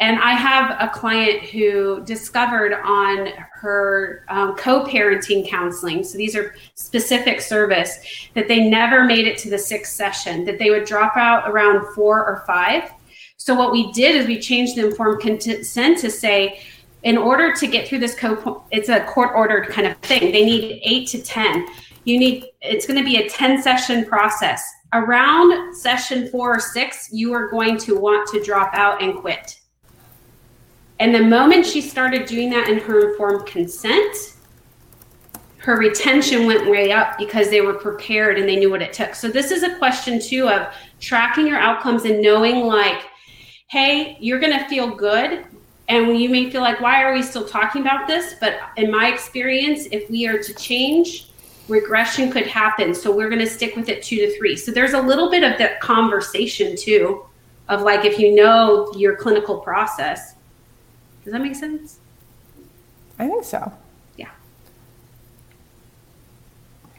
and 0.00 0.18
I 0.20 0.32
have 0.32 0.76
a 0.80 0.92
client 0.92 1.42
who 1.42 2.04
discovered 2.04 2.72
on 2.84 3.28
her 3.52 4.24
um, 4.28 4.54
co 4.54 4.84
parenting 4.84 5.48
counseling, 5.48 6.04
so 6.04 6.16
these 6.16 6.36
are 6.36 6.54
specific 6.74 7.40
service, 7.40 8.30
that 8.34 8.46
they 8.46 8.68
never 8.68 9.02
made 9.02 9.26
it 9.26 9.38
to 9.38 9.50
the 9.50 9.58
sixth 9.58 9.92
session, 9.92 10.44
that 10.44 10.58
they 10.58 10.70
would 10.70 10.84
drop 10.84 11.16
out 11.16 11.50
around 11.50 11.92
four 11.94 12.24
or 12.24 12.44
five. 12.46 12.92
So, 13.38 13.54
what 13.54 13.72
we 13.72 13.90
did 13.90 14.14
is 14.14 14.28
we 14.28 14.38
changed 14.38 14.76
the 14.76 14.86
informed 14.86 15.20
consent 15.20 15.98
to 15.98 16.10
say, 16.10 16.60
in 17.02 17.16
order 17.16 17.52
to 17.54 17.66
get 17.66 17.88
through 17.88 18.00
this 18.00 18.14
co 18.14 18.64
it's 18.70 18.88
a 18.88 19.00
court 19.04 19.30
ordered 19.34 19.68
kind 19.68 19.86
of 19.86 19.96
thing, 19.98 20.32
they 20.32 20.44
need 20.44 20.80
eight 20.82 21.08
to 21.08 21.22
10. 21.22 21.66
You 22.04 22.18
need, 22.18 22.46
it's 22.60 22.86
going 22.86 22.98
to 22.98 23.04
be 23.04 23.18
a 23.18 23.28
10 23.28 23.62
session 23.62 24.04
process. 24.04 24.62
Around 24.92 25.74
session 25.74 26.28
four 26.30 26.56
or 26.56 26.60
six, 26.60 27.10
you 27.12 27.32
are 27.34 27.48
going 27.48 27.76
to 27.78 27.98
want 27.98 28.28
to 28.30 28.42
drop 28.42 28.72
out 28.72 29.02
and 29.02 29.14
quit 29.14 29.60
And 30.98 31.14
the 31.14 31.22
moment 31.22 31.66
she 31.66 31.82
started 31.82 32.26
doing 32.26 32.50
that 32.50 32.68
in 32.68 32.78
her 32.78 33.10
informed 33.10 33.46
consent, 33.46 34.34
her 35.58 35.76
retention 35.76 36.46
went 36.46 36.70
way 36.70 36.92
up 36.92 37.18
because 37.18 37.50
they 37.50 37.60
were 37.60 37.74
prepared 37.74 38.38
and 38.38 38.48
they 38.48 38.56
knew 38.56 38.70
what 38.70 38.80
it 38.80 38.94
took. 38.94 39.14
So 39.14 39.28
this 39.28 39.50
is 39.50 39.62
a 39.62 39.76
question 39.76 40.18
too 40.18 40.48
of 40.48 40.72
tracking 40.98 41.46
your 41.46 41.58
outcomes 41.58 42.04
and 42.06 42.22
knowing 42.22 42.64
like, 42.64 43.02
hey, 43.68 44.16
you're 44.18 44.40
going 44.40 44.58
to 44.58 44.66
feel 44.68 44.94
good. 44.94 45.44
And 45.88 46.18
you 46.20 46.28
may 46.28 46.50
feel 46.50 46.60
like, 46.60 46.80
why 46.80 47.02
are 47.02 47.14
we 47.14 47.22
still 47.22 47.46
talking 47.46 47.80
about 47.80 48.06
this? 48.06 48.34
But 48.40 48.60
in 48.76 48.90
my 48.90 49.08
experience, 49.08 49.86
if 49.90 50.08
we 50.10 50.26
are 50.26 50.38
to 50.42 50.54
change, 50.54 51.30
regression 51.68 52.30
could 52.30 52.46
happen. 52.46 52.94
So 52.94 53.10
we're 53.14 53.30
going 53.30 53.40
to 53.40 53.48
stick 53.48 53.74
with 53.74 53.88
it 53.88 54.02
two 54.02 54.16
to 54.16 54.38
three. 54.38 54.54
So 54.54 54.70
there's 54.70 54.92
a 54.92 55.00
little 55.00 55.30
bit 55.30 55.42
of 55.44 55.58
that 55.58 55.80
conversation 55.80 56.76
too 56.76 57.24
of 57.68 57.82
like, 57.82 58.04
if 58.04 58.18
you 58.18 58.34
know 58.34 58.92
your 58.96 59.16
clinical 59.16 59.58
process. 59.58 60.34
Does 61.24 61.32
that 61.32 61.42
make 61.42 61.54
sense? 61.54 61.98
I 63.18 63.26
think 63.26 63.44
so. 63.44 63.72
Yeah. 64.16 64.30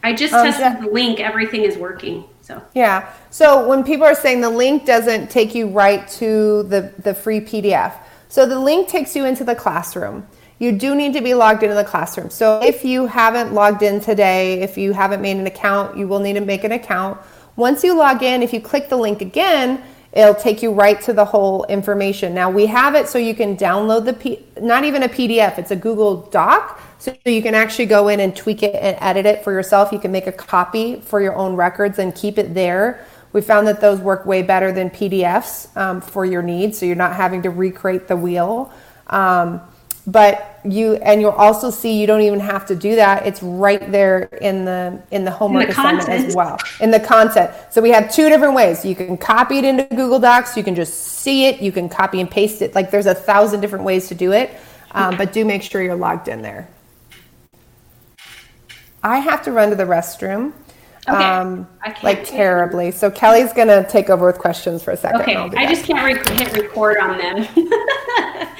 I 0.04 0.14
just 0.14 0.34
um, 0.34 0.46
tested 0.46 0.62
yeah. 0.62 0.82
the 0.82 0.92
link. 0.92 1.20
Everything 1.20 1.64
is 1.64 1.78
working. 1.78 2.26
So 2.42 2.62
yeah. 2.74 3.12
So 3.30 3.68
when 3.68 3.84
people 3.84 4.06
are 4.06 4.16
saying 4.16 4.42
the 4.42 4.50
link 4.50 4.86
doesn't 4.86 5.30
take 5.30 5.54
you 5.54 5.68
right 5.68 6.08
to 6.10 6.64
the 6.64 6.94
the 7.00 7.14
free 7.14 7.42
PDF, 7.42 7.94
so 8.30 8.46
the 8.46 8.60
link 8.60 8.88
takes 8.88 9.16
you 9.16 9.26
into 9.26 9.44
the 9.44 9.56
classroom. 9.56 10.28
You 10.60 10.72
do 10.72 10.94
need 10.94 11.14
to 11.14 11.22
be 11.22 11.34
logged 11.34 11.64
into 11.64 11.76
the 11.76 11.84
classroom. 11.84 12.30
So 12.30 12.62
if 12.62 12.86
you 12.86 13.08
haven't 13.08 13.54
logged 13.54 13.82
in 13.82 14.00
today, 14.00 14.62
if 14.62 14.78
you 14.78 14.94
haven't 14.94 15.22
made 15.22 15.38
an 15.38 15.48
account, 15.48 15.98
you 15.98 16.08
will 16.08 16.20
need 16.20 16.34
to 16.34 16.42
make 16.42 16.64
an 16.64 16.72
account. 16.72 17.20
Once 17.56 17.84
you 17.84 17.96
log 17.96 18.22
in, 18.22 18.44
if 18.44 18.54
you 18.54 18.62
click 18.62 18.88
the 18.88 18.98
link 18.98 19.22
again, 19.22 19.82
it'll 20.14 20.36
take 20.36 20.62
you 20.62 20.72
right 20.72 21.02
to 21.02 21.14
the 21.14 21.26
whole 21.26 21.64
information. 21.66 22.34
Now 22.34 22.50
we 22.50 22.68
have 22.68 22.96
it 22.96 23.08
so 23.08 23.18
you 23.18 23.34
can 23.34 23.58
download 23.58 24.06
the 24.06 24.14
P- 24.14 24.46
not 24.62 24.84
even 24.84 25.04
a 25.04 25.10
PDF, 25.10 25.58
it's 25.58 25.72
a 25.72 25.76
Google 25.76 26.18
Doc 26.30 26.82
so 27.00 27.16
you 27.26 27.42
can 27.42 27.56
actually 27.56 27.86
go 27.86 28.10
in 28.10 28.20
and 28.20 28.36
tweak 28.36 28.62
it 28.62 28.76
and 28.76 28.98
edit 29.00 29.26
it 29.26 29.44
for 29.44 29.54
yourself. 29.54 29.92
You 29.92 30.00
can 30.00 30.12
make 30.12 30.28
a 30.28 30.32
copy 30.32 31.00
for 31.00 31.22
your 31.22 31.36
own 31.36 31.56
records 31.56 31.98
and 31.98 32.14
keep 32.14 32.38
it 32.38 32.54
there. 32.54 33.06
We 33.32 33.42
found 33.42 33.68
that 33.68 33.80
those 33.80 34.00
work 34.00 34.26
way 34.26 34.42
better 34.42 34.72
than 34.72 34.90
PDFs 34.90 35.76
um, 35.78 36.02
for 36.02 36.26
your 36.26 36.42
needs, 36.42 36.78
so 36.80 36.86
you're 36.86 36.96
not 36.96 37.16
having 37.16 37.44
to 37.44 37.50
recreate 37.50 38.08
the 38.08 38.18
wheel. 38.18 38.72
Um, 39.08 39.62
but 40.08 40.60
you 40.66 40.96
and 40.96 41.22
you'll 41.22 41.32
also 41.32 41.70
see 41.70 42.00
you 42.00 42.08
don't 42.08 42.22
even 42.22 42.40
have 42.40 42.66
to 42.68 42.76
do 42.76 42.96
that. 42.96 43.26
It's 43.26 43.44
right 43.44 43.92
there 43.92 44.24
in 44.42 44.66
the 44.66 45.02
in 45.12 45.24
the 45.24 45.32
homework 45.32 45.64
in 45.64 45.68
the 45.68 45.74
assignment 45.74 46.08
content. 46.08 46.28
as 46.28 46.36
well 46.36 46.58
in 46.82 46.92
the 46.92 47.00
content. 47.00 47.52
So 47.70 47.82
we 47.82 47.92
have 47.92 48.12
two 48.12 48.30
different 48.30 48.56
ways. 48.56 48.84
You 48.84 48.96
can 48.96 49.18
copy 49.18 49.60
it 49.60 49.66
into 49.66 49.84
Google 49.84 50.20
Docs. 50.20 50.58
You 50.58 50.64
can 50.64 50.76
just 50.76 50.94
see 50.94 51.46
it. 51.46 51.62
You 51.62 51.72
can 51.72 51.90
copy 51.90 52.20
and 52.20 52.30
paste 52.30 52.62
it. 52.62 52.74
Like 52.74 52.92
there's 52.92 53.06
a 53.06 53.14
thousand 53.14 53.62
different 53.62 53.86
ways 53.86 54.08
to 54.08 54.16
do 54.16 54.32
it. 54.32 54.52
Um, 54.92 55.18
but 55.18 55.34
do 55.34 55.46
make 55.46 55.62
sure 55.62 55.84
you're 55.84 55.96
logged 55.96 56.28
in 56.28 56.42
there. 56.42 56.68
I 59.04 59.20
have 59.20 59.44
to 59.44 59.52
run 59.52 59.70
to 59.70 59.76
the 59.76 59.84
restroom. 59.84 60.54
Okay. 61.10 61.24
Um, 61.24 61.68
like 62.04 62.24
terribly. 62.24 62.92
So 62.92 63.10
Kelly's 63.10 63.54
gonna 63.54 63.88
take 63.90 64.10
over 64.10 64.26
with 64.26 64.38
questions 64.38 64.84
for 64.84 64.92
a 64.92 64.98
second. 64.98 65.22
Okay. 65.22 65.36
I 65.36 65.66
just 65.68 65.86
can't 65.86 66.06
re- 66.06 66.36
hit 66.36 66.54
record 66.54 66.98
on 66.98 67.18
them. 67.18 67.46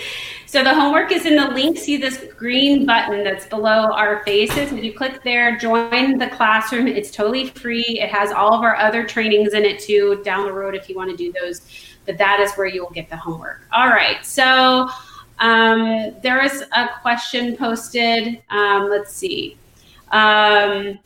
so 0.46 0.64
the 0.64 0.74
homework 0.74 1.12
is 1.12 1.26
in 1.26 1.36
the 1.36 1.48
link. 1.50 1.78
See 1.78 1.98
this 1.98 2.26
green 2.38 2.86
button 2.86 3.24
that's 3.24 3.46
below 3.46 3.92
our 3.92 4.24
faces. 4.24 4.72
If 4.72 4.84
you 4.84 4.94
click 4.94 5.24
there, 5.24 5.58
join 5.58 6.18
the 6.18 6.28
classroom. 6.28 6.88
It's 6.88 7.12
totally 7.12 7.50
free. 7.50 7.84
It 7.84 8.10
has 8.10 8.32
all 8.32 8.54
of 8.54 8.62
our 8.64 8.76
other 8.76 9.06
trainings 9.06 9.54
in 9.54 9.64
it 9.64 9.80
too 9.80 10.22
down 10.24 10.46
the 10.46 10.54
road 10.54 10.76
if 10.76 10.90
you 10.90 10.96
want 10.96 11.12
to 11.12 11.18
do 11.18 11.32
those. 11.32 11.62
But 12.06 12.18
that 12.18 12.40
is 12.40 12.54
where 12.54 12.68
you 12.68 12.82
will 12.82 12.92
get 12.92 13.10
the 13.10 13.18
homework. 13.18 13.62
All 13.72 13.90
right. 13.90 14.26
So 14.26 14.90
um, 15.38 16.16
there 16.24 16.44
is 16.44 16.64
a 16.76 16.90
question 17.02 17.56
posted. 17.56 18.42
Um, 18.50 18.90
let's 18.90 19.14
see. 19.14 19.58
Um, 20.12 20.98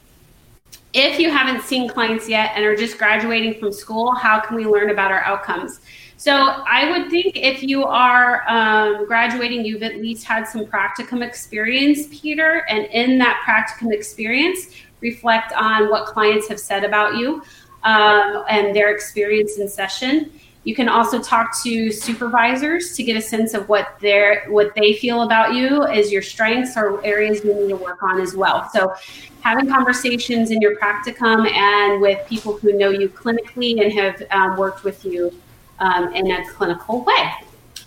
if 0.94 1.20
you 1.20 1.32
haven't 1.32 1.64
seen 1.64 1.90
clients 1.90 2.30
yet 2.30 2.52
and 2.56 2.64
are 2.64 2.76
just 2.76 2.98
graduating 2.98 3.60
from 3.60 3.72
school, 3.72 4.14
how 4.14 4.40
can 4.40 4.56
we 4.56 4.66
learn 4.66 4.92
about 4.92 5.12
our 5.12 5.22
outcomes? 5.22 5.82
So 6.18 6.34
I 6.34 6.90
would 6.90 7.10
think 7.10 7.36
if 7.36 7.64
you 7.64 7.84
are 7.84 8.48
um, 8.48 9.06
graduating, 9.08 9.66
you've 9.66 9.84
at 9.84 9.98
least 9.98 10.24
had 10.24 10.48
some 10.48 10.66
practicum 10.66 11.26
experience, 11.26 12.08
Peter, 12.12 12.64
and 12.70 12.86
in 12.86 13.18
that 13.18 13.44
practicum 13.46 13.92
experience, 13.92 14.68
reflect 15.02 15.52
on 15.54 15.90
what 15.90 16.06
clients 16.06 16.48
have 16.48 16.60
said 16.60 16.84
about 16.84 17.16
you 17.16 17.44
um, 17.84 18.46
and 18.48 18.76
their 18.76 18.94
experience 18.94 19.58
in 19.58 19.68
session. 19.68 20.32
You 20.64 20.74
can 20.74 20.88
also 20.88 21.22
talk 21.22 21.62
to 21.64 21.92
supervisors 21.92 22.96
to 22.96 23.04
get 23.04 23.18
a 23.18 23.22
sense 23.22 23.54
of 23.54 23.68
what 23.68 23.98
their 24.00 24.46
what 24.50 24.74
they 24.76 24.94
feel 24.94 25.24
about 25.24 25.54
you 25.54 25.84
as 25.84 26.12
your 26.12 26.22
strengths 26.22 26.78
or 26.78 27.04
areas 27.06 27.44
you 27.44 27.54
need 27.54 27.70
to 27.70 27.76
work 27.76 28.02
on 28.02 28.22
as 28.22 28.34
well. 28.34 28.70
So 28.74 28.94
having 29.42 29.68
conversations 29.68 30.52
in 30.52 30.62
your 30.62 30.78
practicum 30.78 31.52
and 31.52 32.02
with 32.02 32.26
people 32.30 32.58
who 32.58 32.78
know 32.78 32.90
you 32.90 33.10
clinically 33.10 33.84
and 33.84 33.92
have 33.92 34.24
um, 34.32 34.58
worked 34.58 34.86
with 34.86 35.04
you 35.04 35.34
um, 35.80 36.14
in 36.14 36.32
a 36.32 36.48
clinical 36.50 37.04
way. 37.04 37.32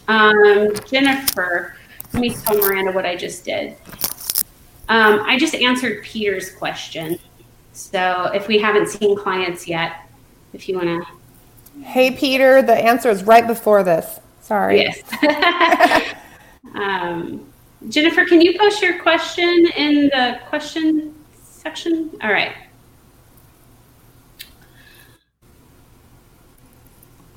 Um, 0.09 0.75
Jennifer, 0.87 1.77
let 2.13 2.21
me 2.21 2.35
tell 2.35 2.59
Miranda 2.59 2.93
what 2.93 3.07
I 3.07 3.17
just 3.17 3.45
did. 3.45 3.77
Um, 4.89 5.21
I 5.25 5.39
just 5.39 5.55
answered 5.55 6.05
Peter's 6.05 6.51
question. 6.53 7.19
So 7.73 8.31
if 8.35 8.49
we 8.49 8.59
haven't 8.59 8.89
seen 8.89 9.17
clients 9.17 9.67
yet, 9.67 10.09
if 10.53 10.69
you 10.69 10.77
want 10.77 10.87
to 10.87 11.16
Hey, 11.83 12.11
Peter, 12.11 12.63
the 12.63 12.75
answer 12.75 13.11
is 13.11 13.25
right 13.25 13.47
before 13.47 13.83
this. 13.83 14.21
Sorry. 14.41 14.81
Yes. 14.81 16.15
um, 16.75 17.47
Jennifer, 17.89 18.25
can 18.25 18.41
you 18.41 18.59
post 18.59 18.83
your 18.83 19.01
question 19.01 19.67
in 19.77 20.09
the 20.09 20.41
question 20.49 21.15
section? 21.43 22.11
All 22.23 22.33
right. 22.33 22.53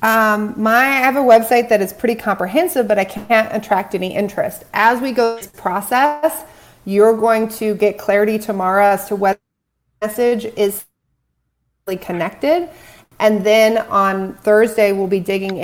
Um, 0.02 0.54
my, 0.56 0.76
I 0.76 1.00
have 1.00 1.16
a 1.16 1.20
website 1.20 1.68
that 1.68 1.82
is 1.82 1.92
pretty 1.92 2.14
comprehensive, 2.14 2.88
but 2.88 2.98
I 2.98 3.04
can't 3.04 3.54
attract 3.54 3.94
any 3.94 4.14
interest. 4.14 4.64
As 4.72 5.00
we 5.00 5.12
go 5.12 5.34
through 5.34 5.42
this 5.42 5.60
process, 5.60 6.44
you're 6.86 7.16
going 7.16 7.48
to 7.48 7.74
get 7.74 7.98
clarity 7.98 8.38
tomorrow 8.38 8.86
as 8.86 9.06
to 9.08 9.16
whether 9.16 9.38
the 10.00 10.06
message 10.06 10.46
is 10.56 10.84
connected 12.00 12.68
and 13.20 13.44
then 13.44 13.78
on 13.88 14.34
Thursday, 14.34 14.92
we'll 14.92 15.06
be 15.06 15.20
digging 15.20 15.58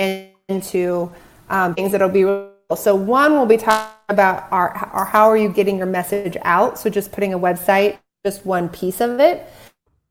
into 0.47 1.11
um, 1.49 1.75
things 1.75 1.91
that'll 1.91 2.07
be 2.07 2.23
real. 2.23 2.53
So 2.75 2.95
one, 2.95 3.33
we'll 3.33 3.45
be 3.45 3.57
talking 3.57 3.91
about 4.09 4.47
our, 4.51 4.69
our 4.93 5.05
how 5.05 5.27
are 5.29 5.37
you 5.37 5.49
getting 5.49 5.77
your 5.77 5.87
message 5.87 6.37
out? 6.43 6.77
So 6.77 6.89
just 6.89 7.11
putting 7.11 7.33
a 7.33 7.39
website, 7.39 7.97
just 8.25 8.45
one 8.45 8.69
piece 8.69 9.01
of 9.01 9.19
it. 9.19 9.45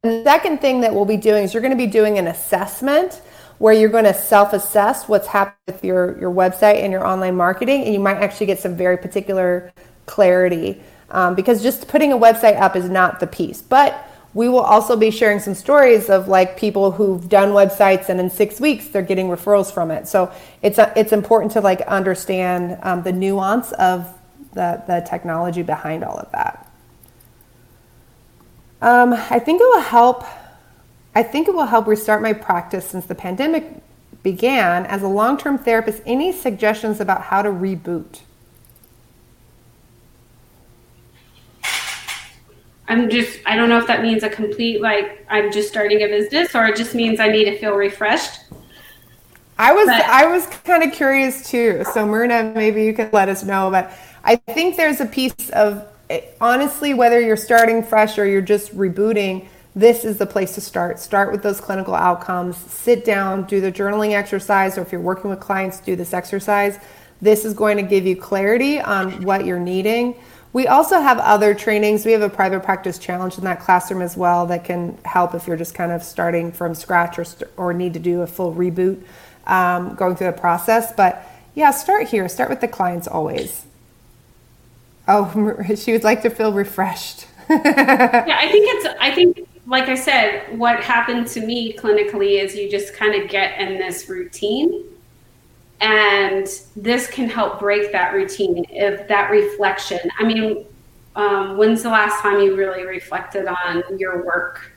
And 0.03 0.13
the 0.13 0.25
second 0.25 0.61
thing 0.61 0.81
that 0.81 0.95
we'll 0.95 1.05
be 1.05 1.17
doing 1.17 1.45
is 1.45 1.55
you're 1.55 1.63
going 1.63 1.77
to 1.77 1.77
be 1.77 1.87
doing 1.87 2.19
an 2.19 2.27
assessment 2.27 3.23
where 3.59 3.73
you're 3.73 3.91
going 3.91 4.05
to 4.05 4.15
self-assess 4.15 5.09
what's 5.09 5.29
happened 5.29 5.57
with 5.67 5.85
your, 5.85 6.19
your 6.19 6.31
website 6.31 6.83
and 6.83 6.93
your 6.93 7.07
online 7.07 7.37
marketing, 7.37 7.85
and 7.85 7.95
you 7.95 8.01
might 8.01 8.17
actually 8.17 8.47
get 8.47 8.59
some 8.59 8.77
very 8.77 8.99
particular 8.99 9.73
clarity 10.05 10.81
um, 11.11 11.35
because 11.35 11.63
just 11.63 11.89
putting 11.89 12.13
a 12.13 12.19
website 12.19 12.61
up 12.61 12.77
is 12.77 12.89
not 12.89 13.21
the 13.21 13.27
piece. 13.27 13.63
But 13.63 14.06
we 14.37 14.51
will 14.51 14.61
also 14.61 14.97
be 14.97 15.11
sharing 15.11 15.41
some 15.41 15.55
stories 15.55 16.11
of 16.11 16.29
like 16.29 16.59
people 16.59 16.91
who've 16.91 17.27
done 17.27 17.53
websites 17.53 18.11
and 18.11 18.21
in 18.21 18.29
six 18.29 18.61
weeks 18.61 18.87
they're 18.89 19.01
getting 19.01 19.29
referrals 19.29 19.73
from 19.73 19.91
it. 19.91 20.07
So 20.07 20.31
it's 20.61 20.77
a, 20.77 20.93
it's 20.95 21.13
important 21.13 21.53
to 21.53 21.63
like 21.63 21.81
understand 21.81 22.79
um, 22.83 23.03
the 23.03 23.13
nuance 23.13 23.73
of 23.73 24.13
the, 24.53 24.83
the 24.87 25.07
technology 25.09 25.63
behind 25.63 26.05
all 26.05 26.19
of 26.19 26.31
that. 26.33 26.71
Um, 28.83 29.15
I 29.15 29.39
think 29.39 29.63
it 29.63 29.65
will 29.65 29.81
help. 29.81 30.23
I 31.15 31.23
think 31.23 31.49
it 31.49 31.55
will 31.55 31.65
help 31.65 31.87
restart 31.87 32.21
my 32.21 32.35
practice 32.35 32.87
since 32.87 33.07
the 33.07 33.15
pandemic 33.15 33.65
began. 34.23 34.85
As 34.85 35.03
a 35.03 35.09
long 35.09 35.39
term 35.39 35.57
therapist, 35.57 36.03
any 36.05 36.31
suggestions 36.31 37.01
about 37.01 37.23
how 37.23 37.41
to 37.41 37.49
reboot? 37.49 38.21
I'm 42.89 43.11
just, 43.11 43.41
I 43.47 43.57
don't 43.57 43.69
know 43.69 43.79
if 43.79 43.87
that 43.89 44.03
means 44.03 44.23
a 44.23 44.29
complete, 44.29 44.81
like, 44.81 45.27
I'm 45.29 45.51
just 45.53 45.69
starting 45.69 46.03
a 46.03 46.07
business 46.07 46.55
or 46.55 46.67
it 46.67 46.77
just 46.77 46.95
means 46.95 47.19
I 47.19 47.29
need 47.29 47.47
to 47.47 47.59
feel 47.59 47.73
refreshed. 47.73 48.41
I 49.59 49.73
was, 49.73 49.87
but, 49.87 50.05
I 50.05 50.27
was 50.27 50.47
kind 50.47 50.83
of 50.83 50.93
curious 50.93 51.51
too. 51.51 51.85
So 51.93 52.07
Myrna, 52.07 52.53
maybe 52.55 52.85
you 52.85 52.93
could 52.93 53.13
let 53.13 53.29
us 53.29 53.43
know, 53.43 53.71
but 53.71 53.93
I 54.23 54.37
think 54.37 54.77
there's 54.77 55.01
a 55.01 55.07
piece 55.07 55.51
of, 55.51 55.87
eh, 56.11 56.21
honestly, 56.41 56.95
whether 56.95 57.21
you're 57.21 57.37
starting 57.37 57.83
fresh 57.83 58.19
or 58.19 58.27
you're 58.27 58.41
just 58.41 58.77
rebooting, 58.77 59.49
this 59.75 60.05
is 60.05 60.19
the 60.19 60.27
place 60.27 60.55
to 60.55 60.61
start. 60.61 60.99
Start 60.99 61.33
with 61.33 61.43
those 61.43 61.61
clinical 61.61 61.95
outcomes, 61.95 62.57
sit 62.57 63.05
down, 63.05 63.45
do 63.45 63.61
the 63.61 63.71
journaling 63.73 64.13
exercise, 64.13 64.79
or 64.79 64.83
if 64.83 64.93
you're 64.93 65.01
working 65.01 65.29
with 65.29 65.41
clients, 65.41 65.81
do 65.81 65.97
this 65.97 66.15
exercise. 66.15 66.79
This 67.21 67.45
is 67.45 67.53
going 67.53 67.77
to 67.79 67.83
give 67.83 68.07
you 68.07 68.17
clarity 68.17 68.81
on 68.81 69.23
what 69.23 69.45
you're 69.45 69.61
needing. 69.61 70.17
We 70.57 70.67
also 70.67 71.03
have 71.03 71.19
other 71.19 71.55
trainings. 71.55 72.07
We 72.07 72.13
have 72.13 72.23
a 72.23 72.31
private 72.31 72.63
practice 72.63 72.99
challenge 72.99 73.37
in 73.37 73.45
that 73.45 73.61
classroom 73.61 74.01
as 74.01 74.17
well 74.17 74.47
that 74.47 74.65
can 74.65 74.97
help 75.05 75.35
if 75.35 75.47
you're 75.47 75.59
just 75.59 75.75
kind 75.75 75.93
of 75.93 76.03
starting 76.03 76.51
from 76.51 76.75
scratch 76.75 77.19
or, 77.19 77.27
or 77.59 77.75
need 77.75 77.93
to 77.93 78.01
do 78.01 78.23
a 78.23 78.27
full 78.27 78.55
reboot 78.55 79.03
um, 79.47 79.95
going 79.97 80.17
through 80.17 80.29
the 80.29 80.33
process. 80.33 80.95
But 80.95 81.31
Yeah, 81.55 81.73
start 81.73 82.09
here. 82.09 82.27
Start 82.31 82.49
with 82.49 82.63
the 82.63 82.69
clients 82.69 83.07
always. 83.07 83.67
Oh, 85.07 85.63
she 85.77 85.93
would 85.93 86.05
like 86.05 86.23
to 86.23 86.31
feel 86.31 86.55
refreshed. 86.55 87.27
yeah, 87.51 88.39
I 88.41 88.51
think 88.51 88.67
it's, 88.67 88.97
I 88.99 89.15
think, 89.15 89.47
like 89.67 89.91
I 89.91 89.95
said, 89.95 90.59
what 90.59 90.83
happened 90.83 91.27
to 91.27 91.45
me 91.45 91.75
clinically 91.75 92.43
is 92.43 92.57
you 92.57 92.71
just 92.71 92.95
kind 92.95 93.15
of 93.15 93.29
get 93.29 93.61
in 93.61 93.77
this 93.77 94.09
routine. 94.09 94.85
And 95.81 96.49
this 96.75 97.07
can 97.07 97.29
help 97.29 97.61
break 97.61 97.93
that 97.93 98.15
routine, 98.15 98.65
if 98.71 99.07
that 99.09 99.31
reflection. 99.31 100.01
I 100.19 100.25
mean, 100.25 100.65
um, 101.17 101.57
when's 101.57 101.83
the 101.83 101.91
last 101.91 102.21
time 102.21 102.41
you 102.41 102.57
really 102.57 102.85
reflected 102.87 103.47
on 103.47 103.83
your 103.99 104.25
work 104.25 104.73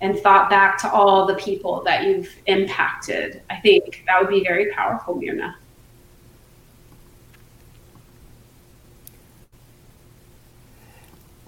and 0.00 0.18
thought 0.18 0.48
back 0.48 0.78
to 0.78 0.90
all 0.90 1.26
the 1.26 1.34
people 1.34 1.82
that 1.84 2.04
you've 2.04 2.34
impacted? 2.46 3.42
I 3.50 3.56
think 3.56 4.04
that 4.06 4.20
would 4.20 4.30
be 4.30 4.42
very 4.42 4.72
powerful, 4.72 5.14
Myrna. 5.14 5.56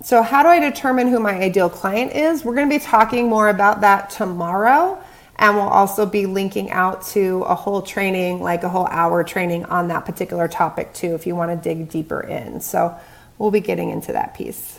So, 0.03 0.23
how 0.23 0.43
do 0.43 0.49
I 0.49 0.59
determine 0.59 1.09
who 1.09 1.21
my 1.21 1.35
ideal 1.35 1.69
client 1.69 2.13
is? 2.13 2.43
We're 2.43 2.55
going 2.55 2.69
to 2.69 2.75
be 2.75 2.83
talking 2.83 3.29
more 3.29 3.51
about 3.51 3.83
that 3.83 4.09
tomorrow. 4.09 4.99
And 5.41 5.57
we'll 5.57 5.65
also 5.65 6.07
be 6.07 6.27
linking 6.27 6.71
out 6.71 7.05
to 7.09 7.43
a 7.49 7.57
whole 7.57 7.83
training, 7.83 8.41
like 8.41 8.63
a 8.63 8.69
whole 8.69 8.87
hour 8.87 9.25
training 9.25 9.65
on 9.65 9.89
that 9.89 10.05
particular 10.05 10.47
topic, 10.47 10.93
too, 10.93 11.15
if 11.15 11.27
you 11.27 11.35
want 11.35 11.51
to 11.51 11.57
dig 11.57 11.89
deeper 11.89 12.21
in. 12.21 12.61
So, 12.61 12.95
we'll 13.39 13.51
be 13.51 13.61
getting 13.61 13.91
into 13.91 14.13
that 14.13 14.35
piece. 14.35 14.79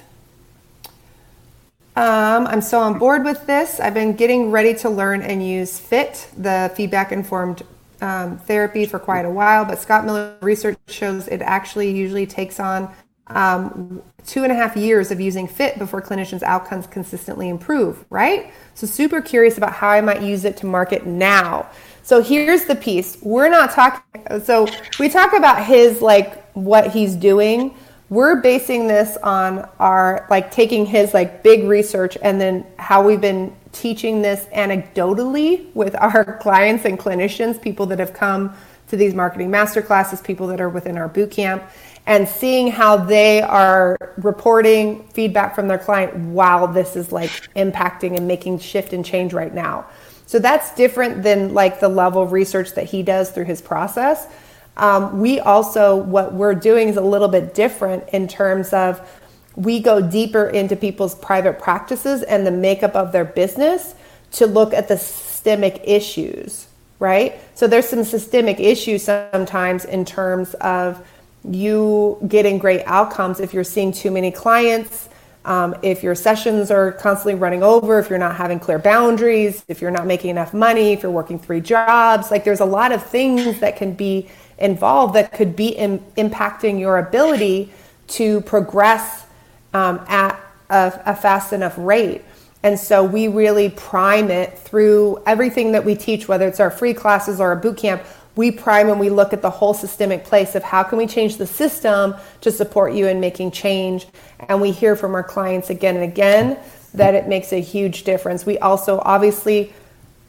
Um, 1.95 2.47
I'm 2.47 2.61
so 2.61 2.79
on 2.79 2.99
board 2.99 3.25
with 3.25 3.45
this. 3.47 3.81
I've 3.81 3.93
been 3.93 4.13
getting 4.13 4.51
ready 4.51 4.73
to 4.75 4.89
learn 4.89 5.21
and 5.21 5.45
use 5.45 5.77
FIT, 5.77 6.29
the 6.37 6.71
feedback 6.75 7.11
informed 7.11 7.63
um, 7.99 8.37
therapy, 8.37 8.85
for 8.85 8.97
quite 8.97 9.25
a 9.25 9.29
while, 9.29 9.65
but 9.65 9.79
Scott 9.79 10.05
Miller 10.05 10.35
research 10.41 10.77
shows 10.87 11.27
it 11.27 11.41
actually 11.41 11.91
usually 11.91 12.25
takes 12.25 12.59
on 12.59 12.93
um, 13.27 14.01
two 14.25 14.43
and 14.43 14.51
a 14.51 14.55
half 14.55 14.75
years 14.75 15.11
of 15.11 15.19
using 15.19 15.47
FIT 15.47 15.79
before 15.79 16.01
clinicians' 16.01 16.43
outcomes 16.43 16.87
consistently 16.87 17.49
improve, 17.49 18.05
right? 18.09 18.53
So, 18.73 18.87
super 18.87 19.21
curious 19.21 19.57
about 19.57 19.73
how 19.73 19.89
I 19.89 20.01
might 20.01 20.21
use 20.21 20.45
it 20.45 20.57
to 20.57 20.65
market 20.65 21.05
now. 21.05 21.67
So, 22.03 22.21
here's 22.21 22.65
the 22.65 22.75
piece 22.75 23.17
we're 23.21 23.49
not 23.49 23.71
talking, 23.71 24.41
so 24.43 24.67
we 24.99 25.09
talk 25.09 25.33
about 25.33 25.65
his 25.65 26.01
like 26.01 26.43
what 26.53 26.91
he's 26.91 27.15
doing. 27.15 27.75
We're 28.09 28.41
basing 28.41 28.87
this 28.87 29.17
on 29.17 29.69
our 29.79 30.27
like 30.29 30.51
taking 30.51 30.85
his 30.85 31.13
like 31.13 31.43
big 31.43 31.63
research 31.63 32.17
and 32.21 32.41
then 32.41 32.65
how 32.77 33.05
we've 33.05 33.21
been 33.21 33.55
teaching 33.71 34.21
this 34.21 34.45
anecdotally 34.47 35.73
with 35.73 35.95
our 35.95 36.37
clients 36.41 36.85
and 36.85 36.99
clinicians, 36.99 37.61
people 37.61 37.85
that 37.87 37.99
have 37.99 38.13
come 38.13 38.53
to 38.91 38.97
these 38.97 39.15
marketing 39.15 39.49
master 39.49 39.81
classes, 39.81 40.21
people 40.21 40.47
that 40.47 40.61
are 40.61 40.69
within 40.69 40.97
our 40.97 41.07
boot 41.07 41.31
camp 41.31 41.63
and 42.05 42.27
seeing 42.27 42.69
how 42.69 42.97
they 42.97 43.41
are 43.41 43.97
reporting 44.17 45.07
feedback 45.09 45.55
from 45.55 45.67
their 45.67 45.77
client 45.77 46.13
while 46.15 46.67
this 46.67 46.95
is 46.95 47.11
like 47.11 47.29
impacting 47.55 48.17
and 48.17 48.27
making 48.27 48.59
shift 48.59 48.93
and 48.93 49.05
change 49.05 49.33
right 49.33 49.53
now. 49.53 49.85
So 50.25 50.39
that's 50.39 50.75
different 50.75 51.23
than 51.23 51.53
like 51.53 51.79
the 51.79 51.89
level 51.89 52.21
of 52.21 52.31
research 52.31 52.73
that 52.73 52.85
he 52.85 53.01
does 53.01 53.31
through 53.31 53.45
his 53.45 53.61
process. 53.61 54.27
Um, 54.77 55.19
we 55.19 55.39
also, 55.39 55.95
what 55.95 56.33
we're 56.33 56.55
doing 56.55 56.87
is 56.87 56.97
a 56.97 57.01
little 57.01 57.27
bit 57.27 57.53
different 57.53 58.09
in 58.09 58.27
terms 58.27 58.73
of 58.73 59.07
we 59.55 59.79
go 59.79 60.01
deeper 60.01 60.45
into 60.49 60.75
people's 60.75 61.15
private 61.15 61.59
practices 61.59 62.23
and 62.23 62.45
the 62.47 62.51
makeup 62.51 62.95
of 62.95 63.11
their 63.11 63.25
business 63.25 63.95
to 64.31 64.47
look 64.47 64.73
at 64.73 64.87
the 64.87 64.97
systemic 64.97 65.81
issues, 65.83 66.67
right? 67.01 67.39
So 67.55 67.65
there's 67.65 67.89
some 67.89 68.03
systemic 68.03 68.59
issues 68.59 69.03
sometimes 69.03 69.85
in 69.85 70.05
terms 70.05 70.53
of 70.61 71.03
you 71.43 72.19
getting 72.27 72.59
great 72.59 72.83
outcomes 72.85 73.39
if 73.39 73.55
you're 73.55 73.63
seeing 73.63 73.91
too 73.91 74.11
many 74.11 74.31
clients, 74.31 75.09
um, 75.43 75.75
if 75.81 76.03
your 76.03 76.13
sessions 76.13 76.69
are 76.69 76.91
constantly 76.91 77.33
running 77.33 77.63
over, 77.63 77.97
if 77.97 78.07
you're 78.11 78.19
not 78.19 78.35
having 78.35 78.59
clear 78.59 78.77
boundaries, 78.77 79.65
if 79.67 79.81
you're 79.81 79.89
not 79.89 80.05
making 80.05 80.29
enough 80.29 80.53
money, 80.53 80.93
if 80.93 81.01
you're 81.01 81.11
working 81.11 81.39
three 81.39 81.59
jobs. 81.59 82.29
Like 82.29 82.43
there's 82.43 82.59
a 82.59 82.65
lot 82.65 82.91
of 82.91 83.03
things 83.03 83.59
that 83.61 83.77
can 83.77 83.93
be 83.93 84.29
involved 84.59 85.15
that 85.15 85.31
could 85.31 85.55
be 85.55 85.69
in, 85.69 85.97
impacting 86.17 86.79
your 86.79 86.99
ability 86.99 87.71
to 88.09 88.41
progress 88.41 89.25
um, 89.73 90.05
at 90.07 90.39
a, 90.69 91.01
a 91.07 91.15
fast 91.15 91.51
enough 91.51 91.73
rate. 91.79 92.21
And 92.63 92.79
so 92.79 93.03
we 93.03 93.27
really 93.27 93.69
prime 93.69 94.29
it 94.29 94.57
through 94.57 95.21
everything 95.25 95.71
that 95.71 95.83
we 95.83 95.95
teach, 95.95 96.27
whether 96.27 96.47
it's 96.47 96.59
our 96.59 96.69
free 96.69 96.93
classes 96.93 97.41
or 97.41 97.51
a 97.51 97.55
boot 97.55 97.77
camp 97.77 98.03
we 98.35 98.49
prime 98.49 98.89
and 98.89 98.99
we 98.99 99.09
look 99.09 99.33
at 99.33 99.41
the 99.41 99.49
whole 99.49 99.73
systemic 99.73 100.23
place 100.23 100.55
of 100.55 100.63
how 100.63 100.83
can 100.83 100.97
we 100.97 101.05
change 101.05 101.37
the 101.37 101.47
system 101.47 102.15
to 102.41 102.51
support 102.51 102.93
you 102.93 103.07
in 103.07 103.19
making 103.19 103.51
change. 103.51 104.07
And 104.39 104.61
we 104.61 104.71
hear 104.71 104.95
from 104.95 105.15
our 105.15 105.23
clients 105.23 105.69
again 105.69 105.95
and 105.95 106.05
again 106.05 106.57
that 106.93 107.13
it 107.13 107.27
makes 107.27 107.51
a 107.51 107.59
huge 107.59 108.03
difference. 108.03 108.45
We 108.45 108.57
also 108.59 108.99
obviously 109.03 109.73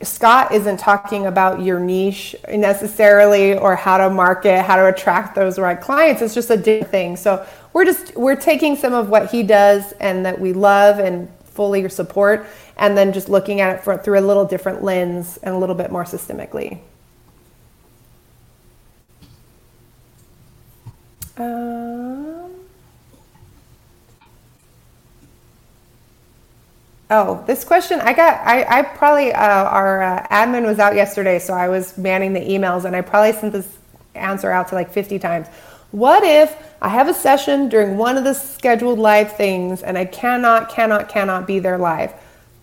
scott 0.02 0.50
isn't 0.50 0.78
talking 0.78 1.26
about 1.26 1.60
your 1.60 1.78
niche 1.78 2.34
necessarily 2.48 3.56
or 3.56 3.76
how 3.76 3.98
to 3.98 4.10
market 4.10 4.60
how 4.60 4.74
to 4.74 4.88
attract 4.88 5.36
those 5.36 5.60
right 5.60 5.80
clients. 5.80 6.20
It's 6.22 6.34
just 6.34 6.50
a 6.50 6.56
different 6.56 6.90
thing. 6.90 7.16
So 7.16 7.46
we're 7.72 7.84
just 7.84 8.16
we're 8.16 8.36
taking 8.36 8.74
some 8.74 8.94
of 8.94 9.10
what 9.10 9.30
he 9.30 9.44
does 9.44 9.92
and 10.00 10.26
that 10.26 10.40
we 10.40 10.52
love 10.52 10.98
and 10.98 11.28
fully 11.52 11.80
your 11.80 11.90
support 11.90 12.46
and 12.76 12.96
then 12.96 13.12
just 13.12 13.28
looking 13.28 13.60
at 13.60 13.76
it 13.76 13.84
for, 13.84 13.96
through 13.96 14.18
a 14.18 14.20
little 14.20 14.44
different 14.44 14.82
lens 14.82 15.38
and 15.42 15.54
a 15.54 15.58
little 15.58 15.74
bit 15.74 15.90
more 15.90 16.04
systemically 16.04 16.80
Um, 21.36 22.50
oh, 27.10 27.42
this 27.46 27.64
question 27.64 28.00
I 28.00 28.12
got. 28.12 28.46
I, 28.46 28.80
I 28.80 28.82
probably 28.82 29.32
uh, 29.32 29.64
our 29.64 30.02
uh, 30.02 30.26
admin 30.28 30.66
was 30.66 30.78
out 30.78 30.94
yesterday, 30.94 31.38
so 31.38 31.54
I 31.54 31.68
was 31.68 31.96
manning 31.96 32.32
the 32.34 32.40
emails, 32.40 32.84
and 32.84 32.94
I 32.94 33.00
probably 33.00 33.32
sent 33.32 33.52
this 33.52 33.78
answer 34.14 34.50
out 34.50 34.68
to 34.68 34.74
like 34.74 34.92
50 34.92 35.18
times. 35.18 35.48
What 35.92 36.24
if 36.24 36.56
I 36.80 36.88
have 36.88 37.08
a 37.08 37.14
session 37.14 37.68
during 37.68 37.98
one 37.98 38.16
of 38.16 38.24
the 38.24 38.32
scheduled 38.32 38.98
live 38.98 39.36
things 39.36 39.82
and 39.82 39.98
I 39.98 40.06
cannot, 40.06 40.70
cannot, 40.70 41.10
cannot 41.10 41.46
be 41.46 41.58
there 41.58 41.76
live? 41.76 42.14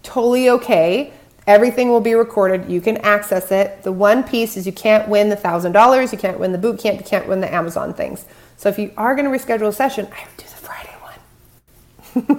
Totally 0.02 0.50
okay. 0.50 1.14
Everything 1.46 1.90
will 1.90 2.02
be 2.02 2.16
recorded. 2.16 2.70
You 2.70 2.82
can 2.82 2.98
access 2.98 3.52
it. 3.52 3.84
The 3.84 3.92
one 3.92 4.24
piece 4.24 4.58
is 4.58 4.66
you 4.66 4.74
can't 4.74 5.08
win 5.08 5.30
the 5.30 5.36
$1,000, 5.36 6.12
you 6.12 6.18
can't 6.18 6.40
win 6.40 6.52
the 6.52 6.58
boot 6.58 6.80
camp, 6.80 7.00
you 7.00 7.06
can't 7.06 7.28
win 7.28 7.40
the 7.40 7.54
Amazon 7.54 7.94
things. 7.94 8.26
So 8.58 8.68
if 8.68 8.80
you 8.80 8.92
are 8.98 9.16
going 9.16 9.32
to 9.32 9.38
reschedule 9.38 9.68
a 9.68 9.74
session, 9.74 10.08
I 10.08 10.26
would 10.26 10.38
do 10.38 10.46
the 10.46 10.50
Friday 10.50 10.96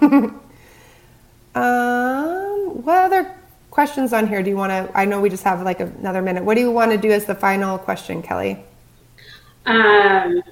one. 0.05 0.41
um, 1.55 2.85
what 2.85 3.05
other 3.05 3.35
questions 3.71 4.13
on 4.13 4.27
here 4.27 4.43
do 4.43 4.51
you 4.51 4.57
want 4.57 4.71
to? 4.71 4.99
I 4.99 5.05
know 5.05 5.21
we 5.21 5.31
just 5.31 5.45
have 5.45 5.63
like 5.63 5.79
another 5.79 6.21
minute. 6.21 6.45
What 6.45 6.57
do 6.57 6.61
you 6.61 6.73
want 6.73 6.91
to 6.91 6.99
do 6.99 7.13
as 7.13 7.27
the 7.27 7.35
final 7.35 7.79
question, 7.79 8.23
Kelly? 8.23 8.63
Um, 9.67 10.43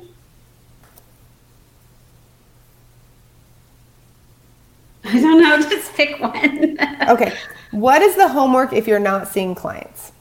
I 5.12 5.20
don't 5.20 5.40
know. 5.40 5.60
Just 5.68 5.94
pick 5.94 6.20
one. 6.20 6.78
okay. 7.08 7.36
What 7.70 8.02
is 8.02 8.16
the 8.16 8.28
homework 8.28 8.72
if 8.72 8.86
you're 8.86 8.98
not 8.98 9.28
seeing 9.28 9.54
clients? 9.54 10.12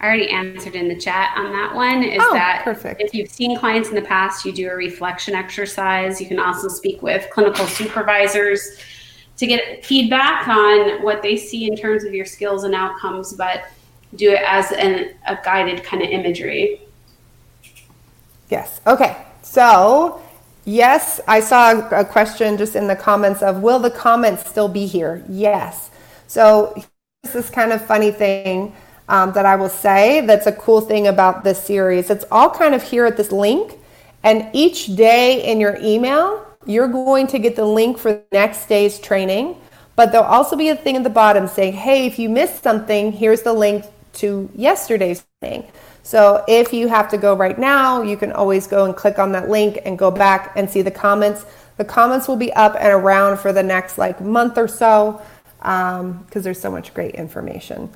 I 0.00 0.06
already 0.06 0.30
answered 0.30 0.76
in 0.76 0.88
the 0.88 0.98
chat 0.98 1.34
on 1.36 1.52
that 1.52 1.74
one. 1.74 2.02
Is 2.02 2.22
oh, 2.22 2.32
that 2.32 2.62
perfect. 2.64 3.02
if 3.02 3.12
you've 3.12 3.30
seen 3.30 3.58
clients 3.58 3.90
in 3.90 3.94
the 3.94 4.02
past, 4.02 4.44
you 4.46 4.52
do 4.52 4.70
a 4.70 4.74
reflection 4.74 5.34
exercise. 5.34 6.20
You 6.20 6.26
can 6.26 6.38
also 6.38 6.68
speak 6.68 7.02
with 7.02 7.28
clinical 7.30 7.66
supervisors 7.66 8.78
to 9.36 9.46
get 9.46 9.84
feedback 9.84 10.48
on 10.48 11.02
what 11.02 11.22
they 11.22 11.36
see 11.36 11.66
in 11.66 11.76
terms 11.76 12.04
of 12.04 12.14
your 12.14 12.24
skills 12.24 12.64
and 12.64 12.74
outcomes, 12.74 13.34
but 13.34 13.64
do 14.16 14.30
it 14.30 14.42
as 14.46 14.72
an, 14.72 15.14
a 15.26 15.38
guided 15.44 15.84
kind 15.84 16.02
of 16.02 16.08
imagery. 16.08 16.80
Yes. 18.48 18.80
Okay. 18.86 19.16
So, 19.42 20.22
yes, 20.64 21.20
I 21.26 21.40
saw 21.40 21.88
a 21.90 22.04
question 22.04 22.56
just 22.56 22.76
in 22.76 22.86
the 22.86 22.96
comments 22.96 23.42
of 23.42 23.62
will 23.62 23.78
the 23.78 23.90
comments 23.90 24.48
still 24.48 24.68
be 24.68 24.86
here? 24.86 25.24
Yes. 25.28 25.90
So, 26.26 26.74
this 27.22 27.34
is 27.34 27.50
kind 27.50 27.72
of 27.72 27.84
funny 27.84 28.10
thing 28.10 28.74
um, 29.08 29.32
that 29.32 29.44
I 29.44 29.56
will 29.56 29.68
say 29.68 30.22
that's 30.22 30.46
a 30.46 30.52
cool 30.52 30.80
thing 30.80 31.06
about 31.06 31.44
this 31.44 31.62
series. 31.62 32.08
It's 32.08 32.24
all 32.30 32.48
kind 32.50 32.74
of 32.74 32.82
here 32.82 33.04
at 33.04 33.16
this 33.16 33.32
link, 33.32 33.78
and 34.22 34.48
each 34.52 34.94
day 34.96 35.42
in 35.50 35.60
your 35.60 35.76
email, 35.80 36.46
you're 36.66 36.88
going 36.88 37.26
to 37.28 37.38
get 37.38 37.56
the 37.56 37.64
link 37.64 37.98
for 37.98 38.12
the 38.12 38.24
next 38.32 38.66
day's 38.66 38.98
training. 38.98 39.56
But 39.96 40.12
there'll 40.12 40.26
also 40.26 40.56
be 40.56 40.68
a 40.70 40.76
thing 40.76 40.96
at 40.96 41.04
the 41.04 41.10
bottom 41.10 41.46
saying, 41.46 41.74
hey, 41.74 42.06
if 42.06 42.18
you 42.18 42.30
missed 42.30 42.62
something, 42.62 43.12
here's 43.12 43.42
the 43.42 43.52
link 43.52 43.84
to 44.14 44.48
yesterday's 44.54 45.26
thing. 45.40 45.64
So 46.02 46.44
if 46.48 46.72
you 46.72 46.88
have 46.88 47.08
to 47.10 47.18
go 47.18 47.34
right 47.34 47.58
now, 47.58 48.02
you 48.02 48.16
can 48.16 48.32
always 48.32 48.66
go 48.66 48.84
and 48.84 48.96
click 48.96 49.18
on 49.18 49.32
that 49.32 49.48
link 49.48 49.80
and 49.84 49.98
go 49.98 50.10
back 50.10 50.52
and 50.56 50.68
see 50.68 50.82
the 50.82 50.90
comments. 50.90 51.44
The 51.76 51.84
comments 51.84 52.28
will 52.28 52.36
be 52.36 52.52
up 52.52 52.74
and 52.78 52.92
around 52.92 53.38
for 53.38 53.52
the 53.52 53.62
next 53.62 53.98
like 53.98 54.20
month 54.20 54.58
or 54.58 54.68
so 54.68 55.22
because 55.58 56.00
um, 56.00 56.26
there's 56.32 56.60
so 56.60 56.70
much 56.70 56.94
great 56.94 57.14
information. 57.14 57.90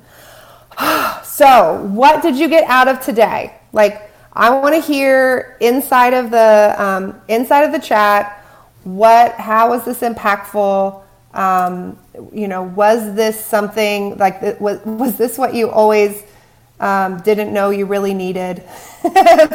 so, 1.23 1.81
what 1.91 2.21
did 2.21 2.37
you 2.37 2.47
get 2.47 2.69
out 2.69 2.87
of 2.87 3.01
today? 3.01 3.55
Like, 3.73 4.11
I 4.33 4.49
want 4.49 4.75
to 4.75 4.81
hear 4.81 5.57
inside 5.61 6.13
of 6.13 6.29
the 6.29 6.75
um, 6.77 7.21
inside 7.27 7.63
of 7.63 7.71
the 7.71 7.79
chat 7.79 8.41
what 8.83 9.33
how 9.33 9.69
was 9.69 9.83
this 9.83 10.01
impactful 10.01 11.01
um, 11.33 11.97
you 12.31 12.47
know 12.47 12.63
was 12.63 13.15
this 13.15 13.43
something 13.43 14.17
like 14.17 14.41
was, 14.59 14.79
was 14.85 15.17
this 15.17 15.37
what 15.37 15.53
you 15.53 15.69
always 15.69 16.23
um, 16.79 17.19
didn't 17.21 17.53
know 17.53 17.69
you 17.69 17.85
really 17.85 18.13
needed 18.13 18.57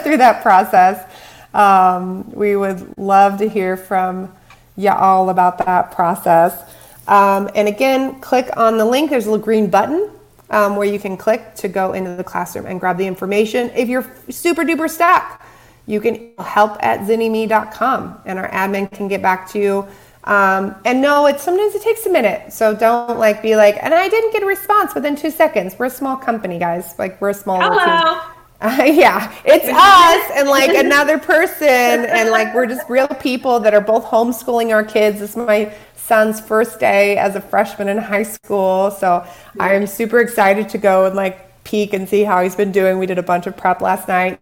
through 0.02 0.16
that 0.16 0.40
process 0.42 1.10
um, 1.54 2.30
we 2.32 2.56
would 2.56 2.96
love 2.96 3.38
to 3.38 3.48
hear 3.48 3.76
from 3.76 4.32
y'all 4.76 5.30
about 5.30 5.58
that 5.58 5.90
process 5.92 6.62
um, 7.08 7.50
and 7.54 7.68
again 7.68 8.20
click 8.20 8.48
on 8.56 8.78
the 8.78 8.84
link 8.84 9.10
there's 9.10 9.26
a 9.26 9.30
little 9.30 9.44
green 9.44 9.68
button 9.68 10.10
um, 10.50 10.76
where 10.76 10.86
you 10.86 10.98
can 10.98 11.16
click 11.16 11.54
to 11.56 11.68
go 11.68 11.92
into 11.92 12.14
the 12.16 12.24
classroom 12.24 12.66
and 12.66 12.80
grab 12.80 12.98
the 12.98 13.06
information. 13.06 13.70
If 13.70 13.88
you're 13.88 14.04
super 14.28 14.62
duper 14.62 14.90
stuck, 14.90 15.42
you 15.86 16.00
can 16.00 16.32
help 16.38 16.76
at 16.80 17.00
zynnyme.com 17.00 18.20
and 18.26 18.38
our 18.38 18.48
admin 18.50 18.92
can 18.92 19.08
get 19.08 19.22
back 19.22 19.48
to 19.50 19.58
you. 19.58 19.88
Um, 20.24 20.74
and 20.84 21.00
no, 21.00 21.26
it 21.26 21.40
sometimes 21.40 21.74
it 21.74 21.82
takes 21.82 22.04
a 22.06 22.10
minute. 22.10 22.52
So 22.52 22.74
don't 22.74 23.18
like 23.18 23.42
be 23.42 23.56
like, 23.56 23.78
and 23.80 23.94
I 23.94 24.08
didn't 24.08 24.32
get 24.32 24.42
a 24.42 24.46
response 24.46 24.94
within 24.94 25.16
two 25.16 25.30
seconds. 25.30 25.78
We're 25.78 25.86
a 25.86 25.90
small 25.90 26.16
company, 26.16 26.58
guys. 26.58 26.94
Like 26.98 27.20
we're 27.20 27.30
a 27.30 27.34
small 27.34 27.60
Hello. 27.60 28.20
Uh, 28.60 28.82
yeah, 28.84 29.34
it's 29.44 29.64
us 29.64 30.38
and 30.38 30.48
like 30.48 30.74
another 30.74 31.18
person, 31.18 31.68
and 31.68 32.30
like 32.30 32.54
we're 32.54 32.66
just 32.66 32.88
real 32.90 33.08
people 33.08 33.60
that 33.60 33.72
are 33.72 33.80
both 33.80 34.04
homeschooling 34.04 34.70
our 34.70 34.84
kids. 34.84 35.20
This 35.20 35.30
is 35.30 35.36
my 35.36 35.74
son's 35.96 36.40
first 36.40 36.80
day 36.80 37.16
as 37.16 37.36
a 37.36 37.40
freshman 37.40 37.88
in 37.88 37.96
high 37.96 38.24
school. 38.24 38.90
So 38.90 39.24
I 39.58 39.74
am 39.74 39.86
super 39.86 40.18
excited 40.18 40.68
to 40.70 40.78
go 40.78 41.06
and 41.06 41.14
like 41.14 41.64
peek 41.64 41.92
and 41.92 42.08
see 42.08 42.24
how 42.24 42.42
he's 42.42 42.56
been 42.56 42.72
doing. 42.72 42.98
We 42.98 43.06
did 43.06 43.18
a 43.18 43.22
bunch 43.22 43.46
of 43.46 43.56
prep 43.56 43.80
last 43.80 44.08
night. 44.08 44.40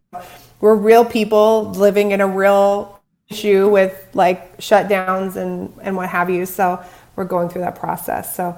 We're 0.61 0.75
real 0.75 1.05
people 1.05 1.71
living 1.73 2.11
in 2.11 2.21
a 2.21 2.27
real 2.27 2.98
issue 3.31 3.69
with 3.69 4.09
like 4.15 4.57
shutdowns 4.59 5.37
and, 5.37 5.73
and 5.83 5.97
what 5.97 6.09
have 6.09 6.31
you. 6.31 6.47
So 6.47 6.83
we're 7.17 7.25
going 7.25 7.49
through 7.49 7.63
that 7.63 7.75
process. 7.77 8.35
So 8.35 8.57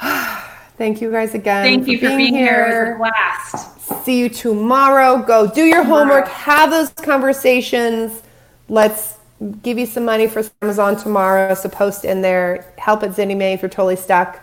thank 0.76 1.00
you 1.00 1.10
guys 1.10 1.34
again. 1.34 1.64
Thank 1.64 1.88
you 1.88 1.98
for 1.98 2.06
being, 2.08 2.18
being 2.18 2.34
here. 2.34 2.94
A 2.94 2.98
blast. 2.98 4.04
See 4.04 4.18
you 4.18 4.28
tomorrow. 4.28 5.22
Go 5.22 5.46
do 5.46 5.64
your 5.64 5.84
homework, 5.84 6.28
have 6.28 6.70
those 6.70 6.90
conversations. 6.90 8.22
Let's 8.68 9.18
give 9.62 9.78
you 9.78 9.86
some 9.86 10.04
money 10.04 10.26
for 10.26 10.44
Amazon 10.62 10.96
tomorrow. 10.96 11.54
So 11.54 11.68
post 11.68 12.04
in 12.04 12.22
there. 12.22 12.72
Help 12.78 13.02
at 13.02 13.10
Zynny 13.10 13.36
Me 13.36 13.52
if 13.52 13.62
you're 13.62 13.68
totally 13.68 13.96
stuck. 13.96 14.40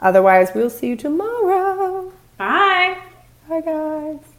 Otherwise, 0.00 0.50
we'll 0.54 0.70
see 0.70 0.88
you 0.88 0.96
tomorrow. 0.96 2.12
Bye. 2.36 2.96
Bye, 3.48 3.60
guys. 3.60 4.37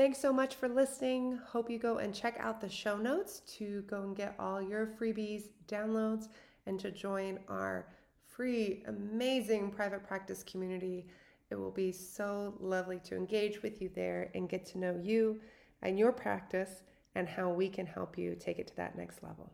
Thanks 0.00 0.18
so 0.18 0.32
much 0.32 0.54
for 0.54 0.66
listening. 0.66 1.38
Hope 1.46 1.68
you 1.68 1.78
go 1.78 1.98
and 1.98 2.14
check 2.14 2.38
out 2.40 2.58
the 2.58 2.70
show 2.70 2.96
notes 2.96 3.40
to 3.58 3.82
go 3.82 4.00
and 4.00 4.16
get 4.16 4.34
all 4.38 4.62
your 4.62 4.86
freebies, 4.86 5.50
downloads, 5.68 6.28
and 6.64 6.80
to 6.80 6.90
join 6.90 7.38
our 7.48 7.86
free, 8.26 8.82
amazing 8.86 9.70
private 9.70 10.02
practice 10.02 10.42
community. 10.42 11.04
It 11.50 11.56
will 11.56 11.70
be 11.70 11.92
so 11.92 12.54
lovely 12.60 12.98
to 13.00 13.14
engage 13.14 13.62
with 13.62 13.82
you 13.82 13.90
there 13.94 14.30
and 14.34 14.48
get 14.48 14.64
to 14.68 14.78
know 14.78 14.98
you 15.02 15.38
and 15.82 15.98
your 15.98 16.12
practice 16.12 16.82
and 17.14 17.28
how 17.28 17.50
we 17.50 17.68
can 17.68 17.84
help 17.84 18.16
you 18.16 18.34
take 18.40 18.58
it 18.58 18.68
to 18.68 18.76
that 18.76 18.96
next 18.96 19.22
level. 19.22 19.52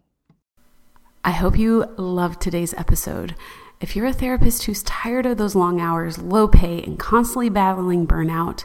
I 1.24 1.32
hope 1.32 1.58
you 1.58 1.92
loved 1.96 2.40
today's 2.40 2.72
episode. 2.74 3.34
If 3.80 3.96
you're 3.96 4.06
a 4.06 4.12
therapist 4.12 4.62
who's 4.62 4.84
tired 4.84 5.26
of 5.26 5.38
those 5.38 5.56
long 5.56 5.80
hours, 5.80 6.18
low 6.18 6.46
pay, 6.46 6.84
and 6.84 7.00
constantly 7.00 7.48
battling 7.48 8.06
burnout, 8.06 8.64